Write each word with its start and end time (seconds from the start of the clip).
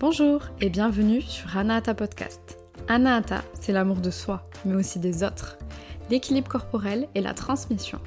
Bonjour 0.00 0.40
et 0.62 0.70
bienvenue 0.70 1.20
sur 1.20 1.58
Anahata 1.58 1.92
Podcast. 1.92 2.56
Anahata, 2.88 3.44
c'est 3.52 3.72
l'amour 3.72 3.98
de 3.98 4.10
soi, 4.10 4.48
mais 4.64 4.74
aussi 4.74 4.98
des 4.98 5.22
autres, 5.22 5.58
l'équilibre 6.08 6.48
corporel 6.48 7.06
et 7.14 7.20
la 7.20 7.34
transmission. 7.34 7.98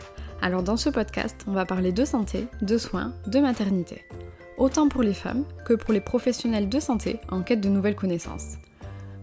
Alors 0.41 0.63
dans 0.63 0.75
ce 0.75 0.89
podcast, 0.89 1.45
on 1.45 1.51
va 1.51 1.67
parler 1.67 1.91
de 1.91 2.03
santé, 2.03 2.47
de 2.63 2.79
soins, 2.79 3.13
de 3.27 3.39
maternité. 3.39 4.05
Autant 4.57 4.89
pour 4.89 5.03
les 5.03 5.13
femmes 5.13 5.45
que 5.67 5.75
pour 5.75 5.93
les 5.93 6.01
professionnels 6.01 6.67
de 6.67 6.79
santé 6.79 7.19
en 7.29 7.43
quête 7.43 7.61
de 7.61 7.69
nouvelles 7.69 7.95
connaissances. 7.95 8.55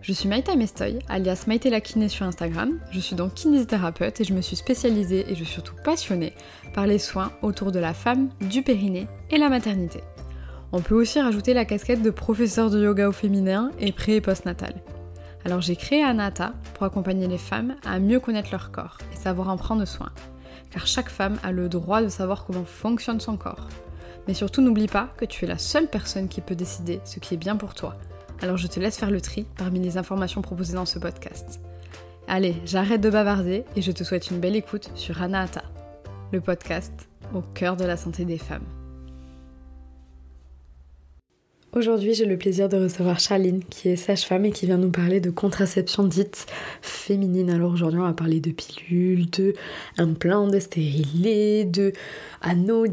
Je 0.00 0.12
suis 0.12 0.28
Maïta 0.28 0.54
Mestoy, 0.54 1.00
alias 1.08 1.46
Maïté 1.48 1.70
la 1.70 1.80
kiné 1.80 2.08
sur 2.08 2.24
Instagram. 2.24 2.78
Je 2.92 3.00
suis 3.00 3.16
donc 3.16 3.34
kinésithérapeute 3.34 4.20
et 4.20 4.24
je 4.24 4.32
me 4.32 4.42
suis 4.42 4.54
spécialisée 4.54 5.24
et 5.28 5.34
je 5.34 5.42
suis 5.42 5.54
surtout 5.54 5.74
passionnée 5.82 6.34
par 6.72 6.86
les 6.86 7.00
soins 7.00 7.32
autour 7.42 7.72
de 7.72 7.80
la 7.80 7.94
femme, 7.94 8.28
du 8.40 8.62
périnée 8.62 9.08
et 9.28 9.38
la 9.38 9.48
maternité. 9.48 10.04
On 10.72 10.80
peut 10.80 10.94
aussi 10.94 11.20
rajouter 11.20 11.52
la 11.52 11.64
casquette 11.64 12.02
de 12.02 12.10
professeur 12.10 12.70
de 12.70 12.80
yoga 12.80 13.08
au 13.08 13.12
féminin 13.12 13.72
et 13.80 13.90
pré 13.90 14.16
et 14.16 14.20
postnatal. 14.20 14.74
Alors 15.44 15.60
j'ai 15.60 15.74
créé 15.74 16.02
Anata 16.02 16.52
pour 16.74 16.84
accompagner 16.84 17.26
les 17.26 17.38
femmes 17.38 17.74
à 17.84 17.98
mieux 17.98 18.20
connaître 18.20 18.50
leur 18.52 18.70
corps 18.70 18.98
et 19.12 19.16
savoir 19.16 19.48
en 19.48 19.56
prendre 19.56 19.84
soin. 19.84 20.10
Car 20.70 20.86
chaque 20.86 21.08
femme 21.08 21.38
a 21.42 21.50
le 21.50 21.68
droit 21.68 22.02
de 22.02 22.08
savoir 22.08 22.44
comment 22.44 22.64
fonctionne 22.64 23.18
son 23.18 23.36
corps. 23.36 23.66
Mais 24.28 24.34
surtout 24.34 24.60
n'oublie 24.60 24.86
pas 24.86 25.08
que 25.16 25.24
tu 25.24 25.44
es 25.44 25.48
la 25.48 25.58
seule 25.58 25.88
personne 25.88 26.28
qui 26.28 26.40
peut 26.40 26.54
décider 26.54 27.00
ce 27.04 27.18
qui 27.18 27.34
est 27.34 27.38
bien 27.38 27.56
pour 27.56 27.74
toi. 27.74 27.96
Alors 28.40 28.56
je 28.56 28.68
te 28.68 28.78
laisse 28.78 28.98
faire 28.98 29.10
le 29.10 29.20
tri 29.20 29.46
parmi 29.56 29.80
les 29.80 29.96
informations 29.96 30.42
proposées 30.42 30.74
dans 30.74 30.86
ce 30.86 31.00
podcast. 31.00 31.60
Allez, 32.28 32.54
j'arrête 32.64 33.00
de 33.00 33.10
bavarder 33.10 33.64
et 33.74 33.82
je 33.82 33.90
te 33.90 34.04
souhaite 34.04 34.30
une 34.30 34.38
belle 34.38 34.54
écoute 34.54 34.90
sur 34.94 35.20
Anata, 35.20 35.64
le 36.32 36.40
podcast 36.40 37.08
au 37.34 37.40
cœur 37.40 37.76
de 37.76 37.84
la 37.84 37.96
santé 37.96 38.24
des 38.24 38.38
femmes. 38.38 38.66
Aujourd'hui, 41.72 42.14
j'ai 42.14 42.24
le 42.24 42.36
plaisir 42.36 42.68
de 42.68 42.76
recevoir 42.76 43.20
Charline, 43.20 43.62
qui 43.62 43.90
est 43.90 43.96
sage-femme 43.96 44.44
et 44.44 44.50
qui 44.50 44.66
vient 44.66 44.76
nous 44.76 44.90
parler 44.90 45.20
de 45.20 45.30
contraception 45.30 46.02
dite 46.02 46.46
féminine. 46.82 47.48
Alors 47.48 47.72
aujourd'hui, 47.72 48.00
on 48.00 48.06
va 48.06 48.12
parler 48.12 48.40
de 48.40 48.50
pilules, 48.50 49.30
de 49.30 49.54
implants, 49.96 50.48
de 50.48 50.58
stérilés, 50.58 51.64
de 51.64 51.92
anneaux, 52.40 52.86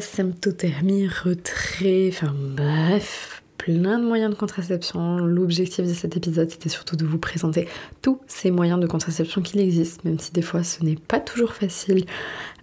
symptothermie, 0.00 1.06
retrait, 1.06 2.08
enfin 2.08 2.34
bref, 2.34 3.41
plein 3.64 4.00
de 4.00 4.04
moyens 4.04 4.32
de 4.32 4.36
contraception. 4.36 5.18
L'objectif 5.18 5.86
de 5.86 5.92
cet 5.92 6.16
épisode, 6.16 6.50
c'était 6.50 6.68
surtout 6.68 6.96
de 6.96 7.04
vous 7.04 7.18
présenter 7.18 7.68
tous 8.00 8.18
ces 8.26 8.50
moyens 8.50 8.80
de 8.80 8.88
contraception 8.88 9.40
qu'il 9.40 9.60
existe, 9.60 10.04
même 10.04 10.18
si 10.18 10.32
des 10.32 10.42
fois 10.42 10.64
ce 10.64 10.82
n'est 10.84 10.96
pas 10.96 11.20
toujours 11.20 11.52
facile 11.52 12.04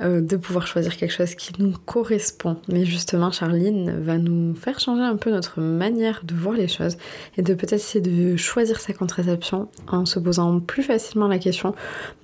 euh, 0.02 0.20
de 0.20 0.36
pouvoir 0.36 0.68
choisir 0.68 0.98
quelque 0.98 1.14
chose 1.14 1.36
qui 1.36 1.54
nous 1.58 1.72
correspond. 1.86 2.58
Mais 2.68 2.84
justement, 2.84 3.32
Charline 3.32 4.02
va 4.02 4.18
nous 4.18 4.54
faire 4.56 4.78
changer 4.82 5.04
un 5.04 5.16
peu 5.16 5.32
notre 5.32 5.62
manière 5.62 6.22
de 6.26 6.36
voir 6.36 6.56
les 6.56 6.68
choses 6.68 6.98
et 7.38 7.44
de 7.44 7.54
peut-être 7.54 7.74
essayer 7.74 8.02
de 8.02 8.36
choisir 8.36 8.82
sa 8.82 8.92
contraception 8.92 9.70
en 9.88 10.06
se 10.06 10.20
posant 10.20 10.60
plus 10.60 10.84
facilement 10.84 11.30
la 11.30 11.40
question 11.40 11.76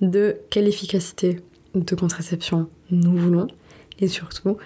de 0.02 0.36
quelle 0.50 0.68
efficacité 0.68 1.40
de 1.74 1.94
contraception 1.94 2.68
nous 2.90 3.16
voulons 3.16 3.46
et 4.00 4.08
surtout 4.08 4.58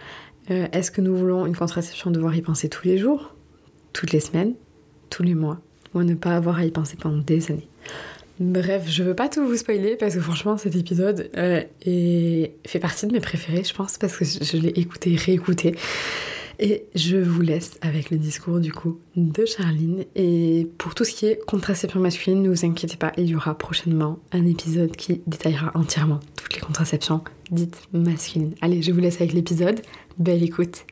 euh, 0.50 0.66
est-ce 0.72 0.91
que 0.91 1.00
nous 1.00 1.16
voulons 1.16 1.47
une 1.47 1.55
contraception 1.55 2.11
devoir 2.11 2.34
y 2.34 2.42
penser 2.42 2.69
tous 2.69 2.88
les 2.88 2.98
jours 2.98 3.36
toutes 3.92 4.12
les 4.12 4.20
semaines, 4.20 4.55
tous 5.08 5.22
les 5.22 5.34
mois, 5.34 5.60
ou 5.94 6.02
ne 6.02 6.14
pas 6.14 6.36
avoir 6.36 6.58
à 6.58 6.64
y 6.64 6.70
penser 6.70 6.96
pendant 7.00 7.19
des 7.19 7.50
années. 7.50 7.69
Bref, 8.38 8.84
je 8.88 9.02
veux 9.02 9.14
pas 9.14 9.28
tout 9.28 9.47
vous 9.47 9.56
spoiler 9.56 9.97
parce 9.97 10.14
que 10.14 10.20
franchement 10.20 10.56
cet 10.56 10.74
épisode 10.74 11.30
euh, 11.36 11.62
fait 12.66 12.78
partie 12.80 13.06
de 13.06 13.12
mes 13.12 13.20
préférés, 13.20 13.64
je 13.64 13.74
pense, 13.74 13.98
parce 13.98 14.16
que 14.16 14.24
je 14.24 14.56
l'ai 14.56 14.70
écouté, 14.80 15.14
réécouté. 15.14 15.74
Et 16.58 16.84
je 16.94 17.16
vous 17.16 17.41
laisse 17.41 17.78
avec 17.80 18.10
le 18.10 18.19
discours 18.19 18.60
du 18.60 18.70
coup 18.70 19.00
de 19.16 19.47
Charline. 19.47 20.04
Et 20.14 20.69
pour 20.77 20.94
tout 20.94 21.04
ce 21.04 21.12
qui 21.12 21.27
est 21.27 21.44
contraception 21.47 22.00
masculine, 22.00 22.42
ne 22.42 22.50
vous 22.50 22.66
inquiétez 22.66 22.97
pas, 22.97 23.12
il 23.16 23.27
y 23.27 23.34
aura 23.34 23.56
prochainement 23.56 24.19
un 24.32 24.47
épisode 24.47 24.94
qui 24.94 25.22
détaillera 25.27 25.72
entièrement 25.75 26.20
toutes 26.37 26.54
les 26.54 26.60
contraceptions 26.60 27.22
dites 27.50 27.82
masculines. 27.93 28.54
Allez, 28.60 28.82
je 28.82 28.93
vous 28.93 29.00
laisse 29.00 29.16
avec 29.16 29.32
l'épisode. 29.32 29.81
Belle 30.19 30.43
écoute 30.43 30.84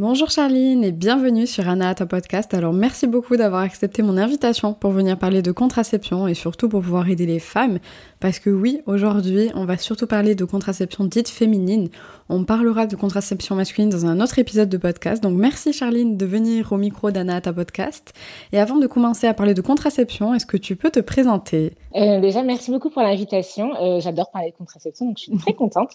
Bonjour 0.00 0.30
Charline 0.30 0.84
et 0.84 0.92
bienvenue 0.92 1.48
sur 1.48 1.68
Anahata 1.68 2.06
Podcast. 2.06 2.54
Alors 2.54 2.72
merci 2.72 3.08
beaucoup 3.08 3.36
d'avoir 3.36 3.62
accepté 3.62 4.00
mon 4.02 4.16
invitation 4.16 4.72
pour 4.72 4.92
venir 4.92 5.18
parler 5.18 5.42
de 5.42 5.50
contraception 5.50 6.28
et 6.28 6.34
surtout 6.34 6.68
pour 6.68 6.82
pouvoir 6.82 7.08
aider 7.08 7.26
les 7.26 7.40
femmes 7.40 7.80
parce 8.20 8.38
que 8.38 8.50
oui, 8.50 8.80
aujourd'hui, 8.86 9.50
on 9.54 9.64
va 9.64 9.76
surtout 9.76 10.06
parler 10.06 10.34
de 10.34 10.44
contraception 10.44 11.04
dite 11.04 11.28
féminine. 11.28 11.88
On 12.28 12.44
parlera 12.44 12.86
de 12.86 12.96
contraception 12.96 13.54
masculine 13.54 13.88
dans 13.88 14.06
un 14.06 14.20
autre 14.20 14.38
épisode 14.38 14.68
de 14.68 14.76
podcast. 14.76 15.22
Donc 15.22 15.38
merci 15.38 15.72
Charline 15.72 16.16
de 16.16 16.26
venir 16.26 16.72
au 16.72 16.76
micro 16.76 17.10
d'Anahata 17.10 17.52
Podcast. 17.52 18.12
Et 18.52 18.58
avant 18.58 18.76
de 18.76 18.86
commencer 18.86 19.26
à 19.26 19.34
parler 19.34 19.54
de 19.54 19.62
contraception, 19.62 20.34
est-ce 20.34 20.46
que 20.46 20.56
tu 20.56 20.76
peux 20.76 20.90
te 20.90 21.00
présenter? 21.00 21.72
Euh, 21.94 22.20
Déjà, 22.20 22.42
merci 22.42 22.70
beaucoup 22.70 22.90
pour 22.90 23.02
l'invitation. 23.02 23.70
Euh, 23.80 24.00
j'adore 24.00 24.30
parler 24.30 24.50
de 24.50 24.56
contraception, 24.56 25.06
donc 25.06 25.18
je 25.18 25.22
suis 25.22 25.38
très 25.38 25.54
contente. 25.54 25.92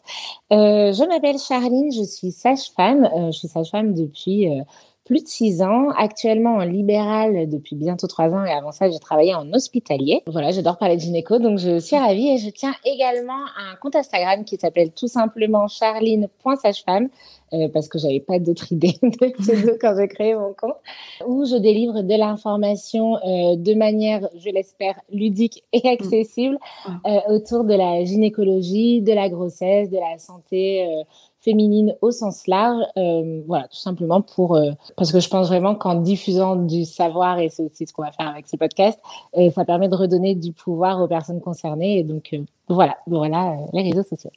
Euh, 0.52 0.92
je 0.92 1.08
m'appelle 1.08 1.38
Charline, 1.38 1.92
je 1.92 2.04
suis 2.04 2.32
sage-femme. 2.32 3.08
je 3.28 3.38
suis 3.38 3.48
sage-femme 3.48 3.93
depuis 3.94 4.50
euh, 4.50 4.64
plus 5.06 5.22
de 5.22 5.28
six 5.28 5.62
ans, 5.62 5.90
actuellement 5.98 6.56
en 6.56 6.64
libéral 6.64 7.50
depuis 7.50 7.76
bientôt 7.76 8.08
trois 8.08 8.30
ans 8.30 8.46
et 8.46 8.52
avant 8.52 8.72
ça 8.72 8.90
j'ai 8.90 9.00
travaillé 9.00 9.36
en 9.36 9.52
hospitalier. 9.52 10.24
Voilà, 10.28 10.52
j'adore 10.52 10.78
parler 10.78 10.96
de 10.96 11.02
gynéco 11.02 11.40
donc 11.40 11.60
je 11.60 11.80
suis 11.80 11.98
ravie 11.98 12.30
et 12.30 12.38
je 12.38 12.50
tiens 12.50 12.74
également 12.86 13.46
un 13.58 13.76
compte 13.82 13.98
Instagram 13.98 14.46
qui 14.46 14.56
s'appelle 14.56 14.92
tout 14.92 15.08
simplement 15.08 15.68
charline.sagefemme 15.68 17.10
euh, 17.52 17.68
parce 17.68 17.90
que 17.90 18.00
j'avais 18.00 18.22
pas 18.22 18.40
d'autre 18.40 18.72
idée 18.72 18.94
de 19.04 19.32
pseudo 19.38 19.74
quand 19.82 19.94
j'ai 19.98 20.08
créé 20.08 20.36
mon 20.36 20.54
compte 20.54 20.78
où 21.28 21.44
je 21.46 21.58
délivre 21.58 22.02
de 22.02 22.18
l'information 22.18 23.18
euh, 23.18 23.58
de 23.58 23.74
manière, 23.74 24.30
je 24.38 24.50
l'espère, 24.52 24.96
ludique 25.12 25.66
et 25.74 25.86
accessible 25.90 26.58
mmh. 26.88 27.08
autour 27.28 27.66
de 27.66 27.74
la 27.74 28.06
gynécologie, 28.06 29.02
de 29.02 29.12
la 29.12 29.28
grossesse, 29.28 29.90
de 29.90 29.98
la 29.98 30.18
santé 30.18 31.04
féminine 31.44 31.96
au 32.02 32.12
sens 32.12 32.48
large. 32.48 32.82
Euh, 32.98 33.42
voilà, 33.48 33.68
tout 33.68 33.78
simplement 33.78 34.22
pour 34.22 34.56
euh, 34.56 34.72
parce 34.96 35.12
que 35.12 35.20
je 35.20 35.30
pense 35.30 35.48
vraiment 35.48 35.76
qu'en 35.76 35.96
diffusant 35.96 36.56
du 36.56 36.86
savoir 36.86 37.40
et 37.40 37.50
c'est 37.50 37.64
aussi 37.64 37.86
ce 37.86 37.94
qu'on 37.94 38.04
va 38.04 38.12
faire 38.12 38.28
avec 38.28 38.48
ce 38.48 38.56
podcast, 38.56 39.00
et 39.34 39.52
ça 39.52 39.66
permet 39.66 39.90
de 39.90 39.96
redonner 39.96 40.36
du 40.36 40.54
pouvoir 40.54 41.02
aux 41.02 41.08
personnes 41.08 41.42
concernées 41.42 42.00
et 42.00 42.04
donc 42.04 42.30
euh, 42.34 42.44
voilà, 42.70 42.98
voilà 43.08 43.50
euh, 43.50 43.56
les 43.74 43.84
réseaux 43.92 44.04
sociaux. 44.08 44.30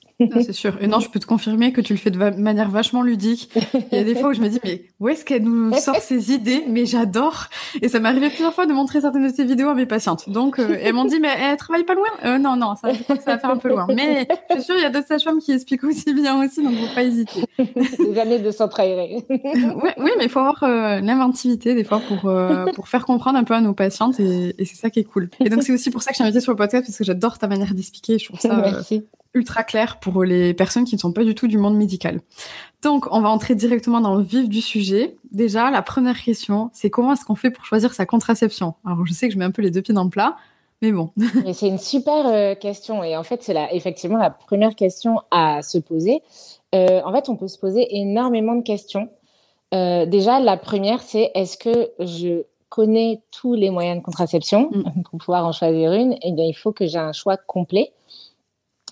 c'est 0.42 0.52
sûr. 0.52 0.76
Et 0.80 0.88
non, 0.88 0.98
je 0.98 1.08
peux 1.08 1.20
te 1.20 1.26
confirmer 1.26 1.72
que 1.72 1.80
tu 1.80 1.92
le 1.92 1.98
fais 1.98 2.10
de 2.10 2.18
manière 2.18 2.68
vachement 2.68 3.02
ludique. 3.02 3.50
Il 3.92 3.98
y 3.98 4.00
a 4.00 4.04
des 4.04 4.16
fois 4.16 4.30
où 4.30 4.32
je 4.34 4.40
me 4.40 4.48
dis, 4.48 4.58
mais 4.64 4.82
où 4.98 5.08
est-ce 5.08 5.24
qu'elle 5.24 5.44
nous 5.44 5.72
sort 5.74 5.96
ces 5.96 6.32
idées? 6.32 6.64
Mais 6.68 6.86
j'adore. 6.86 7.44
Et 7.82 7.88
ça 7.88 8.00
m'est 8.00 8.08
arrivé 8.08 8.28
plusieurs 8.28 8.52
fois 8.52 8.66
de 8.66 8.72
montrer 8.72 9.00
certaines 9.00 9.28
de 9.28 9.32
ces 9.32 9.44
vidéos 9.44 9.68
à 9.68 9.74
mes 9.74 9.86
patientes. 9.86 10.28
Donc, 10.28 10.58
euh, 10.58 10.76
elles 10.82 10.92
m'ont 10.92 11.04
dit, 11.04 11.20
mais 11.20 11.28
elle 11.40 11.56
travaille 11.56 11.84
pas 11.84 11.94
loin? 11.94 12.06
Euh, 12.24 12.38
Non, 12.38 12.56
non, 12.56 12.74
ça, 12.74 12.92
ça 12.94 13.14
va 13.34 13.38
faire 13.38 13.50
un 13.50 13.58
peu 13.58 13.68
loin. 13.68 13.86
Mais 13.94 14.26
je 14.50 14.54
suis 14.56 14.64
sûre, 14.64 14.74
il 14.76 14.82
y 14.82 14.86
a 14.86 14.90
d'autres 14.90 15.06
sages-femmes 15.06 15.38
qui 15.38 15.52
expliquent 15.52 15.84
aussi 15.84 16.12
bien 16.12 16.42
aussi, 16.44 16.62
donc 16.64 16.74
faut 16.74 16.94
pas 16.94 17.04
hésiter. 17.04 17.44
Années 18.20 18.38
de 18.40 18.50
s'entraîner. 18.50 19.24
oui, 19.30 19.90
oui, 19.98 20.10
mais 20.18 20.24
il 20.24 20.28
faut 20.30 20.40
avoir 20.40 20.64
l'inventivité 21.00 21.74
des 21.74 21.84
fois 21.84 22.00
pour, 22.00 22.30
pour 22.74 22.88
faire 22.88 23.04
comprendre 23.06 23.38
un 23.38 23.44
peu 23.44 23.54
à 23.54 23.60
nos 23.60 23.74
patientes 23.74 24.18
et, 24.20 24.54
et 24.58 24.64
c'est 24.64 24.76
ça 24.76 24.90
qui 24.90 25.00
est 25.00 25.04
cool. 25.04 25.30
Et 25.40 25.48
donc, 25.48 25.62
c'est 25.62 25.72
aussi 25.72 25.90
pour 25.90 26.02
ça 26.02 26.08
que 26.10 26.14
je 26.14 26.16
suis 26.16 26.24
invitée 26.24 26.40
sur 26.40 26.52
le 26.52 26.56
podcast 26.56 26.84
parce 26.86 26.96
que 26.98 27.04
j'adore 27.04 27.38
ta 27.38 27.46
manière 27.46 27.72
d'expliquer 27.74 28.15
je 28.18 28.26
trouve 28.26 28.40
ça 28.40 28.58
euh, 28.58 29.00
ultra 29.34 29.64
clair 29.64 29.98
pour 30.00 30.24
les 30.24 30.54
personnes 30.54 30.84
qui 30.84 30.94
ne 30.94 31.00
sont 31.00 31.12
pas 31.12 31.24
du 31.24 31.34
tout 31.34 31.46
du 31.46 31.58
monde 31.58 31.76
médical. 31.76 32.20
Donc, 32.82 33.06
on 33.10 33.20
va 33.20 33.28
entrer 33.28 33.54
directement 33.54 34.00
dans 34.00 34.14
le 34.14 34.22
vif 34.22 34.48
du 34.48 34.60
sujet. 34.60 35.16
Déjà, 35.30 35.70
la 35.70 35.82
première 35.82 36.20
question, 36.22 36.70
c'est 36.72 36.90
comment 36.90 37.12
est-ce 37.12 37.24
qu'on 37.24 37.34
fait 37.34 37.50
pour 37.50 37.64
choisir 37.64 37.92
sa 37.92 38.06
contraception? 38.06 38.74
Alors, 38.84 39.04
je 39.06 39.12
sais 39.12 39.28
que 39.28 39.34
je 39.34 39.38
mets 39.38 39.44
un 39.44 39.50
peu 39.50 39.62
les 39.62 39.70
deux 39.70 39.82
pieds 39.82 39.94
dans 39.94 40.04
le 40.04 40.10
plat, 40.10 40.36
mais 40.82 40.92
bon. 40.92 41.10
c'est 41.52 41.68
une 41.68 41.78
super 41.78 42.26
euh, 42.26 42.54
question 42.54 43.04
et 43.04 43.16
en 43.16 43.22
fait, 43.22 43.42
c'est 43.42 43.54
effectivement 43.72 44.18
la 44.18 44.30
première 44.30 44.74
question 44.74 45.20
à 45.30 45.62
se 45.62 45.78
poser. 45.78 46.22
Euh, 46.74 47.00
en 47.04 47.12
fait, 47.12 47.28
on 47.28 47.36
peut 47.36 47.48
se 47.48 47.58
poser 47.58 47.86
énormément 47.96 48.54
de 48.54 48.62
questions. 48.62 49.08
déjà, 49.72 50.40
la 50.40 50.56
première, 50.56 51.02
c'est 51.02 51.30
est-ce 51.34 51.58
que 51.58 51.90
je 51.98 52.44
connais 52.68 53.22
tous 53.30 53.54
les 53.54 53.70
moyens 53.70 53.98
de 53.98 54.02
contraception 54.02 54.70
mm. 54.70 55.02
pour 55.10 55.18
pouvoir 55.18 55.46
en 55.46 55.52
choisir 55.52 55.92
une? 55.92 56.16
Eh 56.22 56.32
bien, 56.32 56.44
il 56.44 56.54
faut 56.54 56.72
que 56.72 56.86
j'ai 56.86 56.98
un 56.98 57.12
choix 57.12 57.36
complet. 57.36 57.92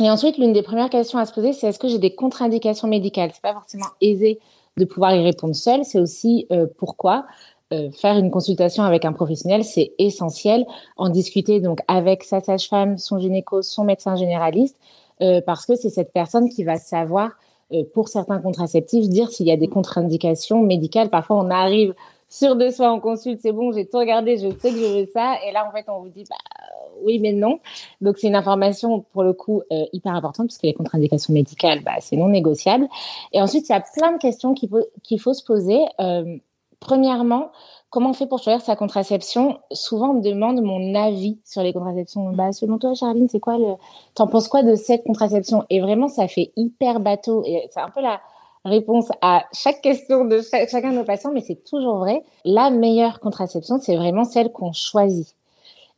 Et 0.01 0.11
ensuite, 0.11 0.39
l'une 0.39 0.53
des 0.53 0.63
premières 0.63 0.91
questions 0.91 1.19
à 1.19 1.27
se 1.27 1.33
poser, 1.33 1.53
c'est 1.53 1.69
est-ce 1.69 1.79
que 1.79 1.87
j'ai 1.87 1.99
des 1.99 2.15
contre-indications 2.15 2.89
médicales? 2.89 3.31
C'est 3.33 3.43
pas 3.43 3.53
forcément 3.53 3.87
aisé 4.01 4.41
de 4.77 4.85
pouvoir 4.85 5.15
y 5.15 5.23
répondre 5.23 5.55
seul. 5.55 5.85
C'est 5.85 6.01
aussi 6.01 6.47
euh, 6.51 6.67
pourquoi 6.79 7.27
euh, 7.73 7.93
faire 7.93 8.19
une 8.19 8.33
consultation 8.33 8.83
avec 8.83 9.05
un 9.05 9.13
professionnel, 9.13 9.63
c'est 9.63 9.93
essentiel. 9.99 10.67
En 10.97 11.11
discuter 11.11 11.61
donc 11.61 11.81
avec 11.87 12.25
sa 12.25 12.41
sage-femme, 12.41 12.99
son 12.99 13.21
gynéco, 13.21 13.63
son 13.63 13.85
médecin 13.85 14.17
généraliste, 14.17 14.77
euh, 15.23 15.41
parce 15.41 15.65
que 15.65 15.77
c'est 15.77 15.91
cette 15.91 16.13
personne 16.13 16.49
qui 16.49 16.65
va 16.65 16.77
savoir 16.77 17.31
pour 17.93 18.09
certains 18.09 18.39
contraceptifs 18.39 19.09
dire 19.09 19.31
s'il 19.31 19.47
y 19.47 19.51
a 19.51 19.57
des 19.57 19.67
contre-indications 19.67 20.61
médicales. 20.61 21.09
Parfois, 21.09 21.39
on 21.39 21.51
arrive 21.51 21.95
sur 22.29 22.57
de 22.57 22.69
soi 22.69 22.91
en 22.91 23.01
consulte, 23.01 23.41
c'est 23.41 23.53
bon, 23.53 23.73
j'ai 23.73 23.87
tout 23.87 23.99
regardé, 23.99 24.37
je 24.37 24.51
sais 24.59 24.71
que 24.71 24.77
je 24.77 25.01
veux 25.01 25.07
ça. 25.07 25.37
Et 25.47 25.51
là, 25.51 25.67
en 25.67 25.73
fait, 25.73 25.85
on 25.89 26.01
vous 26.01 26.09
dit, 26.09 26.25
bah, 26.29 26.37
oui, 27.05 27.19
mais 27.19 27.33
non. 27.33 27.61
Donc, 28.01 28.19
c'est 28.19 28.29
une 28.29 28.35
information, 28.35 29.05
pour 29.13 29.23
le 29.23 29.33
coup, 29.33 29.63
euh, 29.73 29.85
hyper 29.93 30.15
importante, 30.15 30.49
parce 30.49 30.59
que 30.59 30.67
les 30.67 30.75
contre-indications 30.75 31.33
médicales, 31.33 31.81
bah, 31.85 31.93
c'est 32.01 32.17
non 32.17 32.29
négociable. 32.29 32.89
Et 33.33 33.41
ensuite, 33.41 33.69
il 33.69 33.73
y 33.73 33.75
a 33.75 33.83
plein 33.97 34.13
de 34.13 34.19
questions 34.19 34.55
qu'il 34.55 34.69
faut, 34.69 34.87
qu'il 35.03 35.21
faut 35.21 35.35
se 35.35 35.45
poser. 35.45 35.81
Euh, 36.01 36.37
premièrement, 36.81 37.51
comment 37.91 38.11
on 38.11 38.15
fait 38.15 38.27
pour 38.27 38.41
choisir 38.41 38.61
sa 38.61 38.77
contraception? 38.77 39.59
Souvent, 39.73 40.11
on 40.11 40.15
me 40.15 40.23
demande 40.23 40.61
mon 40.63 40.95
avis 40.95 41.39
sur 41.45 41.63
les 41.63 41.73
contraceptions. 41.73 42.31
Bah, 42.33 42.53
selon 42.53 42.79
toi, 42.79 42.95
Charline, 42.95 43.29
c'est 43.29 43.41
quoi 43.41 43.59
le. 43.59 43.75
T'en 44.15 44.27
penses 44.27 44.49
quoi 44.49 44.63
de 44.63 44.75
cette 44.75 45.05
contraception? 45.05 45.65
Et 45.71 45.81
vraiment, 45.81 46.09
ça 46.09 46.29
fait 46.29 46.53
hyper 46.57 47.01
bateau. 47.01 47.43
Et 47.47 47.69
c'est 47.71 47.81
un 47.81 47.91
peu 47.91 48.01
la 48.01 48.21
réponse 48.65 49.09
à 49.21 49.45
chaque 49.53 49.83
question 49.83 50.25
de 50.25 50.41
chacun 50.41 50.91
de 50.91 50.97
nos 50.97 51.05
patients, 51.05 51.33
mais 51.33 51.43
c'est 51.43 51.63
toujours 51.65 51.99
vrai. 51.99 52.25
La 52.45 52.71
meilleure 52.71 53.21
contraception, 53.21 53.79
c'est 53.81 53.97
vraiment 53.97 54.25
celle 54.25 54.51
qu'on 54.53 54.73
choisit. 54.73 55.35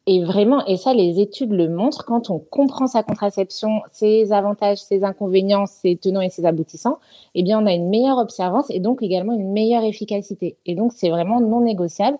Et 0.08 0.22
vraiment, 0.22 0.64
et 0.66 0.76
ça, 0.76 0.94
les 0.94 1.20
études 1.20 1.50
le 1.50 1.68
montrent, 1.68 2.04
quand 2.04 2.30
on 2.30 2.38
comprend 2.38 2.86
sa 2.86 3.02
contraception, 3.02 3.80
ses 3.90 4.32
avantages, 4.32 4.78
ses 4.78 5.02
inconvénients, 5.02 5.66
ses 5.66 5.96
tenants 5.96 6.20
et 6.20 6.30
ses 6.30 6.46
aboutissants, 6.46 6.98
eh 7.34 7.42
bien, 7.42 7.60
on 7.60 7.66
a 7.66 7.72
une 7.72 7.88
meilleure 7.88 8.18
observance 8.18 8.66
et 8.70 8.78
donc 8.78 9.02
également 9.02 9.32
une 9.32 9.50
meilleure 9.50 9.82
efficacité. 9.82 10.56
Et 10.64 10.76
donc, 10.76 10.92
c'est 10.94 11.10
vraiment 11.10 11.40
non 11.40 11.60
négociable. 11.60 12.18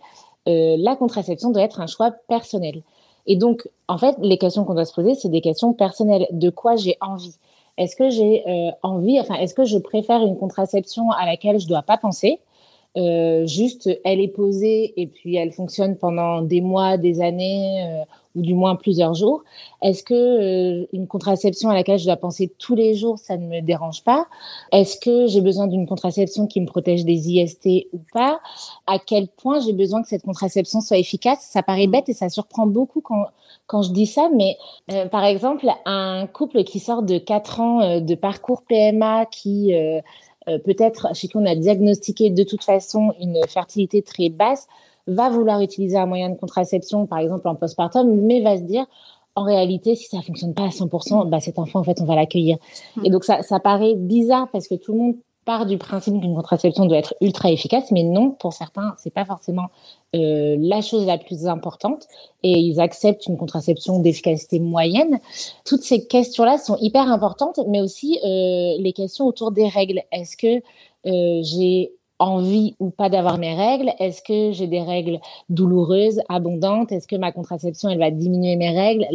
Euh, 0.48 0.74
la 0.78 0.96
contraception 0.96 1.50
doit 1.50 1.62
être 1.62 1.80
un 1.80 1.86
choix 1.86 2.10
personnel. 2.10 2.82
Et 3.28 3.36
donc, 3.36 3.68
en 3.86 3.98
fait, 3.98 4.16
les 4.20 4.38
questions 4.38 4.64
qu'on 4.64 4.74
doit 4.74 4.84
se 4.84 4.94
poser, 4.94 5.14
c'est 5.14 5.28
des 5.28 5.40
questions 5.40 5.72
personnelles. 5.72 6.26
De 6.32 6.50
quoi 6.50 6.74
j'ai 6.74 6.96
envie? 7.00 7.36
Est-ce 7.78 7.94
que 7.94 8.10
j'ai 8.10 8.42
euh, 8.48 8.70
envie, 8.82 9.20
enfin, 9.20 9.34
est-ce 9.34 9.54
que 9.54 9.64
je 9.64 9.78
préfère 9.78 10.22
une 10.22 10.36
contraception 10.36 11.10
à 11.12 11.24
laquelle 11.26 11.60
je 11.60 11.66
ne 11.66 11.68
dois 11.68 11.82
pas 11.82 11.98
penser? 11.98 12.40
Euh, 12.96 13.46
juste, 13.46 13.90
elle 14.04 14.20
est 14.20 14.28
posée 14.28 14.94
et 14.96 15.06
puis 15.06 15.37
elle 15.37 15.52
fonctionne 15.52 15.96
pendant 15.96 16.40
des 16.40 16.62
mois, 16.62 16.96
des 16.96 17.20
années 17.20 17.84
euh, 17.84 18.04
ou 18.34 18.40
du 18.40 18.54
moins 18.54 18.75
plusieurs 18.75 19.12
jours. 19.12 19.44
Est-ce 19.82 20.02
que 20.02 20.14
euh, 20.14 20.87
une 20.94 21.06
contraception 21.06 21.69
à 21.69 21.75
laquelle 21.75 21.98
je 21.98 22.06
dois 22.06 22.16
penser 22.16 22.50
tous 22.58 22.75
les 22.75 22.94
jours, 22.94 23.19
ça 23.19 23.37
ne 23.37 23.46
me 23.46 23.60
dérange 23.60 24.02
pas? 24.02 24.26
Est-ce 24.72 24.98
que 24.98 25.26
j'ai 25.26 25.43
besoin 25.43 25.66
d'une 25.66 25.87
contraception 25.87 26.46
qui 26.46 26.60
me 26.60 26.66
protège 26.66 27.04
des 27.04 27.31
IST 27.31 27.88
ou 27.93 28.00
pas? 28.14 28.40
À 28.87 28.99
quel 28.99 29.28
point 29.28 29.60
j'ai 29.60 29.75
besoin 29.75 30.00
que 30.00 30.08
cette 30.08 30.22
contraception 30.22 30.81
soit 30.81 30.99
efficace? 30.99 31.40
Ça 31.50 31.62
paraît 31.62 31.88
bête 31.88 32.08
et 32.08 32.14
ça 32.14 32.31
surprend 32.31 32.66
beaucoup 32.66 33.02
quand 33.02 33.26
quand 33.69 33.82
je 33.82 33.92
dis 33.92 34.06
ça, 34.06 34.28
mais 34.32 34.56
par 35.10 35.25
exemple, 35.25 35.69
un 35.87 36.26
couple 36.26 36.62
qui 36.62 36.78
sort 36.78 37.02
de 37.02 37.19
4 37.19 37.60
ans 37.60 38.00
de 38.00 38.14
parcours 38.14 38.62
PMA 38.62 39.26
qui 39.26 39.72
peut-être 40.64 41.14
chez 41.14 41.28
qui 41.28 41.37
on 41.37 41.46
a 41.46 41.54
diagnostiqué 41.54 42.31
de 42.31 42.43
toute 42.44 42.64
façon 42.64 43.12
une 43.20 43.40
fertilité 43.48 44.02
très 44.02 44.28
basse, 44.28 44.66
va 45.06 45.28
vouloir 45.28 45.60
utiliser 45.60 45.96
un 45.96 46.06
moyen 46.06 46.31
de 46.31 46.37
contraception, 46.37 47.06
par 47.06 47.19
exemple 47.19 47.48
en 47.48 47.54
postpartum, 47.54 48.08
mais 48.22 48.40
va 48.40 48.56
se 48.56 48.62
dire, 48.62 48.87
en 49.34 49.44
réalité, 49.44 49.94
si 49.94 50.08
ça 50.08 50.22
fonctionne 50.22 50.54
pas 50.54 50.64
à 50.64 50.69
100%, 50.69 51.28
bah, 51.28 51.40
cet 51.40 51.58
enfant, 51.58 51.81
en 51.81 51.84
fait, 51.84 52.00
on 52.00 52.06
va 52.06 52.16
l'accueillir. 52.16 52.56
Mmh. 52.96 53.06
Et 53.06 53.10
donc, 53.10 53.25
ça, 53.25 53.43
ça 53.43 53.60
paraît 53.60 53.94
bizarre 53.94 54.48
parce 54.50 54.66
que 54.66 54.75
tout 54.75 54.93
le 54.93 54.98
monde 54.98 55.16
part 55.46 55.64
du 55.64 55.78
principe 55.78 56.20
qu'une 56.20 56.34
contraception 56.34 56.84
doit 56.84 56.98
être 56.98 57.14
ultra 57.22 57.50
efficace, 57.50 57.90
mais 57.93 58.02
non, 58.02 58.32
pour 58.32 58.52
certains, 58.52 58.94
c'est 58.98 59.14
pas 59.14 59.25
forcément 59.25 59.69
euh, 60.14 60.56
la 60.58 60.82
chose 60.82 61.06
la 61.06 61.16
plus 61.16 61.46
importante 61.46 62.06
et 62.43 62.50
ils 62.50 62.81
acceptent 62.81 63.26
une 63.26 63.38
contraception 63.38 64.00
d'efficacité 64.00 64.58
moyenne. 64.58 65.20
Toutes 65.64 65.82
ces 65.82 66.06
questions-là 66.06 66.58
sont 66.58 66.76
hyper 66.81 67.10
importantes, 67.10 67.60
mais 67.69 67.81
aussi 67.81 68.19
euh, 68.25 68.75
les 68.78 68.93
questions 68.93 69.25
autour 69.25 69.52
des 69.52 69.69
règles. 69.69 70.02
Est-ce 70.12 70.37
que 70.37 70.62
euh, 71.06 71.43
j'ai 71.43 71.92
envie 72.19 72.75
ou 72.81 72.90
pas 72.90 73.08
d'avoir 73.08 73.38
mes 73.38 73.54
règles? 73.54 73.92
Est-ce 74.00 74.22
que 74.22 74.52
j'ai 74.52 74.66
des 74.66 74.82
règles 74.82 75.20
douloureuses, 75.49 76.20
abondantes? 76.28 76.90
Est-ce 76.90 77.06
que 77.06 77.16
ma 77.16 77.31
contraception, 77.31 77.88
elle 77.88 77.99
va 77.99 78.10
diminuer 78.10 78.56
mes 78.56 78.70
règles? 78.70 79.06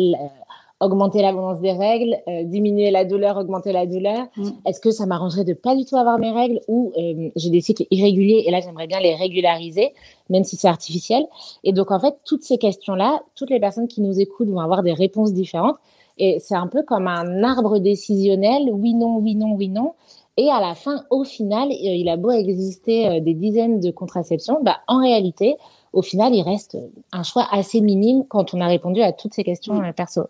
Augmenter 0.81 1.21
l'abondance 1.21 1.61
des 1.61 1.71
règles, 1.71 2.17
euh, 2.27 2.43
diminuer 2.43 2.91
la 2.91 3.05
douleur, 3.05 3.37
augmenter 3.37 3.71
la 3.71 3.85
douleur 3.85 4.27
mm. 4.35 4.49
Est-ce 4.65 4.81
que 4.81 4.91
ça 4.91 5.05
m'arrangerait 5.05 5.45
de 5.45 5.53
pas 5.53 5.75
du 5.75 5.85
tout 5.85 5.95
avoir 5.95 6.17
mes 6.17 6.31
règles 6.31 6.59
ou 6.67 6.91
euh, 6.97 7.29
j'ai 7.35 7.49
des 7.49 7.61
cycles 7.61 7.85
irréguliers 7.91 8.43
et 8.45 8.51
là 8.51 8.59
j'aimerais 8.59 8.87
bien 8.87 8.99
les 8.99 9.15
régulariser, 9.15 9.93
même 10.29 10.43
si 10.43 10.57
c'est 10.57 10.67
artificiel? 10.67 11.23
Et 11.63 11.71
donc 11.71 11.91
en 11.91 11.99
fait, 11.99 12.15
toutes 12.25 12.43
ces 12.43 12.57
questions-là, 12.57 13.21
toutes 13.35 13.51
les 13.51 13.59
personnes 13.59 13.87
qui 13.87 14.01
nous 14.01 14.19
écoutent 14.19 14.49
vont 14.49 14.59
avoir 14.59 14.81
des 14.81 14.93
réponses 14.93 15.33
différentes 15.33 15.77
et 16.17 16.39
c'est 16.39 16.55
un 16.55 16.67
peu 16.67 16.83
comme 16.83 17.07
un 17.07 17.43
arbre 17.43 17.77
décisionnel, 17.79 18.69
oui, 18.73 18.93
non, 18.93 19.17
oui, 19.17 19.35
non, 19.35 19.53
oui, 19.53 19.69
non. 19.69 19.93
Et 20.37 20.49
à 20.49 20.59
la 20.59 20.75
fin, 20.75 21.03
au 21.09 21.23
final, 21.23 21.69
euh, 21.69 21.73
il 21.73 22.09
a 22.09 22.17
beau 22.17 22.31
exister 22.31 23.21
des 23.21 23.33
dizaines 23.33 23.79
de 23.79 23.91
contraceptions, 23.91 24.59
bah, 24.63 24.77
en 24.87 24.99
réalité, 24.99 25.57
au 25.93 26.01
final, 26.01 26.33
il 26.33 26.41
reste 26.41 26.77
un 27.11 27.23
choix 27.23 27.45
assez 27.51 27.81
minime 27.81 28.23
quand 28.27 28.53
on 28.53 28.61
a 28.61 28.67
répondu 28.67 29.01
à 29.01 29.11
toutes 29.11 29.33
ces 29.33 29.43
questions 29.43 29.75
mm. 29.75 29.93
perso. 29.93 30.23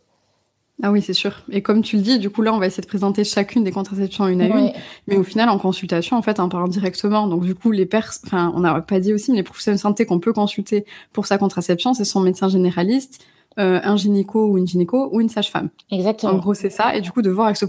Ah 0.83 0.92
oui, 0.92 1.01
c'est 1.01 1.13
sûr. 1.13 1.42
Et 1.51 1.62
comme 1.62 1.81
tu 1.81 1.98
le 1.98 2.01
dis, 2.01 2.19
du 2.19 2.30
coup, 2.30 2.42
là, 2.42 2.54
on 2.54 2.57
va 2.57 2.68
essayer 2.68 2.81
de 2.81 2.88
présenter 2.88 3.24
chacune 3.24 3.63
des 3.63 3.72
contraceptions 3.72 4.28
une 4.28 4.42
à 4.42 4.48
une. 4.48 4.72
Mais 5.07 5.16
au 5.16 5.24
final, 5.24 5.50
en 5.50 5.57
consultation, 5.57 6.18
en 6.18 6.22
fait, 6.22 6.39
on 6.39 6.50
parle 6.50 6.69
directement. 6.69 7.28
Donc, 7.28 7.44
du 7.44 7.56
coup, 7.56 7.72
les 7.72 7.86
pers, 7.86 8.12
enfin, 8.25 8.51
on 8.56 8.62
n'a 8.62 8.81
pas 8.81 9.00
dit 9.00 9.13
aussi, 9.13 9.31
mais 9.31 9.38
les 9.38 9.44
professionnels 9.44 9.78
de 9.78 9.81
santé 9.81 10.06
qu'on 10.06 10.19
peut 10.19 10.33
consulter 10.33 10.86
pour 11.13 11.28
sa 11.28 11.38
contraception, 11.38 11.94
c'est 11.94 12.06
son 12.06 12.22
médecin 12.22 12.50
généraliste, 12.50 13.24
euh, 13.60 13.80
un 13.83 13.95
gynéco 13.95 14.48
ou 14.48 14.57
une 14.57 14.68
gynéco 14.68 15.10
ou 15.12 15.22
une 15.22 15.30
sage-femme. 15.30 15.69
Exactement. 15.92 16.33
En 16.33 16.38
gros, 16.38 16.54
c'est 16.54 16.69
ça. 16.69 16.95
Et 16.95 17.01
du 17.01 17.12
coup, 17.12 17.22
de 17.22 17.30
voir 17.30 17.48
avec 17.48 17.57
ce 17.57 17.66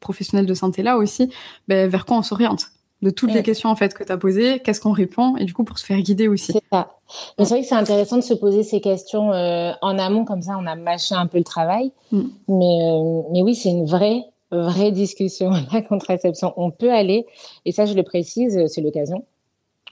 professionnel 0.00 0.46
de 0.46 0.54
santé-là 0.54 0.98
aussi, 0.98 1.30
ben, 1.68 1.88
vers 1.88 2.06
quoi 2.06 2.18
on 2.18 2.22
s'oriente 2.22 2.68
de 3.02 3.10
toutes 3.10 3.32
les 3.32 3.42
questions 3.42 3.68
en 3.68 3.76
fait 3.76 3.92
que 3.94 4.02
tu 4.02 4.10
as 4.10 4.16
posées, 4.16 4.60
qu'est-ce 4.60 4.80
qu'on 4.80 4.92
répond 4.92 5.36
et 5.36 5.44
du 5.44 5.52
coup 5.52 5.64
pour 5.64 5.78
se 5.78 5.84
faire 5.84 6.00
guider 6.00 6.28
aussi. 6.28 6.52
C'est 6.52 6.62
ça. 6.72 6.94
Mais 7.38 7.44
c'est 7.44 7.54
vrai 7.54 7.62
que 7.62 7.68
c'est 7.68 7.74
intéressant 7.74 8.16
de 8.16 8.22
se 8.22 8.34
poser 8.34 8.62
ces 8.62 8.80
questions 8.80 9.32
euh, 9.32 9.72
en 9.82 9.98
amont 9.98 10.24
comme 10.24 10.42
ça 10.42 10.56
on 10.58 10.66
a 10.66 10.74
mâché 10.76 11.14
un 11.14 11.26
peu 11.26 11.38
le 11.38 11.44
travail. 11.44 11.92
Mm. 12.10 12.22
Mais 12.48 12.78
euh, 12.82 13.22
mais 13.32 13.42
oui, 13.42 13.54
c'est 13.54 13.68
une 13.68 13.84
vraie 13.84 14.22
vraie 14.50 14.92
discussion 14.92 15.50
la 15.72 15.82
contraception. 15.82 16.54
On 16.56 16.70
peut 16.70 16.90
aller 16.90 17.26
et 17.66 17.72
ça 17.72 17.84
je 17.84 17.94
le 17.94 18.02
précise, 18.02 18.66
c'est 18.68 18.80
l'occasion. 18.80 19.24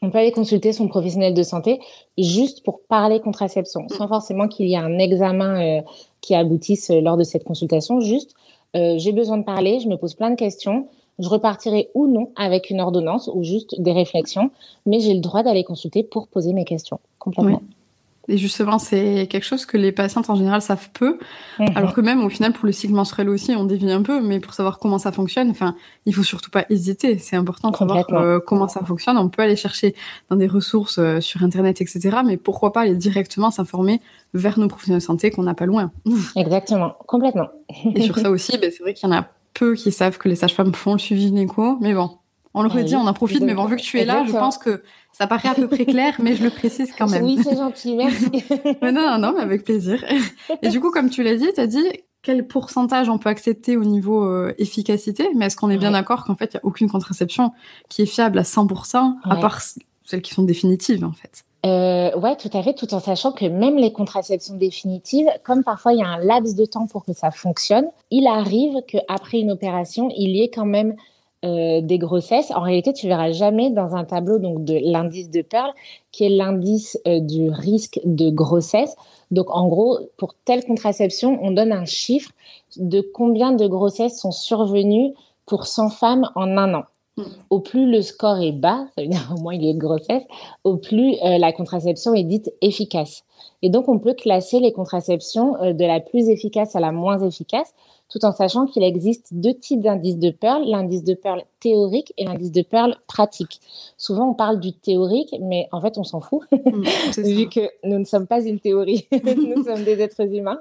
On 0.01 0.11
peut 0.11 0.19
aller 0.19 0.33
consulter 0.33 0.73
son 0.73 0.89
professionnel 0.89 1.35
de 1.35 1.43
santé 1.43 1.81
juste 2.19 2.65
pour 2.65 2.81
parler 2.89 3.21
contraception, 3.21 3.83
mm. 3.83 3.89
sans 3.91 4.09
forcément 4.09 4.49
qu'il 4.49 4.67
y 4.67 4.75
ait 4.75 4.79
un 4.79 4.99
examen 4.99 5.61
euh, 5.61 5.83
qui 6.23 6.35
aboutisse 6.35 6.91
lors 6.91 7.19
de 7.19 7.25
cette 7.25 7.45
consultation. 7.45 8.01
Juste, 8.01 8.35
j'ai 8.75 9.13
besoin 9.13 9.39
de 9.39 9.45
parler, 9.45 9.79
je 9.79 9.89
me 9.89 9.97
pose 9.97 10.15
plein 10.15 10.31
de 10.31 10.35
questions 10.35 10.89
je 11.19 11.29
repartirai 11.29 11.91
ou 11.95 12.07
non 12.07 12.31
avec 12.37 12.71
une 12.71 12.81
ordonnance 12.81 13.31
ou 13.33 13.45
juste 13.45 13.81
des 13.81 13.93
réflexions, 13.93 14.51
mais 14.87 15.01
j'ai 15.01 15.15
le 15.15 15.21
droit 15.21 15.43
d'aller 15.43 15.65
consulter 15.65 16.03
pour 16.03 16.29
poser 16.29 16.53
mes 16.53 16.65
questions 16.65 17.01
complètement. 17.19 17.63
Et 18.29 18.39
justement, 18.39 18.79
c'est 18.79 19.27
quelque 19.29 19.45
chose 19.45 19.67
que 19.67 19.77
les 19.77 19.93
patientes 19.93 20.31
en 20.31 20.35
général 20.35 20.63
savent 20.63 20.89
peu, 20.95 21.19
mhm. 21.59 21.69
alors 21.77 21.93
que 21.93 22.01
même 22.01 22.25
au 22.25 22.31
final 22.31 22.53
pour 22.53 22.65
le 22.65 22.73
cycle 22.73 22.95
menstruel 22.95 23.29
aussi, 23.29 23.55
on 23.55 23.65
dévie 23.65 23.91
un 23.91 24.03
peu, 24.03 24.23
mais 24.23 24.41
pour 24.41 24.55
savoir 24.55 24.79
comment 24.79 24.99
ça 24.99 25.13
fonctionne, 25.13 25.51
enfin, 25.51 25.77
il 26.07 26.15
faut 26.15 26.23
surtout 26.23 26.51
pas 26.51 26.65
hésiter. 26.71 27.19
C'est 27.19 27.37
important 27.37 27.71
de 27.71 27.77
savoir 27.77 28.07
euh, 28.13 28.41
comment 28.41 28.67
ça 28.67 28.83
fonctionne. 28.83 29.19
On 29.19 29.29
peut 29.29 29.43
aller 29.43 29.57
chercher 29.57 29.95
dans 30.31 30.37
des 30.37 30.47
ressources 30.47 30.99
euh, 30.99 31.21
sur 31.21 31.43
internet, 31.43 31.83
etc. 31.83 32.19
Mais 32.25 32.39
pourquoi 32.39 32.73
pas 32.73 32.83
aller 32.83 32.95
directement 32.97 33.51
s'informer 33.51 34.01
vers 34.33 34.59
nos 34.59 34.69
professionnels 34.69 35.01
de 35.01 35.05
santé 35.05 35.31
qu'on 35.31 35.43
n'a 35.43 35.55
pas 35.55 35.67
loin. 35.67 35.93
Exactement, 36.37 36.95
complètement. 37.07 37.49
Et 37.95 38.01
sur 38.01 38.19
ça 38.19 38.31
aussi, 38.31 38.57
ben, 38.57 38.71
c'est 38.75 38.83
vrai 38.83 38.95
qu'il 38.95 39.07
y 39.09 39.13
en 39.13 39.17
a 39.17 39.29
peu 39.55 39.75
qui 39.75 39.93
savent 39.93 40.19
que 40.19 40.29
les 40.29 40.35
sages-femmes 40.35 40.75
font 40.75 40.93
le 40.93 40.99
suivi 40.99 41.23
gynéco, 41.23 41.79
mais 41.81 41.95
bon, 41.95 42.19
on 42.55 42.63
le 42.63 42.69
redit, 42.69 42.95
on 42.95 43.07
en 43.07 43.13
profite, 43.13 43.43
mais 43.43 43.55
bon, 43.55 43.65
vu 43.67 43.77
que 43.77 43.83
tu 43.83 43.99
es 43.99 44.05
là, 44.05 44.25
je 44.27 44.33
pense 44.33 44.59
que 44.59 44.83
ça 45.13 45.27
paraît 45.27 45.49
à 45.49 45.55
peu 45.55 45.69
près 45.69 45.87
clair, 45.87 46.15
mais 46.23 46.37
je 46.37 46.43
le 46.43 46.51
précise 46.51 46.93
quand 46.97 47.09
même. 47.09 47.25
Oui, 47.25 47.39
c'est 47.43 47.57
gentil, 47.57 47.97
merci. 47.97 48.31
non, 48.83 48.93
non, 48.93 49.19
non, 49.19 49.33
mais 49.37 49.43
avec 49.43 49.65
plaisir. 49.65 50.05
Et 50.63 50.69
du 50.69 50.81
coup, 50.81 50.91
comme 50.91 51.11
tu 51.11 51.23
l'as 51.23 51.37
dit, 51.37 51.49
tu 51.55 51.61
as 51.61 51.67
dit 51.67 51.85
quel 52.23 52.47
pourcentage 52.47 53.09
on 53.09 53.19
peut 53.19 53.29
accepter 53.29 53.77
au 53.77 53.85
niveau 53.85 54.25
euh, 54.25 54.55
efficacité, 54.59 55.29
mais 55.35 55.47
est-ce 55.47 55.57
qu'on 55.57 55.71
est 55.71 55.77
bien 55.77 55.91
d'accord 55.91 56.25
qu'en 56.25 56.37
fait, 56.37 56.55
il 56.55 56.57
n'y 56.57 56.61
a 56.61 56.65
aucune 56.65 56.89
contraception 56.89 57.53
qui 57.89 58.03
est 58.03 58.07
fiable 58.07 58.39
à 58.39 58.43
100%, 58.43 59.17
à 59.23 59.37
part 59.37 59.61
celles 60.05 60.23
qui 60.23 60.33
sont 60.33 60.43
définitives, 60.43 61.05
en 61.05 61.13
fait? 61.13 61.45
Euh, 61.65 62.15
ouais, 62.19 62.37
tout 62.37 62.51
à 62.53 62.63
fait, 62.63 62.75
tout 62.75 62.93
en 62.93 63.01
sachant 63.01 63.33
que 63.33 63.47
même 63.47 63.77
les 63.77 63.93
contraceptions 63.93 64.55
définitives, 64.55 65.29
comme 65.45 65.65
parfois 65.65 65.95
il 65.95 66.01
y 66.01 66.03
a 66.03 66.09
un 66.09 66.19
laps 66.19 66.55
de 66.57 66.67
temps 66.67 66.87
pour 66.87 67.05
que 67.05 67.15
ça 67.15 67.31
fonctionne, 67.31 67.87
il 68.11 68.27
arrive 68.27 68.83
qu'après 68.87 69.39
une 69.39 69.51
opération, 69.51 70.11
il 70.15 70.37
y 70.37 70.43
ait 70.43 70.51
quand 70.51 70.67
même 70.67 70.95
euh, 71.45 71.81
des 71.83 71.99
grossesses. 71.99 72.51
En 72.51 72.61
réalité, 72.61 72.93
tu 72.93 73.07
verras 73.07 73.31
jamais 73.33 73.71
dans 73.71 73.97
un 73.97 74.05
tableau 74.05 74.39
donc 74.39 74.65
de 74.65 74.79
l'indice 74.83 75.31
de 75.31 75.43
Pearl, 75.43 75.73
qui 76.11 76.25
est 76.25 76.31
l'indice 76.31 76.99
euh, 77.07 77.21
du 77.21 77.51
risque 77.51 78.01
de 78.05 78.31
grossesse. 78.31 78.97
Donc, 79.31 79.47
en 79.51 79.69
gros, 79.69 79.99
pour 80.17 80.35
telle 80.45 80.65
contraception, 80.65 81.39
on 81.43 81.51
donne 81.51 81.73
un 81.73 81.85
chiffre 81.85 82.31
de 82.77 83.01
combien 83.01 83.53
de 83.53 83.67
grossesses 83.67 84.19
sont 84.19 84.33
survenues 84.33 85.13
pour 85.47 85.67
100 85.67 85.91
femmes 85.91 86.31
en 86.35 86.57
un 86.57 86.75
an. 86.75 86.85
Au 87.49 87.61
plus 87.61 87.89
le 87.89 88.03
score 88.03 88.39
est 88.39 88.53
bas, 88.53 88.87
au 88.99 89.41
moins 89.41 89.55
il 89.55 89.65
y 89.65 89.69
a 89.69 89.71
une 89.71 89.79
grossesse, 89.79 90.25
au 90.65 90.77
plus 90.77 91.15
euh, 91.25 91.39
la 91.39 91.53
contraception 91.53 92.13
est 92.15 92.25
dite 92.25 92.53
efficace. 92.61 93.25
Et 93.63 93.71
donc 93.71 93.89
on 93.89 93.99
peut 93.99 94.15
classer 94.15 94.59
les 94.59 94.73
contraceptions 94.73 95.57
euh, 95.63 95.73
de 95.73 95.85
la 95.85 96.01
plus 96.01 96.29
efficace 96.29 96.75
à 96.75 96.81
la 96.81 96.91
moins 96.91 97.19
efficace 97.19 97.73
tout 98.15 98.25
en 98.25 98.31
sachant 98.31 98.67
qu'il 98.67 98.85
existe 98.85 99.35
deux 99.35 99.55
types 99.55 99.81
d'indices 99.81 100.21
de 100.21 100.31
Pearl, 100.31 100.63
l'indice 100.65 101.03
de 101.03 101.15
Pearl 101.15 101.43
théorique 101.59 102.15
et 102.17 102.25
l'indice 102.25 102.53
de 102.53 102.63
Pearl 102.63 102.97
pratique. 103.09 103.61
Souvent, 103.97 104.31
on 104.31 104.35
parle 104.35 104.61
du 104.61 104.73
théorique, 104.73 105.35
mais 105.41 105.69
en 105.73 105.81
fait, 105.81 105.99
on 105.99 106.05
s'en 106.05 106.21
fout, 106.21 106.43
mm, 106.53 107.23
vu 107.23 107.49
que 107.49 107.69
nous 107.83 107.99
ne 107.99 108.05
sommes 108.05 108.29
pas 108.29 108.41
une 108.41 108.61
théorie, 108.61 109.09
nous 109.13 109.65
sommes 109.65 109.83
des 109.83 110.01
êtres 110.01 110.33
humains. 110.33 110.61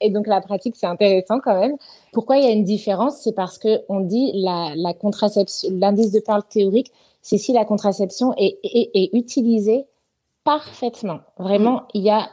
Et 0.00 0.10
donc, 0.10 0.28
la 0.28 0.40
pratique, 0.40 0.76
c'est 0.76 0.86
intéressant 0.86 1.40
quand 1.40 1.58
même. 1.58 1.74
Pourquoi 2.12 2.36
il 2.36 2.44
y 2.44 2.46
a 2.46 2.52
une 2.52 2.62
différence? 2.62 3.16
C'est 3.16 3.34
parce 3.34 3.58
que 3.58 3.80
on 3.88 3.98
dit 3.98 4.30
la, 4.34 4.72
la 4.76 4.94
contraception, 4.94 5.68
l'indice 5.72 6.12
de 6.12 6.20
Pearl 6.20 6.44
théorique, 6.48 6.92
c'est 7.20 7.38
si 7.38 7.52
la 7.52 7.64
contraception 7.64 8.32
est, 8.38 8.60
est, 8.62 9.10
utilisée 9.12 9.86
parfaitement. 10.44 11.18
Vraiment, 11.36 11.82
il 11.94 12.02
n'y 12.02 12.10
a 12.10 12.28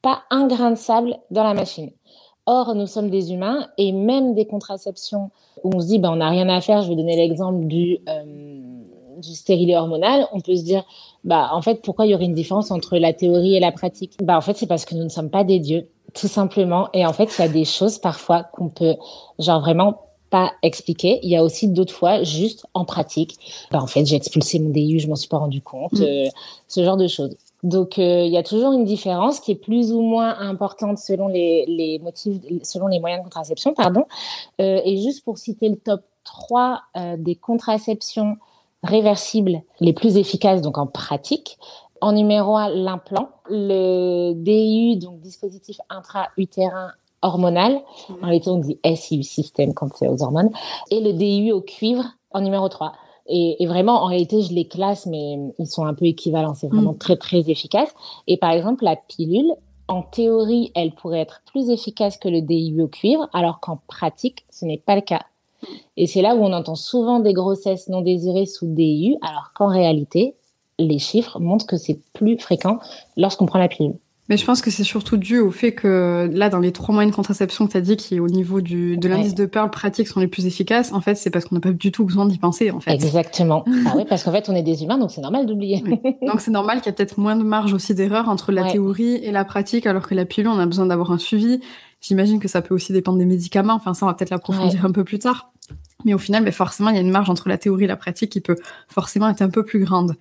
pas 0.00 0.22
un 0.30 0.46
grain 0.46 0.70
de 0.70 0.76
sable 0.76 1.18
dans 1.32 1.42
la 1.42 1.54
machine. 1.54 1.90
Or, 2.46 2.74
nous 2.74 2.86
sommes 2.86 3.10
des 3.10 3.32
humains 3.32 3.68
et 3.76 3.90
même 3.90 4.34
des 4.34 4.46
contraceptions 4.46 5.30
où 5.64 5.72
on 5.74 5.80
se 5.80 5.86
dit, 5.86 5.98
ben, 5.98 6.12
on 6.12 6.16
n'a 6.16 6.30
rien 6.30 6.48
à 6.48 6.60
faire. 6.60 6.82
Je 6.82 6.88
vais 6.88 6.96
donner 6.96 7.16
l'exemple 7.16 7.66
du, 7.66 7.98
euh, 8.08 8.24
du 9.18 9.34
stérilet 9.34 9.76
hormonal. 9.76 10.28
On 10.32 10.40
peut 10.40 10.54
se 10.54 10.62
dire, 10.62 10.84
bah, 11.24 11.50
en 11.52 11.60
fait, 11.60 11.82
pourquoi 11.82 12.06
il 12.06 12.10
y 12.10 12.14
aurait 12.14 12.26
une 12.26 12.34
différence 12.34 12.70
entre 12.70 12.98
la 12.98 13.12
théorie 13.12 13.56
et 13.56 13.60
la 13.60 13.72
pratique? 13.72 14.16
Bah, 14.22 14.36
en 14.36 14.40
fait, 14.40 14.56
c'est 14.56 14.68
parce 14.68 14.84
que 14.84 14.94
nous 14.94 15.02
ne 15.02 15.08
sommes 15.08 15.30
pas 15.30 15.42
des 15.42 15.58
dieux, 15.58 15.88
tout 16.14 16.28
simplement. 16.28 16.88
Et 16.92 17.04
en 17.04 17.12
fait, 17.12 17.36
il 17.36 17.42
y 17.42 17.44
a 17.44 17.48
des 17.48 17.64
choses 17.64 17.98
parfois 17.98 18.44
qu'on 18.44 18.68
peut, 18.68 18.94
genre 19.40 19.60
vraiment 19.60 20.02
pas 20.30 20.52
expliquer. 20.62 21.18
Il 21.22 21.30
y 21.30 21.36
a 21.36 21.42
aussi 21.42 21.68
d'autres 21.68 21.94
fois, 21.94 22.22
juste 22.22 22.66
en 22.74 22.84
pratique. 22.84 23.36
Bah, 23.72 23.80
en 23.82 23.86
fait, 23.86 24.06
j'ai 24.06 24.16
expulsé 24.16 24.60
mon 24.60 24.70
DU, 24.70 25.00
je 25.00 25.08
m'en 25.08 25.16
suis 25.16 25.28
pas 25.28 25.38
rendu 25.38 25.62
compte, 25.62 25.94
mm. 25.94 26.02
euh, 26.02 26.28
ce 26.68 26.84
genre 26.84 26.96
de 26.96 27.08
choses. 27.08 27.36
Donc, 27.66 27.98
euh, 27.98 28.22
il 28.24 28.32
y 28.32 28.38
a 28.38 28.44
toujours 28.44 28.72
une 28.72 28.84
différence 28.84 29.40
qui 29.40 29.50
est 29.50 29.56
plus 29.56 29.92
ou 29.92 30.00
moins 30.00 30.38
importante 30.38 30.98
selon 30.98 31.26
les, 31.26 31.64
les 31.66 31.98
motifs, 31.98 32.40
selon 32.62 32.86
les 32.86 33.00
moyens 33.00 33.20
de 33.20 33.24
contraception, 33.24 33.74
pardon. 33.74 34.04
Euh, 34.60 34.80
et 34.84 34.96
juste 34.98 35.24
pour 35.24 35.36
citer 35.36 35.68
le 35.68 35.76
top 35.76 36.02
3 36.22 36.80
des 37.18 37.34
contraceptions 37.34 38.36
réversibles 38.82 39.62
les 39.80 39.92
plus 39.92 40.16
efficaces 40.16 40.60
donc 40.60 40.78
en 40.78 40.86
pratique. 40.86 41.58
En 42.00 42.12
numéro 42.12 42.56
1, 42.56 42.68
l'implant, 42.68 43.30
le 43.48 44.32
DIU, 44.34 44.96
donc 44.96 45.20
dispositif 45.20 45.78
intra-utérin 45.88 46.92
hormonal. 47.22 47.74
Mmh. 48.08 48.14
En 48.22 48.26
réalité, 48.26 48.50
on 48.50 48.58
dit 48.58 48.78
SIU 48.94 49.22
système 49.22 49.74
quand 49.74 49.88
c'est 49.96 50.08
aux 50.08 50.22
hormones. 50.22 50.50
Et 50.90 51.00
le 51.00 51.12
DIU 51.12 51.52
au 51.52 51.62
cuivre 51.62 52.04
en 52.30 52.40
numéro 52.42 52.68
3. 52.68 52.92
Et, 53.28 53.62
et, 53.62 53.66
vraiment, 53.66 54.02
en 54.02 54.06
réalité, 54.06 54.42
je 54.42 54.52
les 54.52 54.66
classe, 54.66 55.06
mais 55.06 55.38
ils 55.58 55.66
sont 55.66 55.84
un 55.84 55.94
peu 55.94 56.04
équivalents. 56.04 56.54
C'est 56.54 56.68
vraiment 56.68 56.92
mmh. 56.92 56.98
très, 56.98 57.16
très 57.16 57.50
efficace. 57.50 57.92
Et 58.26 58.36
par 58.36 58.50
exemple, 58.50 58.84
la 58.84 58.96
pilule, 58.96 59.52
en 59.88 60.02
théorie, 60.02 60.72
elle 60.74 60.92
pourrait 60.92 61.20
être 61.20 61.42
plus 61.46 61.70
efficace 61.70 62.16
que 62.16 62.28
le 62.28 62.40
DIU 62.40 62.82
au 62.82 62.88
cuivre, 62.88 63.28
alors 63.32 63.60
qu'en 63.60 63.80
pratique, 63.86 64.44
ce 64.50 64.64
n'est 64.64 64.78
pas 64.78 64.94
le 64.94 65.00
cas. 65.00 65.22
Et 65.96 66.06
c'est 66.06 66.22
là 66.22 66.34
où 66.34 66.44
on 66.44 66.52
entend 66.52 66.74
souvent 66.74 67.20
des 67.20 67.32
grossesses 67.32 67.88
non 67.88 68.00
désirées 68.00 68.46
sous 68.46 68.66
DIU, 68.66 69.16
alors 69.22 69.52
qu'en 69.54 69.68
réalité, 69.68 70.34
les 70.78 70.98
chiffres 70.98 71.40
montrent 71.40 71.66
que 71.66 71.76
c'est 71.76 72.00
plus 72.12 72.38
fréquent 72.38 72.78
lorsqu'on 73.16 73.46
prend 73.46 73.58
la 73.58 73.68
pilule. 73.68 73.96
Mais 74.28 74.36
je 74.36 74.44
pense 74.44 74.60
que 74.60 74.70
c'est 74.70 74.82
surtout 74.82 75.16
dû 75.16 75.38
au 75.38 75.52
fait 75.52 75.72
que 75.72 76.28
là, 76.32 76.48
dans 76.48 76.58
les 76.58 76.72
trois 76.72 76.92
moyens 76.92 77.12
de 77.12 77.16
contraception 77.16 77.66
que 77.66 77.72
tu 77.72 77.76
as 77.76 77.80
dit 77.80 77.96
qui, 77.96 78.18
au 78.18 78.26
niveau 78.26 78.60
du, 78.60 78.96
de 78.96 79.08
l'indice 79.08 79.36
de 79.36 79.46
Pearl 79.46 79.70
pratique, 79.70 80.08
sont 80.08 80.18
les 80.18 80.26
plus 80.26 80.46
efficaces, 80.46 80.92
en 80.92 81.00
fait, 81.00 81.14
c'est 81.14 81.30
parce 81.30 81.44
qu'on 81.44 81.54
n'a 81.54 81.60
pas 81.60 81.70
du 81.70 81.92
tout 81.92 82.04
besoin 82.04 82.26
d'y 82.26 82.38
penser, 82.38 82.72
en 82.72 82.80
fait. 82.80 82.90
Exactement. 82.90 83.64
ah 83.86 83.94
oui, 83.96 84.04
parce 84.08 84.24
qu'en 84.24 84.32
fait, 84.32 84.48
on 84.48 84.54
est 84.56 84.62
des 84.62 84.82
humains, 84.82 84.98
donc 84.98 85.12
c'est 85.12 85.20
normal 85.20 85.46
d'oublier. 85.46 85.82
Donc 86.22 86.40
c'est 86.40 86.50
normal 86.50 86.78
qu'il 86.78 86.86
y 86.86 86.88
a 86.90 86.92
peut-être 86.92 87.18
moins 87.18 87.36
de 87.36 87.44
marge 87.44 87.72
aussi 87.72 87.94
d'erreur 87.94 88.28
entre 88.28 88.50
la 88.50 88.64
théorie 88.70 89.16
et 89.22 89.30
la 89.30 89.44
pratique, 89.44 89.86
alors 89.86 90.08
que 90.08 90.14
la 90.14 90.24
pilule, 90.24 90.48
on 90.48 90.58
a 90.58 90.66
besoin 90.66 90.86
d'avoir 90.86 91.12
un 91.12 91.18
suivi. 91.18 91.60
J'imagine 92.00 92.40
que 92.40 92.48
ça 92.48 92.62
peut 92.62 92.74
aussi 92.74 92.92
dépendre 92.92 93.18
des 93.18 93.24
médicaments. 93.24 93.74
Enfin, 93.74 93.94
ça, 93.94 94.06
on 94.06 94.08
va 94.08 94.14
peut-être 94.14 94.30
l'approfondir 94.30 94.84
un 94.84 94.92
peu 94.92 95.04
plus 95.04 95.18
tard. 95.18 95.52
Mais 96.04 96.14
au 96.14 96.18
final, 96.18 96.42
mais 96.42 96.52
forcément, 96.52 96.90
il 96.90 96.96
y 96.96 96.98
a 96.98 97.02
une 97.02 97.10
marge 97.10 97.30
entre 97.30 97.48
la 97.48 97.58
théorie 97.58 97.84
et 97.84 97.88
la 97.88 97.96
pratique 97.96 98.30
qui 98.30 98.40
peut 98.40 98.56
forcément 98.88 99.28
être 99.28 99.42
un 99.42 99.50
peu 99.50 99.64
plus 99.64 99.84
grande. 99.84 100.16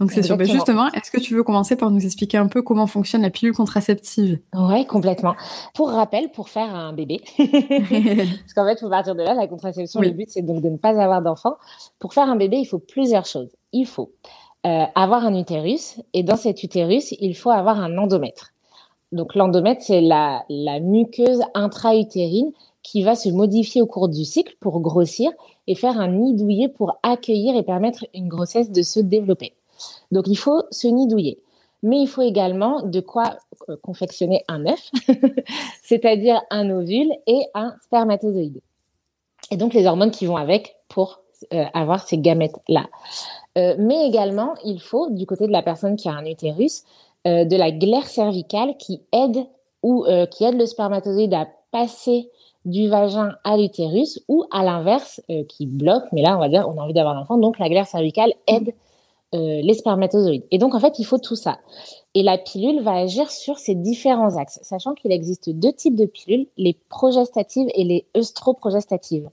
Donc 0.00 0.10
c'est 0.10 0.22
sûr. 0.22 0.36
Mais 0.36 0.46
justement, 0.46 0.88
est-ce 0.92 1.10
que 1.10 1.20
tu 1.20 1.34
veux 1.34 1.44
commencer 1.44 1.76
par 1.76 1.90
nous 1.90 2.04
expliquer 2.04 2.36
un 2.36 2.48
peu 2.48 2.62
comment 2.62 2.86
fonctionne 2.86 3.22
la 3.22 3.30
pilule 3.30 3.54
contraceptive? 3.54 4.40
Oui, 4.54 4.86
complètement. 4.86 5.34
Pour 5.74 5.90
rappel, 5.90 6.30
pour 6.30 6.48
faire 6.48 6.74
un 6.74 6.92
bébé, 6.92 7.20
parce 7.38 8.54
qu'en 8.54 8.66
fait, 8.66 8.78
pour 8.80 8.90
partir 8.90 9.14
de 9.14 9.22
là, 9.22 9.34
la 9.34 9.46
contraception, 9.46 10.00
le 10.00 10.10
but, 10.10 10.28
c'est 10.30 10.42
donc 10.42 10.62
de 10.62 10.68
ne 10.68 10.76
pas 10.76 11.00
avoir 11.00 11.22
d'enfant. 11.22 11.54
Pour 12.00 12.12
faire 12.12 12.28
un 12.28 12.36
bébé, 12.36 12.56
il 12.56 12.64
faut 12.64 12.80
plusieurs 12.80 13.26
choses. 13.26 13.50
Il 13.72 13.86
faut 13.86 14.12
euh, 14.66 14.84
avoir 14.94 15.24
un 15.24 15.38
utérus, 15.38 16.00
et 16.12 16.22
dans 16.22 16.36
cet 16.36 16.62
utérus, 16.62 17.14
il 17.20 17.36
faut 17.36 17.50
avoir 17.50 17.78
un 17.78 17.96
endomètre. 17.96 18.50
Donc 19.12 19.36
l'endomètre, 19.36 19.82
c'est 19.82 20.00
la, 20.00 20.44
la 20.48 20.80
muqueuse 20.80 21.40
intra-utérine 21.54 22.50
qui 22.82 23.02
va 23.02 23.14
se 23.14 23.28
modifier 23.28 23.80
au 23.80 23.86
cours 23.86 24.08
du 24.08 24.24
cycle 24.24 24.56
pour 24.60 24.80
grossir 24.80 25.30
et 25.66 25.74
faire 25.74 26.00
un 26.00 26.08
nid 26.08 26.34
douillet 26.34 26.68
pour 26.68 26.98
accueillir 27.02 27.56
et 27.56 27.62
permettre 27.62 28.04
une 28.12 28.28
grossesse 28.28 28.70
de 28.70 28.82
se 28.82 29.00
développer. 29.00 29.54
Donc 30.14 30.28
il 30.28 30.36
faut 30.36 30.62
se 30.70 30.86
nid 30.86 31.08
douillet. 31.08 31.38
Mais 31.82 32.00
il 32.00 32.06
faut 32.06 32.22
également 32.22 32.80
de 32.80 33.00
quoi 33.00 33.36
euh, 33.68 33.76
confectionner 33.82 34.42
un 34.48 34.64
œuf, 34.66 34.90
c'est-à-dire 35.82 36.40
un 36.50 36.70
ovule 36.70 37.12
et 37.26 37.42
un 37.52 37.74
spermatozoïde. 37.82 38.62
Et 39.50 39.58
donc 39.58 39.74
les 39.74 39.86
hormones 39.86 40.10
qui 40.10 40.24
vont 40.24 40.36
avec 40.36 40.76
pour 40.88 41.20
euh, 41.52 41.64
avoir 41.74 42.06
ces 42.06 42.16
gamètes-là. 42.16 42.86
Euh, 43.58 43.74
mais 43.78 44.06
également, 44.06 44.54
il 44.64 44.80
faut, 44.80 45.10
du 45.10 45.26
côté 45.26 45.46
de 45.46 45.52
la 45.52 45.62
personne 45.62 45.96
qui 45.96 46.08
a 46.08 46.12
un 46.12 46.24
utérus, 46.24 46.84
de 47.26 47.56
la 47.56 47.72
glaire 47.72 48.06
cervicale 48.06 48.76
qui 48.76 49.00
aide 49.10 49.46
ou 49.82 50.04
qui 50.30 50.44
aide 50.44 50.58
le 50.58 50.66
spermatozoïde 50.66 51.32
à 51.32 51.48
passer 51.70 52.30
du 52.66 52.86
vagin 52.86 53.32
à 53.44 53.56
l'utérus 53.56 54.20
ou 54.28 54.44
à 54.50 54.62
l'inverse 54.62 55.22
qui 55.48 55.64
bloque, 55.64 56.04
mais 56.12 56.20
là 56.20 56.36
on 56.36 56.38
va 56.38 56.50
dire 56.50 56.68
on 56.68 56.78
a 56.78 56.84
envie 56.84 56.92
d'avoir 56.92 57.14
l'enfant, 57.14 57.38
donc 57.38 57.58
la 57.58 57.70
glaire 57.70 57.86
cervicale 57.86 58.34
aide 58.46 58.74
euh, 59.34 59.60
les 59.62 59.74
spermatozoïdes. 59.74 60.44
Et 60.50 60.58
donc 60.58 60.74
en 60.74 60.80
fait 60.80 60.98
il 60.98 61.04
faut 61.04 61.18
tout 61.18 61.36
ça. 61.36 61.58
Et 62.14 62.22
la 62.22 62.38
pilule 62.38 62.82
va 62.82 62.92
agir 62.92 63.30
sur 63.30 63.58
ces 63.58 63.74
différents 63.74 64.36
axes, 64.36 64.60
sachant 64.62 64.94
qu'il 64.94 65.12
existe 65.12 65.50
deux 65.50 65.72
types 65.72 65.96
de 65.96 66.06
pilules, 66.06 66.46
les 66.56 66.76
progestatives 66.88 67.68
et 67.74 67.84
les 67.84 68.06
œstroprogestatives. 68.16 69.28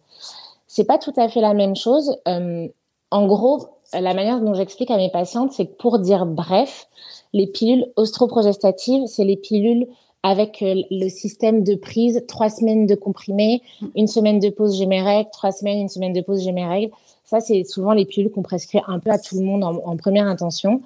C'est 0.68 0.86
pas 0.86 0.98
tout 0.98 1.14
à 1.18 1.30
fait 1.30 1.42
la 1.42 1.54
même 1.54 1.76
chose. 1.76 2.18
Euh, 2.28 2.68
en 3.12 3.28
gros, 3.28 3.68
la 3.94 4.14
manière 4.14 4.42
dont 4.42 4.54
j'explique 4.54 4.90
à 4.90 4.98
mes 4.98 5.12
patientes, 5.12 5.52
c'est 5.52 5.66
que 5.66 5.76
pour 5.76 6.00
dire 6.00 6.26
bref, 6.26 6.88
les 7.34 7.48
pilules 7.48 7.92
œstroprogestatives, 8.00 9.06
c'est 9.06 9.26
les 9.26 9.38
pilules 9.38 9.88
avec 10.24 10.62
euh, 10.62 10.82
le 10.92 11.10
système 11.10 11.64
de 11.64 11.76
prise, 11.76 12.24
trois 12.28 12.50
semaines 12.50 12.86
de 12.86 12.96
comprimés, 12.96 13.62
mm. 13.82 13.88
une 13.96 14.08
semaine 14.08 14.40
de 14.40 14.50
pause, 14.50 14.78
j'ai 14.78 14.86
mes 14.86 15.02
règles, 15.02 15.30
trois 15.32 15.52
semaines, 15.52 15.80
une 15.80 15.90
semaine 15.90 16.14
de 16.14 16.22
pause, 16.22 16.44
j'ai 16.44 16.52
mes 16.52 16.66
règles. 16.66 16.92
Ça, 17.24 17.40
c'est 17.40 17.64
souvent 17.64 17.94
les 17.94 18.06
pilules 18.06 18.30
qu'on 18.30 18.42
prescrit 18.42 18.82
un 18.88 19.00
peu 19.00 19.10
à 19.10 19.18
tout 19.18 19.38
le 19.38 19.46
monde 19.46 19.64
en, 19.64 19.96
première 19.96 20.28
intention. 20.28 20.82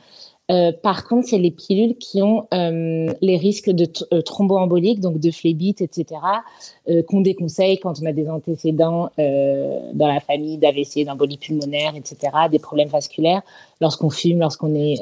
Euh, 0.51 0.71
par 0.71 1.07
contre, 1.07 1.27
c'est 1.27 1.39
les 1.39 1.49
pilules 1.49 1.95
qui 1.95 2.21
ont 2.21 2.47
euh, 2.53 3.11
les 3.19 3.37
risques 3.37 3.71
de 3.71 3.87
euh, 4.13 4.21
thromboembolique, 4.21 4.99
donc 4.99 5.19
de 5.19 5.31
phlébite, 5.31 5.81
etc., 5.81 6.21
qu'on 7.07 7.21
déconseille 7.21 7.79
quand 7.79 7.99
on 7.99 8.05
a 8.05 8.11
des 8.11 8.29
antécédents 8.29 9.09
dans 9.17 10.07
la 10.07 10.19
famille 10.19 10.59
d'AVC, 10.59 11.03
d'embolie 11.03 11.39
pulmonaire, 11.39 11.95
etc., 11.95 12.17
des 12.51 12.59
problèmes 12.59 12.89
vasculaires, 12.89 13.41
lorsqu'on 13.81 14.11
fume, 14.11 14.39
lorsqu'on 14.39 14.75
est 14.75 15.01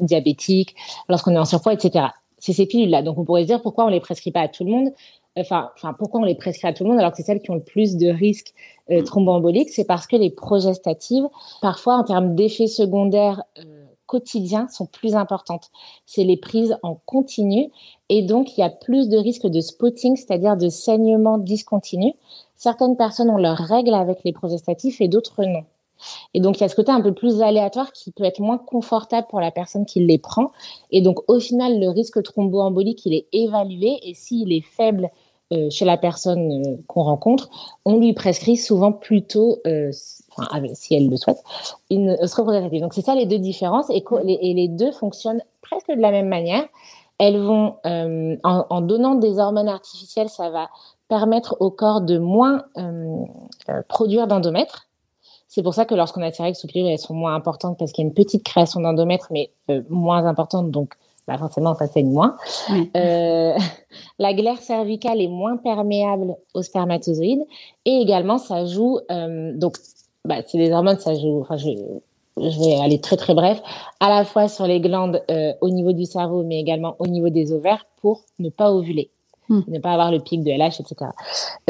diabétique, 0.00 0.74
lorsqu'on 1.10 1.32
est 1.32 1.38
en 1.38 1.44
surpoids, 1.44 1.74
etc 1.74 2.06
c'est 2.44 2.52
ces 2.52 2.66
pilules-là. 2.66 3.00
Donc, 3.00 3.16
on 3.18 3.24
pourrait 3.24 3.42
se 3.42 3.46
dire 3.46 3.62
pourquoi 3.62 3.86
on 3.86 3.88
les 3.88 4.00
prescrit 4.00 4.30
pas 4.30 4.40
à 4.40 4.48
tout 4.48 4.64
le 4.64 4.70
monde. 4.70 4.90
Enfin, 5.34 5.70
enfin, 5.76 5.94
pourquoi 5.94 6.20
on 6.20 6.24
les 6.24 6.34
prescrit 6.34 6.68
à 6.68 6.74
tout 6.74 6.84
le 6.84 6.90
monde 6.90 6.98
alors 6.98 7.10
que 7.10 7.16
c'est 7.16 7.22
celles 7.22 7.40
qui 7.40 7.50
ont 7.50 7.54
le 7.54 7.62
plus 7.62 7.96
de 7.96 8.08
risques 8.08 8.52
euh, 8.90 9.02
thromboemboliques? 9.02 9.70
C'est 9.70 9.86
parce 9.86 10.06
que 10.06 10.16
les 10.16 10.28
progestatives, 10.28 11.24
parfois 11.62 11.96
en 11.96 12.04
termes 12.04 12.34
d'effets 12.34 12.66
secondaires 12.66 13.42
euh, 13.58 13.84
quotidiens, 14.04 14.68
sont 14.68 14.84
plus 14.84 15.14
importantes. 15.14 15.70
C'est 16.04 16.22
les 16.22 16.36
prises 16.36 16.76
en 16.82 16.96
continu 17.06 17.70
et 18.10 18.20
donc 18.20 18.58
il 18.58 18.60
y 18.60 18.64
a 18.64 18.68
plus 18.68 19.08
de 19.08 19.16
risques 19.16 19.46
de 19.46 19.62
spotting, 19.62 20.14
c'est-à-dire 20.14 20.58
de 20.58 20.68
saignement 20.68 21.38
discontinu. 21.38 22.12
Certaines 22.56 22.98
personnes 22.98 23.30
ont 23.30 23.38
leurs 23.38 23.56
règles 23.56 23.94
avec 23.94 24.22
les 24.22 24.34
progestatifs 24.34 25.00
et 25.00 25.08
d'autres 25.08 25.44
non. 25.44 25.64
Et 26.34 26.40
donc, 26.40 26.58
il 26.58 26.62
y 26.62 26.64
a 26.64 26.68
ce 26.68 26.76
côté 26.76 26.92
un 26.92 27.00
peu 27.00 27.12
plus 27.12 27.42
aléatoire 27.42 27.92
qui 27.92 28.10
peut 28.10 28.24
être 28.24 28.40
moins 28.40 28.58
confortable 28.58 29.26
pour 29.28 29.40
la 29.40 29.50
personne 29.50 29.86
qui 29.86 30.04
les 30.04 30.18
prend. 30.18 30.50
Et 30.90 31.00
donc, 31.00 31.20
au 31.28 31.38
final, 31.40 31.80
le 31.80 31.88
risque 31.88 32.22
thromboembolique, 32.22 33.04
il 33.06 33.14
est 33.14 33.26
évalué. 33.32 33.98
Et 34.02 34.14
s'il 34.14 34.52
est 34.52 34.64
faible 34.64 35.10
euh, 35.52 35.68
chez 35.70 35.84
la 35.84 35.98
personne 35.98 36.64
euh, 36.66 36.76
qu'on 36.86 37.02
rencontre, 37.02 37.50
on 37.84 37.98
lui 37.98 38.14
prescrit 38.14 38.56
souvent 38.56 38.92
plutôt, 38.92 39.58
euh, 39.66 39.90
enfin, 40.36 40.62
si 40.72 40.94
elle 40.94 41.10
le 41.10 41.16
souhaite, 41.16 41.42
une 41.90 42.16
œstroprogestative. 42.20 42.80
Donc, 42.80 42.94
c'est 42.94 43.02
ça 43.04 43.14
les 43.14 43.26
deux 43.26 43.38
différences. 43.38 43.90
Et, 43.90 44.02
les 44.54 44.68
deux 44.68 44.90
fonctionnent 44.92 45.42
presque 45.60 45.88
de 45.88 46.00
la 46.00 46.10
même 46.10 46.28
manière. 46.28 46.64
Elles 47.18 47.38
vont, 47.38 47.76
en, 47.84 48.36
en, 48.42 48.80
donnant 48.80 49.14
des 49.14 49.38
hormones 49.38 49.68
artificielles, 49.68 50.28
ça 50.28 50.50
va 50.50 50.68
permettre 51.08 51.56
au 51.60 51.70
corps 51.70 52.00
de 52.00 52.18
moins 52.18 52.64
produire 53.86 54.26
d'endomètres 54.26 54.83
c'est 55.54 55.62
pour 55.62 55.74
ça 55.74 55.84
que 55.84 55.94
lorsqu'on 55.94 56.20
a 56.22 56.32
ces 56.32 56.42
règles 56.42 56.56
sous 56.56 56.66
pilule, 56.66 56.88
elles 56.88 56.98
sont 56.98 57.14
moins 57.14 57.32
importantes 57.32 57.78
parce 57.78 57.92
qu'il 57.92 58.02
y 58.02 58.06
a 58.06 58.08
une 58.08 58.14
petite 58.14 58.42
création 58.42 58.80
d'endomètre, 58.80 59.28
mais 59.30 59.52
euh, 59.70 59.82
moins 59.88 60.26
importante, 60.26 60.72
donc 60.72 60.94
bah, 61.28 61.38
forcément, 61.38 61.76
ça 61.76 61.86
saigne 61.86 62.10
moins. 62.10 62.36
Euh, 62.96 63.56
la 64.18 64.34
glaire 64.34 64.58
cervicale 64.58 65.20
est 65.20 65.28
moins 65.28 65.56
perméable 65.56 66.34
aux 66.54 66.62
spermatozoïdes 66.62 67.44
et 67.84 68.00
également, 68.00 68.38
ça 68.38 68.66
joue, 68.66 68.98
euh, 69.12 69.52
donc, 69.54 69.76
bah, 70.24 70.38
c'est 70.44 70.58
des 70.58 70.72
hormones, 70.72 70.98
ça 70.98 71.14
joue, 71.14 71.42
enfin, 71.42 71.56
je, 71.56 71.70
je, 72.36 72.58
vais 72.58 72.74
aller 72.82 73.00
très 73.00 73.16
très 73.16 73.34
bref, 73.34 73.62
à 74.00 74.08
la 74.08 74.24
fois 74.24 74.48
sur 74.48 74.66
les 74.66 74.80
glandes 74.80 75.22
au 75.60 75.68
niveau 75.68 75.92
du 75.92 76.04
cerveau, 76.04 76.42
mais 76.42 76.58
également 76.58 76.96
au 76.98 77.06
niveau 77.06 77.28
des 77.28 77.52
ovaires 77.52 77.86
pour 78.00 78.22
ne 78.40 78.48
pas 78.48 78.72
ovuler. 78.72 79.08
Hmm. 79.48 79.60
ne 79.68 79.78
pas 79.78 79.92
avoir 79.92 80.10
le 80.10 80.20
pic 80.20 80.42
de 80.42 80.50
LH, 80.50 80.80
etc. 80.80 81.10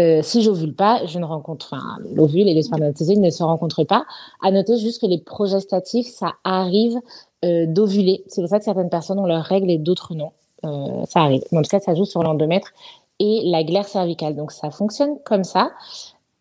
Euh, 0.00 0.20
si 0.22 0.42
j'ovule 0.42 0.74
pas, 0.74 1.04
je 1.06 1.18
ne 1.18 1.24
rencontre, 1.24 1.68
enfin, 1.72 1.98
l'ovule 2.14 2.48
et 2.48 2.54
le 2.54 2.62
spermatozoïde 2.62 3.20
ne 3.20 3.30
se 3.30 3.42
rencontrent 3.42 3.84
pas. 3.84 4.04
À 4.42 4.50
noter 4.50 4.78
juste 4.78 5.00
que 5.00 5.06
les 5.06 5.18
progestatifs, 5.18 6.08
ça 6.08 6.34
arrive 6.44 6.98
euh, 7.44 7.66
d'ovuler. 7.66 8.24
C'est 8.28 8.40
pour 8.40 8.48
ça 8.48 8.58
que 8.58 8.64
certaines 8.64 8.90
personnes 8.90 9.18
ont 9.18 9.26
leurs 9.26 9.44
règles 9.44 9.70
et 9.70 9.78
d'autres 9.78 10.14
non. 10.14 10.32
Euh, 10.64 11.04
ça 11.06 11.20
arrive. 11.20 11.42
tout 11.50 11.62
cas, 11.70 11.80
ça 11.80 11.94
joue 11.94 12.04
sur 12.04 12.22
l'endomètre 12.22 12.72
et 13.18 13.42
la 13.44 13.64
glaire 13.64 13.86
cervicale. 13.86 14.34
Donc, 14.34 14.50
ça 14.52 14.70
fonctionne 14.70 15.18
comme 15.24 15.44
ça. 15.44 15.72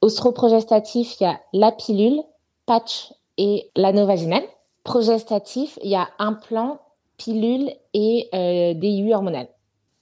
Ostroprogestatif, 0.01 1.19
il 1.19 1.23
y 1.23 1.27
a 1.27 1.39
la 1.53 1.71
pilule, 1.71 2.21
patch 2.65 3.13
et 3.37 3.69
l'anneau 3.75 4.05
vaginal. 4.05 4.43
Progestatif, 4.83 5.79
il 5.83 5.89
y 5.89 5.95
a 5.95 6.07
implant, 6.19 6.79
pilule 7.17 7.71
et 7.93 8.29
euh, 8.33 8.73
DIU 8.73 9.13
hormonal. 9.13 9.47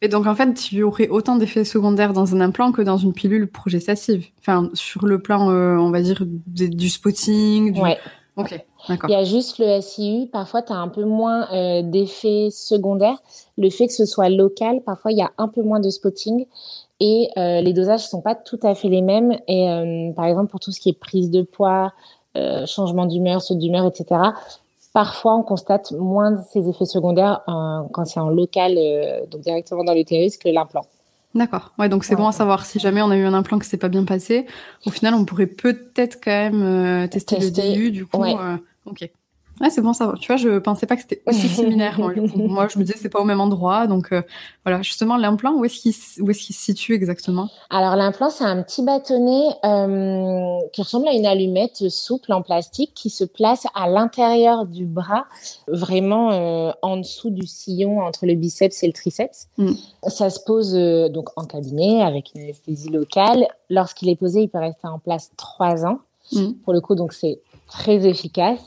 Et 0.04 0.08
donc, 0.08 0.26
en 0.26 0.34
fait, 0.34 0.72
il 0.72 0.80
y 0.80 0.84
aurait 0.84 1.10
autant 1.10 1.36
d'effets 1.36 1.64
secondaires 1.64 2.14
dans 2.14 2.36
un 2.36 2.42
implant 2.42 2.72
que 2.72 2.82
dans 2.82 2.98
une 2.98 3.14
pilule 3.14 3.50
progestative. 3.50 4.28
Enfin, 4.40 4.70
sur 4.74 5.06
le 5.06 5.22
plan, 5.22 5.52
euh, 5.52 5.78
on 5.78 5.92
va 5.92 6.02
dire, 6.02 6.24
du 6.26 6.90
spotting. 6.90 7.74
Du... 7.74 7.80
Ouais. 7.80 8.00
Ok, 8.36 8.60
d'accord. 8.90 9.10
Il 9.10 9.14
y 9.14 9.16
a 9.16 9.24
juste 9.24 9.60
le 9.60 9.80
SIU. 9.80 10.28
Parfois, 10.32 10.64
tu 10.64 10.74
as 10.74 10.78
un 10.78 10.88
peu 10.88 11.04
moins 11.04 11.48
euh, 11.54 11.84
d'effets 11.84 12.50
secondaires. 12.50 13.22
Le 13.60 13.70
fait 13.70 13.86
que 13.86 13.94
ce 13.94 14.06
soit 14.06 14.30
local, 14.30 14.82
parfois, 14.84 15.12
il 15.12 15.20
y 15.20 15.22
a 15.22 15.32
un 15.38 15.48
peu 15.48 15.62
moins 15.62 15.80
de 15.80 15.90
spotting. 15.92 16.48
Et 17.00 17.30
euh, 17.38 17.62
les 17.62 17.74
dosages 17.74 18.04
ne 18.04 18.08
sont 18.08 18.22
pas 18.22 18.34
tout 18.34 18.60
à 18.64 18.74
fait 18.74 18.90
les 18.90 19.02
mêmes. 19.02 19.38
Et 19.48 20.14
par 20.16 20.26
exemple, 20.26 20.50
pour 20.50 20.60
tout 20.60 20.72
ce 20.72 20.80
qui 20.80 20.90
est 20.90 21.00
prise 21.00 21.30
de 21.30 21.44
poids, 21.44 21.94
changement 22.66 23.06
d'humeur, 23.06 23.42
saut 23.42 23.56
d'humeur, 23.56 23.86
etc., 23.86 24.20
Parfois, 24.94 25.36
on 25.36 25.44
constate 25.44 25.94
moins 25.94 26.32
de 26.32 26.40
ces 26.52 26.68
effets 26.68 26.86
secondaires 26.86 27.42
quand 27.46 28.06
c'est 28.06 28.20
en 28.20 28.30
local, 28.30 28.76
euh, 28.78 29.26
donc 29.28 29.42
directement 29.42 29.84
dans 29.84 29.94
l'utérus, 29.94 30.38
que 30.38 30.50
l'implant. 30.50 30.86
D'accord. 31.34 31.72
Ouais, 31.80 31.88
donc 31.88 32.04
c'est 32.04 32.18
bon 32.18 32.28
à 32.28 32.34
savoir. 32.34 32.66
Si 32.66 32.78
jamais 32.78 33.02
on 33.02 33.10
a 33.10 33.16
eu 33.16 33.24
un 33.24 33.34
implant 33.34 33.58
qui 33.58 33.68
s'est 33.68 33.78
pas 33.78 33.88
bien 33.88 34.04
passé, 34.04 34.48
au 34.86 34.90
final, 34.90 35.14
on 35.14 35.24
pourrait 35.24 35.48
peut-être 35.48 36.20
quand 36.22 36.32
même 36.32 36.62
euh, 36.62 37.08
tester, 37.08 37.38
le 37.40 37.52
DU, 37.52 37.92
du 37.92 38.06
coup. 38.06 38.22
Euh, 38.22 38.58
ok. 38.86 39.10
Ouais, 39.62 39.70
c'est 39.70 39.82
bon 39.82 39.94
ça. 39.94 40.14
Tu 40.20 40.28
vois, 40.28 40.38
je 40.38 40.58
pensais 40.58 40.88
pas 40.88 40.96
que 40.96 41.04
c'était 41.04 41.22
aussi 41.28 41.48
similaire. 41.48 42.00
moi, 42.00 42.68
je 42.68 42.80
me 42.80 42.84
disais 42.84 42.98
c'est 43.00 43.10
pas 43.10 43.22
au 43.22 43.26
même 43.26 43.40
endroit. 43.40 43.86
Donc 43.86 44.12
euh, 44.12 44.24
voilà, 44.66 44.82
justement 44.82 45.18
l'implant, 45.18 45.54
où 45.54 45.66
est-ce 45.66 45.80
qu'il 45.80 45.94
où 46.24 46.32
est-ce 46.32 46.40
qu'il 46.40 46.56
se 46.56 46.64
situe 46.64 46.94
exactement? 46.94 47.48
Alors 47.70 47.96
l'implant, 47.96 48.32
c'est 48.32 48.44
un 48.44 48.64
petit 48.64 48.84
bâtonnet 48.84 49.50
euh, 49.64 50.60
qui 50.74 50.82
ressemble 50.82 51.08
à 51.08 51.14
une 51.14 51.28
allumette 51.28 51.90
souple 51.90 52.34
en 52.34 52.42
plastique 52.42 52.94
qui 52.96 53.12
se 53.12 53.24
place 53.24 53.68
à 53.76 53.88
l'intérieur 53.88 54.66
du 54.66 54.86
bras, 54.86 55.26
vraiment 55.68 56.32
euh, 56.32 56.72
en 56.82 56.98
dessous 56.98 57.30
du 57.30 57.46
sillon 57.46 58.02
entre 58.02 58.26
le 58.26 58.34
biceps 58.34 58.82
et 58.82 58.88
le 58.88 58.94
triceps. 58.94 59.48
Mm. 59.58 59.74
Ça 60.08 60.32
se 60.32 60.40
pose 60.40 60.74
donc 61.12 61.30
en 61.36 61.46
cabinet 61.46 62.02
avec 62.02 62.32
une 62.34 62.42
anesthésie 62.42 62.90
locale. 62.90 63.46
Lorsqu'il 63.70 64.10
est 64.10 64.16
posé, 64.16 64.42
il 64.42 64.50
peut 64.50 64.58
rester 64.58 64.88
en 64.88 64.98
place 64.98 65.32
trois 65.38 65.86
ans. 65.86 66.00
Mm. 66.32 66.54
Pour 66.64 66.74
le 66.74 66.82
coup, 66.82 66.96
donc 66.96 67.14
c'est 67.14 67.40
très 67.72 68.06
efficace. 68.06 68.60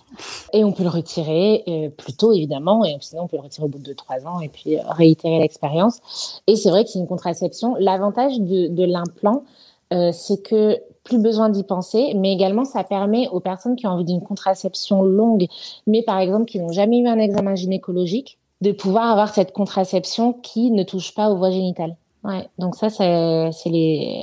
Et 0.53 0.65
on 0.65 0.73
peut 0.73 0.83
le 0.83 0.89
retirer 0.89 1.63
euh, 1.69 1.89
plus 1.91 2.15
tôt 2.15 2.33
évidemment. 2.33 2.85
Et 2.85 2.97
sinon 3.01 3.25
on 3.25 3.27
peut 3.29 3.37
le 3.37 3.43
retirer 3.43 3.67
au 3.67 3.69
bout 3.69 3.79
de 3.79 3.93
trois 3.93 4.27
ans 4.27 4.41
et 4.41 4.49
puis 4.49 4.77
euh, 4.77 4.83
réitérer 4.89 5.39
l'expérience. 5.39 6.41
Et 6.47 6.57
c'est 6.57 6.71
vrai 6.71 6.85
que 6.85 6.91
c'est 6.91 6.99
une 6.99 7.07
contraception. 7.07 7.77
L'avantage 7.79 8.41
de, 8.41 8.85
l'implant 8.85 9.45
euh, 9.93 10.11
c'est 10.13 10.43
que 10.43 10.81
plus 11.05 11.19
besoin 11.19 11.51
d'y 11.51 11.63
penser 11.63 12.15
mais 12.17 12.33
également 12.33 12.65
ça 12.65 12.85
permet 12.85 13.29
aux 13.29 13.41
personnes 13.41 13.77
qui 13.77 13.87
ont 13.87 13.91
envie 13.91 14.05
d'une 14.05 14.23
contraception 14.23 15.03
longue 15.03 15.47
mais 15.87 16.03
par 16.03 16.19
exemple 16.19 16.47
qui 16.47 16.59
n'ont 16.59 16.73
jamais 16.73 16.99
eu 16.99 17.07
un 17.07 17.19
examen 17.19 17.55
gynécologique 17.55 18.39
de 18.63 18.73
pouvoir 18.73 19.11
avoir 19.11 19.35
cette 19.35 19.53
contraception 19.53 20.33
qui 20.33 20.71
ne 20.71 20.83
touche 20.83 21.15
pas 21.15 21.31
aux 21.31 21.37
voies 21.37 21.51
génitales. 21.51 21.97
Ouais. 22.25 22.49
Donc 22.59 22.77
ça 22.77 22.89
c'est 22.89 23.53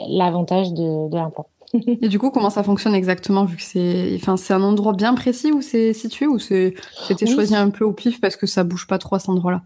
l'avantage 0.09 0.73
de 0.73 1.15
l'implant 1.15 1.45
et 1.73 2.07
du 2.07 2.19
coup, 2.19 2.31
comment 2.31 2.49
ça 2.49 2.63
fonctionne 2.63 2.95
exactement 2.95 3.45
vu 3.45 3.57
que 3.57 3.63
c'est, 3.63 4.13
enfin, 4.15 4.37
c'est 4.37 4.53
un 4.53 4.63
endroit 4.63 4.93
bien 4.93 5.13
précis 5.13 5.51
où 5.51 5.61
c'est 5.61 5.93
situé 5.93 6.27
ou 6.27 6.39
c'est, 6.39 6.73
c'était 7.07 7.25
choisi 7.25 7.55
un 7.55 7.69
peu 7.69 7.85
au 7.85 7.93
pif 7.93 8.19
parce 8.21 8.35
que 8.35 8.47
ça 8.47 8.63
bouge 8.63 8.87
pas 8.87 8.97
trop 8.97 9.15
à 9.15 9.19
cet 9.19 9.29
endroit-là? 9.29 9.61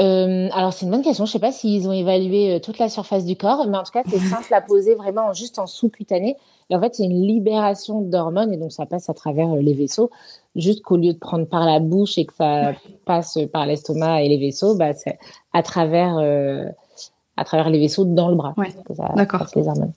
Euh, 0.00 0.48
alors 0.52 0.72
c'est 0.72 0.86
une 0.86 0.90
bonne 0.90 1.02
question. 1.02 1.26
Je 1.26 1.32
sais 1.32 1.38
pas 1.38 1.52
s'ils 1.52 1.86
ont 1.86 1.92
évalué 1.92 2.54
euh, 2.54 2.58
toute 2.58 2.78
la 2.78 2.88
surface 2.88 3.24
du 3.24 3.36
corps, 3.36 3.66
mais 3.68 3.76
en 3.76 3.82
tout 3.82 3.92
cas 3.92 4.02
c'est 4.08 4.18
simple 4.30 4.52
à 4.52 4.60
poser 4.60 4.94
vraiment 4.94 5.32
juste 5.32 5.58
en 5.58 5.66
sous-cutané. 5.66 6.36
Et 6.70 6.76
en 6.76 6.80
fait 6.80 6.94
c'est 6.94 7.04
une 7.04 7.26
libération 7.26 8.00
d'hormones 8.00 8.52
et 8.52 8.56
donc 8.56 8.72
ça 8.72 8.86
passe 8.86 9.10
à 9.10 9.14
travers 9.14 9.52
euh, 9.52 9.60
les 9.60 9.74
vaisseaux. 9.74 10.10
Juste 10.56 10.82
qu'au 10.82 10.96
lieu 10.96 11.12
de 11.12 11.18
prendre 11.18 11.46
par 11.46 11.66
la 11.66 11.78
bouche 11.78 12.18
et 12.18 12.24
que 12.24 12.34
ça 12.34 12.72
passe 13.04 13.38
par 13.52 13.66
l'estomac 13.66 14.22
et 14.22 14.28
les 14.28 14.38
vaisseaux, 14.38 14.76
bah, 14.76 14.92
c'est 14.92 15.18
à 15.52 15.62
travers 15.62 16.18
à 17.38 17.44
travers 17.44 17.70
les 17.70 17.78
vaisseaux 17.78 18.04
dans 18.04 18.28
le 18.28 18.34
bras. 18.34 18.52
Ouais. 18.58 18.68
D'accord. 19.16 19.46
Les 19.56 19.66
hormones. 19.66 19.92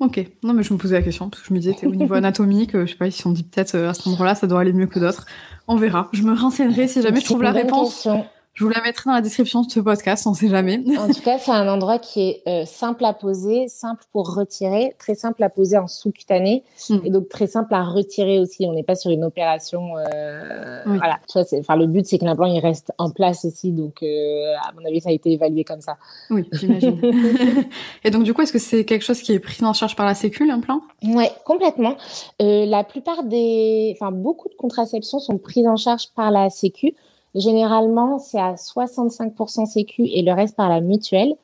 Ok, 0.00 0.20
non 0.42 0.54
mais 0.54 0.64
je 0.64 0.72
me 0.72 0.78
posais 0.78 0.96
la 0.96 1.02
question 1.02 1.30
parce 1.30 1.42
que 1.42 1.48
je 1.48 1.54
me 1.54 1.60
disais, 1.60 1.76
au 1.86 1.94
niveau 1.94 2.14
anatomique, 2.14 2.74
euh, 2.74 2.84
je 2.84 2.92
sais 2.92 2.98
pas, 2.98 3.06
ils 3.06 3.12
se 3.12 3.22
sont 3.22 3.30
dit 3.30 3.44
peut-être 3.44 3.76
euh, 3.76 3.90
à 3.90 3.94
cet 3.94 4.08
endroit-là, 4.08 4.34
ça 4.34 4.48
doit 4.48 4.60
aller 4.60 4.72
mieux 4.72 4.88
que 4.88 4.98
d'autres. 4.98 5.24
On 5.68 5.76
verra. 5.76 6.08
Je 6.12 6.24
me 6.24 6.34
renseignerai 6.34 6.88
si 6.88 7.00
jamais 7.00 7.20
je 7.20 7.24
trouve 7.24 7.42
la 7.42 7.52
réponse. 7.52 8.08
Je 8.54 8.62
vous 8.62 8.70
la 8.70 8.80
mettrai 8.82 9.10
dans 9.10 9.14
la 9.14 9.20
description 9.20 9.62
de 9.62 9.70
ce 9.70 9.80
podcast, 9.80 10.28
on 10.28 10.34
sait 10.34 10.48
jamais. 10.48 10.80
En 10.98 11.08
tout 11.08 11.20
cas, 11.22 11.38
c'est 11.38 11.50
un 11.50 11.66
endroit 11.68 11.98
qui 11.98 12.20
est 12.20 12.42
euh, 12.46 12.64
simple 12.64 13.04
à 13.04 13.12
poser, 13.12 13.66
simple 13.66 14.04
pour 14.12 14.32
retirer, 14.32 14.94
très 15.00 15.16
simple 15.16 15.42
à 15.42 15.50
poser 15.50 15.76
en 15.76 15.88
sous-cutané 15.88 16.62
hmm. 16.88 16.98
et 17.04 17.10
donc 17.10 17.28
très 17.28 17.48
simple 17.48 17.74
à 17.74 17.82
retirer 17.82 18.38
aussi. 18.38 18.64
On 18.66 18.72
n'est 18.72 18.84
pas 18.84 18.94
sur 18.94 19.10
une 19.10 19.24
opération. 19.24 19.98
Euh, 19.98 20.82
Voilà. 20.86 21.18
Tu 21.28 21.36
vois, 21.36 21.58
enfin, 21.58 21.74
le 21.74 21.88
but, 21.88 22.06
c'est 22.06 22.18
que 22.18 22.24
l'implant 22.24 22.46
il 22.46 22.60
reste 22.60 22.92
en 22.96 23.10
place 23.10 23.44
aussi. 23.44 23.72
Donc, 23.72 24.04
euh, 24.04 24.54
à 24.62 24.72
mon 24.72 24.86
avis, 24.86 25.00
ça 25.00 25.08
a 25.08 25.12
été 25.12 25.32
évalué 25.32 25.64
comme 25.64 25.80
ça. 25.80 25.96
Oui, 26.30 26.48
j'imagine. 26.52 27.00
et 28.04 28.10
donc, 28.10 28.22
du 28.22 28.34
coup, 28.34 28.42
est-ce 28.42 28.52
que 28.52 28.60
c'est 28.60 28.84
quelque 28.84 29.04
chose 29.04 29.20
qui 29.20 29.32
est 29.32 29.40
pris 29.40 29.64
en 29.64 29.72
charge 29.72 29.96
par 29.96 30.06
la 30.06 30.14
Sécu, 30.14 30.46
l'implant? 30.46 30.80
Ouais, 31.02 31.32
complètement. 31.44 31.96
Euh, 32.40 32.66
la 32.66 32.84
plupart 32.84 33.24
des, 33.24 33.96
enfin, 33.96 34.12
beaucoup 34.12 34.48
de 34.48 34.54
contraceptions 34.54 35.18
sont 35.18 35.38
prises 35.38 35.66
en 35.66 35.76
charge 35.76 36.10
par 36.14 36.30
la 36.30 36.50
Sécu. 36.50 36.94
Généralement, 37.34 38.18
c'est 38.18 38.38
à 38.38 38.54
65% 38.54 39.66
sécu 39.66 40.06
et 40.06 40.22
le 40.22 40.32
reste 40.32 40.56
par 40.56 40.68
la 40.68 40.80
mutuelle. 40.80 41.34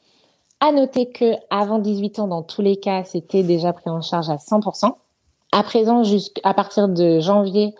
À 0.61 0.73
noter 0.73 1.11
que 1.11 1.35
avant 1.49 1.79
18 1.79 2.19
ans, 2.21 2.29
dans 2.29 2.43
tous 2.43 2.63
les 2.63 2.77
cas, 2.77 3.03
c'était 3.05 3.43
déjà 3.43 3.73
pris 3.73 3.91
en 3.91 4.01
charge 4.01 4.31
à 4.31 4.37
100%. 4.37 4.93
À 5.53 5.63
présent, 5.63 6.05
jusqu'à 6.05 6.55
partir 6.55 6.89
de 6.89 7.19
janvier, 7.19 7.75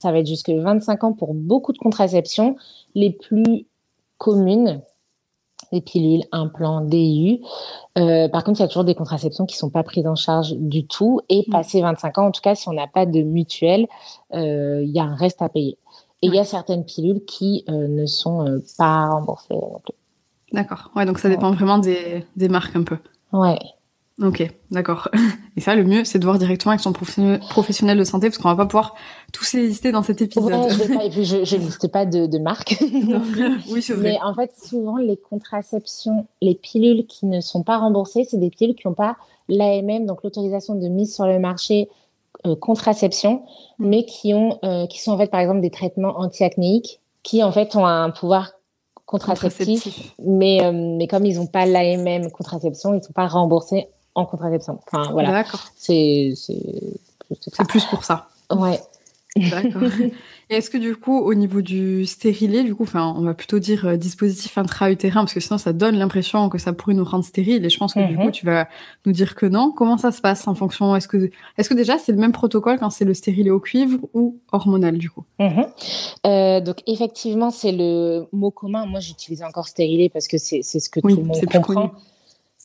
ça 0.00 0.10
va 0.10 0.18
être 0.18 0.26
jusque 0.26 0.50
25 0.50 1.04
ans 1.04 1.12
pour 1.12 1.34
beaucoup 1.34 1.72
de 1.72 1.78
contraceptions. 1.78 2.56
Les 2.94 3.10
plus 3.10 3.66
communes, 4.18 4.80
les 5.70 5.80
pilules, 5.80 6.24
implants, 6.32 6.80
DIU. 6.80 7.40
Euh, 7.98 8.28
par 8.28 8.44
contre, 8.44 8.60
il 8.60 8.62
y 8.62 8.64
a 8.64 8.68
toujours 8.68 8.84
des 8.84 8.94
contraceptions 8.94 9.46
qui 9.46 9.56
sont 9.56 9.70
pas 9.70 9.82
prises 9.82 10.06
en 10.06 10.16
charge 10.16 10.54
du 10.54 10.86
tout. 10.86 11.20
Et 11.28 11.44
mmh. 11.46 11.50
passé 11.50 11.80
25 11.80 12.18
ans, 12.18 12.26
en 12.26 12.30
tout 12.32 12.40
cas, 12.40 12.54
si 12.54 12.68
on 12.68 12.72
n'a 12.72 12.86
pas 12.86 13.06
de 13.06 13.22
mutuelle, 13.22 13.86
euh, 14.34 14.82
il 14.84 14.90
y 14.90 14.98
a 14.98 15.04
un 15.04 15.14
reste 15.14 15.42
à 15.42 15.48
payer. 15.48 15.78
Et 16.22 16.28
il 16.28 16.34
y 16.34 16.38
a 16.38 16.44
certaines 16.44 16.84
pilules 16.84 17.24
qui 17.24 17.64
euh, 17.68 17.88
ne 17.88 18.06
sont 18.06 18.46
euh, 18.46 18.58
pas 18.78 19.08
remboursées 19.08 19.54
non 19.54 19.80
plus. 19.84 19.94
D'accord. 20.52 20.90
Ouais, 20.94 21.04
donc 21.04 21.18
ça 21.18 21.28
dépend 21.28 21.52
vraiment 21.52 21.78
des, 21.78 22.24
des, 22.36 22.48
marques 22.48 22.76
un 22.76 22.84
peu. 22.84 22.96
Ouais. 23.32 23.58
Ok, 24.20 24.46
d'accord. 24.70 25.08
Et 25.56 25.60
ça, 25.60 25.74
le 25.74 25.84
mieux, 25.84 26.04
c'est 26.04 26.18
de 26.18 26.24
voir 26.24 26.38
directement 26.38 26.70
avec 26.72 26.80
son 26.80 26.92
professionnel 26.92 27.98
de 27.98 28.04
santé, 28.04 28.28
parce 28.28 28.38
qu'on 28.38 28.48
va 28.48 28.56
pas 28.56 28.66
pouvoir 28.66 28.94
tous 29.32 29.54
les 29.54 29.66
lister 29.66 29.90
dans 29.90 30.02
cet 30.02 30.22
épisode. 30.22 30.52
Ouais, 30.52 30.70
je, 30.70 30.94
pas, 30.94 31.04
et 31.04 31.10
puis 31.10 31.24
je, 31.24 31.44
je 31.44 31.56
liste 31.58 31.88
pas 31.88 32.06
de, 32.06 32.26
de 32.26 32.38
marques. 32.38 32.76
oui, 33.70 33.82
c'est 33.82 33.94
vrai. 33.94 34.12
Mais 34.12 34.18
en 34.22 34.34
fait, 34.34 34.52
souvent, 34.62 34.98
les 34.98 35.16
contraceptions, 35.16 36.26
les 36.40 36.54
pilules 36.54 37.06
qui 37.06 37.26
ne 37.26 37.40
sont 37.40 37.62
pas 37.62 37.78
remboursées, 37.78 38.24
c'est 38.24 38.38
des 38.38 38.50
pilules 38.50 38.76
qui 38.76 38.86
n'ont 38.86 38.94
pas 38.94 39.16
l'AMM, 39.48 40.06
donc 40.06 40.22
l'autorisation 40.22 40.74
de 40.74 40.86
mise 40.88 41.14
sur 41.14 41.26
le 41.26 41.38
marché 41.38 41.88
euh, 42.46 42.56
contraception, 42.56 43.44
mm. 43.78 43.88
mais 43.88 44.04
qui 44.04 44.34
ont, 44.34 44.58
euh, 44.64 44.86
qui 44.86 45.00
sont 45.00 45.12
en 45.12 45.18
fait 45.18 45.30
par 45.30 45.40
exemple 45.40 45.60
des 45.60 45.70
traitements 45.70 46.18
antiacnéiques, 46.18 47.00
qui 47.22 47.42
en 47.42 47.52
fait 47.52 47.76
ont 47.76 47.86
un 47.86 48.10
pouvoir 48.10 48.52
contraceptif, 49.06 50.14
mais 50.24 50.62
euh, 50.64 50.72
mais 50.72 51.06
comme 51.06 51.24
ils 51.26 51.36
n'ont 51.36 51.46
pas 51.46 51.66
l'AMM 51.66 52.30
contraception, 52.30 52.94
ils 52.94 52.98
ne 52.98 53.02
sont 53.02 53.12
pas 53.12 53.26
remboursés 53.26 53.88
en 54.14 54.26
contraception. 54.26 54.78
Enfin 54.86 55.10
voilà. 55.12 55.44
C'est 55.76 56.34
plus 57.68 57.84
pour 57.86 58.04
ça. 58.04 58.28
Ouais. 58.50 58.80
D'accord. 59.36 59.82
Et 60.50 60.56
est-ce 60.56 60.68
que 60.68 60.76
du 60.76 60.94
coup, 60.96 61.18
au 61.18 61.32
niveau 61.32 61.62
du 61.62 62.04
stérilet, 62.04 62.62
du 62.62 62.74
coup, 62.74 62.82
enfin, 62.82 63.14
on 63.16 63.22
va 63.22 63.32
plutôt 63.32 63.58
dire 63.58 63.86
euh, 63.86 63.96
dispositif 63.96 64.58
intra-utérin, 64.58 65.20
parce 65.20 65.32
que 65.32 65.40
sinon 65.40 65.56
ça 65.56 65.72
donne 65.72 65.96
l'impression 65.96 66.50
que 66.50 66.58
ça 66.58 66.74
pourrait 66.74 66.94
nous 66.94 67.04
rendre 67.04 67.24
stériles. 67.24 67.64
Et 67.64 67.70
je 67.70 67.78
pense 67.78 67.94
que 67.94 68.06
du 68.06 68.16
coup, 68.16 68.24
mhm. 68.24 68.32
tu 68.32 68.44
vas 68.44 68.68
nous 69.06 69.12
dire 69.12 69.34
que 69.34 69.46
non. 69.46 69.72
Comment 69.72 69.96
ça 69.96 70.12
se 70.12 70.20
passe 70.20 70.46
en 70.46 70.54
fonction 70.54 70.94
Est-ce 70.94 71.08
que, 71.08 71.30
est-ce 71.56 71.70
que 71.70 71.74
déjà 71.74 71.96
c'est 71.96 72.12
le 72.12 72.18
même 72.18 72.32
protocole 72.32 72.78
quand 72.78 72.90
c'est 72.90 73.06
le 73.06 73.14
stérilet 73.14 73.50
au 73.50 73.60
cuivre 73.60 73.98
ou 74.12 74.38
hormonal 74.52 74.98
du 74.98 75.08
coup? 75.08 75.24
Mhm. 75.38 75.66
euh, 76.26 76.60
Donc 76.60 76.82
effectivement, 76.86 77.50
c'est 77.50 77.72
le 77.72 78.26
mot 78.32 78.50
commun. 78.50 78.84
Moi, 78.84 79.00
j'utilise 79.00 79.42
encore 79.42 79.68
stérilet 79.68 80.10
parce 80.10 80.28
que 80.28 80.36
c'est 80.36 80.62
ce 80.62 80.90
que 80.90 81.00
tout 81.00 81.08
le 81.08 81.22
monde 81.22 81.40
comprend. 81.50 81.92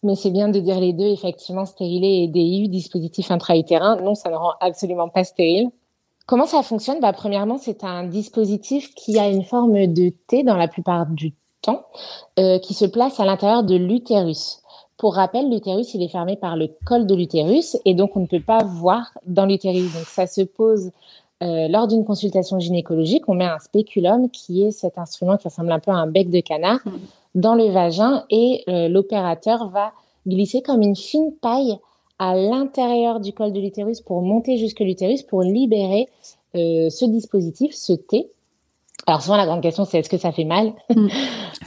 Mais 0.03 0.15
c'est 0.15 0.29
bien 0.29 0.49
de 0.49 0.59
dire 0.59 0.79
les 0.79 0.93
deux, 0.93 1.07
effectivement, 1.07 1.65
stérilet 1.65 2.23
et 2.23 2.27
DIU, 2.27 2.67
dispositif 2.67 3.31
intra-utérin. 3.31 3.95
Non, 4.01 4.13
ça 4.13 4.29
ne 4.29 4.35
rend 4.35 4.53
absolument 4.59 5.09
pas 5.09 5.23
stérile. 5.23 5.69
Comment 6.27 6.45
ça 6.45 6.61
fonctionne? 6.61 6.99
Bah, 6.99 7.13
Premièrement, 7.13 7.57
c'est 7.57 7.85
un 7.85 8.03
dispositif 8.03 8.93
qui 8.95 9.17
a 9.17 9.29
une 9.29 9.43
forme 9.43 9.87
de 9.87 10.09
T 10.27 10.43
dans 10.43 10.57
la 10.57 10.67
plupart 10.67 11.07
du 11.07 11.33
temps, 11.61 11.85
euh, 12.37 12.59
qui 12.59 12.73
se 12.73 12.83
place 12.83 13.19
à 13.21 13.25
l'intérieur 13.25 13.63
de 13.63 13.75
l'utérus. 13.75 14.61
Pour 14.97 15.15
rappel, 15.15 15.49
l'utérus, 15.49 15.93
il 15.93 16.03
est 16.03 16.09
fermé 16.09 16.35
par 16.35 16.57
le 16.57 16.69
col 16.85 17.07
de 17.07 17.15
l'utérus 17.15 17.77
et 17.85 17.93
donc 17.93 18.17
on 18.17 18.21
ne 18.21 18.25
peut 18.25 18.41
pas 18.41 18.63
voir 18.63 19.17
dans 19.25 19.45
l'utérus. 19.45 19.93
Donc 19.93 20.03
ça 20.03 20.27
se 20.27 20.41
pose 20.41 20.91
euh, 21.43 21.69
lors 21.69 21.87
d'une 21.87 22.03
consultation 22.03 22.59
gynécologique. 22.59 23.23
On 23.29 23.35
met 23.35 23.45
un 23.45 23.59
spéculum 23.59 24.29
qui 24.29 24.63
est 24.63 24.71
cet 24.71 24.97
instrument 24.97 25.37
qui 25.37 25.47
ressemble 25.47 25.71
un 25.71 25.79
peu 25.79 25.91
à 25.91 25.95
un 25.95 26.07
bec 26.07 26.29
de 26.29 26.41
canard 26.41 26.79
mmh. 26.85 26.91
dans 27.35 27.55
le 27.55 27.69
vagin 27.69 28.25
et 28.29 28.65
euh, 28.67 28.89
l'opérateur 28.89 29.69
va 29.69 29.93
glisser 30.27 30.61
comme 30.61 30.81
une 30.81 30.95
fine 30.95 31.31
paille 31.41 31.77
à 32.19 32.35
l'intérieur 32.35 33.19
du 33.19 33.33
col 33.33 33.53
de 33.53 33.59
l'utérus 33.59 34.01
pour 34.01 34.21
monter 34.21 34.57
jusque 34.57 34.79
l'utérus 34.79 35.23
pour 35.23 35.43
libérer 35.43 36.07
euh, 36.55 36.89
ce 36.89 37.05
dispositif, 37.05 37.73
ce 37.73 37.93
T. 37.93 38.31
Alors 39.05 39.21
souvent 39.21 39.37
la 39.37 39.45
grande 39.45 39.61
question 39.61 39.85
c'est 39.85 39.99
est-ce 39.99 40.09
que 40.09 40.17
ça 40.17 40.31
fait 40.31 40.45
mal? 40.45 40.73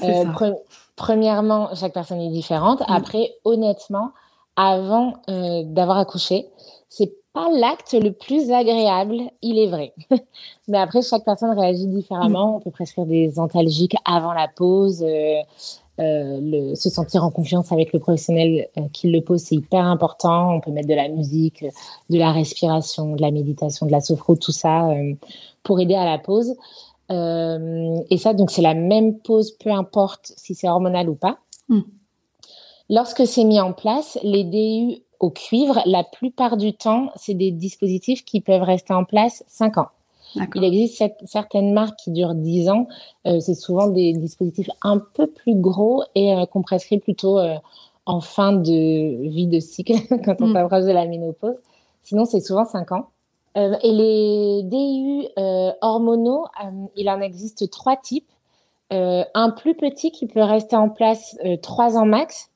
Mmh. 0.02 0.54
Premièrement, 1.00 1.74
chaque 1.74 1.94
personne 1.94 2.20
est 2.20 2.28
différente. 2.28 2.80
Mm. 2.80 2.92
Après, 2.92 3.32
honnêtement, 3.46 4.10
avant 4.54 5.14
euh, 5.30 5.62
d'avoir 5.64 5.96
accouché, 5.96 6.46
c'est 6.90 7.14
pas 7.32 7.48
l'acte 7.50 7.94
le 7.94 8.12
plus 8.12 8.50
agréable, 8.50 9.16
il 9.40 9.58
est 9.58 9.68
vrai. 9.68 9.94
Mais 10.68 10.76
après, 10.76 11.00
chaque 11.00 11.24
personne 11.24 11.58
réagit 11.58 11.86
différemment. 11.86 12.52
Mm. 12.52 12.54
On 12.56 12.60
peut 12.60 12.70
prescrire 12.70 13.06
des 13.06 13.38
antalgiques 13.38 13.96
avant 14.04 14.34
la 14.34 14.46
pause. 14.46 15.02
Euh, 15.02 15.06
euh, 15.06 15.42
le, 16.00 16.74
se 16.74 16.88
sentir 16.88 17.24
en 17.24 17.30
confiance 17.30 17.72
avec 17.72 17.92
le 17.92 17.98
professionnel 17.98 18.68
qui 18.92 19.10
le 19.10 19.20
pose, 19.20 19.42
c'est 19.42 19.54
hyper 19.54 19.84
important. 19.84 20.54
On 20.54 20.60
peut 20.60 20.70
mettre 20.70 20.88
de 20.88 20.94
la 20.94 21.08
musique, 21.08 21.64
de 22.08 22.18
la 22.18 22.32
respiration, 22.32 23.16
de 23.16 23.20
la 23.20 23.30
méditation, 23.30 23.86
de 23.86 23.92
la 23.92 24.00
sophro, 24.00 24.36
tout 24.36 24.52
ça 24.52 24.88
pour 25.62 25.80
aider 25.80 25.94
à 25.94 26.04
la 26.04 26.18
pause. 26.18 26.54
Euh, 27.10 27.96
et 28.08 28.18
ça, 28.18 28.34
donc, 28.34 28.50
c'est 28.50 28.62
la 28.62 28.74
même 28.74 29.18
pause, 29.18 29.52
peu 29.52 29.70
importe 29.70 30.32
si 30.36 30.54
c'est 30.54 30.68
hormonal 30.68 31.08
ou 31.08 31.14
pas. 31.14 31.38
Hmm. 31.68 31.80
Lorsque 32.88 33.26
c'est 33.26 33.44
mis 33.44 33.60
en 33.60 33.72
place, 33.72 34.18
les 34.22 34.44
DU 34.44 35.02
au 35.18 35.30
cuivre, 35.30 35.80
la 35.86 36.04
plupart 36.04 36.56
du 36.56 36.72
temps, 36.72 37.10
c'est 37.16 37.34
des 37.34 37.50
dispositifs 37.50 38.24
qui 38.24 38.40
peuvent 38.40 38.62
rester 38.62 38.94
en 38.94 39.04
place 39.04 39.44
5 39.48 39.78
ans. 39.78 39.88
Il 40.36 40.64
existe 40.64 41.02
certaines 41.26 41.72
marques 41.72 41.98
qui 41.98 42.10
durent 42.10 42.34
10 42.34 42.68
ans. 42.70 42.86
Euh, 43.26 43.40
c'est 43.40 43.54
souvent 43.54 43.88
des 43.88 44.12
dispositifs 44.12 44.70
un 44.82 44.98
peu 44.98 45.26
plus 45.26 45.54
gros 45.54 46.04
et 46.14 46.34
euh, 46.34 46.46
qu'on 46.46 46.62
prescrit 46.62 46.98
plutôt 46.98 47.38
en 48.06 48.20
fin 48.20 48.52
de 48.52 49.28
vie 49.28 49.46
de 49.46 49.60
cycle 49.60 49.94
quand 50.24 50.36
on 50.40 50.48
hmm. 50.48 50.52
s'approche 50.54 50.84
de 50.84 50.92
la 50.92 51.06
ménopause. 51.06 51.56
Sinon, 52.02 52.24
c'est 52.24 52.40
souvent 52.40 52.64
5 52.64 52.92
ans. 52.92 53.06
Euh, 53.56 53.76
et 53.82 53.92
les 53.92 54.62
DU 54.62 55.28
euh, 55.38 55.72
hormonaux, 55.80 56.46
euh, 56.64 56.70
il 56.96 57.10
en 57.10 57.20
existe 57.20 57.68
trois 57.70 57.96
types. 57.96 58.30
un 58.90 59.50
plus 59.50 59.76
petit 59.76 60.10
qui 60.10 60.26
peut 60.26 60.42
rester 60.42 60.76
en 60.76 60.88
place 60.88 61.38
trois 61.62 61.96
ans 61.96 62.06
max, 62.06 62.50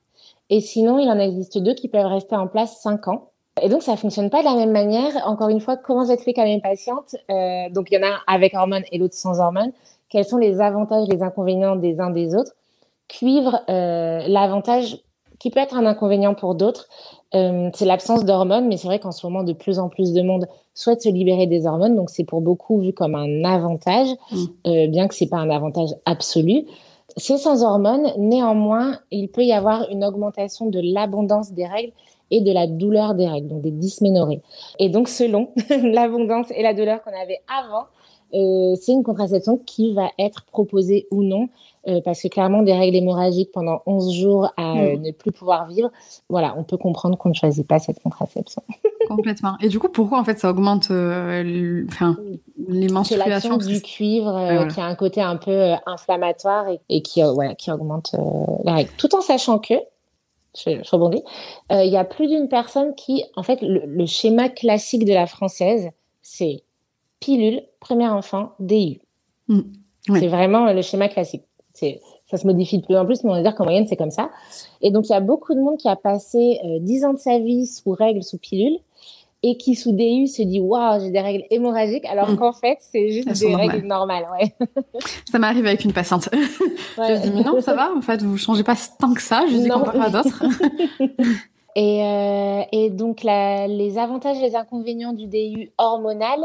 et 0.51 0.61
sinon 0.61 0.99
il 0.99 1.09
en 1.09 1.19
existe 1.19 1.59
deux 1.59 1.75
qui 1.75 1.89
peuvent 1.89 2.07
rester 2.07 2.35
en 2.35 2.49
place 2.49 2.81
cinq 2.83 3.07
ans. 3.07 3.31
Et 3.63 3.69
donc 3.69 3.83
ça 3.83 3.97
fonctionne 3.97 4.31
pas 4.31 4.41
de 4.41 4.47
la 4.47 4.55
même 4.55 4.73
manière. 4.73 5.13
Encore 5.27 5.49
une 5.49 5.61
fois, 5.61 5.77
comment 5.77 6.05
j'explique 6.05 6.39
à 6.39 6.45
mes 6.45 6.61
patientes 6.61 7.17
Donc 7.73 7.91
il 7.91 7.95
y 7.95 7.99
en 7.99 8.03
a 8.03 8.11
un 8.11 8.21
avec 8.27 8.55
hormones 8.55 8.85
et 8.91 8.99
l'autre 8.99 9.15
sans 9.15 9.41
hormones. 9.41 9.73
Quels 10.09 10.25
sont 10.25 10.39
les 10.39 10.61
avantages, 10.61 11.07
les 11.09 11.23
inconvénients 11.23 11.77
des 11.77 12.01
uns 12.01 12.11
des 12.11 12.35
autres? 12.35 12.53
Cuivre, 13.09 13.63
l'avantage 13.69 14.99
qui 15.39 15.51
peut 15.51 15.61
être 15.61 15.77
un 15.77 15.87
inconvénient 15.87 16.35
pour 16.35 16.55
d'autres, 16.55 16.89
euh, 17.35 17.69
c'est 17.75 17.85
l'absence 17.85 18.25
d'hormones, 18.25 18.67
mais 18.67 18.77
c'est 18.77 18.87
vrai 18.87 18.99
qu'en 18.99 19.13
ce 19.13 19.27
moment, 19.27 19.43
de 19.43 19.53
plus 19.53 19.79
en 19.79 19.91
plus 19.91 20.13
de 20.13 20.23
monde 20.23 20.47
souhaite 20.73 21.03
se 21.03 21.09
libérer 21.09 21.47
des 21.47 21.67
hormones, 21.67 21.97
donc 21.97 22.09
c'est 22.09 22.25
pour 22.25 22.41
beaucoup 22.41 22.81
vu 22.81 22.93
comme 22.95 23.15
un 23.15 23.45
avantage, 23.45 24.09
mm. 24.31 24.45
euh, 24.67 24.87
bien 24.87 25.09
que 25.09 25.15
c'est 25.15 25.27
pas 25.27 25.37
un 25.37 25.51
avantage 25.51 25.91
absolu. 26.07 26.65
C'est 27.17 27.37
sans 27.37 27.63
hormones, 27.63 28.11
néanmoins, 28.17 28.99
il 29.11 29.29
peut 29.29 29.45
y 29.45 29.53
avoir 29.53 29.89
une 29.91 30.05
augmentation 30.05 30.67
de 30.67 30.81
l'abondance 30.83 31.53
des 31.53 31.67
règles 31.67 31.93
et 32.31 32.41
de 32.41 32.53
la 32.53 32.67
douleur 32.67 33.15
des 33.15 33.29
règles, 33.29 33.49
donc 33.49 33.63
des 33.63 33.71
dysménorrhées. 33.71 34.43
Et 34.79 34.89
donc, 34.89 35.09
selon 35.09 35.51
l'abondance 35.83 36.49
et 36.51 36.63
la 36.63 36.75
douleur 36.75 37.03
qu'on 37.03 37.11
avait 37.11 37.41
avant, 37.49 37.87
euh, 38.35 38.75
c'est 38.81 38.93
une 38.93 39.05
contraception 39.05 39.59
qui 39.59 39.95
va 39.95 40.11
être 40.19 40.45
proposée 40.47 41.07
ou 41.11 41.23
non 41.23 41.49
euh, 41.87 42.01
parce 42.03 42.23
que 42.23 42.29
clairement, 42.29 42.63
des 42.63 42.73
règles 42.73 42.97
hémorragiques 42.97 43.53
pendant 43.53 43.83
11 43.87 44.13
jours 44.13 44.51
à 44.57 44.79
euh, 44.79 44.97
mm. 44.97 45.03
ne 45.03 45.11
plus 45.11 45.33
pouvoir 45.33 45.69
vivre, 45.69 45.91
voilà, 46.31 46.55
on 46.57 46.65
peut 46.65 46.79
comprendre 46.79 47.19
qu'on 47.19 47.29
ne 47.29 47.35
choisit 47.35 47.67
pas 47.67 47.79
cette 47.79 48.01
contraception. 48.03 48.63
Complètement. 49.09 49.57
Et 49.61 49.69
du 49.69 49.79
coup, 49.79 49.91
pourquoi 49.91 50.19
en 50.19 50.25
fait 50.25 50.39
ça 50.39 50.49
augmente 50.49 50.91
euh, 50.91 51.43
les 51.43 52.89
menstruations 52.89 53.61
C'est 53.61 53.69
du 53.69 53.83
cuivre 53.83 54.67
qui 54.69 54.81
a 54.81 54.87
un 54.87 54.95
côté 54.95 55.21
un 55.21 55.37
peu 55.37 55.73
inflammatoire 55.85 56.65
et, 56.89 57.03
qui, 57.03 57.21
voilà, 57.23 57.55
qui 57.55 57.71
augmente 57.71 58.17
la 58.65 58.73
règle. 58.73 58.91
Tout 58.97 59.15
en 59.15 59.21
sachant 59.21 59.59
que, 59.59 59.75
je, 60.57 60.91
rebondis, 60.91 61.23
il 61.71 61.91
y 61.91 61.97
a 61.97 62.05
plus 62.05 62.29
d'une 62.29 62.49
personne 62.49 62.95
qui, 62.95 63.25
en 63.37 63.43
fait, 63.43 63.59
le, 63.63 64.07
schéma 64.07 64.49
classique 64.49 65.05
de 65.05 65.13
la 65.13 65.27
française, 65.27 65.91
c'est 66.23 66.63
pilule, 67.21 67.63
premier 67.81 68.09
enfant, 68.09 68.53
DU. 68.61 69.01
Mm. 69.49 69.61
C'est 70.07 70.29
vraiment 70.29 70.71
le 70.73 70.83
schéma 70.83 71.09
classique 71.09 71.45
ça 72.27 72.37
se 72.37 72.47
modifie 72.47 72.79
de 72.79 72.85
plus 72.85 72.97
en 72.97 73.05
plus, 73.05 73.23
mais 73.23 73.31
on 73.31 73.35
va 73.35 73.43
dire 73.43 73.55
qu'en 73.55 73.65
moyenne, 73.65 73.87
c'est 73.87 73.97
comme 73.97 74.11
ça. 74.11 74.31
Et 74.81 74.91
donc, 74.91 75.09
il 75.09 75.13
y 75.13 75.15
a 75.15 75.21
beaucoup 75.21 75.55
de 75.55 75.61
monde 75.61 75.77
qui 75.77 75.89
a 75.89 75.97
passé 75.97 76.59
euh, 76.65 76.79
10 76.81 77.05
ans 77.05 77.13
de 77.15 77.19
sa 77.19 77.39
vie 77.39 77.67
sous 77.67 77.93
règles, 77.93 78.23
sous 78.23 78.39
pilules, 78.39 78.79
et 79.47 79.59
qui, 79.59 79.75
sous 79.75 79.93
DU, 79.93 80.27
se 80.27 80.43
dit 80.43 80.59
Waouh, 80.59 81.01
j'ai 81.01 81.11
des 81.11 81.21
règles 81.21 81.45
hémorragiques, 81.51 82.07
alors 82.07 82.31
mm. 82.31 82.37
qu'en 82.37 82.53
fait, 82.55 82.79
c'est 82.81 83.11
juste 83.11 83.29
des 83.29 83.55
règles 83.55 83.87
normales. 83.87 84.25
Ouais. 84.33 84.55
ça 85.31 85.39
m'arrive 85.39 85.67
avec 85.67 85.85
une 85.85 85.93
patiente. 85.93 86.31
je 86.33 87.23
dis 87.23 87.31
Mais 87.31 87.43
non, 87.43 87.61
ça 87.61 87.75
va, 87.75 87.93
en 87.95 88.01
fait, 88.01 88.23
vous 88.23 88.39
changez 88.39 88.63
pas 88.63 88.75
tant 88.99 89.13
que 89.13 89.21
ça. 89.21 89.45
Je 89.47 89.57
dis 89.57 89.69
comparé 89.69 89.99
à 90.01 90.09
d'autres. 90.09 90.45
Et, 91.77 92.05
euh, 92.05 92.63
et, 92.71 92.91
donc 92.91 93.25
la, 93.25 93.67
les 93.67 93.99
avantages 93.99 94.39
et 94.39 94.43
les 94.43 94.55
inconvénients 94.55 95.13
du 95.13 95.27
DU 95.27 95.73
hormonal, 95.77 96.39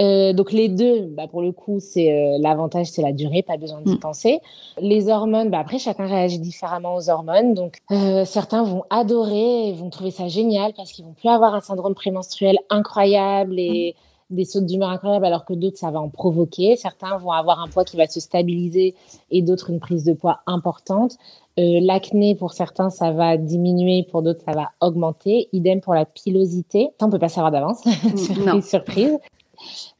euh, 0.00 0.32
donc 0.32 0.50
les 0.50 0.70
deux, 0.70 1.02
bah 1.08 1.28
pour 1.28 1.42
le 1.42 1.52
coup, 1.52 1.78
c'est 1.78 2.10
euh, 2.10 2.38
l'avantage, 2.40 2.86
c'est 2.86 3.02
la 3.02 3.12
durée, 3.12 3.42
pas 3.42 3.58
besoin 3.58 3.82
d'y 3.82 3.94
mm. 3.94 3.98
penser. 3.98 4.40
Les 4.78 5.10
hormones, 5.10 5.50
bah 5.50 5.58
après 5.58 5.78
chacun 5.78 6.06
réagit 6.06 6.38
différemment 6.38 6.96
aux 6.96 7.10
hormones, 7.10 7.52
donc 7.52 7.78
certains 8.24 8.62
vont 8.62 8.84
adorer, 8.88 9.68
et 9.68 9.72
vont 9.74 9.90
trouver 9.90 10.10
ça 10.10 10.28
génial 10.28 10.72
parce 10.72 10.92
qu'ils 10.92 11.04
vont 11.04 11.12
plus 11.12 11.28
avoir 11.28 11.54
un 11.54 11.60
syndrome 11.60 11.94
prémenstruel 11.94 12.56
incroyable 12.70 13.58
et 13.58 13.94
mm. 13.94 14.11
Des 14.34 14.44
sautes 14.44 14.66
d'humeur 14.66 14.90
incroyables, 14.90 15.26
alors 15.26 15.44
que 15.44 15.54
d'autres 15.54 15.78
ça 15.78 15.90
va 15.90 16.00
en 16.00 16.08
provoquer. 16.08 16.76
Certains 16.76 17.16
vont 17.18 17.32
avoir 17.32 17.60
un 17.60 17.68
poids 17.68 17.84
qui 17.84 17.96
va 17.96 18.06
se 18.06 18.20
stabiliser 18.20 18.94
et 19.30 19.42
d'autres 19.42 19.70
une 19.70 19.80
prise 19.80 20.04
de 20.04 20.12
poids 20.12 20.40
importante. 20.46 21.16
Euh, 21.58 21.80
l'acné, 21.82 22.34
pour 22.34 22.52
certains, 22.52 22.88
ça 22.88 23.10
va 23.10 23.36
diminuer, 23.36 24.06
pour 24.10 24.22
d'autres, 24.22 24.42
ça 24.44 24.52
va 24.52 24.70
augmenter. 24.80 25.48
Idem 25.52 25.80
pour 25.80 25.94
la 25.94 26.06
pilosité. 26.06 26.90
Ça, 26.98 27.06
on 27.06 27.10
peut 27.10 27.18
pas 27.18 27.28
savoir 27.28 27.52
d'avance. 27.52 27.82
surprise, 28.16 28.64
surprise. 28.66 29.18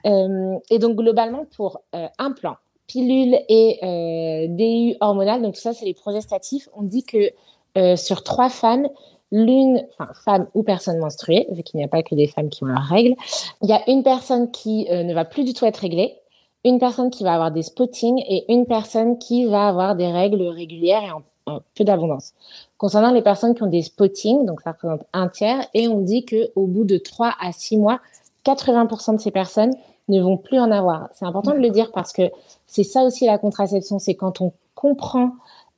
Euh, 0.07 0.59
et 0.71 0.79
donc, 0.79 0.97
globalement, 0.97 1.47
pour 1.57 1.81
euh, 1.95 2.07
un 2.19 2.33
plan, 2.33 2.57
pilule 2.87 3.39
et 3.49 3.79
euh, 3.83 4.47
DU 4.49 4.97
hormonal, 5.01 5.43
donc 5.43 5.57
ça, 5.57 5.73
c'est 5.73 5.85
les 5.85 5.95
progestatifs, 5.95 6.69
on 6.75 6.83
dit 6.83 7.05
que 7.05 7.31
sur 7.97 8.23
trois 8.23 8.51
femmes, 8.51 8.87
l'une, 9.33 9.85
enfin, 9.99 10.13
femme 10.25 10.47
ou 10.55 10.63
personne 10.63 10.99
menstruée, 10.99 11.49
vu 11.51 11.65
qu'il 11.65 11.79
n'y 11.79 11.85
a 11.85 11.89
pas 11.89 12.05
que 12.05 12.15
des 12.15 12.29
femmes 12.29 12.51
qui 12.51 12.63
ont 12.63 12.69
leurs 12.69 12.85
règles, 12.85 13.17
il 13.63 13.69
y 13.69 13.73
a 13.73 13.83
une 13.91 14.05
personne 14.05 14.51
qui 14.53 14.87
ne 14.89 15.13
va 15.13 15.25
plus 15.25 15.43
du 15.43 15.55
tout 15.55 15.65
être 15.65 15.79
réglée, 15.79 16.15
une 16.65 16.79
personne 16.79 17.11
qui 17.11 17.25
va 17.25 17.35
avoir 17.35 17.51
des 17.51 17.63
spottings 17.63 18.23
et 18.29 18.45
une 18.53 18.67
personne 18.67 19.19
qui 19.19 19.47
va 19.47 19.67
avoir 19.67 19.97
des 19.97 20.07
règles 20.07 20.43
régulières 20.43 21.03
et 21.03 21.11
en 21.11 21.23
peu 21.75 21.83
d'abondance. 21.83 22.35
Concernant 22.79 23.11
les 23.11 23.23
personnes 23.23 23.55
qui 23.55 23.63
ont 23.65 23.69
des 23.69 23.83
spottings, 23.83 24.47
donc 24.47 24.61
ça 24.61 24.73
représente 24.73 25.03
un 25.13 25.29
tiers, 25.29 25.67
et 25.75 25.89
on 25.89 25.99
dit 26.01 26.25
que 26.25 26.51
au 26.55 26.67
bout 26.67 26.85
de 26.85 26.99
3 26.99 27.35
à 27.41 27.51
6 27.51 27.79
mois, 27.79 28.01
80% 28.45 29.17
de 29.17 29.21
ces 29.21 29.31
personnes 29.31 29.75
ne 30.09 30.21
vont 30.21 30.37
plus 30.37 30.61
en 30.61 30.71
avoir. 30.71 31.09
C'est 31.15 31.25
important 31.25 31.53
de 31.53 31.59
le 31.59 31.71
dire 31.71 31.91
parce 31.93 32.13
que 32.13 32.31
c'est 32.67 32.85
ça 32.85 33.03
aussi 33.03 33.27
la 33.27 33.39
contraception, 33.39 33.99
c'est 33.99 34.15
quand 34.15 34.41
on 34.41 34.53
comprend 34.75 35.33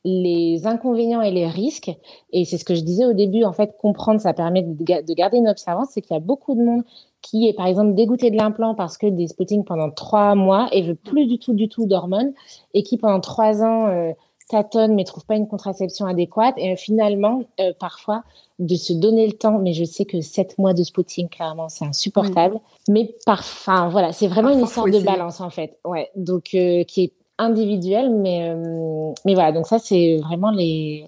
les 0.05 0.67
inconvénients 0.67 1.23
et 1.23 1.31
les 1.31 1.47
risques, 1.47 1.91
et 2.33 2.45
c'est 2.45 2.59
ce 2.59 2.65
que 2.65 2.75
je 2.75 2.83
disais 2.83 3.07
au 3.07 3.15
début, 3.15 3.45
en 3.45 3.53
fait, 3.53 3.77
comprendre, 3.79 4.21
ça 4.21 4.35
permet 4.35 4.63
de 4.63 5.15
garder 5.15 5.39
une 5.39 5.49
observance, 5.49 5.89
c'est 5.93 6.03
qu'il 6.03 6.13
y 6.15 6.17
a 6.17 6.21
beaucoup 6.21 6.55
de 6.55 6.63
monde 6.63 6.85
qui 7.25 7.49
est 7.49 7.55
par 7.55 7.67
exemple 7.67 7.95
dégoûté 7.95 8.31
de 8.31 8.37
l'implant 8.37 8.75
parce 8.75 8.99
que 8.99 9.07
des 9.07 9.29
spottings 9.29 9.65
pendant 9.65 9.91
trois 9.91 10.35
mois 10.35 10.69
et 10.73 10.83
veut 10.83 10.95
plus 10.95 11.27
du 11.27 11.39
tout 11.39 11.55
du 11.55 11.69
tout 11.69 11.87
d'hormones 11.87 12.35
et 12.75 12.83
qui 12.83 12.99
pendant 12.99 13.21
trois 13.21 13.63
ans 13.63 13.87
euh, 13.87 14.13
tâtonne 14.51 14.95
mais 14.95 15.05
trouve 15.05 15.25
pas 15.25 15.37
une 15.37 15.49
contraception 15.49 16.05
adéquate 16.05 16.55
et 16.59 16.77
finalement 16.77 17.43
euh, 17.61 17.73
parfois 17.81 18.25
de 18.59 18.75
se 18.75 18.93
donner 18.93 19.27
le 19.27 19.33
temps 19.33 19.59
mais 19.59 19.73
je 19.73 19.85
sais 19.85 20.05
que 20.05 20.21
sept 20.21 20.59
mois 20.59 20.75
de 20.75 20.83
spotting 20.83 21.31
clairement 21.31 21.71
c'est 21.71 21.87
insupportable. 21.87 22.61
Mais 22.91 23.15
parfois 23.25 23.89
voilà 23.89 24.13
c'est 24.13 24.29
vraiment 24.29 24.51
une 24.51 24.61
histoire 24.61 24.87
de 24.87 25.01
balance 25.01 25.41
en 25.41 25.51
fait. 25.51 25.79
Ouais 25.87 26.11
donc 26.17 26.51
euh, 26.55 26.85
qui 26.85 27.05
est 27.05 27.13
individuelle 27.39 28.11
mais 28.11 28.51
euh, 28.51 29.13
mais 29.25 29.35
voilà 29.35 29.53
donc 29.53 29.67
ça 29.67 29.79
c'est 29.79 30.19
vraiment 30.19 30.51
les 30.51 31.07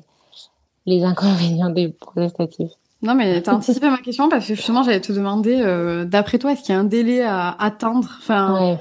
les 0.86 1.02
inconvénients 1.04 1.70
des 1.70 1.88
protestatifs 1.88 2.72
non, 3.02 3.14
mais 3.14 3.42
tu 3.42 3.50
as 3.50 3.54
anticipé 3.54 3.90
ma 3.90 3.98
question 3.98 4.30
parce 4.30 4.46
que 4.46 4.54
justement, 4.54 4.82
j'allais 4.82 5.02
te 5.02 5.12
demander, 5.12 5.62
d'après 6.06 6.38
toi, 6.38 6.52
est-ce 6.52 6.62
qu'il 6.62 6.74
y 6.74 6.78
a 6.78 6.80
un 6.80 6.84
délai 6.84 7.22
à 7.22 7.50
attendre 7.50 8.08
enfin, 8.18 8.78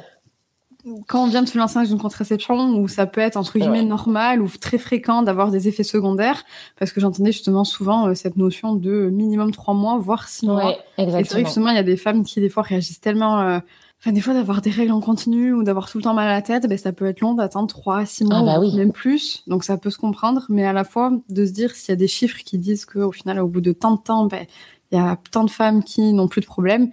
quand 1.08 1.24
on 1.24 1.28
vient 1.28 1.42
de 1.42 1.48
se 1.48 1.58
lancer 1.58 1.80
dans 1.80 1.86
une 1.86 1.98
contraception 1.98 2.78
où 2.78 2.88
ça 2.88 3.08
peut 3.08 3.22
être 3.22 3.38
entre 3.38 3.58
guillemets 3.58 3.84
normal 3.84 4.42
ou 4.42 4.48
très 4.48 4.78
fréquent 4.78 5.24
d'avoir 5.24 5.52
des 5.52 5.68
effets 5.68 5.84
secondaires, 5.84 6.44
parce 6.80 6.92
que 6.92 7.02
j'entendais 7.02 7.32
justement 7.32 7.64
souvent 7.64 8.14
cette 8.14 8.38
notion 8.38 8.76
de 8.76 9.10
minimum 9.10 9.52
trois 9.52 9.74
mois, 9.74 9.98
voire 9.98 10.28
six 10.28 10.48
mois. 10.48 10.76
Et 10.98 11.06
c'est 11.06 11.10
vrai 11.10 11.24
que 11.24 11.48
justement, 11.48 11.70
il 11.70 11.76
y 11.76 11.80
a 11.80 11.84
des 11.84 11.98
femmes 11.98 12.24
qui 12.24 12.40
des 12.40 12.50
fois 12.50 12.64
réagissent 12.64 13.02
tellement 13.02 13.60
Enfin, 14.06 14.14
des 14.14 14.22
fois, 14.22 14.36
d'avoir 14.36 14.62
des 14.62 14.70
règles 14.70 14.92
en 14.92 15.02
continu 15.02 15.52
ou 15.52 15.64
d'avoir 15.64 15.90
tout 15.90 15.98
le 15.98 16.04
temps 16.04 16.14
mal 16.14 16.28
à 16.28 16.34
la 16.34 16.44
tête, 16.44 16.70
ben, 16.70 16.78
ça 16.78 16.94
peut 16.94 17.08
être 17.08 17.22
long 17.22 17.34
d'attendre 17.34 17.66
3 17.66 18.06
6 18.06 18.26
mois, 18.26 18.38
ah 18.38 18.60
bah 18.60 18.76
même 18.76 18.92
plus. 18.92 19.42
Donc, 19.48 19.64
ça 19.64 19.78
peut 19.78 19.90
se 19.90 19.98
comprendre. 19.98 20.46
Mais 20.48 20.64
à 20.64 20.74
la 20.74 20.84
fois, 20.84 21.12
de 21.30 21.44
se 21.44 21.52
dire 21.52 21.72
s'il 21.72 21.90
y 21.90 21.94
a 21.94 21.96
des 21.96 22.08
chiffres 22.08 22.38
qui 22.46 22.60
disent 22.60 22.86
qu'au 22.86 23.12
final, 23.12 23.40
au 23.40 23.48
bout 23.48 23.62
de 23.62 23.72
tant 23.72 23.96
de 23.96 24.00
temps, 24.00 24.28
ben, 24.28 24.46
il 24.92 25.00
y 25.00 25.02
a 25.02 25.18
tant 25.32 25.44
de 25.44 25.50
femmes 25.50 25.84
qui 25.84 26.14
n'ont 26.14 26.28
plus 26.28 26.42
de 26.42 26.46
problème 26.46 26.92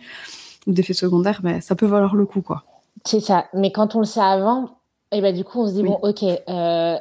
ou 0.66 0.72
d'effets 0.72 0.94
secondaires, 0.94 1.40
ben, 1.42 1.60
ça 1.60 1.74
peut 1.74 1.84
valoir 1.84 2.14
le 2.14 2.24
coup, 2.24 2.40
quoi. 2.40 2.64
C'est 3.04 3.20
ça. 3.20 3.44
Mais 3.52 3.72
quand 3.72 3.94
on 3.94 3.98
le 3.98 4.06
sait 4.06 4.20
avant, 4.20 4.78
et 5.12 5.18
eh 5.18 5.20
ben, 5.20 5.36
du 5.36 5.44
coup, 5.44 5.60
on 5.60 5.68
se 5.68 5.74
dit, 5.74 5.82
bon, 5.82 5.98
ok, 6.02 6.22
euh, 6.22 6.96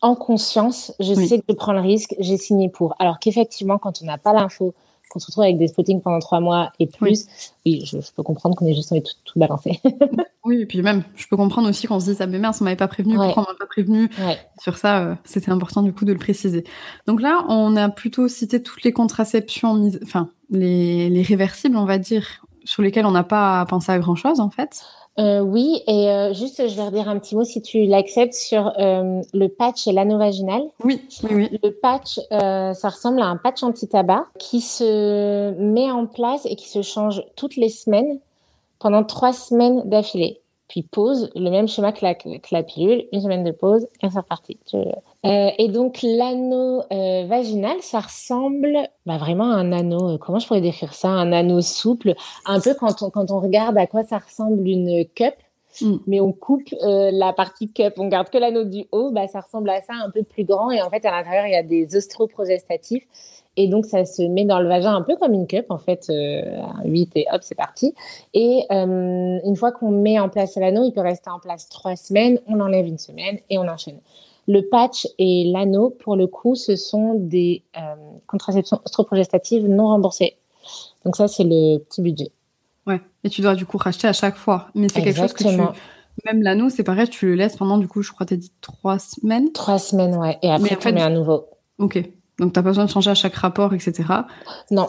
en 0.00 0.14
conscience, 0.14 0.92
je 1.00 1.12
sais 1.12 1.40
que 1.40 1.44
je 1.48 1.54
prends 1.56 1.72
le 1.72 1.80
risque, 1.80 2.14
j'ai 2.20 2.36
signé 2.36 2.68
pour. 2.68 2.94
Alors 3.00 3.18
qu'effectivement, 3.18 3.78
quand 3.78 4.00
on 4.00 4.04
n'a 4.04 4.16
pas 4.16 4.32
l'info, 4.32 4.74
qu'on 5.10 5.18
se 5.18 5.26
retrouve 5.26 5.44
avec 5.44 5.58
des 5.58 5.68
spottings 5.68 6.00
pendant 6.00 6.18
trois 6.18 6.40
mois 6.40 6.72
et 6.78 6.86
plus, 6.86 7.26
oui, 7.64 7.84
je, 7.84 7.98
peux 8.14 8.22
comprendre 8.22 8.56
qu'on 8.56 8.66
ait 8.66 8.74
juste 8.74 8.92
envie 8.92 9.02
de 9.02 9.06
tout, 9.06 9.14
tout 9.24 9.38
balancer. 9.38 9.80
oui, 10.44 10.62
et 10.62 10.66
puis 10.66 10.82
même, 10.82 11.04
je 11.14 11.26
peux 11.28 11.36
comprendre 11.36 11.68
aussi 11.68 11.86
qu'on 11.86 12.00
se 12.00 12.06
dise, 12.06 12.20
ah 12.20 12.26
mais 12.26 12.38
mince, 12.38 12.60
on 12.60 12.64
m'avait 12.64 12.76
pas 12.76 12.88
prévenu, 12.88 13.16
pourquoi 13.16 13.44
on 13.44 13.52
m'a 13.52 13.58
pas 13.58 13.66
prévenu 13.66 14.10
Sur 14.60 14.78
ça, 14.78 15.00
euh, 15.00 15.14
c'était 15.24 15.50
important 15.50 15.82
du 15.82 15.92
coup 15.92 16.04
de 16.04 16.12
le 16.12 16.18
préciser. 16.18 16.64
Donc 17.06 17.20
là, 17.20 17.44
on 17.48 17.76
a 17.76 17.88
plutôt 17.88 18.28
cité 18.28 18.62
toutes 18.62 18.82
les 18.82 18.92
contraceptions, 18.92 19.90
enfin, 20.02 20.30
les, 20.50 21.08
les 21.08 21.22
réversibles, 21.22 21.76
on 21.76 21.84
va 21.84 21.98
dire, 21.98 22.44
sur 22.64 22.82
lesquelles 22.82 23.06
on 23.06 23.12
n'a 23.12 23.24
pas 23.24 23.64
pensé 23.66 23.92
à 23.92 23.98
grand 23.98 24.16
chose 24.16 24.40
en 24.40 24.50
fait. 24.50 24.84
Euh, 25.18 25.40
oui, 25.40 25.82
et 25.86 26.10
euh, 26.10 26.34
juste, 26.34 26.68
je 26.68 26.76
vais 26.76 26.82
redire 26.82 27.08
un 27.08 27.18
petit 27.18 27.36
mot 27.36 27.44
si 27.44 27.62
tu 27.62 27.86
l'acceptes 27.86 28.34
sur 28.34 28.72
euh, 28.78 29.22
le 29.32 29.48
patch 29.48 29.86
et 29.86 29.92
l'anneau 29.92 30.18
vaginal. 30.18 30.62
Oui, 30.84 31.00
oui, 31.22 31.30
oui. 31.34 31.58
Le 31.62 31.70
patch, 31.70 32.20
ça 32.30 32.88
ressemble 32.88 33.20
à 33.20 33.26
un 33.26 33.36
patch 33.36 33.62
anti-tabac 33.62 34.26
qui 34.38 34.60
se 34.60 35.52
met 35.52 35.90
en 35.90 36.06
place 36.06 36.44
et 36.46 36.56
qui 36.56 36.68
se 36.68 36.82
change 36.82 37.22
toutes 37.34 37.56
les 37.56 37.70
semaines 37.70 38.18
pendant 38.78 39.04
trois 39.04 39.32
semaines 39.32 39.82
d'affilée 39.88 40.40
puis 40.68 40.82
pause, 40.82 41.30
le 41.34 41.50
même 41.50 41.68
schéma 41.68 41.92
que 41.92 42.04
la, 42.04 42.62
pilule, 42.62 43.06
une 43.12 43.20
semaine 43.20 43.44
de 43.44 43.52
pause 43.52 43.86
et 44.02 44.10
c'est 44.10 44.18
reparti. 44.18 44.58
Euh, 45.26 45.50
et 45.58 45.68
donc 45.68 46.00
l'anneau 46.02 46.82
euh, 46.92 47.26
vaginal, 47.26 47.76
ça 47.80 48.00
ressemble 48.00 48.78
bah, 49.06 49.18
vraiment 49.18 49.50
à 49.50 49.56
un 49.56 49.72
anneau, 49.72 50.14
euh, 50.14 50.18
comment 50.18 50.38
je 50.38 50.46
pourrais 50.46 50.60
décrire 50.60 50.94
ça, 50.94 51.08
un 51.08 51.32
anneau 51.32 51.62
souple, 51.62 52.14
un 52.44 52.60
peu 52.60 52.74
quand 52.74 53.02
on, 53.02 53.10
quand 53.10 53.30
on 53.30 53.40
regarde 53.40 53.76
à 53.76 53.86
quoi 53.86 54.04
ça 54.04 54.18
ressemble 54.18 54.68
une 54.68 55.04
cup, 55.14 55.34
mm. 55.80 55.96
mais 56.06 56.20
on 56.20 56.32
coupe 56.32 56.72
la 56.80 57.32
partie 57.32 57.72
cup, 57.72 57.94
on 57.98 58.06
garde 58.06 58.30
que 58.30 58.38
l'anneau 58.38 58.64
du 58.64 58.84
haut, 58.92 59.10
bah, 59.10 59.26
ça 59.26 59.40
ressemble 59.40 59.70
à 59.70 59.82
ça 59.82 59.94
un 59.94 60.10
peu 60.10 60.22
plus 60.22 60.44
grand 60.44 60.70
et 60.70 60.80
en 60.80 60.90
fait 60.90 61.04
à 61.04 61.10
l'intérieur 61.10 61.46
il 61.46 61.52
y 61.52 61.56
a 61.56 61.64
des 61.64 61.96
ostroprogestatifs 61.96 63.04
et 63.56 63.68
donc, 63.68 63.86
ça 63.86 64.04
se 64.04 64.22
met 64.22 64.44
dans 64.44 64.60
le 64.60 64.68
vagin 64.68 64.94
un 64.94 65.00
peu 65.00 65.16
comme 65.16 65.32
une 65.32 65.46
cup, 65.46 65.66
en 65.70 65.78
fait, 65.78 66.10
euh, 66.10 66.42
8 66.84 67.12
et 67.14 67.26
hop, 67.32 67.40
c'est 67.42 67.54
parti. 67.54 67.94
Et 68.34 68.66
une 68.70 69.56
fois 69.56 69.72
qu'on 69.72 69.90
met 69.90 70.18
en 70.18 70.28
place 70.28 70.56
l'anneau, 70.56 70.84
il 70.84 70.92
peut 70.92 71.00
rester 71.00 71.30
en 71.30 71.38
place 71.38 71.68
trois 71.68 71.96
semaines, 71.96 72.38
on 72.46 72.60
enlève 72.60 72.86
une 72.86 72.98
semaine 72.98 73.38
et 73.48 73.56
on 73.56 73.66
enchaîne. 73.66 73.98
Le 74.48 74.60
patch 74.60 75.08
et 75.18 75.50
l'anneau, 75.52 75.90
pour 75.90 76.16
le 76.16 76.26
coup, 76.26 76.54
ce 76.54 76.76
sont 76.76 77.14
des 77.14 77.64
euh, 77.76 77.94
contraceptions 78.26 78.80
ostroprogestatives 78.84 79.66
non 79.66 79.88
remboursées. 79.88 80.36
Donc 81.04 81.16
ça, 81.16 81.28
c'est 81.28 81.44
le 81.44 81.78
petit 81.78 82.02
budget. 82.02 82.30
Ouais, 82.86 83.00
et 83.24 83.28
tu 83.28 83.40
dois 83.40 83.54
du 83.54 83.66
coup 83.66 83.78
racheter 83.78 84.06
à 84.06 84.12
chaque 84.12 84.36
fois. 84.36 84.68
Mais 84.74 84.88
c'est 84.88 85.02
quelque 85.02 85.18
chose 85.18 85.32
que 85.32 85.42
tu... 85.42 85.60
Même 86.24 86.42
l'anneau, 86.42 86.70
c'est 86.70 86.82
pareil, 86.82 87.08
tu 87.08 87.26
le 87.26 87.34
laisses 87.34 87.56
pendant, 87.56 87.76
du 87.76 87.88
coup, 87.88 88.00
je 88.02 88.10
crois, 88.10 88.24
tu 88.24 88.34
as 88.34 88.36
dit 88.38 88.50
trois 88.62 88.98
semaines. 88.98 89.52
Trois 89.52 89.78
semaines, 89.78 90.16
ouais. 90.16 90.38
Et 90.42 90.50
après, 90.50 90.76
tu 90.76 90.92
mets 90.92 91.02
un 91.02 91.10
nouveau. 91.10 91.44
Ok. 91.78 91.96
Donc, 92.38 92.52
tu 92.52 92.58
n'as 92.58 92.62
pas 92.62 92.70
besoin 92.70 92.86
de 92.86 92.90
changer 92.90 93.10
à 93.10 93.14
chaque 93.14 93.34
rapport, 93.34 93.74
etc. 93.74 94.04
Non. 94.70 94.88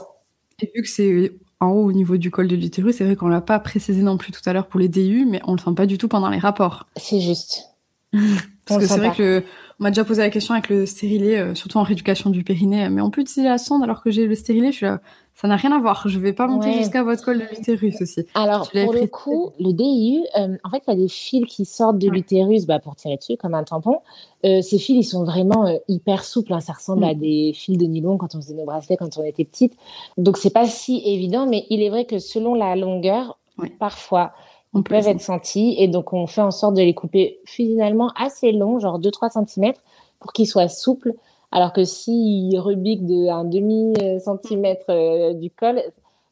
Et 0.61 0.71
vu 0.73 0.81
que 0.81 0.87
c'est 0.87 1.33
en 1.59 1.71
haut 1.71 1.85
au 1.85 1.91
niveau 1.91 2.17
du 2.17 2.31
col 2.31 2.47
de 2.47 2.55
l'utérus, 2.55 2.95
c'est 2.95 3.03
vrai 3.03 3.15
qu'on 3.15 3.27
l'a 3.27 3.41
pas 3.41 3.59
précisé 3.59 4.01
non 4.01 4.17
plus 4.17 4.31
tout 4.31 4.41
à 4.45 4.53
l'heure 4.53 4.67
pour 4.67 4.79
les 4.79 4.87
DU, 4.87 5.25
mais 5.25 5.41
on 5.45 5.53
le 5.53 5.57
sent 5.57 5.73
pas 5.75 5.85
du 5.85 5.97
tout 5.97 6.07
pendant 6.07 6.29
les 6.29 6.39
rapports. 6.39 6.87
C'est 6.95 7.19
juste. 7.19 7.75
Parce 8.67 8.79
que 8.79 8.87
c'est 8.87 8.97
vrai 8.97 9.13
que 9.15 9.43
on 9.79 9.83
m'a 9.83 9.91
déjà 9.91 10.03
posé 10.03 10.23
la 10.23 10.29
question 10.29 10.53
avec 10.53 10.69
le 10.69 10.85
stérilet, 10.87 11.37
euh, 11.37 11.55
surtout 11.55 11.77
en 11.77 11.83
rééducation 11.83 12.31
du 12.31 12.43
périnée, 12.43 12.89
mais 12.89 13.01
on 13.01 13.11
peut 13.11 13.21
utiliser 13.21 13.47
la 13.47 13.59
sonde 13.59 13.83
alors 13.83 14.01
que 14.01 14.09
j'ai 14.09 14.25
le 14.25 14.33
stérilet, 14.33 14.71
je 14.71 14.77
suis 14.77 14.85
là, 14.87 15.01
ça 15.39 15.47
n'a 15.47 15.55
rien 15.55 15.71
à 15.71 15.79
voir. 15.79 16.07
Je 16.07 16.17
vais 16.17 16.33
pas 16.33 16.47
monter 16.47 16.73
jusqu'à 16.73 17.03
votre 17.03 17.23
col 17.23 17.37
de 17.37 17.43
l'utérus 17.43 18.01
aussi. 18.01 18.25
Alors, 18.33 18.71
pour 18.71 18.93
le 18.93 19.05
coup, 19.05 19.51
le 19.59 19.71
DIU, 19.71 20.23
euh, 20.35 20.57
en 20.63 20.69
fait, 20.71 20.81
il 20.87 20.89
y 20.89 20.93
a 20.93 20.95
des 20.95 21.07
fils 21.07 21.45
qui 21.45 21.63
sortent 21.63 21.99
de 21.99 22.09
l'utérus 22.09 22.65
bah, 22.65 22.79
pour 22.79 22.95
tirer 22.95 23.17
dessus, 23.17 23.37
comme 23.37 23.53
un 23.53 23.63
tampon. 23.63 23.99
Euh, 24.45 24.63
ces 24.63 24.79
fils, 24.79 24.97
ils 24.97 25.07
sont 25.07 25.23
vraiment 25.25 25.67
euh, 25.67 25.77
hyper 25.87 26.23
souples. 26.23 26.53
Hein. 26.53 26.59
Ça 26.59 26.73
ressemble 26.73 27.03
à 27.03 27.13
mm. 27.13 27.19
des 27.19 27.51
fils 27.53 27.77
de 27.77 27.85
nylon 27.85 28.17
quand 28.17 28.33
on 28.33 28.41
faisait 28.41 28.55
nos 28.55 28.65
bracelets 28.65 28.97
quand 28.97 29.15
on 29.19 29.23
était 29.23 29.45
petite. 29.45 29.73
Donc, 30.17 30.37
c'est 30.37 30.49
pas 30.49 30.65
si 30.65 31.03
évident, 31.05 31.45
mais 31.45 31.67
il 31.69 31.83
est 31.83 31.89
vrai 31.89 32.05
que 32.05 32.17
selon 32.17 32.55
la 32.55 32.75
longueur, 32.75 33.37
parfois, 33.77 34.33
on 34.73 34.83
peut 34.83 34.95
être 34.95 35.21
sentis. 35.21 35.75
Et 35.77 35.87
donc, 35.87 36.13
on 36.13 36.27
fait 36.27 36.41
en 36.41 36.51
sorte 36.51 36.75
de 36.75 36.81
les 36.81 36.93
couper 36.93 37.39
finalement 37.45 38.11
assez 38.15 38.51
longs, 38.51 38.79
genre 38.79 38.99
2-3 38.99 39.45
cm, 39.45 39.73
pour 40.19 40.33
qu'ils 40.33 40.47
soient 40.47 40.67
souples 40.67 41.13
alors 41.51 41.73
que 41.73 41.83
s'il 41.83 42.57
rebique 42.59 43.05
de 43.05 43.29
un 43.29 43.45
demi 43.45 43.93
centimètre 44.19 44.85
euh, 44.89 45.33
du 45.33 45.49
col, 45.49 45.81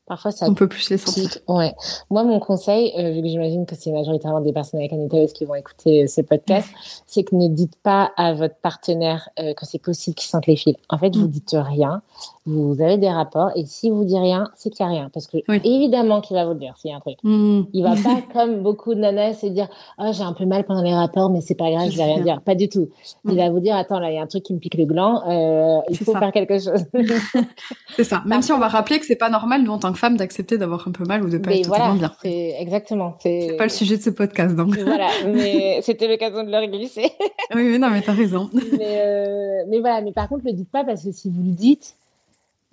parfois 0.05 0.31
ça. 0.31 0.47
On 0.49 0.53
peut 0.53 0.67
plus 0.67 0.89
les 0.89 0.97
sentir. 0.97 1.37
Ouais. 1.47 1.73
Moi, 2.09 2.23
mon 2.23 2.39
conseil, 2.39 2.93
euh, 2.97 3.11
vu 3.11 3.21
que 3.21 3.27
j'imagine 3.27 3.65
que 3.65 3.75
c'est 3.75 3.91
majoritairement 3.91 4.41
des 4.41 4.51
personnes 4.51 4.79
avec 4.79 4.91
un 4.91 5.03
utérus 5.03 5.31
qui 5.33 5.45
vont 5.45 5.55
écouter 5.55 6.03
euh, 6.03 6.07
ce 6.07 6.21
podcast, 6.21 6.69
c'est 7.07 7.23
que 7.23 7.35
ne 7.35 7.47
dites 7.47 7.77
pas 7.81 8.11
à 8.17 8.33
votre 8.33 8.55
partenaire 8.55 9.29
que 9.37 9.65
c'est 9.65 9.81
possible 9.81 10.15
qu'il 10.15 10.29
sente 10.29 10.47
les 10.47 10.57
fils. 10.57 10.75
En 10.89 10.97
fait, 10.97 11.15
vous 11.15 11.27
mm. 11.27 11.31
dites 11.31 11.55
rien 11.57 12.01
vous 12.45 12.79
avez 12.79 12.97
des 12.97 13.09
rapports 13.09 13.51
et 13.55 13.65
si 13.65 13.89
vous 13.89 14.05
dites 14.05 14.19
rien, 14.19 14.51
c'est 14.55 14.69
qu'il 14.69 14.85
n'y 14.85 14.91
a 14.91 14.95
rien. 14.95 15.09
Parce 15.11 15.25
que 15.25 15.37
évidemment 15.63 16.21
qu'il 16.21 16.35
va 16.35 16.45
vous 16.45 16.53
le 16.53 16.59
dire 16.59 16.75
s'il 16.77 16.91
y 16.91 16.93
a 16.93 16.97
un 16.97 16.99
truc. 16.99 17.17
Mmh. 17.23 17.63
Il 17.73 17.83
va 17.83 17.95
pas, 17.95 18.21
comme 18.33 18.61
beaucoup 18.61 18.93
de 18.93 18.99
nanas, 18.99 19.33
se 19.33 19.47
dire 19.47 19.67
oh, 19.97 20.11
j'ai 20.11 20.23
un 20.23 20.33
peu 20.33 20.45
mal 20.45 20.63
pendant 20.63 20.83
les 20.83 20.93
rapports, 20.93 21.31
mais 21.31 21.41
c'est 21.41 21.55
pas 21.55 21.71
grave, 21.71 21.89
je 21.89 21.97
vais 21.97 22.03
rien 22.03 22.21
dire. 22.21 22.41
Pas 22.41 22.53
du 22.53 22.69
tout. 22.69 22.89
Il 23.25 23.33
mmh. 23.33 23.37
va 23.37 23.49
vous 23.49 23.59
dire 23.59 23.75
attends, 23.75 23.99
là, 23.99 24.11
il 24.11 24.15
y 24.15 24.19
a 24.19 24.21
un 24.21 24.27
truc 24.27 24.43
qui 24.43 24.53
me 24.53 24.59
pique 24.59 24.75
le 24.75 24.85
gland, 24.85 25.23
euh, 25.27 25.81
il 25.89 25.97
faut 25.97 26.13
faire 26.13 26.31
quelque 26.31 26.59
chose. 26.59 26.85
c'est 27.95 28.03
ça. 28.03 28.21
Même 28.25 28.43
si 28.43 28.51
on 28.51 28.59
va 28.59 28.67
rappeler 28.67 28.99
que 28.99 29.05
c'est 29.05 29.15
pas 29.15 29.29
normal, 29.29 29.63
nous, 29.63 29.71
en 29.71 29.79
tant 29.79 29.91
que 29.91 29.97
femme, 29.97 30.15
d'accepter 30.15 30.57
d'avoir 30.57 30.87
un 30.87 30.91
peu 30.91 31.05
mal 31.05 31.23
ou 31.23 31.29
de 31.29 31.39
pas 31.39 31.51
être 31.51 31.67
voilà, 31.67 31.93
bien. 31.93 32.11
Exactement. 32.23 33.15
C'est 33.19 33.55
pas 33.57 33.63
le 33.63 33.69
sujet 33.69 33.97
de 33.97 34.03
ce 34.03 34.11
podcast, 34.11 34.55
donc. 34.55 34.77
voilà, 34.77 35.07
mais 35.25 35.79
c'était 35.81 36.07
l'occasion 36.07 36.43
de 36.43 36.51
le 36.51 36.67
glisser. 36.67 37.11
oui, 37.55 37.63
mais 37.63 37.79
non, 37.79 37.89
mais 37.89 38.01
t'as 38.01 38.13
raison. 38.13 38.49
mais, 38.53 39.01
euh, 39.03 39.63
mais 39.67 39.79
voilà, 39.79 40.01
mais 40.01 40.11
par 40.11 40.29
contre, 40.29 40.45
le 40.45 40.53
dites 40.53 40.69
pas 40.69 40.83
parce 40.83 41.03
que 41.03 41.11
si 41.11 41.29
vous 41.29 41.41
le 41.41 41.51
dites, 41.51 41.95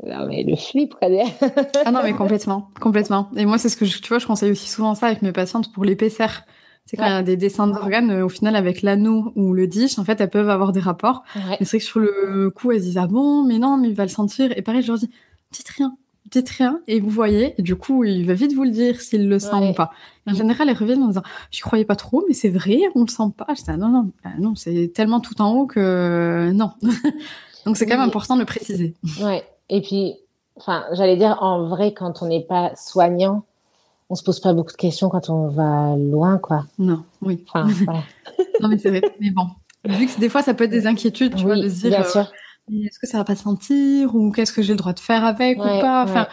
non, 0.07 0.27
mais 0.27 0.43
le 0.43 0.57
flip, 0.57 0.95
quoi. 0.95 1.09
ah 1.85 1.93
non, 1.93 2.01
mais 2.03 2.13
complètement, 2.13 2.71
complètement. 2.81 3.31
Et 3.37 3.47
moi, 3.47 3.59
c'est 3.59 3.69
ce 3.69 3.77
que 3.77 3.85
je, 3.85 4.01
tu 4.01 4.09
vois, 4.09 4.19
je 4.19 4.27
conseille 4.27 4.51
aussi 4.51 4.69
souvent 4.69 4.95
ça 4.95 5.07
avec 5.07 5.23
mes 5.23 5.33
patientes 5.33 5.73
pour 5.73 5.85
l'épaisseur. 5.85 6.43
C'est 6.87 6.97
quand 6.97 7.07
il 7.07 7.11
y 7.11 7.13
a 7.13 7.23
des 7.23 7.37
dessins 7.37 7.69
d'organes, 7.69 8.11
euh, 8.11 8.25
au 8.25 8.29
final, 8.29 8.57
avec 8.57 8.83
l'anneau 8.83 9.33
ou 9.37 9.55
le 9.55 9.69
dish, 9.69 9.99
en 9.99 10.05
fait, 10.05 10.21
elles 10.21 10.31
peuvent 10.31 10.51
avoir 10.51 10.73
des 10.73 10.81
rapports. 10.81 11.23
Mais 11.37 11.59
c'est 11.61 11.77
vrai 11.77 11.79
que 11.79 11.85
sur 11.85 12.01
le 12.01 12.51
coup, 12.51 12.73
elles 12.73 12.81
disent, 12.81 12.99
ah 12.99 13.07
bon, 13.07 13.45
mais 13.45 13.59
non, 13.59 13.77
mais 13.77 13.89
il 13.89 13.95
va 13.95 14.03
le 14.03 14.09
sentir. 14.09 14.53
Et 14.57 14.63
pareil, 14.63 14.83
je 14.83 14.89
leur 14.89 14.99
dis, 14.99 15.11
dites 15.53 15.69
rien, 15.69 15.97
dites 16.31 16.51
rien, 16.51 16.81
et 16.89 16.99
vous 16.99 17.09
voyez. 17.09 17.55
Et 17.59 17.63
du 17.63 17.77
coup, 17.77 18.03
il 18.03 18.27
va 18.27 18.35
vite 18.35 18.53
vous 18.55 18.65
le 18.65 18.71
dire 18.71 19.01
s'il 19.01 19.29
le 19.29 19.39
sent 19.39 19.71
ou 19.71 19.73
pas. 19.73 19.93
en 20.27 20.35
général, 20.35 20.69
elles 20.69 20.77
reviennent 20.77 21.05
en 21.05 21.09
disant, 21.09 21.23
je 21.53 21.61
croyais 21.61 21.85
pas 21.85 21.97
trop, 21.97 22.25
mais 22.27 22.35
c'est 22.35 22.49
vrai, 22.49 22.81
on 22.97 23.03
le 23.03 23.09
sent 23.09 23.31
pas. 23.37 23.47
Je 23.51 23.63
dis, 23.63 23.71
ah 23.71 23.77
non, 23.77 23.89
non, 23.89 24.11
bah 24.25 24.31
non, 24.41 24.57
c'est 24.57 24.91
tellement 24.93 25.21
tout 25.21 25.41
en 25.41 25.53
haut 25.53 25.67
que 25.67 26.51
non. 26.53 26.73
Donc 27.65 27.77
c'est 27.77 27.87
quand 27.87 27.97
même 27.97 28.09
important 28.09 28.35
de 28.35 28.41
le 28.41 28.47
préciser. 28.47 28.95
Ouais. 29.21 29.45
Et 29.73 29.81
puis, 29.81 30.17
enfin, 30.57 30.85
j'allais 30.93 31.17
dire, 31.17 31.39
en 31.41 31.67
vrai, 31.67 31.95
quand 31.95 32.23
on 32.23 32.27
n'est 32.27 32.45
pas 32.45 32.73
soignant, 32.77 33.45
on 34.11 34.15
se 34.15 34.23
pose 34.23 34.39
pas 34.39 34.53
beaucoup 34.53 34.71
de 34.71 34.77
questions 34.77 35.09
quand 35.09 35.31
on 35.31 35.49
va 35.49 35.97
loin, 35.97 36.37
quoi. 36.37 36.67
Non, 36.79 37.05
oui. 37.23 37.43
Enfin, 37.49 37.67
non, 38.61 38.69
mais 38.69 38.77
c'est 38.77 38.91
vrai. 38.91 39.01
Mais 39.19 39.31
bon, 39.31 39.47
vu 39.87 40.07
que 40.07 40.21
des 40.21 40.29
fois, 40.29 40.43
ça 40.43 40.53
peut 40.53 40.65
être 40.65 40.71
des 40.71 40.87
inquiétudes, 40.87 41.35
tu 41.37 41.45
vois, 41.45 41.57
de 41.57 41.71
se 41.71 41.89
dire. 41.89 42.01
Euh, 42.01 42.23
est-ce 42.85 42.99
que 42.99 43.09
ça 43.09 43.17
va 43.17 43.25
pas 43.25 43.35
sentir 43.35 44.15
ou 44.15 44.31
qu'est-ce 44.31 44.53
que 44.53 44.61
j'ai 44.61 44.75
le 44.75 44.79
droit 44.79 44.93
de 44.93 45.01
faire 45.01 45.25
avec 45.25 45.59
ou 45.59 45.63
pas? 45.63 46.05
Enfin, 46.05 46.29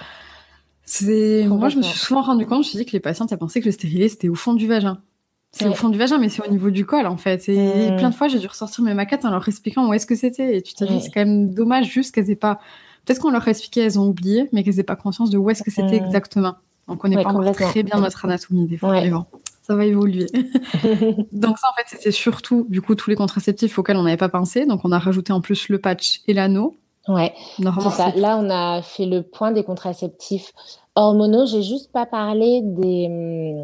c'est. 0.84 1.45
Moi, 1.47 1.69
je 1.69 1.78
me 1.78 1.82
suis 1.82 1.97
souvent 1.97 2.21
rendu 2.21 2.45
compte, 2.45 2.63
je 2.63 2.67
me 2.67 2.71
suis 2.71 2.78
dit 2.78 2.86
que 2.86 2.91
les 2.91 2.99
patientes, 2.99 3.32
elles 3.32 3.38
pensaient 3.38 3.62
que 3.62 3.67
le 3.67 3.71
stérilet 3.71 4.10
c'était 4.10 4.28
au 4.28 4.36
fond 4.36 4.54
du 4.54 4.67
vagin. 4.67 4.99
C'est 5.52 5.67
au 5.67 5.73
fond 5.73 5.88
du 5.88 5.97
vagin, 5.97 6.17
mais 6.17 6.28
c'est 6.28 6.45
au 6.45 6.52
niveau 6.52 6.69
du 6.69 6.86
col, 6.86 7.08
en 7.08 7.17
fait. 7.17 7.47
Et 7.47 7.91
mm. 7.91 7.95
plein 7.95 8.10
de 8.10 8.15
fois, 8.15 8.28
j'ai 8.28 8.38
dû 8.38 8.47
ressortir 8.47 8.84
mes 8.84 8.93
maquettes 8.93 9.23
en 9.23 9.32
leur 9.32 9.47
expliquant 9.47 9.88
où 9.88 9.93
est-ce 9.93 10.06
que 10.06 10.15
c'était. 10.15 10.58
Et 10.58 10.62
tu 10.62 10.73
te 10.73 10.84
dis, 10.84 10.99
c'est 10.99 11.10
quand 11.10 11.21
même 11.21 11.54
dommage 11.54 11.89
juste 11.89 12.13
qu'elles 12.13 12.30
aient 12.30 12.36
pas 12.36 12.60
Peut-être 13.10 13.22
qu'on 13.22 13.32
leur 13.32 13.48
a 13.48 13.50
expliqué, 13.50 13.82
elles 13.82 13.98
ont 14.00 14.06
oublié, 14.06 14.48
mais 14.52 14.63
qu'elles 14.63 14.76
n'aient 14.76 14.84
pas 14.84 14.95
conscience 14.95 15.32
de 15.32 15.39
où 15.39 15.50
est-ce 15.50 15.63
que 15.63 15.72
c'était 15.72 15.95
exactement. 15.95 16.54
On 16.88 16.95
connaît 16.95 17.24
pas 17.24 17.32
encore 17.32 17.56
très 17.56 17.82
bien 17.82 18.00
notre 18.00 18.24
anatomie 18.24 18.67
des 18.67 18.78
fois, 18.78 18.91
mais 18.91 19.10
bon, 19.10 19.26
ça 19.63 19.76
va 19.76 19.84
évoluer. 19.86 20.28
donc 21.32 21.58
ça, 21.58 21.69
en 21.72 21.76
fait, 21.76 21.88
c'était 21.88 22.12
surtout, 22.12 22.67
du 22.69 22.84
coup, 22.84 22.93
tous 22.93 23.10
les 23.10 23.15
contraceptifs 23.15 23.80
auxquels 23.80 23.98
on 23.98 24.04
n'avait 24.04 24.15
pas 24.15 24.30
pensé. 24.30 24.67
Donc 24.67 24.82
on 24.84 24.91
a 24.91 25.00
rajouté 25.00 25.34
en 25.34 25.41
plus 25.41 25.69
le 25.69 25.80
patch 25.80 26.22
et 26.28 26.36
l'anneau. 26.36 26.78
Ouais, 27.08 27.34
c'est 27.58 27.89
ça. 27.89 28.12
Là, 28.15 28.38
on 28.38 28.48
a 28.52 28.84
fait 28.84 29.08
le 29.08 29.24
point 29.24 29.52
des 29.52 29.63
contraceptifs 29.63 30.54
hormonaux. 30.93 31.48
J'ai 31.48 31.63
juste 31.63 31.91
pas 31.91 32.06
parlé 32.06 32.62
des... 32.63 33.63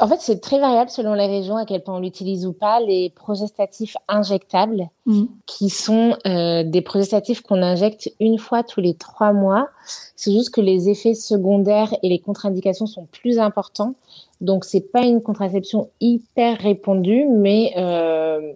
en 0.00 0.08
fait, 0.08 0.20
c'est 0.20 0.40
très 0.40 0.58
variable 0.58 0.90
selon 0.90 1.14
les 1.14 1.26
régions 1.26 1.56
à 1.56 1.64
quel 1.64 1.82
point 1.82 1.96
on 1.96 2.00
l'utilise 2.00 2.46
ou 2.46 2.52
pas. 2.52 2.80
Les 2.80 3.10
progestatifs 3.10 3.96
injectables, 4.08 4.88
mmh. 5.06 5.24
qui 5.46 5.70
sont 5.70 6.16
euh, 6.26 6.62
des 6.64 6.82
progestatifs 6.82 7.40
qu'on 7.42 7.62
injecte 7.62 8.10
une 8.20 8.38
fois 8.38 8.62
tous 8.62 8.80
les 8.80 8.94
trois 8.94 9.32
mois. 9.32 9.68
C'est 10.16 10.32
juste 10.32 10.50
que 10.50 10.60
les 10.60 10.88
effets 10.88 11.14
secondaires 11.14 11.94
et 12.02 12.08
les 12.08 12.18
contre-indications 12.18 12.86
sont 12.86 13.06
plus 13.06 13.38
importants. 13.38 13.94
Donc, 14.40 14.64
c'est 14.64 14.92
pas 14.92 15.02
une 15.02 15.22
contraception 15.22 15.90
hyper 16.00 16.58
répandue, 16.58 17.26
mais 17.28 17.72
euh, 17.76 18.52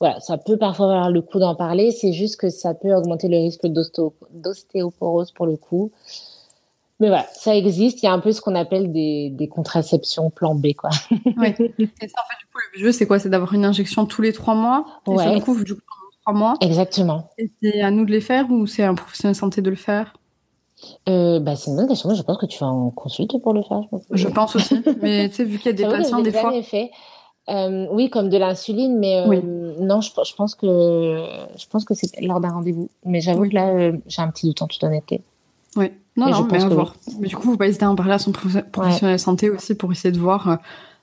voilà, 0.00 0.20
ça 0.20 0.38
peut 0.38 0.56
parfois 0.56 0.86
avoir 0.86 1.10
le 1.10 1.22
coup 1.22 1.38
d'en 1.38 1.54
parler. 1.54 1.90
C'est 1.90 2.12
juste 2.12 2.36
que 2.36 2.50
ça 2.50 2.74
peut 2.74 2.94
augmenter 2.94 3.28
le 3.28 3.38
risque 3.38 3.66
d'ostéoporose 3.66 5.32
pour 5.32 5.46
le 5.46 5.56
coup. 5.56 5.90
Mais 7.00 7.08
voilà, 7.08 7.26
ça 7.32 7.54
existe. 7.54 8.02
Il 8.02 8.06
y 8.06 8.08
a 8.08 8.12
un 8.12 8.18
peu 8.18 8.32
ce 8.32 8.40
qu'on 8.40 8.54
appelle 8.54 8.92
des, 8.92 9.30
des, 9.30 9.48
contraceptions 9.48 10.30
plan 10.30 10.54
B, 10.54 10.74
quoi. 10.76 10.90
oui. 11.10 11.54
Et 11.78 12.08
ça, 12.08 12.20
en 12.20 12.26
fait, 12.26 12.38
du 12.40 12.46
coup, 12.52 12.58
le 12.74 12.80
jeu, 12.80 12.92
c'est 12.92 13.06
quoi? 13.06 13.18
C'est 13.18 13.30
d'avoir 13.30 13.54
une 13.54 13.64
injection 13.64 14.04
tous 14.04 14.22
les 14.22 14.32
trois 14.32 14.54
mois 14.54 14.84
et 15.06 15.10
ouais. 15.10 15.24
ça 15.24 15.34
du 15.34 15.42
coup 15.42 15.56
trois 16.22 16.34
mois. 16.34 16.54
Exactement. 16.60 17.30
Et 17.38 17.50
c'est 17.62 17.80
à 17.82 17.90
nous 17.90 18.04
de 18.04 18.10
les 18.10 18.20
faire 18.20 18.50
ou 18.50 18.66
c'est 18.66 18.82
un 18.82 18.94
professionnel 18.94 19.34
de 19.34 19.38
santé 19.38 19.62
de 19.62 19.70
le 19.70 19.76
faire? 19.76 20.14
Euh, 21.08 21.40
bah, 21.40 21.56
c'est 21.56 21.70
une 21.70 21.76
bonne 21.76 21.88
question. 21.88 22.12
je 22.14 22.22
pense 22.22 22.38
que 22.38 22.46
tu 22.46 22.58
vas 22.58 22.66
en 22.66 22.90
consulte 22.90 23.40
pour 23.42 23.52
le 23.52 23.62
faire. 23.62 23.80
Je 24.10 24.28
pense, 24.28 24.56
aussi. 24.56 24.80
mais 25.02 25.28
tu 25.28 25.36
sais, 25.36 25.44
vu 25.44 25.58
qu'il 25.58 25.66
y 25.66 25.68
a 25.68 25.72
des 25.72 25.84
patients, 25.84 26.20
des 26.20 26.32
fois. 26.32 26.52
Fait. 26.62 26.90
Euh, 27.48 27.86
oui, 27.90 28.10
comme 28.10 28.28
de 28.28 28.36
l'insuline, 28.36 28.98
mais 28.98 29.20
euh, 29.20 29.74
non, 29.80 30.00
je, 30.02 30.10
je, 30.10 30.34
pense 30.34 30.54
que 30.54 31.24
je 31.56 31.66
pense 31.68 31.84
que 31.86 31.94
c'est 31.94 32.20
lors 32.20 32.40
d'un 32.40 32.50
rendez-vous. 32.50 32.90
Mais 33.06 33.20
j'avoue 33.20 33.48
que 33.48 33.54
là, 33.54 33.68
euh, 33.68 33.92
j'ai 34.06 34.20
un 34.20 34.30
petit 34.30 34.46
doute 34.46 34.60
en 34.60 34.66
toute 34.66 34.82
honnêteté. 34.84 35.22
Oui. 35.76 35.90
Non, 36.18 36.30
non, 36.30 36.48
mais 36.50 36.62
à 36.62 36.68
voir. 36.68 36.96
Mais 37.20 37.28
du 37.28 37.36
coup, 37.36 37.42
faut 37.42 37.56
pas 37.56 37.68
hésiter 37.68 37.84
à 37.84 37.90
en 37.90 37.94
parler 37.94 38.12
à 38.12 38.18
son 38.18 38.32
professionnel 38.32 39.16
de 39.16 39.20
santé 39.20 39.50
aussi 39.50 39.74
pour 39.74 39.92
essayer 39.92 40.10
de 40.10 40.18
voir. 40.18 40.48
Euh, 40.48 40.56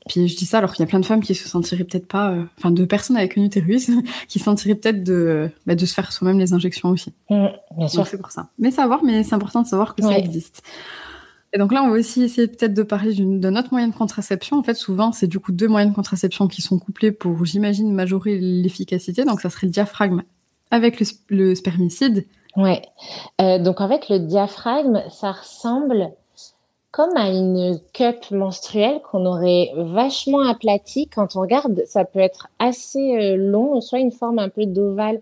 puis 0.08 0.28
je 0.28 0.36
dis 0.36 0.45
ça 0.45 0.60
alors 0.60 0.73
qu'il 0.73 0.84
y 0.84 0.88
a 0.88 0.89
plein 0.89 0.99
de 0.99 1.06
femmes 1.06 1.21
qui 1.21 1.34
se 1.34 1.47
sentiraient 1.47 1.84
peut-être 1.84 2.08
pas, 2.08 2.32
euh, 2.32 2.43
enfin 2.58 2.69
de 2.69 2.86
personnes 2.86 3.17
avec 3.17 3.38
un 3.38 3.43
utérus 3.43 3.89
qui 4.28 4.39
se 4.39 4.45
sentiraient 4.45 4.75
peut-être 4.75 5.04
de, 5.04 5.49
bah, 5.65 5.75
de 5.75 5.86
se 5.86 5.93
faire 5.93 6.12
soi-même 6.12 6.38
les 6.38 6.54
injections 6.54 6.89
aussi. 6.89 7.13
Mmh, 7.30 7.45
bien 7.78 7.88
sûr. 7.88 8.06
C'est 8.06 8.17
pour 8.17 8.32
ça. 8.32 8.49
Mais 8.60 8.71
savoir, 8.71 9.04
mais 9.04 9.23
c'est 9.23 9.34
important 9.34 9.62
de 9.62 9.67
savoir 9.67 9.95
que 9.95 10.04
ça 10.04 10.17
existe. 10.17 10.62
Et 11.54 11.58
donc 11.58 11.71
là, 11.71 11.84
on 11.84 11.88
va 11.88 11.97
aussi 11.97 12.23
essayer 12.23 12.47
peut-être 12.47 12.73
de 12.73 12.84
parler 12.84 13.15
d'un 13.15 13.56
autre 13.56 13.69
moyen 13.71 13.88
de 13.88 13.93
contraception. 13.93 14.58
En 14.60 14.63
fait, 14.63 14.73
souvent, 14.73 15.13
c'est 15.13 15.28
du 15.28 15.39
coup 15.39 15.54
deux 15.54 15.69
moyens 15.69 15.91
de 15.91 15.95
contraception 15.95 16.49
qui 16.49 16.62
sont 16.62 16.78
couplés 16.78 17.13
pour, 17.13 17.45
j'imagine, 17.45 17.93
majorer 17.93 18.38
l'efficacité. 18.38 19.23
Donc 19.23 19.39
ça 19.39 19.49
serait 19.49 19.67
le 19.67 19.71
diaphragme 19.71 20.23
avec 20.69 20.99
le, 20.99 21.06
le 21.30 21.56
spermicide 21.56 22.28
Ouais. 22.58 22.82
Euh, 23.41 23.60
donc 23.60 23.82
en 23.82 23.88
fait, 23.88 24.10
le 24.10 24.20
diaphragme, 24.20 25.04
ça 25.10 25.32
ressemble 25.32 26.12
comme 26.96 27.18
à 27.18 27.30
une 27.30 27.78
cup 27.91 28.32
menstruelle 28.32 29.02
qu'on 29.02 29.26
aurait 29.26 29.70
vachement 29.76 30.48
aplatie. 30.48 31.10
Quand 31.10 31.36
on 31.36 31.41
regarde, 31.41 31.84
ça 31.86 32.06
peut 32.06 32.20
être 32.20 32.48
assez 32.58 33.18
euh, 33.18 33.36
long, 33.36 33.82
soit 33.82 34.00
une 34.00 34.13
forme 34.13 34.39
un 34.39 34.48
peu 34.48 34.65
d'ovale, 34.65 35.20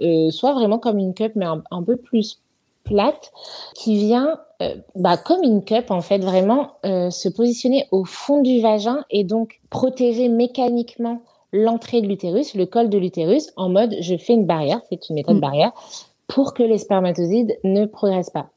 euh, 0.00 0.30
soit 0.30 0.52
vraiment 0.52 0.78
comme 0.78 0.98
une 0.98 1.14
cup, 1.14 1.32
mais 1.34 1.46
un, 1.46 1.82
peu 1.82 1.96
plus 1.96 2.38
plate, 2.84 3.32
qui 3.74 3.96
vient 3.96 4.38
euh, 4.62 4.76
bah, 4.94 5.16
comme 5.16 5.42
une 5.42 5.64
cup, 5.64 5.90
en 5.90 6.00
fait, 6.00 6.18
vraiment 6.18 6.74
se 6.84 7.28
positionner 7.28 7.88
au 7.90 8.04
fond 8.04 8.40
du 8.40 8.60
vagin 8.60 9.04
et 9.10 9.24
donc 9.24 9.58
protéger 9.68 10.28
mécaniquement 10.28 11.22
l'entrée 11.52 12.02
de 12.02 12.06
l'utérus, 12.06 12.54
le 12.54 12.66
col 12.66 12.88
de 12.88 12.98
l'utérus, 12.98 13.52
en 13.56 13.68
mode 13.68 13.96
je 14.00 14.16
fais 14.16 14.34
une 14.34 14.46
barrière, 14.46 14.80
c'est 14.90 15.08
une 15.08 15.16
méthode 15.16 15.38
mm. 15.38 15.40
barrière, 15.40 15.72
pour 16.26 16.54
que 16.54 16.62
les 16.62 16.78
spermatozoïdes 16.78 17.58
ne 17.64 17.86
progressent 17.86 18.30
pas. 18.30 18.48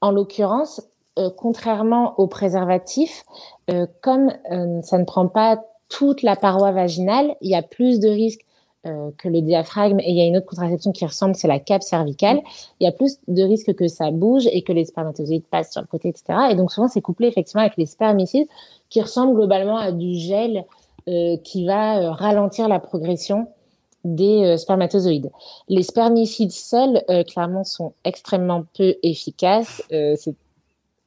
En 0.00 0.12
l'occurrence, 0.12 0.80
euh, 1.18 1.28
contrairement 1.36 2.14
au 2.18 2.28
préservatif, 2.28 3.24
euh, 3.70 3.86
comme 4.00 4.32
euh, 4.52 4.80
ça 4.82 4.96
ne 4.96 5.04
prend 5.04 5.26
pas 5.26 5.62
toute 5.88 6.22
la 6.22 6.36
paroi 6.36 6.70
vaginale, 6.70 7.34
il 7.40 7.50
y 7.50 7.54
a 7.54 7.62
plus 7.62 8.00
de 8.00 8.08
risques 8.08 8.44
que 9.18 9.28
le 9.28 9.42
diaphragme 9.42 10.00
et 10.00 10.08
il 10.08 10.16
y 10.16 10.22
a 10.22 10.24
une 10.24 10.38
autre 10.38 10.46
contraception 10.46 10.90
qui 10.90 11.04
ressemble, 11.04 11.34
c'est 11.34 11.46
la 11.46 11.58
cape 11.58 11.82
cervicale. 11.82 12.40
Il 12.78 12.84
y 12.84 12.86
a 12.86 12.92
plus 12.92 13.18
de 13.28 13.42
risques 13.42 13.74
que 13.74 13.88
ça 13.88 14.10
bouge 14.10 14.48
et 14.50 14.62
que 14.62 14.72
les 14.72 14.86
spermatozoïdes 14.86 15.44
passent 15.44 15.72
sur 15.72 15.82
le 15.82 15.86
côté, 15.86 16.08
etc. 16.08 16.38
Et 16.50 16.54
donc 16.54 16.72
souvent 16.72 16.88
c'est 16.88 17.02
couplé 17.02 17.28
effectivement 17.28 17.60
avec 17.60 17.76
les 17.76 17.84
spermicides 17.84 18.48
qui 18.88 19.02
ressemblent 19.02 19.34
globalement 19.34 19.76
à 19.76 19.92
du 19.92 20.14
gel 20.14 20.64
qui 21.44 21.66
va 21.66 22.10
ralentir 22.12 22.68
la 22.68 22.78
progression 22.78 23.48
des 24.04 24.44
euh, 24.44 24.56
spermatozoïdes. 24.56 25.30
Les 25.68 25.82
spermicides 25.82 26.52
seuls, 26.52 27.02
euh, 27.10 27.22
clairement, 27.22 27.64
sont 27.64 27.92
extrêmement 28.04 28.64
peu 28.76 28.96
efficaces. 29.02 29.82
Euh, 29.92 30.14
c'est 30.16 30.34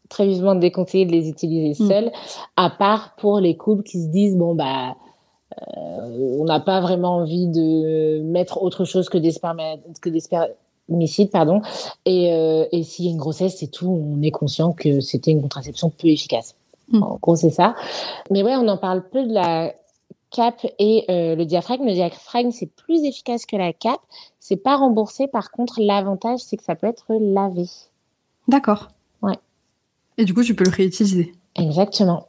très 0.09 0.27
vivement 0.27 0.55
déconseillé 0.55 1.05
de 1.05 1.11
les 1.11 1.27
utiliser 1.29 1.83
mm. 1.83 1.87
seuls, 1.87 2.11
à 2.55 2.69
part 2.69 3.15
pour 3.17 3.39
les 3.39 3.55
couples 3.57 3.83
qui 3.83 4.01
se 4.01 4.07
disent 4.07 4.37
bon 4.37 4.55
bah 4.55 4.95
on 5.67 6.45
n'a 6.45 6.59
pas 6.59 6.81
vraiment 6.81 7.17
envie 7.17 7.47
de 7.47 8.23
mettre 8.23 8.63
autre 8.63 8.85
chose 8.85 9.07
que 9.07 9.19
des, 9.19 9.31
que 10.01 10.09
des 10.09 10.19
spermicides, 10.19 11.29
pardon. 11.29 11.61
Et, 12.05 12.25
et 12.71 12.81
s'il 12.81 13.05
y 13.05 13.07
a 13.09 13.11
une 13.11 13.19
grossesse, 13.19 13.57
c'est 13.59 13.67
tout. 13.67 13.87
On 13.87 14.19
est 14.23 14.31
conscient 14.31 14.71
que 14.71 14.99
c'était 14.99 15.29
une 15.29 15.43
contraception 15.43 15.91
peu 15.91 16.07
efficace. 16.07 16.55
Mm. 16.89 17.03
En 17.03 17.19
gros, 17.21 17.35
c'est 17.35 17.51
ça. 17.51 17.75
Mais 18.31 18.41
ouais, 18.41 18.55
on 18.55 18.67
en 18.67 18.77
parle 18.77 19.03
peu 19.09 19.23
de 19.27 19.31
la 19.31 19.73
cap 20.33 20.65
et 20.79 21.05
euh, 21.09 21.35
le 21.35 21.45
diaphragme. 21.45 21.85
Le 21.85 21.93
diaphragme, 21.93 22.51
c'est 22.51 22.65
plus 22.65 23.05
efficace 23.05 23.45
que 23.45 23.55
la 23.55 23.71
cap. 23.71 23.99
C'est 24.39 24.57
pas 24.57 24.75
remboursé. 24.75 25.27
Par 25.27 25.51
contre, 25.51 25.75
l'avantage, 25.79 26.39
c'est 26.39 26.57
que 26.57 26.63
ça 26.63 26.75
peut 26.75 26.87
être 26.87 27.05
lavé. 27.09 27.67
D'accord. 28.49 28.89
Ouais. 29.21 29.37
Et 30.17 30.25
du 30.25 30.33
coup, 30.33 30.43
tu 30.43 30.55
peux 30.55 30.65
le 30.65 30.71
réutiliser. 30.71 31.33
Exactement. 31.55 32.27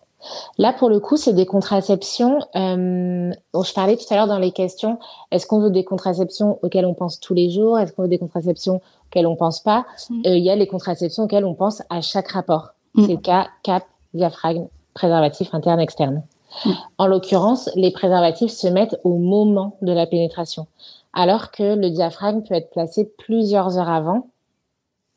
Là, 0.58 0.72
pour 0.72 0.88
le 0.88 1.00
coup, 1.00 1.16
c'est 1.16 1.32
des 1.32 1.46
contraceptions. 1.46 2.38
Euh, 2.56 3.32
je 3.54 3.74
parlais 3.74 3.96
tout 3.96 4.06
à 4.10 4.16
l'heure 4.16 4.26
dans 4.26 4.38
les 4.38 4.52
questions. 4.52 4.98
Est-ce 5.30 5.46
qu'on 5.46 5.60
veut 5.60 5.70
des 5.70 5.84
contraceptions 5.84 6.58
auxquelles 6.62 6.86
on 6.86 6.94
pense 6.94 7.20
tous 7.20 7.34
les 7.34 7.50
jours? 7.50 7.78
Est-ce 7.78 7.92
qu'on 7.92 8.02
veut 8.02 8.08
des 8.08 8.18
contraceptions 8.18 8.80
auxquelles 9.06 9.26
on 9.26 9.36
pense 9.36 9.60
pas? 9.60 9.84
Mm. 10.08 10.22
euh, 10.26 10.36
Il 10.36 10.44
y 10.44 10.50
a 10.50 10.56
les 10.56 10.66
contraceptions 10.66 11.24
auxquelles 11.24 11.44
on 11.44 11.54
pense 11.54 11.82
à 11.90 12.00
chaque 12.00 12.28
rapport. 12.28 12.70
Mm. 12.94 13.04
C'est 13.04 13.12
le 13.12 13.18
cas 13.18 13.48
cap, 13.62 13.84
diaphragme, 14.14 14.68
préservatif 14.94 15.52
interne, 15.52 15.80
externe. 15.80 16.22
Mm. 16.64 16.70
En 16.98 17.06
l'occurrence, 17.06 17.70
les 17.76 17.90
préservatifs 17.90 18.52
se 18.52 18.68
mettent 18.68 18.98
au 19.04 19.16
moment 19.16 19.76
de 19.82 19.92
la 19.92 20.06
pénétration, 20.06 20.66
alors 21.12 21.50
que 21.50 21.74
le 21.74 21.90
diaphragme 21.90 22.42
peut 22.42 22.54
être 22.54 22.70
placé 22.70 23.10
plusieurs 23.18 23.78
heures 23.78 23.90
avant 23.90 24.28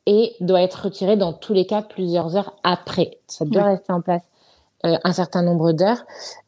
et 0.08 0.36
doit 0.40 0.62
être 0.62 0.86
retiré 0.86 1.18
dans 1.18 1.34
tous 1.34 1.54
les 1.54 1.66
cas 1.66 1.82
plusieurs 1.82 2.36
heures 2.36 2.56
après. 2.64 3.20
Ça 3.28 3.46
doit 3.46 3.66
rester 3.66 3.92
en 3.92 4.02
place 4.02 4.24
euh, 4.86 4.96
un 5.04 5.12
certain 5.12 5.42
nombre 5.42 5.74
d'heures. 5.74 6.06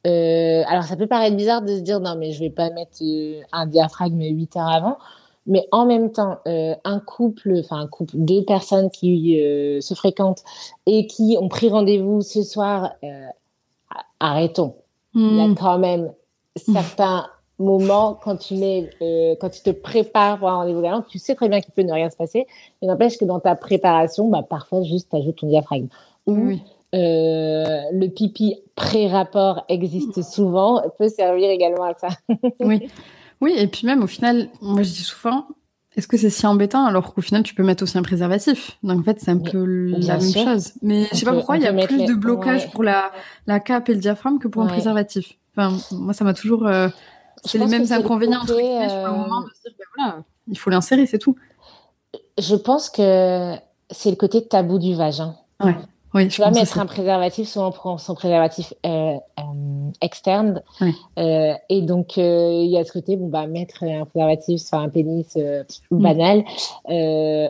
Euh, 0.07 0.63
alors 0.67 0.83
ça 0.83 0.95
peut 0.95 1.07
paraître 1.07 1.35
bizarre 1.35 1.61
de 1.61 1.75
se 1.75 1.81
dire 1.81 1.99
non 1.99 2.15
mais 2.15 2.31
je 2.31 2.39
vais 2.39 2.49
pas 2.49 2.69
mettre 2.69 2.97
euh, 3.01 3.41
un 3.51 3.65
diaphragme 3.65 4.21
8 4.21 4.55
heures 4.55 4.69
avant, 4.69 4.97
mais 5.45 5.67
en 5.71 5.85
même 5.85 6.11
temps, 6.11 6.37
un 6.45 6.99
couple, 6.99 7.55
enfin 7.59 7.79
un 7.79 7.87
couple, 7.87 8.13
deux 8.17 8.43
personnes 8.43 8.91
qui 8.91 9.35
se 9.81 9.93
fréquentent 9.95 10.43
et 10.85 11.07
qui 11.07 11.37
ont 11.41 11.49
pris 11.49 11.69
rendez-vous 11.69 12.21
ce 12.21 12.43
soir 12.43 12.91
arrêtons. 14.19 14.75
Il 15.15 15.37
y 15.37 15.41
a 15.41 15.47
hmm. 15.47 15.55
quand 15.55 15.79
même 15.79 16.11
certains 16.55 17.27
moments 17.59 18.17
quand 18.21 18.37
tu 18.37 18.55
mets, 18.55 18.89
euh, 19.01 19.35
quand 19.39 19.49
tu 19.49 19.61
te 19.61 19.71
prépares 19.71 20.39
pour 20.39 20.49
un 20.49 20.55
rendez-vous 20.57 20.81
galant, 20.81 21.01
tu 21.01 21.19
sais 21.19 21.35
très 21.35 21.49
bien 21.49 21.61
qu'il 21.61 21.73
peut 21.73 21.81
ne 21.81 21.91
rien 21.91 22.09
se 22.09 22.15
passer. 22.15 22.47
Mais 22.81 22.87
n'empêche 22.87 23.17
que 23.17 23.25
dans 23.25 23.39
ta 23.39 23.55
préparation, 23.55 24.29
bah, 24.29 24.45
parfois 24.47 24.83
juste 24.83 25.13
ajoutes 25.13 25.37
ton 25.37 25.47
diaphragme. 25.47 25.87
Ou 26.25 26.51
euh, 26.95 27.81
le 27.91 28.07
pipi 28.07 28.55
pré-rapport 28.75 29.65
existe 29.67 30.21
souvent, 30.21 30.81
peut 30.97 31.09
servir 31.09 31.49
également 31.49 31.83
à 31.83 31.93
ça. 31.95 32.09
oui. 32.59 32.89
Oui, 33.41 33.53
et 33.57 33.67
puis 33.67 33.87
même 33.87 34.03
au 34.03 34.07
final, 34.07 34.49
moi 34.61 34.83
je 34.83 34.89
dis 34.89 35.03
souvent, 35.03 35.45
est-ce 35.99 36.07
que 36.07 36.17
c'est 36.17 36.29
si 36.29 36.47
embêtant 36.47 36.85
alors 36.85 37.13
qu'au 37.13 37.21
final 37.21 37.43
tu 37.43 37.53
peux 37.53 37.63
mettre 37.63 37.83
aussi 37.83 37.97
un 37.97 38.01
préservatif? 38.01 38.77
Donc 38.83 39.01
en 39.01 39.03
fait 39.03 39.19
c'est 39.19 39.31
un 39.31 39.37
peu 39.37 39.63
la 39.65 40.17
même 40.17 40.33
chose. 40.33 40.73
Mais 40.81 41.07
je 41.11 41.17
sais 41.17 41.25
pas 41.25 41.33
pourquoi 41.33 41.57
il 41.57 41.63
y 41.63 41.67
a 41.67 41.73
plus 41.73 42.05
de 42.05 42.13
blocage 42.13 42.71
pour 42.71 42.83
la, 42.83 43.11
la 43.45 43.59
cape 43.59 43.89
et 43.89 43.93
le 43.93 43.99
diaphragme 43.99 44.39
que 44.39 44.47
pour 44.47 44.63
un 44.63 44.67
préservatif. 44.67 45.33
Enfin 45.55 45.77
moi 45.91 46.13
ça 46.13 46.23
m'a 46.23 46.33
toujours 46.33 46.65
euh, 46.65 46.87
c'est 47.43 47.57
les 47.57 47.67
mêmes 47.67 47.91
inconvénients 47.91 48.41
entre 48.41 48.55
guillemets 48.55 48.89
sur 48.89 49.03
le 49.03 49.11
moment 49.11 49.41
de 49.41 49.49
se 49.49 49.69
dire 49.69 49.73
ben 49.77 49.85
voilà 49.97 50.23
il 50.47 50.57
faut 50.57 50.69
l'insérer 50.69 51.05
c'est 51.05 51.19
tout. 51.19 51.35
Je 52.39 52.55
pense 52.55 52.89
que 52.89 53.55
c'est 53.91 54.09
le 54.09 54.15
côté 54.15 54.47
tabou 54.47 54.79
du 54.79 54.95
vagin. 54.95 55.35
Ouais. 55.63 55.75
Oui, 56.15 56.27
tu 56.27 56.41
vas 56.41 56.49
mettre 56.49 56.79
un 56.79 56.87
préservatif, 56.87 57.47
souvent 57.47 57.67
on 57.67 57.71
prend 57.71 57.97
son 57.99 58.15
préservatif 58.15 58.73
euh, 58.83 58.89
euh, 59.39 59.91
externe. 60.01 60.63
Euh, 61.19 61.53
et 61.69 61.81
donc, 61.83 62.17
il 62.17 62.65
y 62.65 62.77
a 62.77 62.83
ce 62.83 62.91
côté, 62.91 63.15
bon, 63.15 63.27
bah, 63.27 63.45
mettre 63.45 63.83
un 63.83 64.05
préservatif 64.05 64.59
sur 64.59 64.79
un 64.79 64.89
pénis 64.89 65.37
mm. 65.37 66.01
banal. 66.01 66.43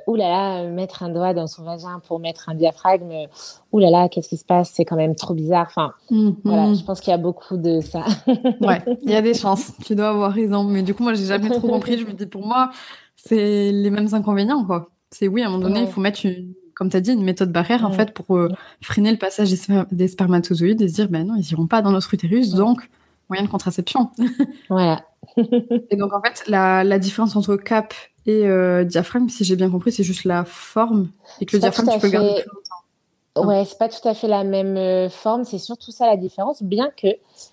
ou 0.08 0.16
là 0.16 0.28
là, 0.30 0.64
mettre 0.70 1.04
un 1.04 1.10
doigt 1.10 1.34
dans 1.34 1.48
son 1.48 1.64
vagin 1.64 2.02
pour 2.06 2.20
mettre 2.20 2.50
un 2.50 2.56
diaphragme. 2.56 3.28
Ouh 3.72 3.80
là 3.80 3.90
là, 3.90 4.10
qu'est-ce 4.10 4.28
qui 4.28 4.38
se 4.38 4.46
passe? 4.46 4.72
C'est 4.74 4.84
quand 4.84 4.98
même 4.98 5.16
trop 5.16 5.34
bizarre. 5.34 5.68
Enfin, 5.70 5.94
mm, 6.10 6.32
voilà, 6.44 6.68
mm. 6.68 6.76
je 6.76 6.84
pense 6.84 7.00
qu'il 7.00 7.12
y 7.12 7.14
a 7.14 7.18
beaucoup 7.18 7.56
de 7.56 7.80
ça. 7.80 8.04
ouais, 8.28 8.82
il 9.04 9.12
y 9.12 9.16
a 9.16 9.22
des 9.22 9.36
chances. 9.36 9.72
Tu 9.86 9.96
dois 9.96 10.10
avoir 10.10 10.34
raison. 10.34 10.66
Mais 10.66 10.84
du 10.84 10.94
coup, 10.94 11.04
moi, 11.04 11.14
j'ai 11.14 11.26
jamais 11.26 11.50
trop 11.50 11.68
compris. 11.68 11.98
Je 11.98 12.06
me 12.06 12.12
dis, 12.12 12.26
pour 12.26 12.46
moi, 12.46 12.72
c'est 13.16 13.72
les 13.72 13.90
mêmes 13.90 14.14
inconvénients, 14.14 14.66
quoi. 14.66 14.90
C'est 15.12 15.28
oui, 15.28 15.42
à 15.42 15.48
un 15.48 15.50
moment 15.50 15.64
donné, 15.64 15.82
il 15.82 15.88
faut 15.88 16.02
mettre 16.02 16.26
une 16.26 16.54
comme 16.80 16.90
tu 16.90 16.96
as 16.96 17.02
dit, 17.02 17.12
une 17.12 17.26
méthode 17.26 17.52
barrière 17.52 17.86
en 17.86 17.92
fait 17.92 18.14
pour 18.14 18.38
euh, 18.38 18.50
freiner 18.82 19.12
le 19.12 19.18
passage 19.18 19.50
des, 19.92 20.08
spermatozoïdes 20.08 20.82
et 20.82 20.88
se 20.88 20.94
dire 20.94 21.10
ben 21.10 21.28
non, 21.28 21.36
ils 21.36 21.52
iront 21.52 21.68
pas 21.68 21.82
dans 21.82 21.92
notre 21.92 22.14
utérus, 22.14 22.52
donc 22.52 22.90
moyen 23.30 23.44
de 23.44 23.50
contraception. 23.50 24.12
voilà. 24.70 25.04
et 25.36 25.98
donc 25.98 26.14
en 26.14 26.22
fait, 26.22 26.46
la, 26.48 26.98
différence 26.98 27.36
entre 27.36 27.58
cap 27.58 27.94
et 28.26 28.48
euh, 28.48 28.86
diaphragme, 28.86 29.28
si 29.28 29.44
j'ai 29.44 29.58
bien 29.58 29.70
compris, 29.70 29.92
c'est 29.92 30.04
juste 30.04 30.24
la 30.24 30.46
forme 30.46 31.10
et 31.42 31.46
que 31.46 31.58
le 31.58 31.60
diaphragme 31.60 31.90
tu 31.92 32.00
peux 32.00 32.08
le 32.08 32.14
garder 32.14 32.34
plus 32.36 32.50
longtemps. 32.50 33.50
Ouais, 33.50 33.66
c'est 33.66 33.78
pas 33.78 33.90
tout 33.90 34.08
à 34.08 34.14
fait 34.14 34.30
la 34.30 34.46
même 34.46 34.78
euh, 34.78 35.10
forme, 35.10 35.44
c'est 35.44 35.60
surtout 35.60 35.92
ça 35.92 36.08
la 36.08 36.16
différence, 36.16 36.64
bien 36.64 36.92
que, 36.96 37.08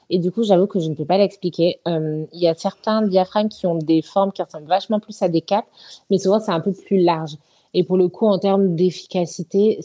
et 0.09 0.19
du 0.21 0.31
coup 0.31 0.45
j'avoue 0.45 0.69
que 0.69 0.79
je 0.79 0.89
ne 0.89 0.95
peux 0.95 1.05
pas 1.05 1.19
l'expliquer, 1.19 1.81
euh, 1.89 2.25
il 2.33 2.41
y 2.41 2.47
a 2.47 2.55
certains 2.55 3.03
diaphragmes 3.03 3.49
qui 3.49 3.67
ont 3.67 3.77
des 3.77 4.03
formes 4.03 4.31
qui 4.31 4.41
ressemblent 4.43 4.69
vachement 4.69 5.01
plus 5.01 5.21
à 5.23 5.29
des 5.29 5.41
capes, 5.41 5.67
mais 6.11 6.19
souvent 6.19 6.39
c'est 6.39 6.53
un 6.53 6.61
peu 6.61 6.73
plus 6.73 6.99
large. 6.99 7.37
Et 7.77 7.85
pour 7.85 7.99
le 7.99 8.09
coup, 8.09 8.27
en 8.27 8.39
termes 8.39 8.75
d'efficacité, 8.75 9.81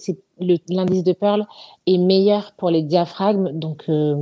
l'indice 0.70 1.04
de 1.04 1.12
Pearl 1.12 1.46
est 1.86 1.98
meilleur 1.98 2.54
pour 2.58 2.70
les 2.70 2.84
diaphragmes, 2.84 3.52
donc 3.52 3.84
euh, 3.89 4.16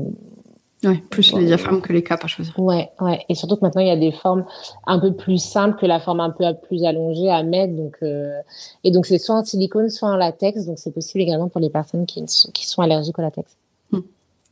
Ouais, 0.83 1.03
plus 1.09 1.33
les 1.35 1.45
diaphragmes 1.45 1.81
que 1.81 1.91
les 1.91 2.03
capes 2.03 2.23
à 2.23 2.27
choisir. 2.27 2.57
Ouais, 2.57 2.89
ouais. 3.01 3.25
Et 3.27 3.35
surtout 3.35 3.57
que 3.57 3.61
maintenant, 3.61 3.81
il 3.81 3.89
y 3.89 3.91
a 3.91 3.97
des 3.97 4.13
formes 4.13 4.45
un 4.87 4.97
peu 4.97 5.13
plus 5.13 5.37
simples 5.37 5.77
que 5.77 5.85
la 5.85 5.99
forme 5.99 6.21
un 6.21 6.29
peu 6.29 6.45
plus 6.67 6.85
allongée 6.85 7.29
à 7.29 7.43
mettre. 7.43 7.75
Donc, 7.75 7.97
euh... 8.01 8.39
Et 8.85 8.91
donc, 8.91 9.05
c'est 9.05 9.17
soit 9.17 9.35
en 9.35 9.43
silicone, 9.43 9.89
soit 9.89 10.07
en 10.07 10.15
latex. 10.15 10.65
Donc, 10.65 10.79
c'est 10.79 10.93
possible 10.93 11.21
également 11.21 11.49
pour 11.49 11.59
les 11.59 11.69
personnes 11.69 12.05
qui, 12.05 12.23
qui 12.53 12.65
sont 12.65 12.81
allergiques 12.81 13.19
au 13.19 13.21
latex. 13.21 13.57
Hmm. 13.91 13.99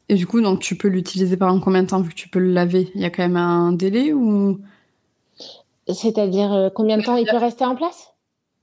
Et 0.10 0.16
du 0.16 0.28
coup, 0.28 0.42
donc, 0.42 0.60
tu 0.60 0.76
peux 0.76 0.90
l'utiliser 0.90 1.38
pendant 1.38 1.62
combien 1.62 1.84
de 1.84 1.88
temps 1.88 2.02
vu 2.02 2.10
que 2.10 2.16
tu 2.16 2.28
peux 2.28 2.40
le 2.40 2.52
laver? 2.52 2.92
Il 2.94 3.00
y 3.00 3.06
a 3.06 3.10
quand 3.10 3.24
même 3.24 3.38
un 3.38 3.72
délai 3.72 4.12
ou? 4.12 4.60
C'est-à-dire 5.88 6.54
euh, 6.54 6.70
combien 6.70 6.98
de 6.98 7.04
temps 7.04 7.16
il 7.16 7.26
peut 7.26 7.38
rester 7.38 7.64
en 7.64 7.76
place? 7.78 8.12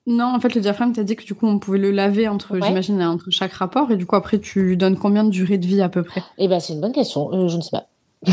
Non, 0.07 0.27
en 0.27 0.41
fait, 0.41 0.55
le 0.55 0.61
diaphragme, 0.61 0.93
tu 0.93 1.01
as 1.01 1.05
dit 1.05 1.17
que 1.17 1.25
du 1.25 1.35
coup, 1.35 1.47
on 1.47 1.59
pouvait 1.59 1.79
le 1.79 1.91
laver 1.91 2.29
entre, 2.29 2.59
j'imagine, 2.61 3.03
entre 3.03 3.31
chaque 3.31 3.55
rapport. 3.55 3.91
Et 3.91 3.97
du 3.97 4.05
coup, 4.05 4.17
après, 4.17 4.39
tu 4.39 4.63
lui 4.63 4.77
donnes 4.77 4.99
combien 4.99 5.25
de 5.25 5.31
durée 5.31 5.57
de 5.57 5.67
vie 5.67 5.81
à 5.81 5.89
peu 5.89 6.03
près? 6.03 6.23
Eh 6.37 6.47
ben, 6.47 6.61
c'est 6.61 6.75
une 6.75 6.81
bonne 6.81 6.93
question. 6.93 7.33
Euh, 7.33 7.49
je 7.49 7.57
ne 7.57 7.63
sais 7.63 7.71
pas. 7.71 7.87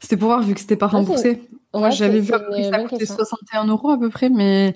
c'était 0.00 0.16
pour 0.16 0.28
voir, 0.28 0.42
vu 0.42 0.54
que 0.54 0.60
c'était 0.60 0.76
pas 0.76 0.88
remboursé. 0.88 1.42
Moi, 1.72 1.90
j'avais 1.90 2.20
vu 2.20 2.32
que 2.32 2.62
ça 2.62 2.82
coûtait 2.84 3.06
61 3.06 3.66
euros 3.66 3.90
à 3.90 3.98
peu 3.98 4.10
près, 4.10 4.28
mais 4.28 4.74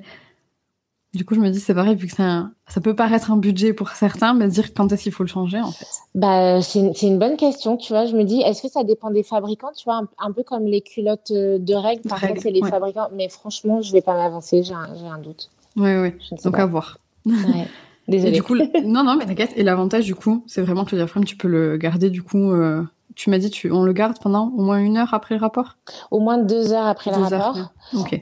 du 1.18 1.24
coup, 1.24 1.34
je 1.34 1.40
me 1.40 1.50
dis, 1.50 1.60
c'est 1.60 1.74
pareil, 1.74 1.94
vu 1.94 2.06
que 2.06 2.14
ça, 2.14 2.50
ça 2.66 2.80
peut 2.80 2.94
paraître 2.94 3.30
un 3.30 3.36
budget 3.36 3.72
pour 3.72 3.90
certains, 3.90 4.34
mais 4.34 4.48
dire 4.48 4.74
quand 4.74 4.90
est-ce 4.92 5.04
qu'il 5.04 5.12
faut 5.12 5.22
le 5.22 5.28
changer, 5.28 5.60
en 5.60 5.70
fait 5.70 5.86
bah, 6.14 6.60
C'est 6.62 7.02
une 7.02 7.18
bonne 7.18 7.36
question, 7.36 7.76
tu 7.76 7.92
vois. 7.92 8.06
Je 8.06 8.16
me 8.16 8.24
dis, 8.24 8.40
est-ce 8.40 8.62
que 8.62 8.68
ça 8.68 8.84
dépend 8.84 9.10
des 9.10 9.22
fabricants, 9.22 9.72
tu 9.76 9.84
vois, 9.84 10.02
un, 10.18 10.32
peu 10.32 10.42
comme 10.42 10.66
les 10.66 10.80
culottes 10.80 11.30
euh, 11.30 11.58
de 11.58 11.74
règles, 11.74 12.02
par 12.08 12.20
contre, 12.20 12.40
c'est 12.42 12.50
les 12.50 12.62
fabricants. 12.62 13.08
Mais 13.14 13.28
franchement, 13.28 13.80
je 13.80 13.92
vais 13.92 14.02
pas 14.02 14.14
m'avancer, 14.14 14.62
j'ai 14.62 14.74
un, 14.74 14.88
un, 15.12 15.18
doute. 15.18 15.50
Oui, 15.76 15.96
oui. 15.96 16.12
Donc, 16.44 16.58
à 16.58 16.66
voir. 16.66 16.98
Ouais. 17.26 17.34
Désolée. 18.08 18.32
du 18.32 18.42
coup, 18.42 18.54
non, 18.54 19.02
non, 19.02 19.16
mais 19.16 19.24
t'inquiète. 19.24 19.52
Et 19.56 19.62
l'avantage, 19.62 20.04
du 20.04 20.14
coup, 20.14 20.44
c'est 20.46 20.60
vraiment 20.60 20.84
que 20.84 20.94
le 20.94 20.98
diaphragme, 20.98 21.24
tu 21.24 21.36
peux 21.36 21.48
le 21.48 21.78
garder, 21.78 22.10
du 22.10 22.22
coup, 22.22 22.52
euh, 22.52 22.82
tu 23.14 23.30
m'as 23.30 23.38
dit, 23.38 23.50
tu, 23.50 23.70
on 23.70 23.82
le 23.82 23.92
garde 23.92 24.18
pendant 24.20 24.48
au 24.48 24.62
moins 24.62 24.78
une 24.78 24.96
heure 24.96 25.14
après 25.14 25.34
le 25.34 25.40
rapport? 25.40 25.76
Au 26.10 26.20
moins 26.20 26.38
deux 26.38 26.72
heures 26.72 26.86
après 26.86 27.10
le 27.10 27.18
rapport. 27.18 27.56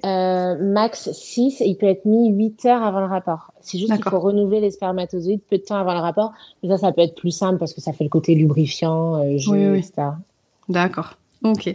Euh, 0.05 0.57
max 0.61 1.11
6, 1.13 1.61
il 1.61 1.77
peut 1.77 1.87
être 1.87 2.05
mis 2.05 2.31
8 2.31 2.67
heures 2.67 2.83
avant 2.83 3.01
le 3.01 3.07
rapport. 3.07 3.53
C'est 3.61 3.79
juste 3.79 3.93
qu'il 3.93 4.05
faut 4.05 4.21
renouveler 4.21 4.61
les 4.61 4.71
spermatozoïdes 4.71 5.43
peu 5.49 5.59
de 5.59 5.63
temps 5.63 5.77
avant 5.77 5.95
le 5.95 6.01
rapport. 6.01 6.33
Mais 6.63 6.69
ça, 6.69 6.79
ça 6.79 6.93
peut 6.93 7.01
être 7.01 7.15
plus 7.15 7.31
simple 7.31 7.59
parce 7.59 7.73
que 7.73 7.81
ça 7.81 7.93
fait 7.93 8.05
le 8.05 8.11
côté 8.11 8.35
lubrifiant, 8.35 9.17
euh, 9.17 9.39
jeu, 9.39 9.77
etc. 9.77 10.09
D'accord. 10.69 11.15
Ok. 11.43 11.75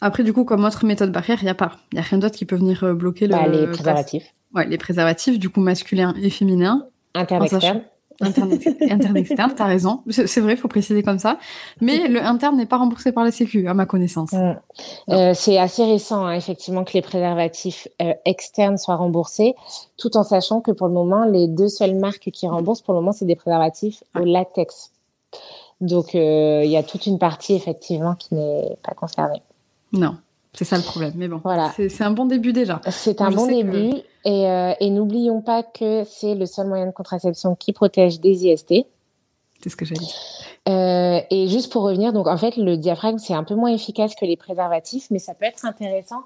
Après, 0.00 0.22
du 0.22 0.32
coup, 0.32 0.44
comme 0.44 0.64
autre 0.64 0.84
méthode 0.86 1.10
barrière, 1.10 1.38
il 1.40 1.44
n'y 1.44 1.50
a 1.50 1.54
pas. 1.54 1.72
Il 1.92 1.96
n'y 1.96 2.00
a 2.00 2.04
rien 2.04 2.18
d'autre 2.18 2.36
qui 2.36 2.44
peut 2.44 2.56
venir 2.56 2.84
euh, 2.84 2.94
bloquer 2.94 3.26
le. 3.26 3.32
Bah, 3.32 3.48
les 3.48 3.66
préservatifs. 3.66 4.34
Ouais, 4.54 4.66
les 4.66 4.78
préservatifs, 4.78 5.38
du 5.38 5.50
coup, 5.50 5.60
masculin 5.60 6.14
et 6.22 6.30
féminin. 6.30 6.86
Interne-externe. 7.14 7.82
Interne, 8.20 8.58
interne 8.90 9.16
externe, 9.16 9.52
t'as 9.56 9.66
raison. 9.66 10.02
C'est 10.08 10.40
vrai, 10.40 10.54
il 10.54 10.56
faut 10.56 10.66
préciser 10.66 11.04
comme 11.04 11.20
ça. 11.20 11.38
Mais 11.80 12.08
le 12.08 12.20
interne 12.20 12.56
n'est 12.56 12.66
pas 12.66 12.76
remboursé 12.76 13.12
par 13.12 13.22
la 13.22 13.30
Sécu, 13.30 13.68
à 13.68 13.74
ma 13.74 13.86
connaissance. 13.86 14.34
Euh, 15.08 15.32
c'est 15.34 15.56
assez 15.56 15.84
récent, 15.84 16.26
hein, 16.26 16.32
effectivement, 16.32 16.82
que 16.82 16.94
les 16.94 17.02
préservatifs 17.02 17.86
euh, 18.02 18.14
externes 18.24 18.76
soient 18.76 18.96
remboursés, 18.96 19.54
tout 19.96 20.16
en 20.16 20.24
sachant 20.24 20.60
que 20.60 20.72
pour 20.72 20.88
le 20.88 20.94
moment, 20.94 21.26
les 21.26 21.46
deux 21.46 21.68
seules 21.68 21.94
marques 21.94 22.30
qui 22.32 22.48
remboursent, 22.48 22.82
pour 22.82 22.94
le 22.94 23.00
moment, 23.00 23.12
c'est 23.12 23.24
des 23.24 23.36
préservatifs 23.36 24.02
au 24.16 24.24
latex. 24.24 24.90
Donc, 25.80 26.16
euh, 26.16 26.62
il 26.64 26.70
y 26.70 26.76
a 26.76 26.82
toute 26.82 27.06
une 27.06 27.18
partie, 27.18 27.54
effectivement, 27.54 28.16
qui 28.16 28.34
n'est 28.34 28.76
pas 28.82 28.94
concernée. 28.94 29.42
Non. 29.92 30.16
C'est 30.58 30.64
ça 30.64 30.76
le 30.76 30.82
problème. 30.82 31.12
Mais 31.14 31.28
bon, 31.28 31.40
voilà. 31.44 31.72
c'est 31.76 32.02
un 32.02 32.10
bon 32.10 32.26
début 32.26 32.52
déjà. 32.52 32.80
C'est 32.90 33.20
un 33.20 33.30
bon 33.30 33.46
début. 33.46 33.92
Euh, 34.26 34.74
et, 34.80 34.90
n'oublions 34.90 35.40
pas 35.40 35.62
que 35.62 36.02
c'est 36.02 36.34
le 36.34 36.46
seul 36.46 36.66
moyen 36.66 36.86
de 36.86 36.90
contraception 36.90 37.54
qui 37.54 37.72
protège 37.72 38.18
des 38.18 38.44
IST. 38.44 38.74
C'est 39.62 39.68
ce 39.68 39.76
que 39.76 39.84
j'ai 39.84 39.94
dit. 39.94 40.12
Euh, 40.68 41.20
et 41.30 41.46
juste 41.46 41.70
pour 41.72 41.84
revenir, 41.84 42.12
donc 42.12 42.26
en 42.26 42.36
fait, 42.36 42.56
le 42.56 42.76
diaphragme, 42.76 43.18
c'est 43.18 43.34
un 43.34 43.44
peu 43.44 43.54
moins 43.54 43.70
efficace 43.70 44.16
que 44.16 44.24
les 44.24 44.36
préservatifs, 44.36 45.06
mais 45.12 45.20
ça 45.20 45.32
peut 45.32 45.44
être 45.44 45.64
intéressant. 45.64 46.22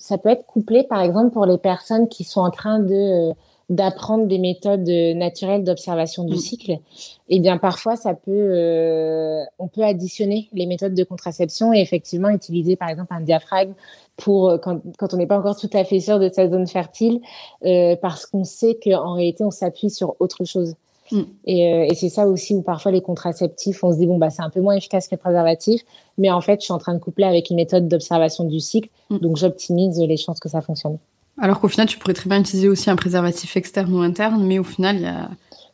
Ça 0.00 0.18
peut 0.18 0.30
être 0.30 0.46
couplé, 0.46 0.82
par 0.82 1.00
exemple, 1.00 1.30
pour 1.30 1.46
les 1.46 1.56
personnes 1.56 2.08
qui 2.08 2.24
sont 2.24 2.40
en 2.40 2.50
train 2.50 2.80
de 2.80 3.30
d'apprendre 3.70 4.26
des 4.26 4.38
méthodes 4.38 4.88
naturelles 5.14 5.62
d'observation 5.62 6.24
du 6.24 6.34
mm. 6.34 6.38
cycle, 6.38 6.72
et 6.72 6.80
eh 7.28 7.40
bien 7.40 7.56
parfois 7.56 7.94
ça 7.94 8.14
peut, 8.14 8.30
euh, 8.30 9.42
on 9.60 9.68
peut 9.68 9.84
additionner 9.84 10.48
les 10.52 10.66
méthodes 10.66 10.94
de 10.94 11.04
contraception 11.04 11.72
et 11.72 11.80
effectivement 11.80 12.28
utiliser 12.28 12.74
par 12.74 12.88
exemple 12.88 13.14
un 13.14 13.20
diaphragme 13.20 13.74
pour 14.16 14.50
euh, 14.50 14.58
quand, 14.58 14.80
quand 14.98 15.14
on 15.14 15.16
n'est 15.16 15.28
pas 15.28 15.38
encore 15.38 15.56
tout 15.56 15.70
à 15.72 15.84
fait 15.84 16.00
sûr 16.00 16.18
de 16.18 16.28
sa 16.28 16.50
zone 16.50 16.66
fertile, 16.66 17.20
euh, 17.64 17.94
parce 17.94 18.26
qu'on 18.26 18.42
sait 18.42 18.76
qu'en 18.82 19.14
réalité 19.14 19.44
on 19.44 19.52
s'appuie 19.52 19.90
sur 19.90 20.16
autre 20.18 20.44
chose. 20.44 20.74
Mm. 21.12 21.20
Et, 21.46 21.72
euh, 21.72 21.86
et 21.88 21.94
c'est 21.94 22.08
ça 22.08 22.26
aussi 22.26 22.56
où 22.56 22.62
parfois 22.62 22.90
les 22.90 23.02
contraceptifs, 23.02 23.84
on 23.84 23.92
se 23.92 23.98
dit 23.98 24.06
bon 24.06 24.18
bah 24.18 24.30
c'est 24.30 24.42
un 24.42 24.50
peu 24.50 24.60
moins 24.60 24.74
efficace 24.74 25.06
que 25.06 25.14
le 25.14 25.20
préservatif, 25.20 25.82
mais 26.18 26.30
en 26.30 26.40
fait 26.40 26.60
je 26.60 26.64
suis 26.64 26.72
en 26.72 26.78
train 26.78 26.94
de 26.94 27.00
coupler 27.00 27.24
avec 27.24 27.50
une 27.50 27.56
méthode 27.56 27.86
d'observation 27.86 28.42
du 28.42 28.58
cycle, 28.58 28.88
mm. 29.10 29.18
donc 29.18 29.36
j'optimise 29.36 30.00
les 30.00 30.16
chances 30.16 30.40
que 30.40 30.48
ça 30.48 30.60
fonctionne. 30.60 30.98
Alors 31.40 31.60
qu'au 31.60 31.68
final, 31.68 31.88
tu 31.88 31.98
pourrais 31.98 32.14
très 32.14 32.28
bien 32.28 32.40
utiliser 32.40 32.68
aussi 32.68 32.90
un 32.90 32.96
préservatif 32.96 33.56
externe 33.56 33.92
ou 33.94 34.00
interne, 34.00 34.44
mais 34.44 34.58
au 34.58 34.64
final, 34.64 34.96
il 34.96 35.02
y 35.02 35.06
a, 35.06 35.30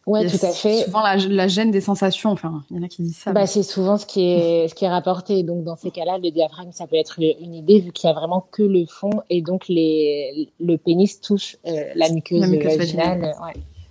Ouais, 0.06 0.24
tout 0.28 0.46
à 0.46 0.50
fait. 0.50 0.84
Souvent 0.84 1.02
la, 1.02 1.16
la, 1.16 1.48
gêne 1.48 1.72
des 1.72 1.80
sensations. 1.80 2.30
Enfin, 2.30 2.62
il 2.70 2.76
y 2.76 2.80
en 2.80 2.84
a 2.84 2.88
qui 2.88 3.02
disent 3.02 3.16
ça. 3.16 3.32
Bah, 3.32 3.46
c'est 3.46 3.64
souvent 3.64 3.98
ce 3.98 4.06
qui 4.06 4.22
est 4.22 4.68
ce 4.68 4.74
qui 4.74 4.84
est 4.84 4.88
rapporté. 4.88 5.42
Donc 5.42 5.64
dans 5.64 5.74
ces 5.74 5.90
cas-là, 5.90 6.18
le 6.22 6.30
diaphragme, 6.30 6.70
ça 6.70 6.86
peut 6.86 6.94
être 6.94 7.18
une 7.18 7.54
idée 7.54 7.80
vu 7.80 7.90
qu'il 7.90 8.06
y 8.06 8.10
a 8.10 8.14
vraiment 8.14 8.46
que 8.52 8.62
le 8.62 8.86
fond 8.86 9.10
et 9.30 9.42
donc 9.42 9.66
les 9.68 10.48
le 10.60 10.78
pénis 10.78 11.20
touche 11.20 11.56
euh, 11.66 11.72
la 11.96 12.08
muqueuse, 12.10 12.40
vaginale. 12.78 13.34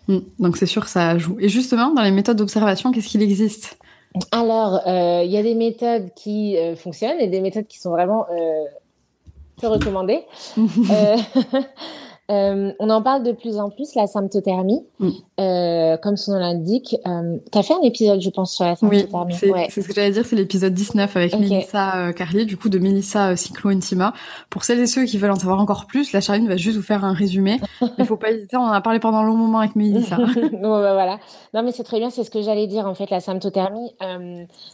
Hmm. 0.08 0.20
Donc 0.40 0.56
c'est 0.56 0.66
sûr, 0.68 0.88
ça 0.88 1.18
joue. 1.18 1.36
Et 1.42 1.50
justement, 1.50 1.94
dans 1.94 2.04
les 2.04 2.12
méthodes 2.12 2.38
d'observation, 2.38 2.94
qu'est-ce 2.94 3.10
qu'il 3.10 3.22
existe? 3.22 3.78
Alors, 4.32 4.88
euh, 4.88 5.24
il 5.26 5.32
y 5.32 5.38
a 5.38 5.44
des 5.44 5.56
méthodes 5.56 6.12
qui 6.16 6.56
euh, 6.56 6.78
fonctionnent 6.78 7.20
et 7.20 7.28
des 7.28 7.42
méthodes 7.42 7.68
qui 7.68 7.80
sont 7.80 7.90
vraiment 7.90 8.26
peu 9.60 9.68
recommandées. 9.68 10.24
Euh, 10.58 11.18
on 12.30 12.90
en 12.90 13.02
parle 13.02 13.24
de 13.24 13.32
plus 13.32 13.58
en 13.58 13.70
plus, 13.70 13.94
la 13.96 14.08
symptothermie, 14.08 14.84
mm. 15.00 15.10
euh, 15.40 15.98
comme 15.98 16.18
son 16.18 16.34
nom 16.34 16.40
l'indique. 16.40 16.96
Euh, 17.06 17.38
tu 17.52 17.58
as 17.58 17.64
fait 17.64 17.74
un 17.74 17.82
épisode, 17.82 18.22
je 18.22 18.30
pense, 18.30 18.54
sur 18.54 18.66
la 18.66 18.76
symptothermie. 18.76 19.36
Oui, 19.44 19.60
c'est 19.70 19.82
ce 19.82 19.88
que 19.88 19.94
j'allais 19.94 20.12
dire, 20.12 20.26
c'est 20.26 20.36
l'épisode 20.36 20.74
19 20.74 21.16
avec 21.16 21.38
Melissa 21.38 22.14
Carlier, 22.14 22.46
du 22.46 22.58
coup, 22.58 22.70
de 22.70 22.80
Melissa 22.80 23.36
Cyclo 23.36 23.70
Intima. 23.70 24.14
Pour 24.50 24.64
celles 24.64 24.80
et 24.80 24.88
ceux 24.88 25.06
qui 25.06 25.18
veulent 25.18 25.32
en 25.32 25.40
savoir 25.40 25.60
encore 25.60 25.86
plus, 25.86 26.14
la 26.14 26.22
Charline 26.22 26.48
va 26.48 26.58
juste 26.58 26.78
vous 26.78 26.84
faire 26.84 27.06
un 27.06 27.14
résumé. 27.14 27.60
Il 27.98 28.06
faut 28.06 28.18
pas 28.18 28.32
hésiter, 28.32 28.58
on 28.58 28.62
en 28.62 28.72
a 28.72 28.82
parlé 28.82 29.00
pendant 29.00 29.18
un 29.18 29.24
long 29.24 29.36
moment 29.36 29.60
avec 29.60 29.76
Melissa. 29.76 30.18
bon, 30.36 30.80
bah, 30.80 30.94
voilà. 30.94 31.20
Non, 31.54 31.64
mais 31.64 31.72
c'est 31.72 31.84
très 31.84 32.00
bien, 32.00 32.10
c'est 32.10 32.24
ce 32.24 32.32
que 32.32 32.42
j'allais 32.42 32.68
dire, 32.68 32.88
en 32.88 32.96
fait, 32.96 33.10
la 33.10 33.20
symptothermie. 33.20 33.96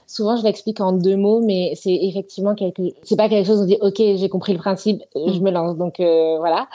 souvent, 0.08 0.38
je 0.38 0.44
l'explique 0.44 0.80
en 0.80 0.94
deux 0.94 1.18
mots, 1.18 1.42
mais 1.42 1.74
c'est 1.76 1.98
effectivement 2.02 2.56
quelque... 2.56 2.82
C'est 3.04 3.18
pas 3.18 3.28
quelque 3.28 3.46
chose 3.46 3.60
où 3.60 3.64
on 3.64 3.68
dit, 3.68 3.78
OK, 3.82 3.98
j'ai 3.98 4.30
compris 4.30 4.54
le 4.54 4.60
principe, 4.60 5.04
je 5.16 5.40
me 5.40 5.52
lance. 5.52 5.76
Donc, 5.76 5.96
voilà 5.98 6.68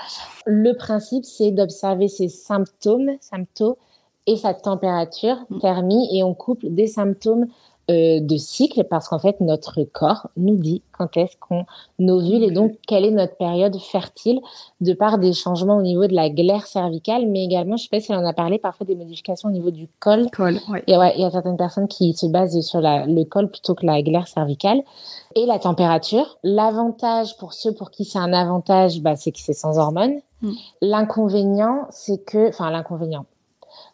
le 0.46 0.72
principe, 0.74 1.24
c'est 1.24 1.50
d'observer 1.50 2.08
ses 2.08 2.28
symptômes, 2.28 3.10
symptômes 3.20 3.74
et 4.26 4.36
sa 4.36 4.54
température, 4.54 5.36
mm. 5.50 5.58
thermie, 5.60 6.08
et 6.16 6.22
on 6.22 6.34
couple 6.34 6.70
des 6.70 6.86
symptômes 6.86 7.46
euh, 7.88 8.18
de 8.18 8.36
cycle 8.36 8.82
parce 8.82 9.08
qu'en 9.08 9.20
fait, 9.20 9.40
notre 9.40 9.84
corps 9.84 10.28
nous 10.36 10.56
dit 10.56 10.82
quand 10.90 11.16
est-ce 11.16 11.36
qu'on 11.38 11.64
ovule 12.00 12.42
et 12.42 12.50
donc 12.50 12.72
quelle 12.84 13.04
est 13.04 13.12
notre 13.12 13.36
période 13.36 13.76
fertile 13.78 14.40
de 14.80 14.92
par 14.92 15.18
des 15.18 15.32
changements 15.32 15.76
au 15.76 15.82
niveau 15.82 16.08
de 16.08 16.14
la 16.14 16.28
glaire 16.28 16.66
cervicale, 16.66 17.28
mais 17.28 17.44
également, 17.44 17.76
je 17.76 17.84
sais 17.84 17.88
pas 17.88 18.00
si 18.00 18.10
on 18.10 18.16
en 18.16 18.24
a 18.24 18.32
parlé, 18.32 18.58
parfois 18.58 18.86
des 18.86 18.96
modifications 18.96 19.50
au 19.50 19.52
niveau 19.52 19.70
du 19.70 19.88
col. 20.00 20.28
col 20.32 20.58
Et 20.88 20.96
ouais, 20.96 21.12
il 21.14 21.22
y 21.22 21.24
a 21.24 21.30
certaines 21.30 21.56
personnes 21.56 21.86
qui 21.86 22.12
se 22.14 22.26
basent 22.26 22.60
sur 22.60 22.80
la, 22.80 23.06
le 23.06 23.22
col 23.22 23.48
plutôt 23.48 23.76
que 23.76 23.86
la 23.86 24.02
glaire 24.02 24.26
cervicale 24.26 24.82
et 25.36 25.46
la 25.46 25.60
température. 25.60 26.38
L'avantage 26.42 27.36
pour 27.36 27.52
ceux 27.52 27.72
pour 27.72 27.92
qui 27.92 28.04
c'est 28.04 28.18
un 28.18 28.32
avantage, 28.32 29.00
bah, 29.00 29.14
c'est 29.14 29.30
que 29.30 29.38
c'est 29.38 29.52
sans 29.52 29.78
hormones. 29.78 30.18
Mm. 30.42 30.52
L'inconvénient, 30.82 31.86
c'est 31.90 32.24
que, 32.24 32.48
enfin 32.48 32.70
l'inconvénient, 32.70 33.26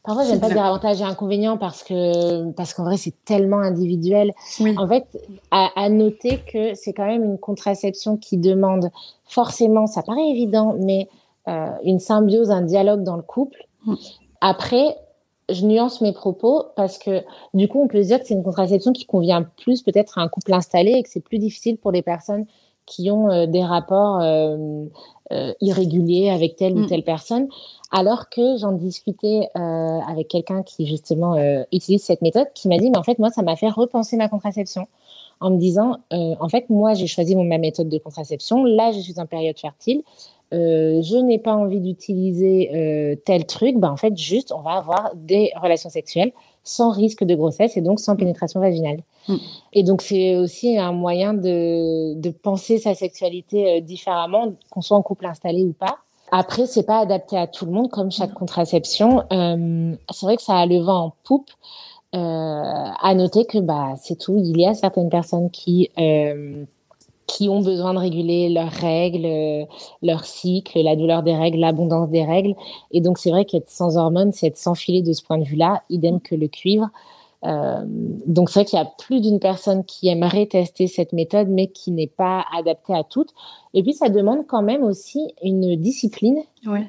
Parfois, 0.05 0.24
j'aime 0.24 0.40
pas 0.40 0.49
dire 0.49 0.64
avantage 0.64 1.01
et 1.01 1.05
inconvénient 1.05 1.57
parce 1.57 1.84
que 1.84 2.51
parce 2.53 2.74
qu'en 2.74 2.84
vrai, 2.84 2.97
c'est 2.97 3.14
tellement 3.24 3.59
individuel. 3.59 4.32
En 4.76 4.88
fait, 4.88 5.07
à, 5.51 5.88
noter 5.88 6.40
que 6.40 6.74
c'est 6.74 6.93
quand 6.93 7.07
même 7.07 7.24
une 7.24 7.38
contraception 7.38 8.16
qui 8.16 8.36
demande 8.36 8.90
forcément, 9.24 9.86
ça 9.86 10.03
paraît 10.03 10.28
évident, 10.28 10.74
mais 10.78 11.09
euh, 11.49 11.70
une 11.84 12.01
symbiose, 12.01 12.51
un 12.51 12.62
dialogue 12.62 13.03
dans 13.05 13.16
le 13.16 13.22
couple. 13.22 13.66
Mm. 13.86 13.95
après, 14.40 14.97
je 15.49 15.66
nuance 15.66 16.01
mes 16.01 16.12
propos 16.12 16.64
parce 16.76 16.99
que 16.99 17.22
du 17.53 17.68
coup, 17.68 17.82
on 17.82 17.88
peut 17.88 18.03
se 18.03 18.09
dire 18.09 18.20
que 18.20 18.26
c'est 18.26 18.34
une 18.34 18.45
contraception 18.45 18.93
qui 18.93 19.07
convient 19.07 19.43
plus 19.43 19.82
peut-être 19.82 20.18
à 20.18 20.22
un 20.22 20.28
couple 20.28 20.53
installé 20.53 20.93
et 20.93 21.03
que 21.03 21.09
c'est 21.09 21.20
plus 21.22 21.38
difficile 21.38 21.78
pour 21.78 21.93
les 21.93 22.03
personnes 22.03 22.47
qui 22.87 23.11
ont 23.11 23.30
euh, 23.30 23.47
des 23.47 23.64
rapports 23.64 24.20
euh, 24.20 24.85
euh, 25.33 25.53
irréguliers 25.61 26.30
avec 26.30 26.57
telle 26.57 26.74
ou 26.74 26.80
mm. 26.80 26.87
telle 26.87 27.05
personne. 27.05 27.49
Alors 27.91 28.28
que 28.30 28.57
j'en 28.57 28.72
discutais 28.72 29.51
avec 29.55 30.28
quelqu'un 30.28 30.62
qui 30.62 30.87
justement 30.87 31.37
utilise 31.72 32.03
cette 32.03 32.22
méthode, 32.22 32.47
qui 32.55 32.68
m'a 32.68 32.78
dit, 32.78 32.91
mais 32.91 32.97
en 32.97 33.03
fait, 33.03 33.18
moi, 33.18 33.28
ça 33.28 33.43
m'a 33.43 33.55
fait 33.55 33.68
repenser 33.68 34.16
ma 34.16 34.30
contraception 34.30 34.87
en 35.41 35.51
me 35.51 35.59
disant, 35.59 35.99
en 36.11 36.49
fait, 36.49 36.70
moi, 36.70 36.95
j'ai 36.95 37.07
choisi 37.07 37.37
ma 37.37 37.59
méthode 37.59 37.91
de 37.91 37.99
contraception. 37.99 38.64
Là, 38.64 38.93
je 38.93 39.01
suis 39.01 39.20
en 39.20 39.26
période 39.26 39.59
fertile. 39.59 40.03
Euh, 40.53 41.01
je 41.03 41.16
n'ai 41.16 41.39
pas 41.39 41.55
envie 41.55 41.80
d'utiliser 41.80 42.70
euh, 42.74 43.16
tel 43.24 43.47
truc, 43.47 43.78
ben 43.78 43.91
en 43.91 43.97
fait, 43.97 44.16
juste, 44.16 44.53
on 44.53 44.61
va 44.61 44.72
avoir 44.72 45.12
des 45.14 45.51
relations 45.57 45.89
sexuelles 45.89 46.33
sans 46.65 46.91
risque 46.91 47.25
de 47.25 47.35
grossesse 47.35 47.77
et 47.77 47.81
donc 47.81 48.01
sans 48.01 48.17
pénétration 48.17 48.61
vaginale. 48.61 49.03
Mm. 49.29 49.37
Et 49.73 49.83
donc, 49.83 50.03
c'est 50.03 50.37
aussi 50.37 50.79
un 50.79 50.93
moyen 50.93 51.35
de, 51.35 52.15
de 52.15 52.31
penser 52.31 52.79
sa 52.79 52.95
sexualité 52.95 53.77
euh, 53.77 53.81
différemment, 53.81 54.53
qu'on 54.71 54.81
soit 54.81 54.97
en 54.97 55.03
couple 55.03 55.27
installé 55.27 55.65
ou 55.65 55.73
pas. 55.73 55.99
Après, 56.31 56.67
c'est 56.67 56.85
pas 56.85 56.99
adapté 56.99 57.37
à 57.37 57.47
tout 57.47 57.67
le 57.67 57.73
monde, 57.73 57.91
comme 57.91 58.11
chaque 58.11 58.33
contraception. 58.33 59.25
c'est 59.31 60.27
vrai 60.27 60.37
que 60.37 60.43
ça 60.43 60.57
a 60.57 60.67
le 60.67 60.79
vent 60.79 61.07
en 61.07 61.13
poupe. 61.25 61.51
Euh, 62.15 62.19
à 62.19 63.15
noter 63.15 63.47
que 63.47 63.59
bah 63.59 63.95
c'est 63.97 64.19
tout. 64.19 64.37
Il 64.37 64.61
y 64.61 64.67
a 64.67 64.75
certaines 64.75 65.09
personnes 65.09 65.51
qui 65.51 65.91
qui 67.33 67.49
ont 67.49 67.61
besoin 67.61 67.95
de 67.95 67.99
réguler 67.99 68.51
leurs 68.51 68.70
règles, 68.70 69.24
euh, 69.24 69.64
leur 70.03 70.24
cycle, 70.24 70.78
la 70.83 70.97
douleur 70.97 71.22
des 71.22 71.35
règles, 71.35 71.59
l'abondance 71.59 72.11
des 72.11 72.24
règles. 72.24 72.55
Et 72.91 73.01
donc, 73.01 73.16
c'est 73.16 73.30
vrai 73.30 73.47
qu'être 73.47 73.70
sans 73.70 73.97
hormones, 73.97 74.33
c'est 74.33 74.49
être 74.49 74.59
sans 74.59 74.74
filet 74.74 75.01
de 75.01 75.14
ce 75.14 75.22
point 75.22 75.39
de 75.39 75.45
vue-là, 75.45 75.83
idem 75.89 76.20
que 76.20 76.35
le 76.35 76.49
cuivre. 76.49 76.91
Euh, 77.45 77.83
donc, 77.87 78.51
c'est 78.51 78.61
vrai 78.61 78.64
qu'il 78.66 78.78
y 78.78 78.83
a 78.83 78.93
plus 78.99 79.20
d'une 79.22 79.41
personne 79.41 79.83
qui 79.85 80.09
aimerait 80.09 80.47
tester 80.47 80.87
cette 80.87 81.14
méthode, 81.14 81.49
mais 81.49 81.68
qui 81.68 81.91
n'est 81.91 82.07
pas 82.07 82.45
adaptée 82.55 82.95
à 82.95 83.03
toutes. 83.03 83.30
Et 83.72 83.83
puis, 83.83 83.95
ça 83.95 84.11
demande 84.11 84.47
quand 84.47 84.62
même 84.62 84.83
aussi 84.83 85.33
une 85.43 85.74
discipline. 85.76 86.43
Ouais 86.66 86.87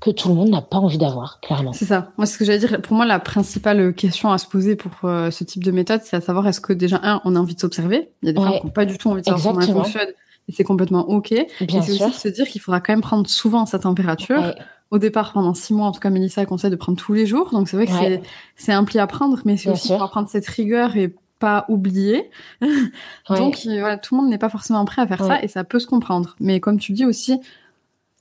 que 0.00 0.10
tout 0.10 0.28
le 0.28 0.34
monde 0.34 0.48
n'a 0.48 0.62
pas 0.62 0.78
envie 0.78 0.98
d'avoir, 0.98 1.40
clairement. 1.40 1.72
C'est 1.72 1.84
ça. 1.84 2.12
Moi, 2.16 2.26
ce 2.26 2.38
que 2.38 2.44
j'allais 2.44 2.58
dire, 2.58 2.80
pour 2.80 2.96
moi, 2.96 3.04
la 3.04 3.18
principale 3.18 3.94
question 3.94 4.32
à 4.32 4.38
se 4.38 4.46
poser 4.46 4.74
pour 4.74 4.92
euh, 5.04 5.30
ce 5.30 5.44
type 5.44 5.62
de 5.62 5.70
méthode, 5.70 6.00
c'est 6.02 6.16
à 6.16 6.20
savoir 6.20 6.46
est-ce 6.48 6.60
que 6.60 6.72
déjà, 6.72 7.00
un, 7.02 7.20
on 7.24 7.36
a 7.36 7.38
envie 7.38 7.54
de 7.54 7.60
s'observer? 7.60 8.10
Il 8.22 8.26
y 8.26 8.30
a 8.30 8.32
des 8.32 8.40
femmes 8.40 8.60
qui 8.60 8.66
n'ont 8.66 8.72
pas 8.72 8.86
du 8.86 8.96
tout 8.96 9.10
envie 9.10 9.20
de 9.20 9.26
savoir 9.26 9.54
comment 9.54 9.60
elles 9.66 9.72
fonctionnent. 9.72 10.14
Et 10.48 10.52
c'est 10.52 10.64
complètement 10.64 11.08
OK. 11.10 11.28
Bien 11.28 11.46
et 11.60 11.82
c'est 11.82 11.92
aussi 11.92 12.04
de 12.04 12.12
se 12.12 12.28
dire 12.28 12.48
qu'il 12.48 12.60
faudra 12.60 12.80
quand 12.80 12.92
même 12.92 13.02
prendre 13.02 13.28
souvent 13.28 13.66
sa 13.66 13.78
température. 13.78 14.54
Au 14.90 14.98
départ, 14.98 15.32
pendant 15.32 15.54
six 15.54 15.72
mois, 15.72 15.86
en 15.86 15.92
tout 15.92 16.00
cas, 16.00 16.10
Mélissa 16.10 16.44
conseille 16.46 16.70
de 16.70 16.76
prendre 16.76 16.98
tous 16.98 17.12
les 17.12 17.26
jours. 17.26 17.50
Donc, 17.52 17.68
c'est 17.68 17.76
vrai 17.76 17.86
que 17.86 18.26
c'est 18.56 18.72
un 18.72 18.84
pli 18.84 18.98
à 18.98 19.06
prendre, 19.06 19.38
mais 19.44 19.56
c'est 19.56 19.70
aussi 19.70 19.88
pour 19.88 20.02
apprendre 20.02 20.28
cette 20.28 20.46
rigueur 20.48 20.96
et 20.96 21.14
pas 21.38 21.66
oublier. 21.68 22.30
Donc, 23.28 23.60
voilà, 23.64 23.98
tout 23.98 24.14
le 24.14 24.22
monde 24.22 24.30
n'est 24.30 24.38
pas 24.38 24.48
forcément 24.48 24.84
prêt 24.84 25.02
à 25.02 25.06
faire 25.06 25.24
ça 25.24 25.42
et 25.42 25.48
ça 25.48 25.62
peut 25.62 25.78
se 25.78 25.86
comprendre. 25.86 26.36
Mais 26.40 26.58
comme 26.58 26.78
tu 26.78 26.92
dis 26.92 27.04
aussi, 27.04 27.38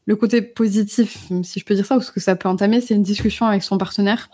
le 0.10 0.16
côté 0.16 0.42
positif, 0.42 1.28
si 1.44 1.60
je 1.60 1.66
peux 1.66 1.76
dire 1.76 1.86
ça, 1.86 1.96
ou 1.96 2.02
ce 2.02 2.12
que 2.12 2.20
ça 2.20 2.36
peut 2.36 2.50
entamer, 2.50 2.82
c'est 2.82 2.96
une 2.96 3.04
discussion 3.04 3.46
avec 3.46 3.62
son 3.62 3.78
partenaire. 3.78 4.28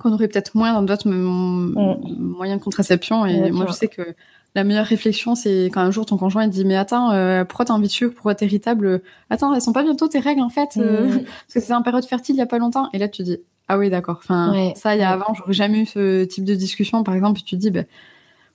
Qu'on 0.00 0.10
aurait 0.10 0.26
peut-être 0.26 0.54
moins 0.54 0.72
dans 0.72 0.82
d'autres 0.82 1.06
mm. 1.06 1.98
moyens 2.18 2.58
de 2.58 2.64
contraception. 2.64 3.26
Et 3.26 3.50
moi, 3.50 3.66
je 3.68 3.72
sais 3.72 3.88
que 3.88 4.14
la 4.54 4.64
meilleure 4.64 4.86
réflexion, 4.86 5.34
c'est 5.34 5.66
quand 5.66 5.82
un 5.82 5.90
jour 5.90 6.06
ton 6.06 6.16
conjoint 6.16 6.48
dit 6.48 6.64
mais 6.64 6.76
attends, 6.76 7.10
euh, 7.10 7.44
pourquoi 7.44 7.66
t'as 7.66 7.74
envie 7.74 7.88
de 7.88 7.92
suivre, 7.92 8.14
pourquoi 8.14 8.34
t'es 8.34 8.46
irritable? 8.46 9.02
Attends, 9.28 9.52
elles 9.52 9.60
sont 9.60 9.74
pas 9.74 9.82
bientôt 9.82 10.08
tes 10.08 10.18
règles 10.18 10.40
en 10.40 10.48
fait, 10.48 10.78
euh, 10.78 11.08
mm. 11.08 11.24
parce 11.24 11.54
que 11.54 11.60
c'est 11.60 11.74
en 11.74 11.82
période 11.82 12.06
fertile 12.06 12.36
il 12.36 12.38
y 12.38 12.42
a 12.42 12.46
pas 12.46 12.58
longtemps. 12.58 12.88
Et 12.94 12.98
là 12.98 13.08
tu 13.08 13.22
dis 13.22 13.38
ah 13.68 13.76
oui 13.76 13.90
d'accord. 13.90 14.16
Enfin 14.18 14.72
ça 14.76 14.94
il 14.94 15.00
y 15.00 15.04
a 15.04 15.10
avant 15.10 15.34
j'aurais 15.34 15.52
jamais 15.52 15.80
eu 15.80 15.86
ce 15.86 16.24
type 16.24 16.44
de 16.44 16.54
discussion 16.54 17.02
par 17.02 17.14
exemple. 17.14 17.40
Tu 17.40 17.56
te 17.56 17.60
dis 17.60 17.70
ben 17.70 17.84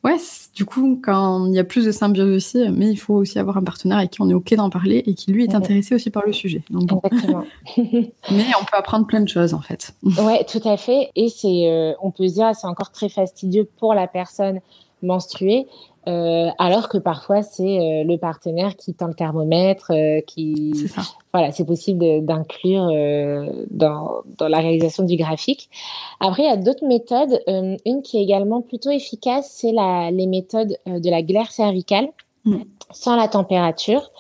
ouais, 0.07 0.17
du 0.55 0.65
coup, 0.65 0.99
quand 1.03 1.45
il 1.47 1.53
y 1.53 1.59
a 1.59 1.63
plus 1.63 1.85
de 1.85 1.91
symbiose 1.91 2.35
aussi, 2.35 2.69
mais 2.71 2.89
il 2.89 2.97
faut 2.97 3.15
aussi 3.15 3.37
avoir 3.39 3.57
un 3.57 3.63
partenaire 3.63 3.97
avec 3.97 4.11
qui 4.11 4.21
on 4.21 4.29
est 4.29 4.33
OK 4.33 4.53
d'en 4.55 4.69
parler 4.69 5.03
et 5.05 5.13
qui 5.13 5.31
lui 5.31 5.43
est 5.43 5.55
intéressé 5.55 5.95
aussi 5.95 6.09
par 6.09 6.23
le 6.25 6.33
sujet. 6.33 6.63
Exactement. 6.73 7.43
mais 7.77 8.45
on 8.59 8.65
peut 8.65 8.77
apprendre 8.77 9.05
plein 9.05 9.21
de 9.21 9.29
choses 9.29 9.53
en 9.53 9.61
fait. 9.61 9.93
Ouais, 10.27 10.43
tout 10.45 10.67
à 10.67 10.77
fait. 10.77 11.11
Et 11.15 11.29
c'est, 11.29 11.69
euh, 11.69 11.93
on 12.01 12.11
peut 12.11 12.27
se 12.27 12.33
dire, 12.33 12.51
c'est 12.55 12.67
encore 12.67 12.91
très 12.91 13.07
fastidieux 13.07 13.69
pour 13.77 13.93
la 13.93 14.07
personne 14.07 14.59
menstruée 15.03 15.67
euh, 16.07 16.49
alors 16.57 16.87
que 16.87 16.97
parfois 16.97 17.41
c'est 17.41 17.63
euh, 17.79 18.03
le 18.05 18.17
partenaire 18.17 18.77
qui 18.77 18.93
tend 18.93 19.07
le 19.07 19.13
thermomètre, 19.13 19.91
euh, 19.91 20.21
qui 20.21 20.89
voilà, 21.33 21.51
c'est 21.51 21.65
possible 21.65 22.23
d'inclure 22.25 22.87
dans, 23.69 24.21
dans 24.37 24.47
la 24.47 24.59
réalisation 24.59 25.03
du 25.03 25.17
graphique. 25.17 25.69
Après, 26.19 26.43
il 26.43 26.45
y 26.45 26.51
a 26.51 26.57
d'autres 26.57 26.87
méthodes. 26.87 27.41
une 27.47 28.01
qui 28.01 28.17
est 28.17 28.23
également 28.23 28.61
plutôt 28.61 28.89
efficace, 28.89 29.51
c'est 29.51 29.73
les 30.11 30.27
méthodes 30.27 30.77
de 30.85 31.09
la 31.09 31.21
glaire 31.21 31.51
cervicale 31.51 32.07
mm. 32.45 32.61
sans 32.91 33.15
la 33.15 33.27
température. 33.27 34.11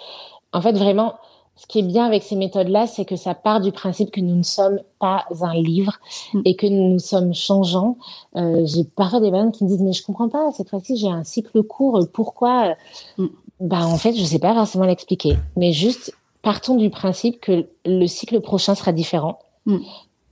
En 0.53 0.61
fait, 0.61 0.73
vraiment, 0.73 1.15
ce 1.57 1.65
qui 1.65 1.79
est 1.79 1.83
bien 1.83 2.05
avec 2.05 2.23
ces 2.23 2.35
méthodes-là, 2.35 2.87
c'est 2.87 3.03
que 3.03 3.15
ça 3.15 3.33
part 3.33 3.61
du 3.61 3.71
principe 3.71 4.11
que 4.11 4.21
nous 4.21 4.35
ne 4.35 4.43
sommes 4.43 4.79
pas 4.99 5.25
un 5.41 5.55
livre 5.55 5.93
mm. 6.33 6.41
et 6.45 6.55
que 6.55 6.67
nous 6.67 6.99
sommes 6.99 7.33
changeants. 7.33 7.97
Euh, 8.35 8.63
j'ai 8.65 8.83
parfois 8.83 9.19
des 9.19 9.31
personnes 9.31 9.51
qui 9.51 9.63
me 9.63 9.69
disent 9.69 9.81
mais 9.81 9.93
je 9.93 10.03
comprends 10.03 10.29
pas 10.29 10.51
cette 10.51 10.69
fois-ci 10.69 10.97
j'ai 10.97 11.09
un 11.09 11.23
cycle 11.23 11.63
court 11.63 11.99
pourquoi 12.13 12.75
mm. 13.17 13.25
Bah 13.59 13.87
en 13.87 13.97
fait 13.97 14.13
je 14.13 14.23
sais 14.23 14.37
pas 14.37 14.53
forcément 14.53 14.85
l'expliquer 14.85 15.35
mais 15.55 15.73
juste 15.73 16.13
partons 16.43 16.75
du 16.75 16.91
principe 16.91 17.41
que 17.41 17.65
le 17.85 18.05
cycle 18.05 18.39
prochain 18.39 18.75
sera 18.75 18.91
différent 18.91 19.39
mm. 19.65 19.77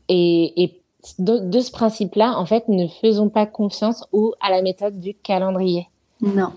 et, 0.09 0.63
et 0.63 0.81
de, 1.17 1.39
de, 1.39 1.59
ce 1.59 1.71
principe-là 1.71 2.37
en 2.37 2.45
fait 2.45 2.67
ne 2.67 2.87
faisons 2.87 3.29
pas 3.29 3.47
confiance 3.47 4.05
ou 4.11 4.33
à 4.41 4.51
la 4.51 4.61
méthode 4.61 4.99
du 4.99 5.15
calendrier. 5.15 5.87
Non. 6.21 6.51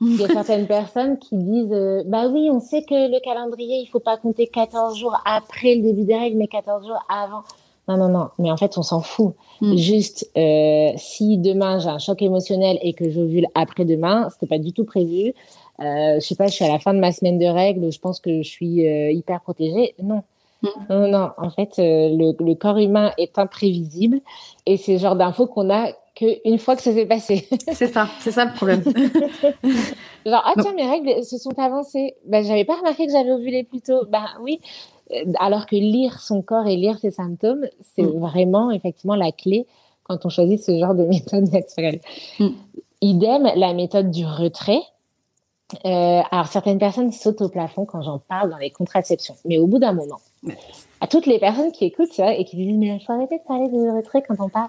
Il 0.00 0.16
y 0.16 0.24
a 0.24 0.28
certaines 0.28 0.66
personnes 0.66 1.18
qui 1.18 1.36
disent 1.36 1.72
euh, 1.72 2.02
bah 2.06 2.28
oui, 2.28 2.48
on 2.50 2.60
sait 2.60 2.82
que 2.82 3.10
le 3.10 3.20
calendrier, 3.20 3.78
il 3.78 3.86
faut 3.86 4.00
pas 4.00 4.16
compter 4.16 4.46
14 4.46 4.98
jours 4.98 5.16
après 5.26 5.74
le 5.74 5.82
début 5.82 6.04
des 6.04 6.16
règles, 6.16 6.38
mais 6.38 6.48
14 6.48 6.86
jours 6.86 7.04
avant. 7.08 7.42
Non, 7.88 7.96
non, 7.96 8.08
non. 8.08 8.28
Mais 8.38 8.50
en 8.50 8.56
fait, 8.56 8.78
on 8.78 8.82
s'en 8.82 9.00
fout. 9.00 9.34
Hmm. 9.60 9.76
Juste, 9.76 10.30
euh, 10.36 10.92
si 10.96 11.38
demain 11.38 11.80
j'ai 11.80 11.88
un 11.88 11.98
choc 11.98 12.22
émotionnel 12.22 12.78
et 12.82 12.92
que 12.92 13.10
j'ovule 13.10 13.46
après-demain, 13.54 14.28
c'était 14.30 14.46
pas 14.46 14.58
du 14.58 14.72
tout 14.72 14.84
prévu. 14.84 15.34
Euh, 15.80 16.14
je 16.14 16.20
sais 16.20 16.36
pas, 16.36 16.46
je 16.46 16.52
suis 16.52 16.64
à 16.64 16.68
la 16.68 16.78
fin 16.78 16.94
de 16.94 17.00
ma 17.00 17.10
semaine 17.10 17.38
de 17.38 17.46
règles, 17.46 17.90
je 17.90 17.98
pense 17.98 18.20
que 18.20 18.42
je 18.42 18.48
suis 18.48 18.86
euh, 18.86 19.10
hyper 19.10 19.40
protégée. 19.40 19.94
Non. 20.02 20.22
Non, 20.62 21.08
non, 21.08 21.30
en 21.38 21.50
fait, 21.50 21.78
euh, 21.78 22.10
le, 22.10 22.44
le, 22.44 22.54
corps 22.54 22.78
humain 22.78 23.12
est 23.16 23.38
imprévisible 23.38 24.20
et 24.66 24.76
c'est 24.76 24.92
le 24.92 24.98
genre 24.98 25.16
d'infos 25.16 25.46
qu'on 25.46 25.70
a 25.70 25.92
une 26.44 26.58
fois 26.58 26.76
que 26.76 26.82
ça 26.82 26.92
s'est 26.92 27.06
passé. 27.06 27.48
c'est 27.72 27.92
ça, 27.92 28.08
c'est 28.20 28.32
ça 28.32 28.44
le 28.44 28.52
problème. 28.52 28.82
Genre, 30.26 30.42
ah 30.44 30.52
tiens, 30.60 30.74
mes 30.74 30.86
règles 30.86 31.24
se 31.24 31.38
sont 31.38 31.58
avancées. 31.58 32.14
Ben, 32.26 32.44
j'avais 32.44 32.64
pas 32.64 32.76
remarqué 32.76 33.06
que 33.06 33.12
j'avais 33.12 33.30
ovulé 33.30 33.64
plus 33.64 33.80
tôt. 33.80 34.04
Ben 34.08 34.26
oui. 34.42 34.60
Euh, 35.12 35.24
alors 35.38 35.66
que 35.66 35.76
lire 35.76 36.20
son 36.20 36.42
corps 36.42 36.66
et 36.66 36.76
lire 36.76 36.98
ses 36.98 37.10
symptômes, 37.10 37.66
c'est 37.94 38.02
mm. 38.02 38.18
vraiment 38.18 38.70
effectivement 38.70 39.16
la 39.16 39.32
clé 39.32 39.66
quand 40.04 40.24
on 40.24 40.28
choisit 40.28 40.62
ce 40.62 40.78
genre 40.78 40.94
de 40.94 41.04
méthode 41.04 41.50
naturelle. 41.52 42.00
Mm. 42.38 42.48
Idem, 43.02 43.50
la 43.56 43.72
méthode 43.72 44.10
du 44.10 44.26
retrait. 44.26 44.82
Euh, 45.86 46.20
alors, 46.30 46.48
certaines 46.48 46.78
personnes 46.78 47.12
sautent 47.12 47.40
au 47.40 47.48
plafond 47.48 47.86
quand 47.86 48.02
j'en 48.02 48.18
parle 48.18 48.50
dans 48.50 48.58
les 48.58 48.70
contraceptions. 48.70 49.36
Mais 49.46 49.56
au 49.56 49.66
bout 49.66 49.78
d'un 49.78 49.92
moment, 49.92 50.20
à 51.00 51.06
toutes 51.06 51.26
les 51.26 51.38
personnes 51.38 51.72
qui 51.72 51.84
écoutent 51.84 52.12
ça 52.12 52.34
et 52.34 52.44
qui 52.44 52.56
disent 52.56 52.76
Mais 52.76 52.88
il 52.88 53.00
faut 53.04 53.12
arrêter 53.12 53.38
de 53.38 53.44
parler 53.44 53.68
de 53.68 53.96
retrait 53.96 54.22
quand 54.22 54.36
on 54.38 54.48
parle. 54.48 54.68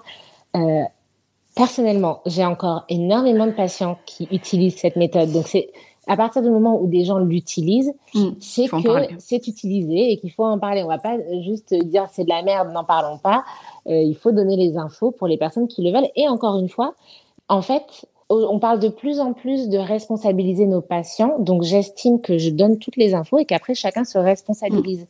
Euh, 0.56 0.82
Personnellement, 1.54 2.20
j'ai 2.24 2.44
encore 2.46 2.84
énormément 2.88 3.46
de 3.46 3.52
patients 3.52 3.98
qui 4.06 4.26
utilisent 4.30 4.78
cette 4.78 4.96
méthode. 4.96 5.32
Donc, 5.32 5.46
c'est 5.46 5.70
à 6.06 6.16
partir 6.16 6.40
du 6.40 6.48
moment 6.48 6.80
où 6.80 6.86
des 6.86 7.04
gens 7.04 7.18
l'utilisent, 7.18 7.92
mmh, 8.14 8.28
c'est 8.40 8.68
que 8.68 9.18
c'est 9.18 9.46
utilisé 9.46 10.12
et 10.12 10.16
qu'il 10.16 10.32
faut 10.32 10.44
en 10.44 10.58
parler. 10.58 10.82
On 10.82 10.88
va 10.88 10.98
pas 10.98 11.18
juste 11.42 11.74
dire 11.74 12.06
c'est 12.10 12.24
de 12.24 12.30
la 12.30 12.42
merde, 12.42 12.72
n'en 12.72 12.84
parlons 12.84 13.18
pas. 13.18 13.44
Euh, 13.86 14.00
il 14.00 14.16
faut 14.16 14.32
donner 14.32 14.56
les 14.56 14.78
infos 14.78 15.10
pour 15.10 15.28
les 15.28 15.36
personnes 15.36 15.68
qui 15.68 15.82
le 15.82 15.92
veulent. 15.92 16.08
Et 16.16 16.26
encore 16.26 16.58
une 16.58 16.70
fois, 16.70 16.94
en 17.48 17.60
fait, 17.60 18.06
on 18.30 18.58
parle 18.58 18.80
de 18.80 18.88
plus 18.88 19.20
en 19.20 19.34
plus 19.34 19.68
de 19.68 19.76
responsabiliser 19.76 20.64
nos 20.64 20.80
patients. 20.80 21.36
Donc, 21.38 21.64
j'estime 21.64 22.22
que 22.22 22.38
je 22.38 22.48
donne 22.48 22.78
toutes 22.78 22.96
les 22.96 23.12
infos 23.12 23.38
et 23.38 23.44
qu'après, 23.44 23.74
chacun 23.74 24.04
se 24.04 24.16
responsabilise. 24.16 25.06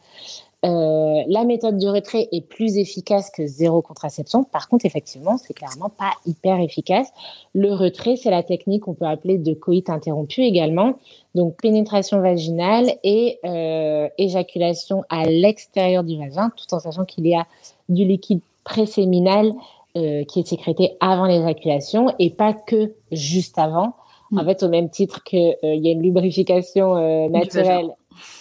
Euh, 0.64 1.22
la 1.26 1.44
méthode 1.44 1.76
du 1.76 1.88
retrait 1.88 2.28
est 2.30 2.40
plus 2.40 2.76
efficace 2.76 3.30
que 3.30 3.46
zéro 3.46 3.82
contraception. 3.82 4.44
Par 4.44 4.68
contre, 4.68 4.86
effectivement, 4.86 5.36
c'est 5.36 5.54
clairement 5.54 5.88
pas 5.88 6.12
hyper 6.24 6.60
efficace. 6.60 7.08
Le 7.54 7.72
retrait, 7.72 8.16
c'est 8.16 8.30
la 8.30 8.42
technique 8.42 8.84
qu'on 8.84 8.94
peut 8.94 9.06
appeler 9.06 9.38
de 9.38 9.54
coït 9.54 9.90
interrompu 9.90 10.42
également. 10.42 10.94
Donc, 11.34 11.56
pénétration 11.60 12.20
vaginale 12.20 12.92
et 13.02 13.40
euh, 13.44 14.08
éjaculation 14.18 15.02
à 15.08 15.24
l'extérieur 15.24 16.04
du 16.04 16.16
vagin, 16.16 16.50
tout 16.56 16.72
en 16.74 16.78
sachant 16.78 17.04
qu'il 17.04 17.26
y 17.26 17.34
a 17.34 17.46
du 17.88 18.04
liquide 18.04 18.40
préséminal 18.64 19.52
euh, 19.94 20.24
qui 20.24 20.40
est 20.40 20.46
sécrété 20.46 20.96
avant 21.00 21.26
l'éjaculation 21.26 22.14
et 22.18 22.30
pas 22.30 22.54
que 22.54 22.94
juste 23.10 23.58
avant. 23.58 23.94
En 24.34 24.42
mm. 24.42 24.46
fait, 24.46 24.62
au 24.62 24.68
même 24.70 24.88
titre 24.88 25.22
qu'il 25.22 25.54
euh, 25.64 25.74
y 25.74 25.88
a 25.88 25.92
une 25.92 26.00
lubrification 26.00 26.96
euh, 26.96 27.28
naturelle 27.28 27.90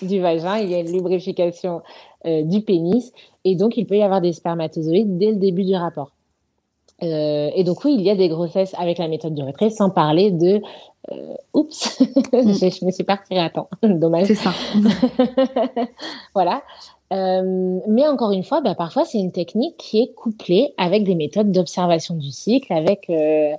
du 0.01 0.19
vagin, 0.19 0.57
il 0.57 0.69
y 0.69 0.76
a 0.76 0.80
une 0.80 0.91
lubrification 0.91 1.82
du 2.26 2.61
pénis, 2.61 3.11
et 3.45 3.55
donc 3.55 3.78
il 3.78 3.88
peut 3.88 3.97
y 3.97 4.03
avoir 4.03 4.22
des 4.22 4.32
spermatozoïdes 4.32 5.17
dès 5.17 5.32
le 5.32 5.38
début 5.38 5.63
du 5.63 5.76
rapport. 5.76 6.11
et 7.01 7.63
donc 7.65 7.84
oui, 7.84 7.95
il 7.97 8.01
y 8.01 8.11
a 8.11 8.15
des 8.15 8.30
grossesses 8.30 8.76
avec 8.78 8.99
la 8.99 9.07
méthode 9.07 9.34
du 9.34 9.41
retrait, 9.41 9.72
sans 9.72 9.89
parler 9.89 10.30
de 10.30 10.61
oups, 11.53 11.99
mm. 12.34 12.53
je, 12.53 12.86
me 12.86 12.91
suis 12.91 13.03
pas 13.03 13.15
retirée 13.15 13.41
à 13.41 13.49
temps, 13.49 13.69
dommage. 13.84 14.28
C'est 14.28 14.36
ça. 14.36 14.53
voilà. 16.36 16.61
Euh, 17.11 17.80
mais 17.88 18.07
encore 18.07 18.32
une 18.32 18.43
fois, 18.43 18.61
bah, 18.61 18.76
parfois 18.76 19.03
c'est 19.03 19.19
une 19.19 19.32
technique 19.32 19.76
qui 19.78 20.01
est 20.01 20.13
couplée 20.13 20.74
avec 20.78 21.03
des 21.03 21.15
méthodes 21.15 21.51
d'observation 21.51 22.15
du 22.15 22.32
cycle, 22.32 22.72
avec 22.72 23.09
euh, 23.09 23.53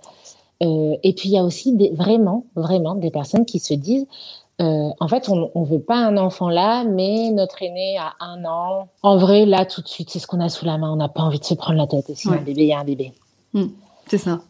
euh, 0.63 0.97
et 1.03 1.13
puis 1.13 1.29
il 1.29 1.33
y 1.33 1.39
a 1.39 1.45
aussi 1.45 1.73
des, 1.73 1.91
vraiment, 1.91 2.45
vraiment 2.55 2.95
des 2.95 3.11
personnes 3.11 3.45
qui 3.45 3.59
se 3.59 3.75
disent, 3.75 4.07
en 4.59 5.09
fait, 5.09 5.29
on, 5.29 5.51
on 5.55 5.65
veut 5.65 5.81
pas 5.81 5.97
un 5.97 6.17
enfant 6.17 6.49
là, 6.49 6.85
mais 6.85 7.31
notre 7.31 7.63
aîné 7.63 7.99
a 7.99 8.15
un 8.21 8.45
an. 8.45 8.89
En 9.03 9.17
vrai, 9.17 9.45
là 9.45 9.65
tout 9.65 9.83
de 9.83 9.89
suite, 9.89 10.11
c'est 10.11 10.19
ce 10.19 10.27
qu'on 10.27 10.41
a 10.41 10.49
sous 10.49 10.65
la 10.65 10.79
main. 10.79 10.93
On 10.93 10.97
n'a 10.97 11.09
pas 11.09 11.23
envie 11.23 11.41
de 11.41 11.45
se 11.45 11.55
prendre 11.55 11.79
la 11.79 11.87
tête. 11.87 12.09
Et 12.11 12.15
si 12.15 12.29
un 12.29 12.37
bébé, 12.37 12.63
il 12.63 12.69
y 12.69 12.73
a 12.73 12.79
un 12.79 12.85
bébé. 12.85 13.13
Hmm. 13.55 13.67
c'est 14.07 14.19
ça. 14.19 14.41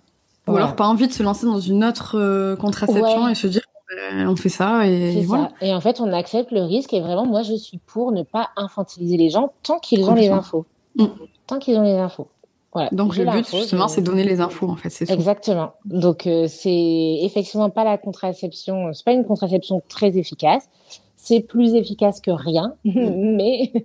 Ou 0.46 0.56
alors 0.56 0.76
pas 0.76 0.86
envie 0.86 1.06
de 1.08 1.12
se 1.12 1.22
lancer 1.22 1.46
dans 1.46 1.60
une 1.60 1.84
autre 1.84 2.56
contraception 2.56 3.28
et 3.28 3.34
se 3.34 3.46
dire 3.46 3.62
euh, 3.98 4.26
on 4.26 4.36
fait 4.36 4.48
ça 4.48 4.86
et 4.86 5.22
voilà. 5.22 5.50
Et 5.60 5.74
en 5.74 5.80
fait, 5.80 6.00
on 6.00 6.12
accepte 6.12 6.50
le 6.50 6.62
risque 6.62 6.92
et 6.94 7.00
vraiment, 7.00 7.26
moi, 7.26 7.42
je 7.42 7.54
suis 7.54 7.78
pour 7.78 8.12
ne 8.12 8.22
pas 8.22 8.50
infantiliser 8.56 9.16
les 9.16 9.30
gens 9.30 9.52
tant 9.62 9.78
qu'ils 9.78 10.08
ont 10.08 10.14
les 10.14 10.28
infos. 10.28 10.64
Mm. 10.96 11.06
Tant 11.46 11.58
qu'ils 11.58 11.76
ont 11.76 11.82
les 11.82 11.96
infos. 11.96 12.28
Voilà. 12.72 12.88
Donc 12.92 13.16
le 13.16 13.24
but 13.24 13.46
justement, 13.46 13.88
c'est 13.88 14.02
donner 14.02 14.24
les 14.24 14.40
infos 14.40 14.68
en 14.68 14.76
fait. 14.76 14.90
C'est 14.90 15.10
Exactement. 15.10 15.74
Donc 15.84 16.26
euh, 16.26 16.46
c'est 16.48 17.18
effectivement 17.22 17.70
pas 17.70 17.84
la 17.84 17.98
contraception, 17.98 18.92
c'est 18.92 19.04
pas 19.04 19.12
une 19.12 19.24
contraception 19.24 19.82
très 19.88 20.16
efficace. 20.16 20.68
C'est 21.16 21.40
plus 21.40 21.74
efficace 21.74 22.20
que 22.20 22.30
rien, 22.30 22.74
mais 22.84 23.72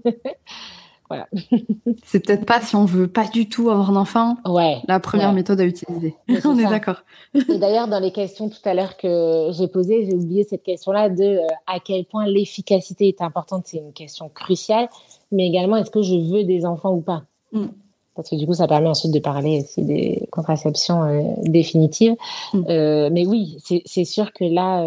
Voilà. 1.09 1.27
c'est 2.03 2.25
peut-être 2.25 2.45
pas 2.45 2.59
si 2.59 2.75
on 2.75 2.83
veut 2.83 3.07
pas 3.07 3.25
du 3.27 3.47
tout 3.47 3.69
avoir 3.69 3.91
un 3.91 3.95
enfant, 3.95 4.35
ouais, 4.45 4.81
la 4.89 4.99
première 4.99 5.31
méthode 5.31 5.61
à 5.61 5.65
utiliser. 5.65 6.15
on 6.45 6.57
est 6.59 6.69
d'accord. 6.69 7.03
Et 7.33 7.57
d'ailleurs, 7.57 7.88
dans 7.88 7.99
les 7.99 8.11
questions 8.11 8.49
tout 8.49 8.57
à 8.65 8.73
l'heure 8.73 8.97
que 8.97 9.49
j'ai 9.51 9.69
posées, 9.69 10.05
j'ai 10.05 10.15
oublié 10.15 10.43
cette 10.43 10.63
question-là 10.63 11.09
de 11.09 11.23
euh, 11.23 11.47
à 11.65 11.79
quel 11.79 12.03
point 12.03 12.25
l'efficacité 12.25 13.07
est 13.07 13.21
importante. 13.21 13.67
C'est 13.67 13.77
une 13.77 13.93
question 13.93 14.27
cruciale, 14.27 14.89
mais 15.31 15.47
également 15.47 15.77
est-ce 15.77 15.91
que 15.91 16.01
je 16.01 16.15
veux 16.15 16.43
des 16.43 16.65
enfants 16.65 16.91
ou 16.91 17.01
pas? 17.01 17.23
Mm. 17.53 17.67
Parce 18.18 18.30
que 18.30 18.36
du 18.36 18.45
coup, 18.45 18.53
ça 18.53 18.68
permet 18.68 18.88
ensuite 18.88 19.13
de 19.13 19.20
parler 19.20 19.61
aussi 19.61 19.84
des 19.84 20.28
contraceptions 20.32 21.03
euh, 21.03 21.22
définitives. 21.43 22.15
Mm. 22.53 22.63
Euh, 22.68 23.09
mais 23.11 23.26
oui, 23.26 23.57
c'est 23.86 24.05
sûr 24.05 24.34
que 24.34 24.43
là, 24.43 24.86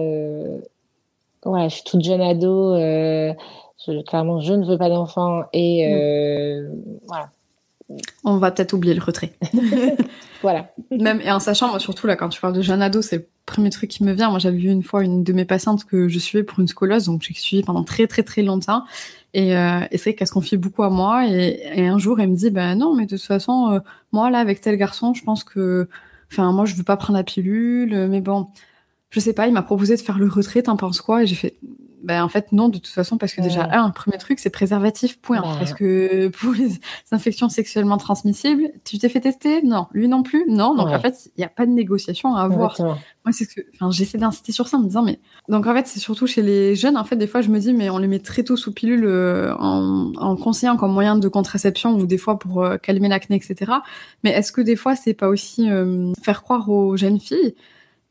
ouais, 1.46 1.68
je 1.70 1.74
suis 1.74 1.84
toute 1.84 2.04
jeune 2.04 2.20
ado 2.20 2.76
je, 3.86 4.02
clairement, 4.02 4.40
je 4.40 4.52
ne 4.52 4.64
veux 4.64 4.78
pas 4.78 4.88
d'enfant 4.88 5.44
et 5.52 5.86
mm. 5.86 5.92
euh, 5.92 6.68
voilà. 7.06 7.30
On 8.22 8.36
va 8.36 8.52
peut-être 8.52 8.72
oublier 8.72 8.94
le 8.94 9.02
retrait. 9.02 9.32
voilà. 10.42 10.70
Même 10.90 11.20
et 11.22 11.32
en 11.32 11.40
sachant, 11.40 11.68
moi 11.68 11.80
surtout 11.80 12.06
là, 12.06 12.14
quand 12.14 12.28
tu 12.28 12.40
parles 12.40 12.52
de 12.52 12.62
jeune 12.62 12.82
ado, 12.82 13.02
c'est 13.02 13.16
le 13.16 13.26
premier 13.46 13.70
truc 13.70 13.90
qui 13.90 14.04
me 14.04 14.12
vient. 14.12 14.30
Moi, 14.30 14.38
j'avais 14.38 14.58
vu 14.58 14.70
une 14.70 14.84
fois 14.84 15.02
une 15.02 15.24
de 15.24 15.32
mes 15.32 15.44
patientes 15.44 15.84
que 15.84 16.08
je 16.08 16.18
suivais 16.20 16.44
pour 16.44 16.60
une 16.60 16.68
scoleuse, 16.68 17.06
donc 17.06 17.22
j'ai 17.22 17.34
suivi 17.34 17.64
pendant 17.64 17.82
très 17.82 18.06
très 18.06 18.22
très 18.22 18.42
longtemps. 18.42 18.84
Et, 19.34 19.56
euh, 19.56 19.80
et 19.90 19.98
c'est 19.98 20.14
qu'elle 20.14 20.26
se 20.26 20.32
confie 20.32 20.56
beaucoup 20.56 20.82
à 20.82 20.90
moi. 20.90 21.26
Et, 21.28 21.86
un 21.86 21.98
jour, 21.98 22.20
elle 22.20 22.30
me 22.30 22.36
dit, 22.36 22.50
ben 22.50 22.74
non, 22.76 22.94
mais 22.94 23.06
de 23.06 23.16
toute 23.16 23.26
façon, 23.26 23.72
euh, 23.72 23.80
moi 24.12 24.30
là, 24.30 24.38
avec 24.38 24.60
tel 24.60 24.76
garçon, 24.76 25.14
je 25.14 25.22
pense 25.24 25.44
que, 25.44 25.88
enfin, 26.30 26.52
moi, 26.52 26.64
je 26.64 26.74
veux 26.74 26.84
pas 26.84 26.96
prendre 26.96 27.16
la 27.18 27.24
pilule, 27.24 28.08
mais 28.08 28.20
bon, 28.20 28.48
je 29.10 29.20
sais 29.20 29.32
pas. 29.32 29.46
Il 29.46 29.52
m'a 29.52 29.62
proposé 29.62 29.96
de 29.96 30.00
faire 30.00 30.18
le 30.18 30.28
retrait. 30.28 30.62
T'en 30.62 30.76
penses 30.76 31.00
quoi? 31.00 31.22
Et 31.22 31.26
j'ai 31.26 31.36
fait, 31.36 31.56
ben, 32.02 32.22
en 32.24 32.28
fait, 32.28 32.52
non, 32.52 32.68
de 32.68 32.78
toute 32.78 32.88
façon, 32.88 33.18
parce 33.18 33.34
que 33.34 33.40
déjà, 33.40 33.68
un, 33.72 33.90
premier 33.90 34.18
truc, 34.18 34.38
c'est 34.38 34.50
préservatif, 34.50 35.20
point. 35.20 35.42
Parce 35.42 35.74
que 35.74 36.28
pour 36.28 36.52
les 36.52 36.80
infections 37.12 37.48
sexuellement 37.48 37.98
transmissibles, 37.98 38.70
tu 38.84 38.98
t'es 38.98 39.08
fait 39.08 39.20
tester? 39.20 39.62
Non. 39.62 39.86
Lui 39.92 40.08
non 40.08 40.22
plus? 40.22 40.44
Non. 40.48 40.74
Donc, 40.74 40.88
en 40.88 41.00
fait, 41.00 41.30
il 41.36 41.40
n'y 41.40 41.44
a 41.44 41.48
pas 41.48 41.66
de 41.66 41.72
négociation 41.72 42.34
à 42.34 42.42
avoir. 42.42 42.76
Moi, 42.80 43.32
c'est 43.32 43.44
ce 43.44 43.54
que, 43.54 43.60
enfin, 43.74 43.90
j'essaie 43.90 44.16
d'insister 44.16 44.52
sur 44.52 44.66
ça 44.68 44.78
en 44.78 44.80
me 44.80 44.86
disant, 44.86 45.02
mais, 45.02 45.20
donc, 45.48 45.66
en 45.66 45.74
fait, 45.74 45.86
c'est 45.86 46.00
surtout 46.00 46.26
chez 46.26 46.42
les 46.42 46.74
jeunes, 46.74 46.96
en 46.96 47.04
fait, 47.04 47.16
des 47.16 47.26
fois, 47.26 47.42
je 47.42 47.50
me 47.50 47.58
dis, 47.58 47.74
mais 47.74 47.90
on 47.90 47.98
les 47.98 48.08
met 48.08 48.18
très 48.18 48.44
tôt 48.44 48.56
sous 48.56 48.72
pilule 48.72 49.04
euh, 49.04 49.54
en, 49.58 50.12
en 50.16 50.36
conseillant 50.36 50.76
comme 50.76 50.92
moyen 50.92 51.16
de 51.16 51.28
contraception 51.28 51.94
ou 51.96 52.06
des 52.06 52.18
fois 52.18 52.38
pour 52.38 52.64
euh, 52.64 52.76
calmer 52.78 53.08
l'acné, 53.08 53.36
etc. 53.36 53.72
Mais 54.24 54.30
est-ce 54.30 54.52
que 54.52 54.60
des 54.60 54.76
fois, 54.76 54.96
c'est 54.96 55.14
pas 55.14 55.28
aussi 55.28 55.70
euh, 55.70 56.12
faire 56.22 56.42
croire 56.42 56.68
aux 56.70 56.96
jeunes 56.96 57.20
filles 57.20 57.54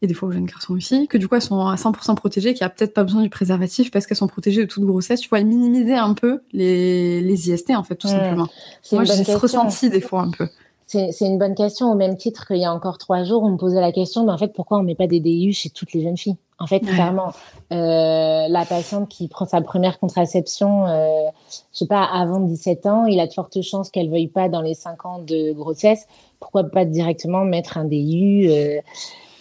et 0.02 0.08
des 0.08 0.14
fois 0.14 0.30
aux 0.30 0.32
jeunes 0.32 0.45
garçons 0.45 0.74
aussi, 0.74 1.08
que 1.08 1.18
du 1.18 1.28
coup 1.28 1.36
elles 1.36 1.41
sont 1.41 1.60
à 1.60 1.76
100% 1.76 2.16
protégées, 2.16 2.54
qu'il 2.54 2.64
n'y 2.64 2.68
a 2.68 2.70
peut-être 2.70 2.93
pas 2.93 3.04
besoin 3.04 3.22
du 3.22 3.30
préservatif 3.30 3.91
parce 3.91 4.06
qu'elles 4.06 4.18
sont 4.18 4.28
protégées 4.28 4.62
de 4.62 4.68
toute 4.68 4.86
grossesse. 4.86 5.20
Tu 5.20 5.30
vois, 5.30 5.41
minimiser 5.41 5.95
un 5.95 6.14
peu 6.14 6.41
les, 6.54 7.22
les 7.22 7.50
IST 7.50 7.72
en 7.72 7.84
fait, 7.84 7.95
tout 7.95 8.08
simplement. 8.08 8.47
Moi 8.91 9.04
j'ai 9.04 9.24
ce 9.24 9.32
ressenti 9.36 9.89
des 9.89 10.02
fois 10.02 10.22
un 10.22 10.32
peu. 10.32 10.47
C'est 10.89 11.12
une 11.22 11.38
bonne 11.38 11.54
question, 11.54 11.91
au 11.91 11.95
même 11.95 12.18
titre 12.18 12.47
qu'il 12.47 12.58
y 12.58 12.66
a 12.66 12.74
encore 12.74 12.97
trois 12.97 13.24
jours, 13.24 13.43
on 13.43 13.52
me 13.52 13.58
posait 13.58 13.80
la 13.80 13.91
question, 13.91 14.26
mais 14.26 14.32
en 14.32 14.39
fait, 14.39 14.54
pourquoi 14.54 14.80
on 14.80 14.84
met 14.84 14.95
pas 14.95 15.06
des 15.06 15.20
DIU 15.20 15.54
chez 15.54 15.70
toutes 15.70 15.93
les 15.93 16.02
jeunes 16.02 16.18
filles? 16.18 16.38
En 16.58 16.66
fait, 16.66 16.80
clairement, 16.80 17.32
euh, 17.72 18.47
la 18.50 18.66
patiente 18.66 19.08
qui 19.08 19.28
prend 19.28 19.45
sa 19.45 19.62
première 19.62 20.00
contraception, 20.00 20.88
euh, 20.88 21.28
je 21.72 21.78
sais 21.78 21.86
pas, 21.86 22.04
avant 22.04 22.39
17 22.39 22.88
ans, 22.88 23.06
il 23.06 23.20
a 23.20 23.28
de 23.28 23.34
fortes 23.34 23.62
chances 23.62 23.91
qu'elle 23.91 24.10
veuille 24.10 24.30
pas 24.30 24.50
dans 24.50 24.62
les 24.62 24.74
5 24.74 25.06
ans 25.06 25.20
de 25.20 25.54
grossesse. 25.54 26.08
Pourquoi 26.39 26.64
pas 26.64 26.86
directement 26.86 27.45
mettre 27.45 27.78
un 27.78 27.86
DIU 27.86 28.50
euh, 28.50 28.80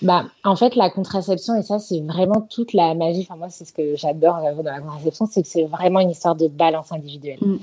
bah, 0.03 0.25
en 0.45 0.57
fait, 0.57 0.77
la 0.77 0.91
contraception, 0.91 1.57
et 1.57 1.63
ça, 1.63 1.79
c'est 1.79 2.01
vraiment 2.01 2.41
toute 2.41 2.73
la 2.73 2.95
magie. 2.95 3.23
Enfin, 3.23 3.37
moi, 3.37 3.49
c'est 3.51 3.65
ce 3.65 3.73
que 3.73 3.97
j'adore 3.97 4.39
dans 4.57 4.63
la 4.63 4.81
contraception, 4.81 5.27
c'est 5.27 5.43
que 5.43 5.49
c'est 5.49 5.65
vraiment 5.65 6.01
une 6.01 6.11
histoire 6.11 6.37
de 6.37 6.47
balance 6.49 6.93
individuelle. 6.93 7.39
Mm. 7.41 7.59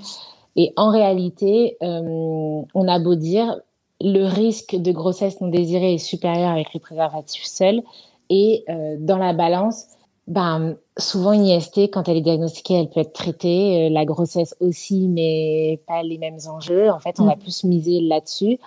Et 0.57 0.73
en 0.75 0.89
réalité, 0.89 1.77
euh, 1.81 2.61
on 2.73 2.88
a 2.88 2.99
beau 2.99 3.15
dire, 3.15 3.59
le 4.01 4.25
risque 4.25 4.75
de 4.75 4.91
grossesse 4.91 5.39
non 5.41 5.47
désirée 5.47 5.95
est 5.95 5.97
supérieur 5.97 6.51
avec 6.51 6.73
les 6.73 6.79
préservatifs 6.79 7.45
seuls. 7.45 7.81
Et 8.29 8.63
euh, 8.69 8.95
dans 8.99 9.17
la 9.17 9.33
balance, 9.33 9.86
ben, 10.27 10.75
souvent 10.97 11.33
une 11.33 11.45
IST, 11.45 11.91
quand 11.91 12.07
elle 12.09 12.17
est 12.17 12.21
diagnostiquée, 12.21 12.75
elle 12.75 12.89
peut 12.89 13.01
être 13.01 13.13
traitée. 13.13 13.88
Euh, 13.88 13.89
la 13.89 14.05
grossesse 14.05 14.55
aussi, 14.59 15.07
mais 15.07 15.79
pas 15.88 16.03
les 16.03 16.17
mêmes 16.17 16.39
enjeux. 16.49 16.89
En 16.89 16.99
fait, 16.99 17.19
on 17.19 17.25
mm. 17.25 17.27
va 17.27 17.36
plus 17.36 17.63
miser 17.63 18.01
là-dessus. 18.01 18.59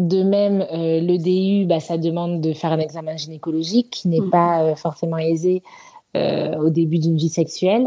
De 0.00 0.22
même, 0.22 0.62
euh, 0.62 0.98
le 1.02 1.18
DU, 1.18 1.66
bah, 1.66 1.78
ça 1.78 1.98
demande 1.98 2.40
de 2.40 2.54
faire 2.54 2.72
un 2.72 2.78
examen 2.78 3.18
gynécologique 3.18 3.90
qui 3.90 4.08
n'est 4.08 4.22
mm. 4.22 4.30
pas 4.30 4.62
euh, 4.62 4.74
forcément 4.74 5.18
aisé 5.18 5.62
euh, 6.16 6.56
au 6.56 6.70
début 6.70 6.98
d'une 6.98 7.18
vie 7.18 7.28
sexuelle. 7.28 7.86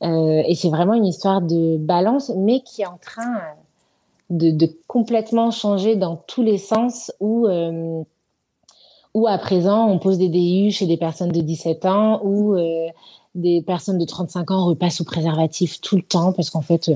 et 0.00 0.54
c'est 0.54 0.68
vraiment 0.68 0.94
une 0.94 1.04
histoire 1.04 1.42
de 1.42 1.76
balance, 1.76 2.30
mais 2.36 2.60
qui 2.60 2.82
est 2.82 2.86
en 2.86 2.98
train 2.98 3.40
de, 4.30 4.70
complètement 4.86 5.50
changer 5.50 5.96
dans 5.96 6.14
tous 6.14 6.44
les 6.44 6.58
sens 6.58 7.10
où, 7.18 7.48
où 9.14 9.26
à 9.26 9.38
présent 9.38 9.88
on 9.88 9.98
pose 9.98 10.16
des 10.16 10.28
DU 10.28 10.70
chez 10.70 10.86
des 10.86 10.96
personnes 10.96 11.32
de 11.32 11.40
17 11.40 11.84
ans 11.86 12.20
ou 12.22 12.56
des 13.34 13.60
personnes 13.62 13.98
de 13.98 14.04
35 14.04 14.52
ans 14.52 14.66
repassent 14.66 15.00
au 15.00 15.04
préservatif 15.04 15.80
tout 15.80 15.96
le 15.96 16.02
temps 16.02 16.32
parce 16.32 16.50
qu'en 16.50 16.62
fait 16.62 16.92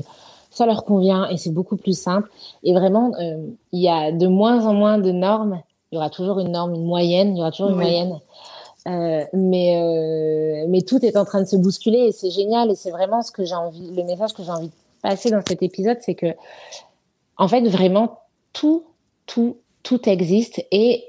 ça 0.53 0.65
leur 0.65 0.85
convient 0.85 1.27
et 1.29 1.37
c'est 1.37 1.51
beaucoup 1.51 1.77
plus 1.77 1.97
simple. 1.97 2.29
Et 2.63 2.73
vraiment, 2.73 3.11
euh, 3.19 3.47
il 3.71 3.81
y 3.81 3.89
a 3.89 4.11
de 4.11 4.27
moins 4.27 4.65
en 4.65 4.73
moins 4.73 4.99
de 4.99 5.11
normes. 5.11 5.61
Il 5.91 5.95
y 5.95 5.97
aura 5.97 6.09
toujours 6.09 6.39
une 6.39 6.51
norme, 6.51 6.75
une 6.75 6.85
moyenne, 6.85 7.35
il 7.35 7.39
y 7.39 7.41
aura 7.41 7.51
toujours 7.51 7.69
une 7.69 7.75
moyenne. 7.75 8.19
Euh, 8.87 9.23
mais, 9.33 9.81
euh, 9.81 10.65
mais 10.69 10.81
tout 10.81 11.03
est 11.03 11.17
en 11.17 11.25
train 11.25 11.41
de 11.41 11.47
se 11.47 11.55
bousculer 11.55 11.99
et 11.99 12.11
c'est 12.11 12.29
génial. 12.29 12.69
Et 12.69 12.75
c'est 12.75 12.91
vraiment 12.91 13.21
ce 13.23 13.31
que 13.31 13.43
j'ai 13.43 13.55
envie, 13.55 13.91
le 13.91 14.03
message 14.03 14.33
que 14.33 14.43
j'ai 14.43 14.51
envie 14.51 14.67
de 14.67 14.73
passer 15.01 15.31
dans 15.31 15.41
cet 15.45 15.63
épisode, 15.63 15.97
c'est 16.01 16.15
que, 16.15 16.35
en 17.37 17.47
fait, 17.47 17.67
vraiment, 17.67 18.19
tout, 18.53 18.83
tout, 19.25 19.57
tout 19.81 20.07
existe 20.07 20.63
et 20.71 21.03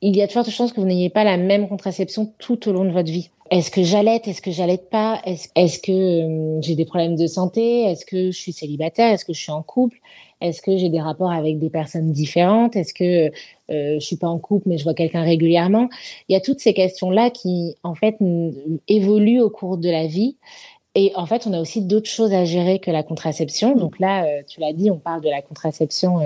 il 0.00 0.16
y 0.16 0.22
a 0.22 0.26
de 0.26 0.32
fortes 0.32 0.50
chances 0.50 0.72
que 0.72 0.80
vous 0.80 0.86
n'ayez 0.86 1.10
pas 1.10 1.22
la 1.22 1.36
même 1.36 1.68
contraception 1.68 2.32
tout 2.38 2.68
au 2.68 2.72
long 2.72 2.84
de 2.84 2.90
votre 2.90 3.10
vie. 3.10 3.30
Est-ce 3.52 3.70
que 3.70 3.82
j'allaite 3.82 4.28
Est-ce 4.28 4.40
que 4.40 4.50
j'allaite 4.50 4.88
pas 4.88 5.20
Est-ce 5.26 5.78
que 5.78 5.92
euh, 5.92 6.62
j'ai 6.62 6.74
des 6.74 6.86
problèmes 6.86 7.16
de 7.16 7.26
santé 7.26 7.82
Est-ce 7.82 8.06
que 8.06 8.30
je 8.30 8.38
suis 8.38 8.54
célibataire 8.54 9.12
Est-ce 9.12 9.26
que 9.26 9.34
je 9.34 9.40
suis 9.42 9.52
en 9.52 9.62
couple 9.62 9.98
Est-ce 10.40 10.62
que 10.62 10.78
j'ai 10.78 10.88
des 10.88 11.02
rapports 11.02 11.30
avec 11.30 11.58
des 11.58 11.68
personnes 11.68 12.12
différentes 12.12 12.76
Est-ce 12.76 12.94
que 12.94 13.26
euh, 13.26 13.30
je 13.68 13.98
suis 13.98 14.16
pas 14.16 14.28
en 14.28 14.38
couple 14.38 14.70
mais 14.70 14.78
je 14.78 14.84
vois 14.84 14.94
quelqu'un 14.94 15.22
régulièrement 15.22 15.90
Il 16.30 16.32
y 16.32 16.36
a 16.36 16.40
toutes 16.40 16.60
ces 16.60 16.72
questions-là 16.72 17.28
qui, 17.28 17.76
en 17.82 17.94
fait, 17.94 18.16
évoluent 18.88 19.42
au 19.42 19.50
cours 19.50 19.76
de 19.76 19.90
la 19.90 20.06
vie. 20.06 20.38
Et 20.94 21.12
en 21.14 21.26
fait, 21.26 21.46
on 21.46 21.52
a 21.52 21.60
aussi 21.60 21.82
d'autres 21.82 22.08
choses 22.08 22.32
à 22.32 22.46
gérer 22.46 22.78
que 22.78 22.90
la 22.90 23.02
contraception. 23.02 23.76
Donc 23.76 23.98
là, 23.98 24.24
euh, 24.24 24.42
tu 24.48 24.60
l'as 24.60 24.72
dit, 24.72 24.90
on 24.90 24.98
parle 24.98 25.20
de 25.20 25.28
la 25.28 25.42
contraception 25.42 26.20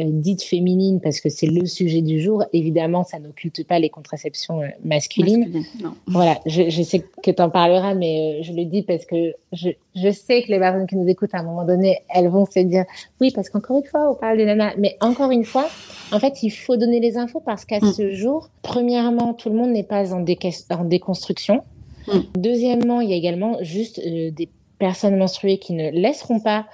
euh, 0.00 0.10
euh, 0.10 0.10
dite 0.10 0.42
féminine 0.42 1.00
parce 1.00 1.20
que 1.20 1.28
c'est 1.28 1.46
le 1.46 1.66
sujet 1.66 2.02
du 2.02 2.20
jour. 2.20 2.44
Évidemment, 2.52 3.04
ça 3.04 3.18
n'occulte 3.18 3.66
pas 3.66 3.78
les 3.78 3.88
contraceptions 3.88 4.62
euh, 4.62 4.68
masculines. 4.84 5.64
Voilà, 6.06 6.38
je, 6.46 6.82
sais 6.82 7.04
que 7.22 7.30
tu 7.30 7.42
en 7.42 7.50
parleras, 7.50 7.94
mais 7.94 8.40
euh, 8.40 8.42
je 8.42 8.52
le 8.52 8.64
dis 8.64 8.82
parce 8.82 9.04
que 9.06 9.34
je, 9.52 9.70
je, 9.94 10.10
sais 10.10 10.42
que 10.42 10.48
les 10.48 10.58
personnes 10.58 10.86
qui 10.86 10.96
nous 10.96 11.08
écoutent 11.08 11.34
à 11.34 11.38
un 11.38 11.42
moment 11.42 11.64
donné, 11.64 11.98
elles 12.08 12.28
vont 12.28 12.46
se 12.46 12.60
dire 12.60 12.84
oui, 13.20 13.30
parce 13.34 13.48
qu'encore 13.48 13.78
une 13.78 13.84
fois, 13.84 14.10
on 14.10 14.14
parle 14.14 14.36
des 14.36 14.44
nanas. 14.44 14.74
Mais 14.78 14.96
encore 15.00 15.30
une 15.30 15.44
fois, 15.44 15.68
en 16.12 16.18
fait, 16.18 16.42
il 16.42 16.50
faut 16.50 16.76
donner 16.76 17.00
les 17.00 17.16
infos 17.16 17.40
parce 17.40 17.64
qu'à 17.64 17.80
mm. 17.80 17.92
ce 17.92 18.12
jour, 18.12 18.50
premièrement, 18.62 19.34
tout 19.34 19.48
le 19.48 19.56
monde 19.56 19.70
n'est 19.70 19.82
pas 19.82 20.12
en, 20.14 20.24
en 20.24 20.84
déconstruction. 20.84 21.62
Mm. 22.06 22.18
Deuxièmement, 22.36 23.00
il 23.00 23.10
y 23.10 23.12
a 23.12 23.16
également 23.16 23.58
juste 23.62 24.00
des 24.00 24.48
personnes 24.80 25.16
menstruées 25.16 25.58
qui 25.58 25.74
ne 25.74 25.90
laisseront 25.90 26.40
pas 26.40 26.66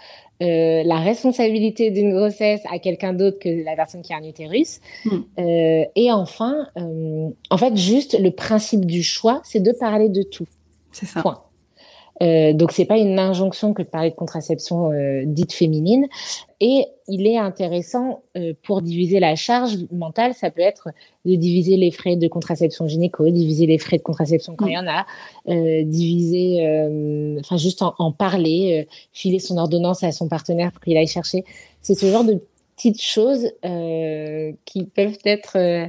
euh, 0.42 0.82
la 0.84 0.98
responsabilité 0.98 1.90
d'une 1.90 2.12
grossesse 2.14 2.60
à 2.70 2.78
quelqu'un 2.78 3.14
d'autre 3.14 3.38
que 3.38 3.64
la 3.64 3.74
personne 3.74 4.02
qui 4.02 4.12
a 4.12 4.16
un 4.16 4.22
utérus. 4.22 4.80
Hmm. 5.06 5.20
Euh, 5.38 5.84
et 5.94 6.12
enfin, 6.12 6.68
euh, 6.76 7.30
en 7.48 7.56
fait, 7.56 7.74
juste 7.76 8.18
le 8.18 8.30
principe 8.30 8.84
du 8.84 9.02
choix, 9.02 9.40
c'est 9.44 9.60
de 9.60 9.72
parler 9.72 10.10
de 10.10 10.22
tout. 10.22 10.46
C'est 10.92 11.06
ça. 11.06 11.22
Point. 11.22 11.40
Euh, 12.22 12.52
donc 12.52 12.72
c'est 12.72 12.84
pas 12.84 12.96
une 12.96 13.18
injonction 13.18 13.74
que 13.74 13.82
de 13.82 13.88
parler 13.88 14.10
de 14.10 14.14
contraception 14.14 14.92
euh, 14.92 15.24
dite 15.26 15.52
féminine. 15.52 16.06
Et 16.60 16.86
il 17.08 17.26
est 17.26 17.36
intéressant 17.36 18.22
euh, 18.36 18.54
pour 18.62 18.80
diviser 18.80 19.20
la 19.20 19.36
charge 19.36 19.76
mentale, 19.92 20.32
ça 20.32 20.50
peut 20.50 20.62
être 20.62 20.88
de 21.26 21.34
diviser 21.34 21.76
les 21.76 21.90
frais 21.90 22.16
de 22.16 22.28
contraception 22.28 22.88
gynéco, 22.88 23.28
diviser 23.28 23.66
les 23.66 23.78
frais 23.78 23.98
de 23.98 24.02
contraception 24.02 24.56
quand 24.56 24.66
il 24.66 24.72
y 24.72 24.78
en 24.78 24.86
a, 24.86 25.04
diviser, 25.82 26.62
enfin 27.40 27.58
juste 27.58 27.82
en, 27.82 27.94
en 27.98 28.10
parler, 28.10 28.88
filer 29.12 29.38
son 29.38 29.58
ordonnance 29.58 30.02
à 30.02 30.12
son 30.12 30.28
partenaire 30.28 30.72
pour 30.72 30.80
qu'il 30.80 30.96
aille 30.96 31.06
chercher. 31.06 31.44
C'est 31.82 31.94
ce 31.94 32.06
genre 32.06 32.24
de 32.24 32.40
petites 32.76 33.00
choses 33.00 33.50
euh, 33.64 34.52
qui 34.66 34.84
peuvent 34.84 35.18
être 35.24 35.56
euh, 35.56 35.86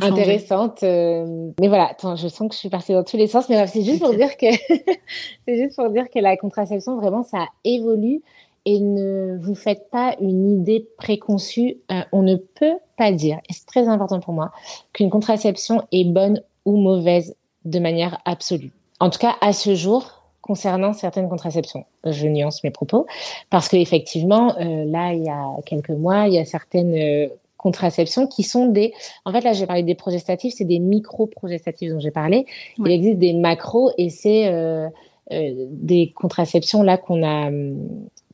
intéressantes. 0.00 0.82
Euh, 0.84 1.50
mais 1.60 1.68
voilà, 1.68 1.88
attends, 1.90 2.14
je 2.14 2.28
sens 2.28 2.48
que 2.48 2.54
je 2.54 2.60
suis 2.60 2.68
partie 2.68 2.92
dans 2.92 3.02
tous 3.02 3.16
les 3.16 3.26
sens, 3.26 3.48
mais 3.48 3.66
c'est 3.66 3.82
juste 3.82 4.00
pour 4.00 4.14
dire 4.14 4.36
que 4.36 4.46
c'est 5.46 5.56
juste 5.56 5.76
pour 5.76 5.90
dire 5.90 6.08
que 6.08 6.20
la 6.20 6.36
contraception 6.36 6.96
vraiment 6.96 7.24
ça 7.24 7.46
évolue 7.64 8.22
et 8.64 8.78
ne 8.78 9.36
vous 9.40 9.54
faites 9.54 9.90
pas 9.90 10.14
une 10.20 10.60
idée 10.60 10.86
préconçue. 10.96 11.78
on 12.12 12.22
ne 12.22 12.36
peut 12.36 12.76
pas 12.96 13.12
dire, 13.12 13.38
et 13.48 13.52
c'est 13.52 13.66
très 13.66 13.88
important 13.88 14.20
pour 14.20 14.34
moi, 14.34 14.52
qu'une 14.92 15.10
contraception 15.10 15.82
est 15.90 16.04
bonne 16.04 16.42
ou 16.64 16.76
mauvaise 16.76 17.34
de 17.64 17.78
manière 17.78 18.20
absolue. 18.24 18.72
En 19.00 19.10
tout 19.10 19.18
cas, 19.18 19.36
à 19.40 19.52
ce 19.52 19.74
jour, 19.74 20.17
concernant 20.48 20.94
certaines 20.94 21.28
contraceptions. 21.28 21.84
Je 22.04 22.26
nuance 22.26 22.64
mes 22.64 22.70
propos 22.70 23.06
parce 23.50 23.68
qu'effectivement, 23.68 24.56
euh, 24.58 24.86
là, 24.86 25.12
il 25.12 25.22
y 25.22 25.28
a 25.28 25.44
quelques 25.66 25.90
mois, 25.90 26.26
il 26.26 26.34
y 26.34 26.38
a 26.38 26.46
certaines 26.46 26.94
euh, 26.94 27.28
contraceptions 27.58 28.26
qui 28.26 28.44
sont 28.44 28.66
des. 28.66 28.94
En 29.26 29.32
fait, 29.32 29.42
là, 29.42 29.52
j'ai 29.52 29.66
parlé 29.66 29.82
des 29.82 29.94
progestatifs, 29.94 30.54
c'est 30.56 30.64
des 30.64 30.78
micro-progestatifs 30.78 31.92
dont 31.92 32.00
j'ai 32.00 32.10
parlé. 32.10 32.46
Il 32.78 32.90
existe 32.90 33.18
des 33.18 33.34
macros 33.34 33.92
et 33.98 34.08
c'est 34.08 34.48
euh, 34.48 34.88
des 35.30 36.12
contraceptions 36.16 36.82
là 36.82 36.96
qu'on 36.96 37.22
a. 37.22 37.50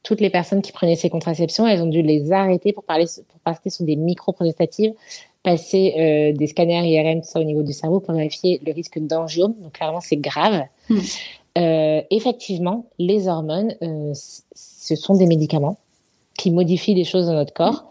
toutes 0.04 0.20
les 0.20 0.30
personnes 0.30 0.62
qui 0.62 0.70
prenaient 0.70 0.94
ces 0.94 1.10
contraceptions, 1.10 1.66
elles 1.66 1.82
ont 1.82 1.88
dû 1.88 2.02
les 2.02 2.30
arrêter 2.30 2.72
pour, 2.72 2.84
parler, 2.84 3.06
pour 3.28 3.40
passer 3.40 3.70
sur 3.70 3.84
des 3.84 3.96
micro-progestatives 3.96 4.94
passer 5.42 6.32
des 6.34 6.46
scanners 6.46 6.88
IRM 6.88 7.22
ça, 7.22 7.38
au 7.38 7.44
niveau 7.44 7.62
du 7.62 7.74
cerveau 7.74 8.00
pour 8.00 8.14
vérifier 8.14 8.62
le 8.64 8.72
risque 8.72 8.98
d'angiome. 8.98 9.54
Donc 9.60 9.72
clairement, 9.72 10.00
c'est 10.00 10.16
grave. 10.16 10.62
Hmm. 10.88 11.00
Euh, 11.56 12.02
effectivement, 12.10 12.86
les 12.98 13.28
hormones, 13.28 13.74
euh, 13.82 14.12
ce 14.54 14.96
sont 14.96 15.14
des 15.14 15.26
médicaments 15.26 15.78
qui 16.36 16.50
modifient 16.50 16.94
des 16.94 17.04
choses 17.04 17.26
dans 17.26 17.34
notre 17.34 17.52
corps. 17.52 17.84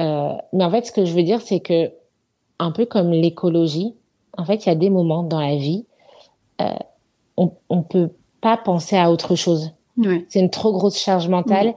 Euh, 0.00 0.34
mais 0.52 0.64
en 0.64 0.70
fait, 0.70 0.86
ce 0.86 0.92
que 0.92 1.04
je 1.04 1.14
veux 1.14 1.22
dire, 1.22 1.40
c'est 1.40 1.60
que, 1.60 1.90
un 2.58 2.70
peu 2.70 2.84
comme 2.84 3.10
l'écologie, 3.10 3.94
en 4.36 4.44
fait, 4.44 4.66
il 4.66 4.68
y 4.68 4.72
a 4.72 4.74
des 4.74 4.90
moments 4.90 5.22
dans 5.22 5.40
la 5.40 5.56
vie, 5.56 5.86
on 7.36 7.52
ne 7.70 7.82
peut 7.82 8.10
pas 8.40 8.56
penser 8.56 8.96
à 8.96 9.10
autre 9.10 9.36
chose. 9.36 9.72
C'est 10.28 10.40
une 10.40 10.50
trop 10.50 10.72
grosse 10.72 10.98
charge 10.98 11.28
mentale. 11.28 11.74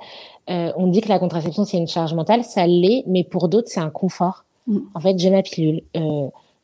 on 0.48 0.88
dit 0.88 1.02
que 1.02 1.10
la 1.10 1.20
contraception, 1.20 1.66
c'est 1.66 1.78
une 1.78 1.88
charge 1.88 2.14
mentale. 2.14 2.44
Ça 2.44 2.68
l'est, 2.68 3.04
mais 3.08 3.24
pour 3.24 3.48
d'autres, 3.48 3.70
c'est 3.70 3.80
un 3.80 3.90
confort. 3.90 4.44
Mm. 4.68 4.80
En 4.94 5.00
fait, 5.00 5.18
j'ai 5.18 5.30
ma 5.30 5.44
pilule 5.44 5.84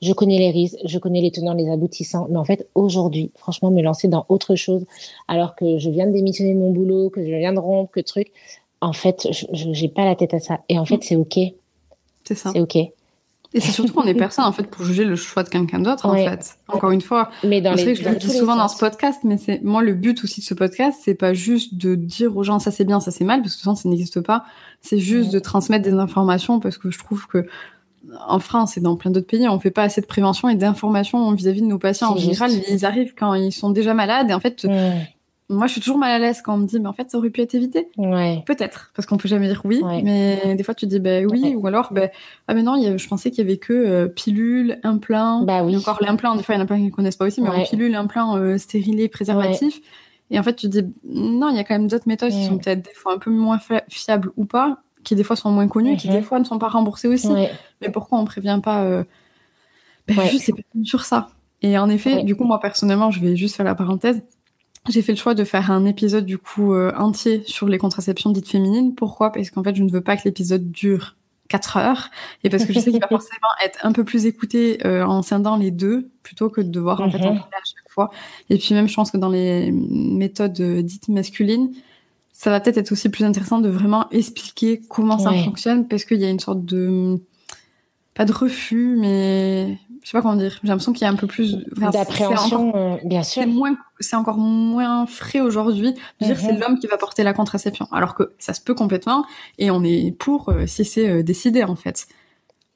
je 0.02 0.14
connais 0.14 0.38
les 0.38 0.52
risques, 0.52 0.78
je 0.86 1.00
connais 1.00 1.22
les 1.22 1.32
tenants, 1.32 1.54
les 1.54 1.70
aboutissants, 1.70 2.28
mais 2.30 2.38
en 2.38 2.46
fait, 2.46 2.68
aujourd'hui, 2.76 3.32
franchement, 3.36 3.72
me 3.72 3.82
lancer 3.82 4.08
dans 4.08 4.26
autre 4.30 4.56
chose, 4.56 4.86
alors 5.28 5.56
que 5.56 5.78
je 5.80 5.90
viens 5.90 6.08
de 6.08 6.12
démissionner 6.12 6.54
de 6.54 6.60
mon 6.60 6.72
boulot, 6.72 7.10
que 7.10 7.22
je 7.22 7.36
viens 7.36 7.54
de 7.54 7.60
rompre, 7.60 7.92
que 7.92 8.00
truc, 8.02 8.32
en 8.82 8.94
fait, 8.94 9.28
je 9.32 9.68
n'ai 9.70 9.90
pas 9.90 10.06
la 10.06 10.16
tête 10.16 10.34
à 10.34 10.40
ça. 10.40 10.60
Et 10.70 10.78
en 10.78 10.86
fait, 10.86 11.04
c'est 11.04 11.16
OK. 11.16 11.40
C'est 12.24 12.36
ça. 12.36 12.52
C'est 12.54 12.62
OK. 12.62 12.76
Et 13.54 13.62
c'est 13.62 13.72
surtout 13.72 13.94
qu'on 13.94 14.04
est 14.04 14.14
personne, 14.14 14.46
en 14.46 14.52
fait, 14.52 14.64
pour 14.64 14.84
juger 14.84 15.06
le 15.06 15.16
choix 15.16 15.42
de 15.42 15.50
quelqu'un 15.50 15.80
d'autre, 15.80 16.06
en 16.06 16.16
fait. 16.16 16.58
Encore 16.68 16.92
une 16.92 17.02
fois. 17.02 17.32
Mais 17.44 17.62
dans 17.62 17.74
les, 17.74 17.96
je 17.96 18.08
le 18.08 18.16
dis 18.16 18.30
souvent 18.30 18.56
dans 18.56 18.68
ce 18.68 18.78
podcast, 18.78 19.22
mais 19.24 19.38
c'est, 19.38 19.64
moi, 19.64 19.82
le 19.82 19.94
but 19.94 20.24
aussi 20.24 20.42
de 20.42 20.46
ce 20.46 20.54
podcast, 20.54 21.00
c'est 21.04 21.16
pas 21.16 21.34
juste 21.34 21.76
de 21.76 21.96
dire 21.96 22.36
aux 22.36 22.44
gens 22.44 22.60
ça 22.60 22.72
c'est 22.72 22.84
bien, 22.84 23.00
ça 23.00 23.10
c'est 23.10 23.24
mal, 23.24 23.42
parce 23.42 23.54
que 23.54 23.60
de 23.60 23.64
toute 23.64 23.72
façon, 23.72 23.82
ça 23.82 23.90
n'existe 23.90 24.20
pas. 24.22 24.44
C'est 24.82 25.00
juste 25.00 25.32
de 25.32 25.40
transmettre 25.40 25.84
des 25.86 25.94
informations, 25.94 26.60
parce 26.60 26.78
que 26.78 26.92
je 26.92 27.00
trouve 27.00 27.26
que 27.28 27.48
en 28.28 28.40
France 28.40 28.78
et 28.78 28.82
dans 28.82 28.96
plein 28.96 29.12
d'autres 29.12 29.28
pays, 29.28 29.48
on 29.48 29.60
fait 29.60 29.72
pas 29.72 29.84
assez 29.84 30.02
de 30.02 30.06
prévention 30.06 30.50
et 30.50 30.56
d'information 30.56 31.32
vis-à-vis 31.34 31.62
de 31.62 31.68
nos 31.68 31.80
patients. 31.80 32.14
En 32.14 32.18
général, 32.18 32.52
ils 32.70 32.86
arrivent 32.86 33.14
quand 33.18 33.34
ils 33.34 33.52
sont 33.52 33.70
déjà 33.70 33.94
malades 33.94 34.30
et 34.30 34.34
en 34.34 34.40
fait, 34.40 34.66
moi, 35.50 35.68
je 35.68 35.74
suis 35.74 35.82
toujours 35.82 35.98
mal 35.98 36.12
à 36.12 36.20
l'aise 36.20 36.42
quand 36.42 36.56
on 36.56 36.58
me 36.58 36.68
dit, 36.68 36.78
mais 36.80 36.88
en 36.88 36.94
fait, 36.94 37.10
ça 37.10 37.18
aurait 37.18 37.30
pu 37.30 37.42
être 37.42 37.56
évité. 37.56 37.88
Peut-être, 38.46 38.92
parce 38.96 39.06
qu'on 39.06 39.16
peut 39.16 39.30
jamais 39.30 39.48
dire 39.48 39.62
oui, 39.64 39.82
mais 40.04 40.56
des 40.56 40.64
fois, 40.64 40.74
tu 40.74 40.88
dis, 40.88 41.00
bah 41.00 41.22
oui, 41.22 41.56
ou 41.56 41.66
alors, 41.68 41.94
bah, 41.94 42.10
ah, 42.48 42.54
mais 42.54 42.64
non, 42.64 42.76
je 42.98 43.08
pensais 43.08 43.32
qu'il 43.32 43.46
y 43.46 43.48
avait 43.48 43.58
que 43.58 43.74
euh, 43.74 44.08
pilule, 44.08 44.80
implant, 44.84 45.44
bah 45.44 45.64
oui. 45.64 45.78
encore 45.78 46.00
l'implant, 46.02 46.36
des 46.36 46.44
fois, 46.44 46.56
il 46.56 46.58
y 46.58 46.62
en 46.62 46.64
a 46.64 46.68
plein 46.68 46.78
qui 46.78 46.84
ne 46.84 46.90
connaissent 46.90 47.16
pas 47.16 47.26
aussi, 47.26 47.42
mais 47.42 47.50
en 47.50 47.64
pilule, 47.64 47.96
implant, 47.96 48.36
euh, 48.38 48.58
stérilé, 48.58 49.08
préservatif. 49.08 49.80
Et 50.30 50.38
en 50.38 50.44
fait, 50.44 50.56
tu 50.56 50.68
dis, 50.68 50.84
non, 51.06 51.50
il 51.50 51.56
y 51.56 51.60
a 51.60 51.64
quand 51.64 51.76
même 51.76 51.88
d'autres 51.88 52.08
méthodes 52.08 52.32
qui 52.32 52.46
sont 52.46 52.58
peut-être 52.58 52.82
des 52.82 52.94
fois 52.94 53.14
un 53.14 53.18
peu 53.18 53.32
moins 53.32 53.60
fiables 53.88 54.32
ou 54.36 54.44
pas 54.44 54.80
qui 55.08 55.16
des 55.16 55.24
fois 55.24 55.38
sont 55.38 55.52
moins 55.52 55.68
connus 55.70 55.94
et 55.94 55.98
qui 55.98 56.10
des 56.10 56.18
mhm. 56.18 56.24
fois 56.24 56.40
ne 56.40 56.44
sont 56.44 56.60
pas 56.60 56.68
remboursés 56.68 57.08
aussi. 57.08 57.30
Mais 57.82 57.90
pourquoi 57.92 58.20
on 58.20 58.26
prévient 58.26 58.60
pas 58.62 58.84
euh... 58.84 59.04
ben, 60.08 60.28
juste 60.28 60.52
sur 60.84 61.06
ça 61.06 61.30
Et 61.62 61.78
en 61.78 61.90
effet, 61.90 62.24
du 62.24 62.36
coup, 62.36 62.44
moi 62.44 62.60
personnellement, 62.60 63.10
je 63.10 63.22
vais 63.22 63.36
juste 63.36 63.56
faire 63.56 63.66
la 63.66 63.76
parenthèse. 63.76 64.22
J'ai 64.90 65.02
fait 65.02 65.14
le 65.14 65.18
choix 65.18 65.34
de 65.34 65.44
faire 65.44 65.72
un 65.72 65.86
épisode 65.86 66.26
du 66.26 66.38
coup 66.38 66.74
euh, 66.74 66.94
entier 66.98 67.44
sur 67.46 67.68
les 67.68 67.78
contraceptions 67.78 68.32
dites 68.32 68.48
féminines. 68.48 68.96
Pourquoi? 68.96 69.32
Parce 69.32 69.50
qu'en 69.50 69.64
fait, 69.64 69.76
je 69.76 69.84
ne 69.84 69.92
veux 69.92 70.02
pas 70.02 70.16
que 70.16 70.22
l'épisode 70.24 70.72
dure 70.72 71.16
4 71.50 71.78
heures 71.78 72.10
et 72.44 72.50
parce 72.50 72.66
que 72.66 72.74
je 72.74 72.80
sais 72.80 72.92
qu'il 72.92 73.00
va 73.00 73.08
forcément 73.10 73.48
être 73.64 73.80
un 73.86 73.92
peu 73.94 74.04
plus 74.04 74.26
écouté 74.26 74.86
euh, 74.86 75.06
en 75.06 75.22
scindant 75.22 75.56
les 75.56 75.72
deux 75.72 76.10
plutôt 76.24 76.50
que 76.50 76.62
de 76.62 76.70
devoir 76.70 77.02
en 77.02 77.10
fait 77.10 77.18
en 77.18 77.34
mhm. 77.34 77.40
parler 77.40 77.54
à 77.54 77.66
chaque 77.66 77.90
fois. 77.90 78.12
Et 78.50 78.58
puis 78.58 78.74
même, 78.76 78.88
je 78.88 78.94
pense 78.94 79.12
que 79.12 79.18
dans 79.18 79.30
les 79.30 79.72
méthodes 79.72 80.60
euh, 80.60 80.82
dites 80.82 81.08
masculines, 81.10 81.72
ça 82.38 82.52
va 82.52 82.60
peut-être 82.60 82.78
être 82.78 82.92
aussi 82.92 83.10
plus 83.10 83.26
intéressant 83.26 83.62
de 83.62 83.68
vraiment 83.68 84.08
expliquer 84.12 84.80
comment 84.90 85.18
ça 85.18 85.34
fonctionne 85.44 85.88
parce 85.88 86.06
qu'il 86.06 86.20
y 86.20 86.26
a 86.26 86.30
une 86.30 86.40
sorte 86.40 86.64
de 86.64 87.20
pas 88.14 88.26
de 88.26 88.32
refus 88.32 88.96
mais 88.96 89.80
je 90.04 90.10
sais 90.10 90.18
pas 90.20 90.22
comment 90.22 90.36
dire. 90.36 90.60
J'ai 90.62 90.68
l'impression 90.68 90.94
qu'il 90.94 91.02
y 91.02 91.06
a 91.06 91.10
un 91.10 91.16
peu 91.16 91.26
plus 91.26 91.58
d'appréhension 91.76 92.76
euh, 92.76 92.98
bien 93.04 93.24
sûr. 93.24 93.42
c'est 93.42 93.48
moins 93.48 93.76
c'est 94.00 94.16
encore 94.16 94.38
moins 94.38 95.08
frais 95.08 95.40
aujourd'hui 95.40 95.96
de 96.22 96.26
dire 96.28 96.40
c'est 96.40 96.54
mhm. 96.54 96.60
l'homme 96.60 96.78
qui 96.78 96.86
va 96.86 96.98
porter 96.98 97.24
la 97.24 97.34
contraception 97.34 97.88
alors 97.92 98.14
que 98.14 98.32
ça 98.38 98.54
se 98.54 98.62
peut 98.62 98.76
complètement 98.76 99.26
et 99.58 99.72
on 99.72 99.84
est 99.84 100.12
pour 100.12 100.50
euh, 100.50 100.68
si 100.68 100.86
c'est 100.86 101.10
euh, 101.10 101.24
décidé 101.24 101.64
en 101.64 101.76
fait 101.76 102.08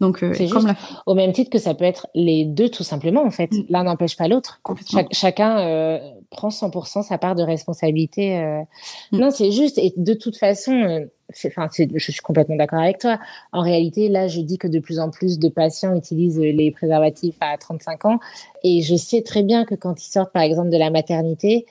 donc, 0.02 0.24
euh, 0.24 0.34
comme 0.50 0.74
au 1.06 1.14
même 1.14 1.32
titre 1.32 1.52
que 1.52 1.60
ça 1.60 1.76
peut 1.76 1.86
être 1.86 2.08
les 2.16 2.44
deux 2.44 2.70
tout 2.70 2.84
simplement 2.84 3.24
en 3.24 3.30
fait. 3.30 3.52
Mm. 3.52 3.66
L'un 3.70 3.84
n'empêche 3.84 4.18
pas 4.18 4.28
l'autre. 4.28 4.60
chacun 5.12 5.60
euh, 5.60 6.00
prend 6.32 6.50
100% 6.50 7.04
sa 7.04 7.20
part 7.20 7.36
de 7.36 7.44
responsabilité. 7.44 8.40
Euh. 8.40 8.62
Mm. 9.12 9.20
Non, 9.20 9.30
c'est 9.30 9.52
juste. 9.52 9.78
Et 9.78 9.94
de 9.96 10.14
toute 10.16 10.38
façon, 10.38 11.08
enfin, 11.46 11.68
je 11.78 12.12
suis 12.12 12.22
complètement 12.22 12.56
d'accord 12.56 12.80
avec 12.80 12.98
toi. 12.98 13.20
En 13.54 13.62
réalité, 13.62 14.10
là, 14.10 14.28
je 14.28 14.42
dis 14.42 14.58
que 14.58 14.68
de 14.68 14.80
plus 14.80 15.00
en 15.00 15.12
plus 15.12 15.38
de 15.38 15.50
patients 15.50 15.96
utilisent 15.96 16.40
les 16.40 16.72
préservatifs 16.72 17.38
à 17.40 17.56
35 17.60 18.06
ans, 18.06 18.20
et 18.64 18.82
je 18.82 18.96
sais 18.96 19.22
très 19.22 19.44
bien 19.44 19.66
que 19.66 19.76
quand 19.76 20.04
ils 20.04 20.10
sortent, 20.10 20.34
par 20.34 20.42
exemple, 20.42 20.72
de 20.72 20.78
la 20.78 20.90
maternité. 20.90 21.68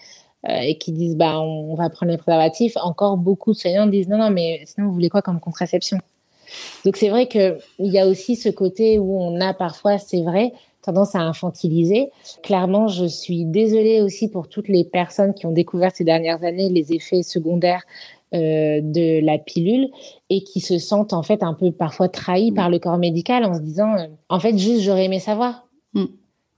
et 0.49 0.79
qui 0.79 0.93
disent 0.93 1.17
bah 1.17 1.39
on, 1.41 1.75
va 1.75 1.91
prendre 1.91 2.13
les 2.13 2.17
préservatifs, 2.17 2.75
encore 2.77 3.19
beaucoup 3.19 3.53
de 3.53 3.59
soignants 3.59 3.87
disent 3.87 4.09
non 4.09 4.17
non 4.17 4.31
mais 4.31 4.63
sinon 4.65 4.87
vous 4.87 4.95
voulez 4.95 5.11
quoi 5.11 5.21
comme 5.21 5.39
contraception? 5.39 5.99
Donc 6.85 6.97
c'est 6.97 7.09
vrai 7.09 7.29
qu'il 7.29 7.59
y 7.79 7.99
a 7.99 8.07
aussi 8.07 8.37
ce 8.37 8.49
côté 8.49 8.99
où 8.99 9.21
on 9.21 9.41
a 9.41 9.55
parfois, 9.55 9.99
c'est 9.99 10.23
vrai, 10.23 10.53
tendance 10.83 11.15
à 11.15 11.21
infantiliser. 11.21 12.11
Clairement, 12.43 12.89
je 12.89 13.05
suis 13.05 13.45
désolée 13.45 14.01
aussi 14.01 14.29
pour 14.31 14.49
toutes 14.49 14.69
les 14.69 14.85
personnes 14.85 15.35
qui 15.35 15.47
ont 15.47 15.53
découvert 15.53 15.95
ces 15.95 16.05
dernières 16.05 16.43
années 16.45 16.69
les 16.69 16.93
effets 16.93 17.23
secondaires 17.23 17.85
euh, 18.33 18.81
de 18.81 19.25
la 19.25 19.39
pilule 19.39 19.89
et 20.29 20.45
qui 20.45 20.61
se 20.61 20.79
sentent 20.79 21.13
en 21.13 21.23
fait 21.23 21.43
un 21.43 21.53
peu 21.53 21.73
parfois 21.73 22.09
trahis 22.09 22.53
par 22.53 22.71
le 22.71 22.79
corps 22.79 22.97
médical 22.97 23.45
en 23.45 23.55
se 23.55 23.61
disant 23.61 23.97
euh, 23.97 24.07
en 24.29 24.39
fait 24.39 24.57
juste 24.57 24.83
j'aurais 24.83 25.07
aimé 25.07 25.19
savoir. 25.19 25.67
Mm. 25.95 26.05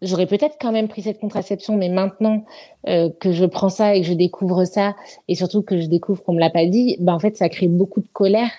J'aurais 0.02 0.26
peut-être 0.26 0.56
quand 0.60 0.72
même 0.72 0.88
pris 0.88 1.02
cette 1.02 1.18
contraception, 1.18 1.76
mais 1.76 1.88
maintenant 1.88 2.44
euh, 2.88 3.08
que 3.20 3.32
je 3.32 3.46
prends 3.46 3.68
ça 3.68 3.94
et 3.94 4.02
que 4.02 4.06
je 4.06 4.12
découvre 4.12 4.64
ça, 4.64 4.94
et 5.28 5.34
surtout 5.34 5.62
que 5.62 5.80
je 5.80 5.86
découvre 5.86 6.22
qu'on 6.22 6.34
me 6.34 6.40
l'a 6.40 6.50
pas 6.50 6.66
dit, 6.66 6.96
ben 7.00 7.14
en 7.14 7.18
fait 7.18 7.36
ça 7.36 7.48
crée 7.48 7.68
beaucoup 7.68 8.00
de 8.00 8.08
colère 8.12 8.50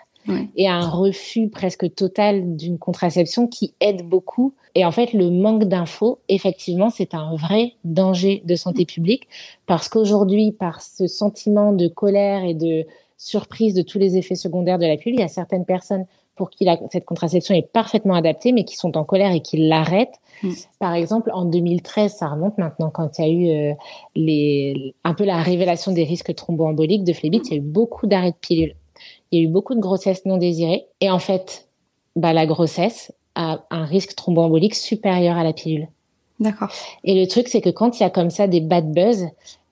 et 0.56 0.68
un 0.68 0.88
refus 0.88 1.50
presque 1.50 1.94
total 1.96 2.56
d'une 2.56 2.78
contraception 2.78 3.48
qui 3.48 3.74
aide 3.80 4.08
beaucoup. 4.08 4.54
Et 4.76 4.86
en 4.86 4.92
fait, 4.92 5.14
le 5.14 5.30
manque 5.30 5.66
d'infos, 5.66 6.20
effectivement, 6.30 6.90
c'est 6.90 7.14
un 7.14 7.36
vrai 7.36 7.74
danger 7.84 8.42
de 8.46 8.56
santé 8.56 8.86
publique 8.86 9.28
parce 9.66 9.90
qu'aujourd'hui, 9.90 10.52
par 10.52 10.82
ce 10.82 11.08
sentiment 11.08 11.74
de 11.74 11.88
colère 11.88 12.44
et 12.44 12.54
de 12.54 12.86
surprise 13.18 13.74
de 13.74 13.82
tous 13.82 14.00
les 14.00 14.18
effets 14.18 14.36
secondaires 14.36 14.80
de 14.80 14.86
la 14.86 14.98
pilule, 14.98 15.20
il 15.20 15.22
y 15.22 15.26
a 15.26 15.30
certaines 15.30 15.66
personnes 15.66 16.06
pour 16.36 16.50
qui 16.50 16.68
cette 16.92 17.06
contraception 17.06 17.54
est 17.54 17.72
parfaitement 17.72 18.16
adaptée, 18.16 18.54
mais 18.54 18.64
qui 18.64 18.76
sont 18.76 18.98
en 18.98 19.04
colère 19.04 19.32
et 19.32 19.42
qui 19.42 19.58
l'arrêtent. 19.58 20.16
Mm. 20.42 20.50
Par 20.80 20.94
exemple, 20.94 21.30
en 21.32 21.46
2013, 21.46 22.16
ça 22.16 22.28
remonte 22.28 22.58
maintenant, 22.58 22.90
quand 22.90 23.20
il 23.20 23.22
y 23.22 23.28
a 23.28 23.32
eu 23.32 23.72
euh, 23.72 23.74
les, 24.16 24.96
un 25.04 25.14
peu 25.14 25.26
la 25.26 25.38
révélation 25.38 25.92
des 25.92 26.04
risques 26.04 26.34
thromboemboliques 26.34 27.04
de 27.04 27.14
phlébite, 27.14 27.50
il 27.50 27.52
y 27.52 27.54
a 27.56 27.58
eu 27.58 27.66
beaucoup 27.66 28.08
d'arrêts 28.08 28.32
de 28.32 28.38
pilules. 28.38 28.76
Il 29.34 29.40
y 29.40 29.42
a 29.42 29.46
eu 29.46 29.52
beaucoup 29.52 29.74
de 29.74 29.80
grossesses 29.80 30.26
non 30.26 30.38
désirées. 30.38 30.86
Et 31.02 31.10
en 31.10 31.18
fait, 31.18 31.68
bah, 32.16 32.34
la 32.34 32.46
grossesse 32.46 33.12
a 33.34 33.66
un 33.72 33.84
risque 33.84 34.16
thromboembolique 34.16 34.76
supérieur 34.76 35.38
à 35.38 35.44
la 35.44 35.54
pilule. 35.54 35.88
D'accord. 36.40 36.70
Et 37.04 37.20
le 37.20 37.28
truc, 37.28 37.48
c'est 37.48 37.60
que 37.60 37.72
quand 37.72 38.00
il 38.00 38.04
y 38.04 38.06
a 38.06 38.12
comme 38.12 38.30
ça 38.30 38.46
des 38.46 38.62
bad 38.62 38.94
buzz, 38.94 39.26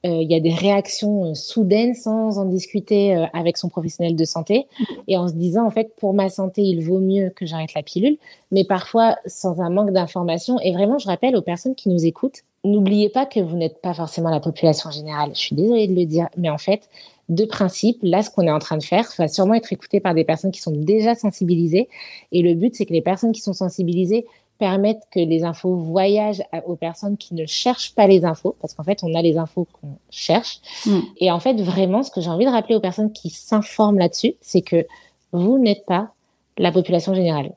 euh, 0.03 0.23
il 0.23 0.31
y 0.31 0.35
a 0.35 0.39
des 0.39 0.53
réactions 0.53 1.25
euh, 1.25 1.33
soudaines 1.35 1.93
sans 1.93 2.39
en 2.39 2.45
discuter 2.45 3.15
euh, 3.15 3.27
avec 3.33 3.57
son 3.57 3.69
professionnel 3.69 4.15
de 4.15 4.25
santé 4.25 4.67
et 5.07 5.15
en 5.15 5.27
se 5.27 5.33
disant 5.33 5.63
en 5.63 5.69
fait 5.69 5.95
pour 5.95 6.15
ma 6.15 6.29
santé 6.29 6.63
il 6.63 6.83
vaut 6.83 6.97
mieux 6.97 7.29
que 7.29 7.45
j'arrête 7.45 7.75
la 7.75 7.83
pilule 7.83 8.17
mais 8.49 8.63
parfois 8.63 9.17
sans 9.27 9.61
un 9.61 9.69
manque 9.69 9.91
d'information 9.91 10.59
et 10.59 10.71
vraiment 10.71 10.97
je 10.97 11.05
rappelle 11.05 11.35
aux 11.35 11.43
personnes 11.43 11.75
qui 11.75 11.87
nous 11.87 12.03
écoutent 12.03 12.39
n'oubliez 12.63 13.09
pas 13.09 13.27
que 13.27 13.39
vous 13.39 13.55
n'êtes 13.55 13.79
pas 13.79 13.93
forcément 13.93 14.31
la 14.31 14.39
population 14.39 14.89
générale 14.89 15.31
je 15.35 15.39
suis 15.39 15.55
désolée 15.55 15.87
de 15.87 15.93
le 15.93 16.05
dire 16.05 16.29
mais 16.35 16.49
en 16.49 16.57
fait 16.57 16.89
de 17.31 17.45
principe, 17.45 17.97
là, 18.03 18.21
ce 18.21 18.29
qu'on 18.29 18.45
est 18.45 18.51
en 18.51 18.59
train 18.59 18.77
de 18.77 18.83
faire 18.83 19.09
va 19.17 19.29
sûrement 19.29 19.53
être 19.53 19.71
écouté 19.71 20.01
par 20.01 20.13
des 20.13 20.25
personnes 20.25 20.51
qui 20.51 20.61
sont 20.61 20.75
déjà 20.75 21.15
sensibilisées. 21.15 21.87
Et 22.33 22.41
le 22.41 22.53
but, 22.53 22.75
c'est 22.75 22.85
que 22.85 22.93
les 22.93 23.01
personnes 23.01 23.31
qui 23.31 23.39
sont 23.39 23.53
sensibilisées 23.53 24.25
permettre 24.59 24.99
que 25.09 25.19
les 25.19 25.43
infos 25.43 25.75
voyagent 25.75 26.43
aux 26.67 26.75
personnes 26.75 27.17
qui 27.17 27.33
ne 27.33 27.45
cherchent 27.45 27.95
pas 27.95 28.05
les 28.05 28.25
infos, 28.25 28.55
parce 28.61 28.73
qu'en 28.73 28.83
fait, 28.83 28.99
on 29.03 29.15
a 29.15 29.21
les 29.21 29.37
infos 29.37 29.65
qu'on 29.71 29.95
cherche. 30.11 30.59
Mm. 30.85 30.99
Et 31.17 31.31
en 31.31 31.39
fait, 31.39 31.59
vraiment, 31.61 32.03
ce 32.03 32.11
que 32.11 32.21
j'ai 32.21 32.29
envie 32.29 32.45
de 32.45 32.51
rappeler 32.51 32.75
aux 32.75 32.81
personnes 32.81 33.13
qui 33.13 33.29
s'informent 33.29 33.97
là-dessus, 33.97 34.35
c'est 34.41 34.61
que 34.61 34.85
vous 35.31 35.57
n'êtes 35.57 35.85
pas 35.85 36.11
la 36.57 36.71
population 36.71 37.15
générale. 37.15 37.53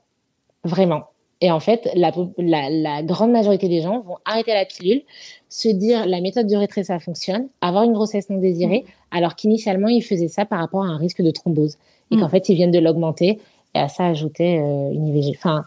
Vraiment. 0.63 1.03
Et 1.45 1.51
en 1.51 1.59
fait, 1.59 1.87
la, 1.93 2.11
la, 2.39 3.03
grande 3.03 3.31
majorité 3.31 3.69
des 3.69 3.79
gens 3.79 3.99
vont 3.99 4.17
arrêter 4.25 4.51
la 4.51 4.65
pilule, 4.65 5.03
se 5.47 5.69
dire 5.69 6.07
la 6.07 6.19
méthode 6.19 6.47
du 6.47 6.57
retrait, 6.57 6.83
ça 6.83 6.97
fonctionne, 6.97 7.49
avoir 7.61 7.83
une 7.83 7.93
grossesse 7.93 8.31
non 8.31 8.39
désirée, 8.39 8.83
mm. 8.83 9.17
alors 9.17 9.35
qu'initialement, 9.35 9.87
ils 9.87 10.01
faisaient 10.01 10.27
ça 10.27 10.45
par 10.45 10.57
rapport 10.57 10.81
à 10.81 10.87
un 10.87 10.97
risque 10.97 11.21
de 11.21 11.29
thrombose. 11.29 11.77
Et 12.09 12.17
qu'en 12.17 12.25
mm. 12.25 12.29
fait, 12.31 12.49
ils 12.49 12.55
viennent 12.55 12.71
de 12.71 12.79
l'augmenter 12.79 13.39
et 13.75 13.77
à 13.77 13.89
ça 13.89 14.07
ajouter 14.07 14.57
euh, 14.57 14.89
une 14.91 15.05
IVG. 15.05 15.35
Enfin, 15.37 15.63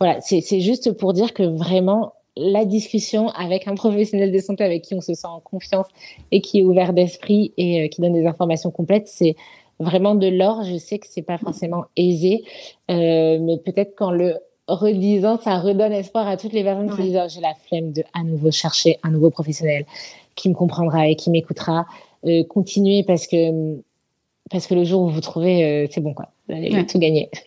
voilà, 0.00 0.20
c'est 0.20 0.60
juste 0.60 0.90
pour 0.90 1.12
dire 1.12 1.32
que 1.32 1.44
vraiment, 1.44 2.14
la 2.36 2.64
discussion 2.64 3.28
avec 3.28 3.68
un 3.68 3.74
professionnel 3.76 4.32
de 4.32 4.38
santé 4.40 4.64
avec 4.64 4.82
qui 4.82 4.94
on 4.94 5.00
se 5.00 5.14
sent 5.14 5.28
en 5.28 5.38
confiance 5.38 5.86
et 6.32 6.40
qui 6.40 6.58
est 6.58 6.62
ouvert 6.62 6.92
d'esprit 6.92 7.52
et 7.56 7.84
euh, 7.84 7.86
qui 7.86 8.00
donne 8.00 8.14
des 8.14 8.26
informations 8.26 8.72
complètes, 8.72 9.06
c'est 9.06 9.36
vraiment 9.78 10.16
de 10.16 10.26
l'or. 10.26 10.64
Je 10.64 10.76
sais 10.76 10.98
que 10.98 11.06
c'est 11.08 11.22
pas 11.22 11.38
forcément 11.38 11.84
aisé, 11.96 12.42
euh, 12.90 13.38
mais 13.40 13.58
peut-être 13.58 13.94
qu'en 13.94 14.10
le 14.10 14.34
redisant, 14.74 15.38
ça 15.38 15.58
redonne 15.58 15.92
espoir 15.92 16.26
à 16.26 16.36
toutes 16.36 16.52
les 16.52 16.64
personnes 16.64 16.90
qui 16.94 17.02
disent 17.02 17.20
oh, 17.22 17.28
j'ai 17.28 17.40
la 17.40 17.54
flemme 17.54 17.92
de 17.92 18.02
à 18.14 18.22
nouveau 18.22 18.50
chercher 18.50 18.98
un 19.02 19.10
nouveau 19.10 19.30
professionnel 19.30 19.86
qui 20.34 20.48
me 20.48 20.54
comprendra 20.54 21.08
et 21.08 21.16
qui 21.16 21.30
m'écoutera. 21.30 21.86
Euh, 22.26 22.44
continuez 22.44 23.04
parce 23.06 23.26
que 23.26 23.78
parce 24.50 24.66
que 24.66 24.74
le 24.74 24.84
jour 24.84 25.02
où 25.02 25.08
vous 25.08 25.20
trouvez, 25.20 25.64
euh, 25.64 25.86
c'est 25.90 26.00
bon 26.00 26.12
quoi. 26.12 26.32
Vous 26.48 26.56
allez 26.56 26.84
tout 26.84 26.98
gagner. 26.98 27.30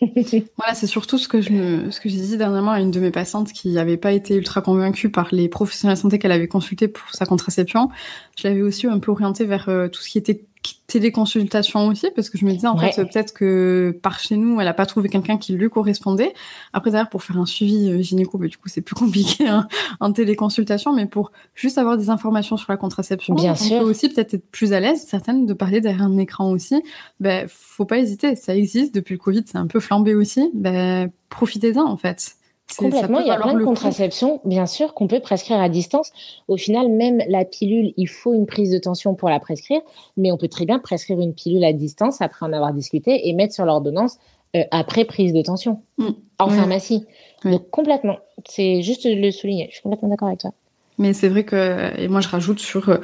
voilà, 0.56 0.74
c'est 0.74 0.86
surtout 0.86 1.18
ce 1.18 1.28
que 1.28 1.42
je 1.42 1.50
me, 1.50 1.90
ce 1.90 2.00
que 2.00 2.08
j'ai 2.08 2.16
dit 2.16 2.38
dernièrement 2.38 2.70
à 2.70 2.80
une 2.80 2.90
de 2.90 2.98
mes 2.98 3.10
patientes 3.10 3.52
qui 3.52 3.68
n'avait 3.68 3.98
pas 3.98 4.12
été 4.12 4.34
ultra 4.36 4.62
convaincue 4.62 5.10
par 5.10 5.28
les 5.30 5.50
professionnels 5.50 5.96
de 5.96 6.00
santé 6.00 6.18
qu'elle 6.18 6.32
avait 6.32 6.48
consultés 6.48 6.88
pour 6.88 7.06
sa 7.12 7.26
contraception. 7.26 7.90
Je 8.38 8.48
l'avais 8.48 8.62
aussi 8.62 8.86
un 8.86 8.98
peu 8.98 9.12
orientée 9.12 9.44
vers 9.44 9.68
euh, 9.68 9.88
tout 9.88 10.00
ce 10.00 10.08
qui 10.08 10.16
était 10.16 10.46
téléconsultation 10.86 11.88
aussi, 11.88 12.08
parce 12.14 12.30
que 12.30 12.38
je 12.38 12.44
me 12.44 12.52
disais, 12.52 12.66
en 12.66 12.76
fait, 12.76 12.94
peut-être 12.96 13.32
que 13.32 13.98
par 14.02 14.20
chez 14.20 14.36
nous, 14.36 14.60
elle 14.60 14.66
n'a 14.66 14.74
pas 14.74 14.86
trouvé 14.86 15.08
quelqu'un 15.08 15.38
qui 15.38 15.52
lui 15.54 15.68
correspondait. 15.68 16.34
Après, 16.72 16.90
d'ailleurs, 16.90 17.08
pour 17.08 17.22
faire 17.22 17.38
un 17.38 17.46
suivi 17.46 17.90
euh, 17.90 18.02
gynéco, 18.02 18.38
bah, 18.38 18.46
du 18.46 18.56
coup, 18.56 18.68
c'est 18.68 18.80
plus 18.80 18.94
compliqué 18.94 19.48
hein, 19.48 19.66
en 20.00 20.12
téléconsultation, 20.12 20.92
mais 20.92 21.06
pour 21.06 21.32
juste 21.54 21.78
avoir 21.78 21.96
des 21.96 22.10
informations 22.10 22.56
sur 22.56 22.70
la 22.70 22.76
contraception, 22.76 23.34
Bien 23.34 23.52
on 23.52 23.56
sûr. 23.56 23.78
peut 23.80 23.84
aussi 23.84 24.08
peut-être 24.08 24.34
être 24.34 24.50
plus 24.50 24.72
à 24.72 24.80
l'aise, 24.80 25.04
certaines, 25.06 25.46
de 25.46 25.54
parler 25.54 25.80
derrière 25.80 26.02
un 26.02 26.18
écran 26.18 26.50
aussi. 26.50 26.82
Ben, 27.20 27.46
faut 27.48 27.86
pas 27.86 27.98
hésiter, 27.98 28.36
ça 28.36 28.54
existe. 28.54 28.94
Depuis 28.94 29.14
le 29.14 29.18
Covid, 29.18 29.44
c'est 29.46 29.58
un 29.58 29.66
peu 29.66 29.80
flambé 29.80 30.14
aussi. 30.14 30.50
Ben, 30.54 31.10
profitez-en, 31.28 31.84
en 31.84 31.96
fait. 31.96 32.36
Complètement, 32.78 33.20
il 33.20 33.26
y 33.26 33.30
a 33.30 33.36
plein 33.36 33.54
de 33.54 33.62
contraceptions, 33.62 34.40
bien 34.44 34.66
sûr, 34.66 34.94
qu'on 34.94 35.06
peut 35.06 35.20
prescrire 35.20 35.60
à 35.60 35.68
distance. 35.68 36.10
Au 36.48 36.56
final, 36.56 36.88
même 36.88 37.22
la 37.28 37.44
pilule, 37.44 37.92
il 37.96 38.08
faut 38.08 38.34
une 38.34 38.46
prise 38.46 38.70
de 38.70 38.78
tension 38.78 39.14
pour 39.14 39.28
la 39.28 39.38
prescrire, 39.38 39.80
mais 40.16 40.32
on 40.32 40.36
peut 40.36 40.48
très 40.48 40.64
bien 40.64 40.78
prescrire 40.78 41.20
une 41.20 41.34
pilule 41.34 41.64
à 41.64 41.72
distance 41.72 42.20
après 42.20 42.46
en 42.46 42.52
avoir 42.52 42.72
discuté 42.72 43.28
et 43.28 43.32
mettre 43.32 43.54
sur 43.54 43.64
l'ordonnance 43.64 44.16
euh, 44.56 44.64
après 44.70 45.04
prise 45.04 45.32
de 45.32 45.42
tension 45.42 45.82
mm. 45.98 46.08
en 46.38 46.48
pharmacie. 46.48 47.06
Donc 47.44 47.70
complètement, 47.70 48.16
c'est 48.48 48.82
juste 48.82 49.06
de 49.06 49.14
le 49.14 49.30
souligner. 49.30 49.66
Je 49.68 49.74
suis 49.74 49.82
complètement 49.82 50.08
d'accord 50.08 50.28
avec 50.28 50.40
toi. 50.40 50.52
Mais 50.96 51.12
c'est 51.12 51.28
vrai 51.28 51.44
que, 51.44 52.00
et 52.00 52.08
moi 52.08 52.20
je 52.20 52.28
rajoute 52.28 52.60
sur, 52.60 52.88
euh, 52.88 52.98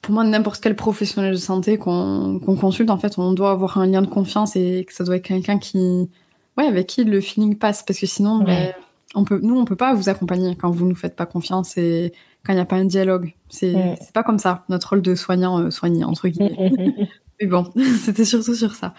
pour 0.00 0.14
moi, 0.14 0.24
n'importe 0.24 0.62
quel 0.62 0.74
professionnel 0.74 1.32
de 1.32 1.38
santé 1.38 1.76
qu'on 1.76 2.40
consulte, 2.40 2.90
en 2.90 2.96
fait, 2.96 3.18
on 3.18 3.32
doit 3.32 3.50
avoir 3.50 3.78
un 3.78 3.86
lien 3.86 4.00
de 4.00 4.06
confiance 4.06 4.56
et 4.56 4.84
que 4.86 4.94
ça 4.94 5.04
doit 5.04 5.16
être 5.16 5.24
quelqu'un 5.24 5.58
qui 5.58 6.08
ouais, 6.56 6.66
avec 6.66 6.86
qui 6.86 7.04
le 7.04 7.20
feeling 7.20 7.56
passe, 7.56 7.82
parce 7.82 7.98
que 7.98 8.06
sinon, 8.06 8.42
ben, 8.42 8.72
on 9.14 9.24
peut, 9.24 9.40
nous, 9.42 9.58
on 9.58 9.64
peut 9.64 9.76
pas 9.76 9.94
vous 9.94 10.08
accompagner 10.08 10.54
quand 10.56 10.70
vous 10.70 10.86
nous 10.86 10.94
faites 10.94 11.16
pas 11.16 11.26
confiance 11.26 11.76
et 11.76 12.12
quand 12.44 12.52
il 12.52 12.56
n'y 12.56 12.62
a 12.62 12.66
pas 12.66 12.76
un 12.76 12.84
dialogue. 12.84 13.34
C'est 13.48 13.96
c'est 14.00 14.12
pas 14.12 14.22
comme 14.22 14.38
ça, 14.38 14.64
notre 14.68 14.90
rôle 14.90 15.02
de 15.02 15.14
soignant, 15.14 15.58
euh, 15.58 15.70
soigné, 15.70 16.04
entre 16.04 16.28
guillemets. 16.28 17.08
Mais 17.40 17.46
bon, 17.46 17.70
c'était 18.02 18.24
surtout 18.24 18.54
sur 18.54 18.74
ça. 18.74 18.94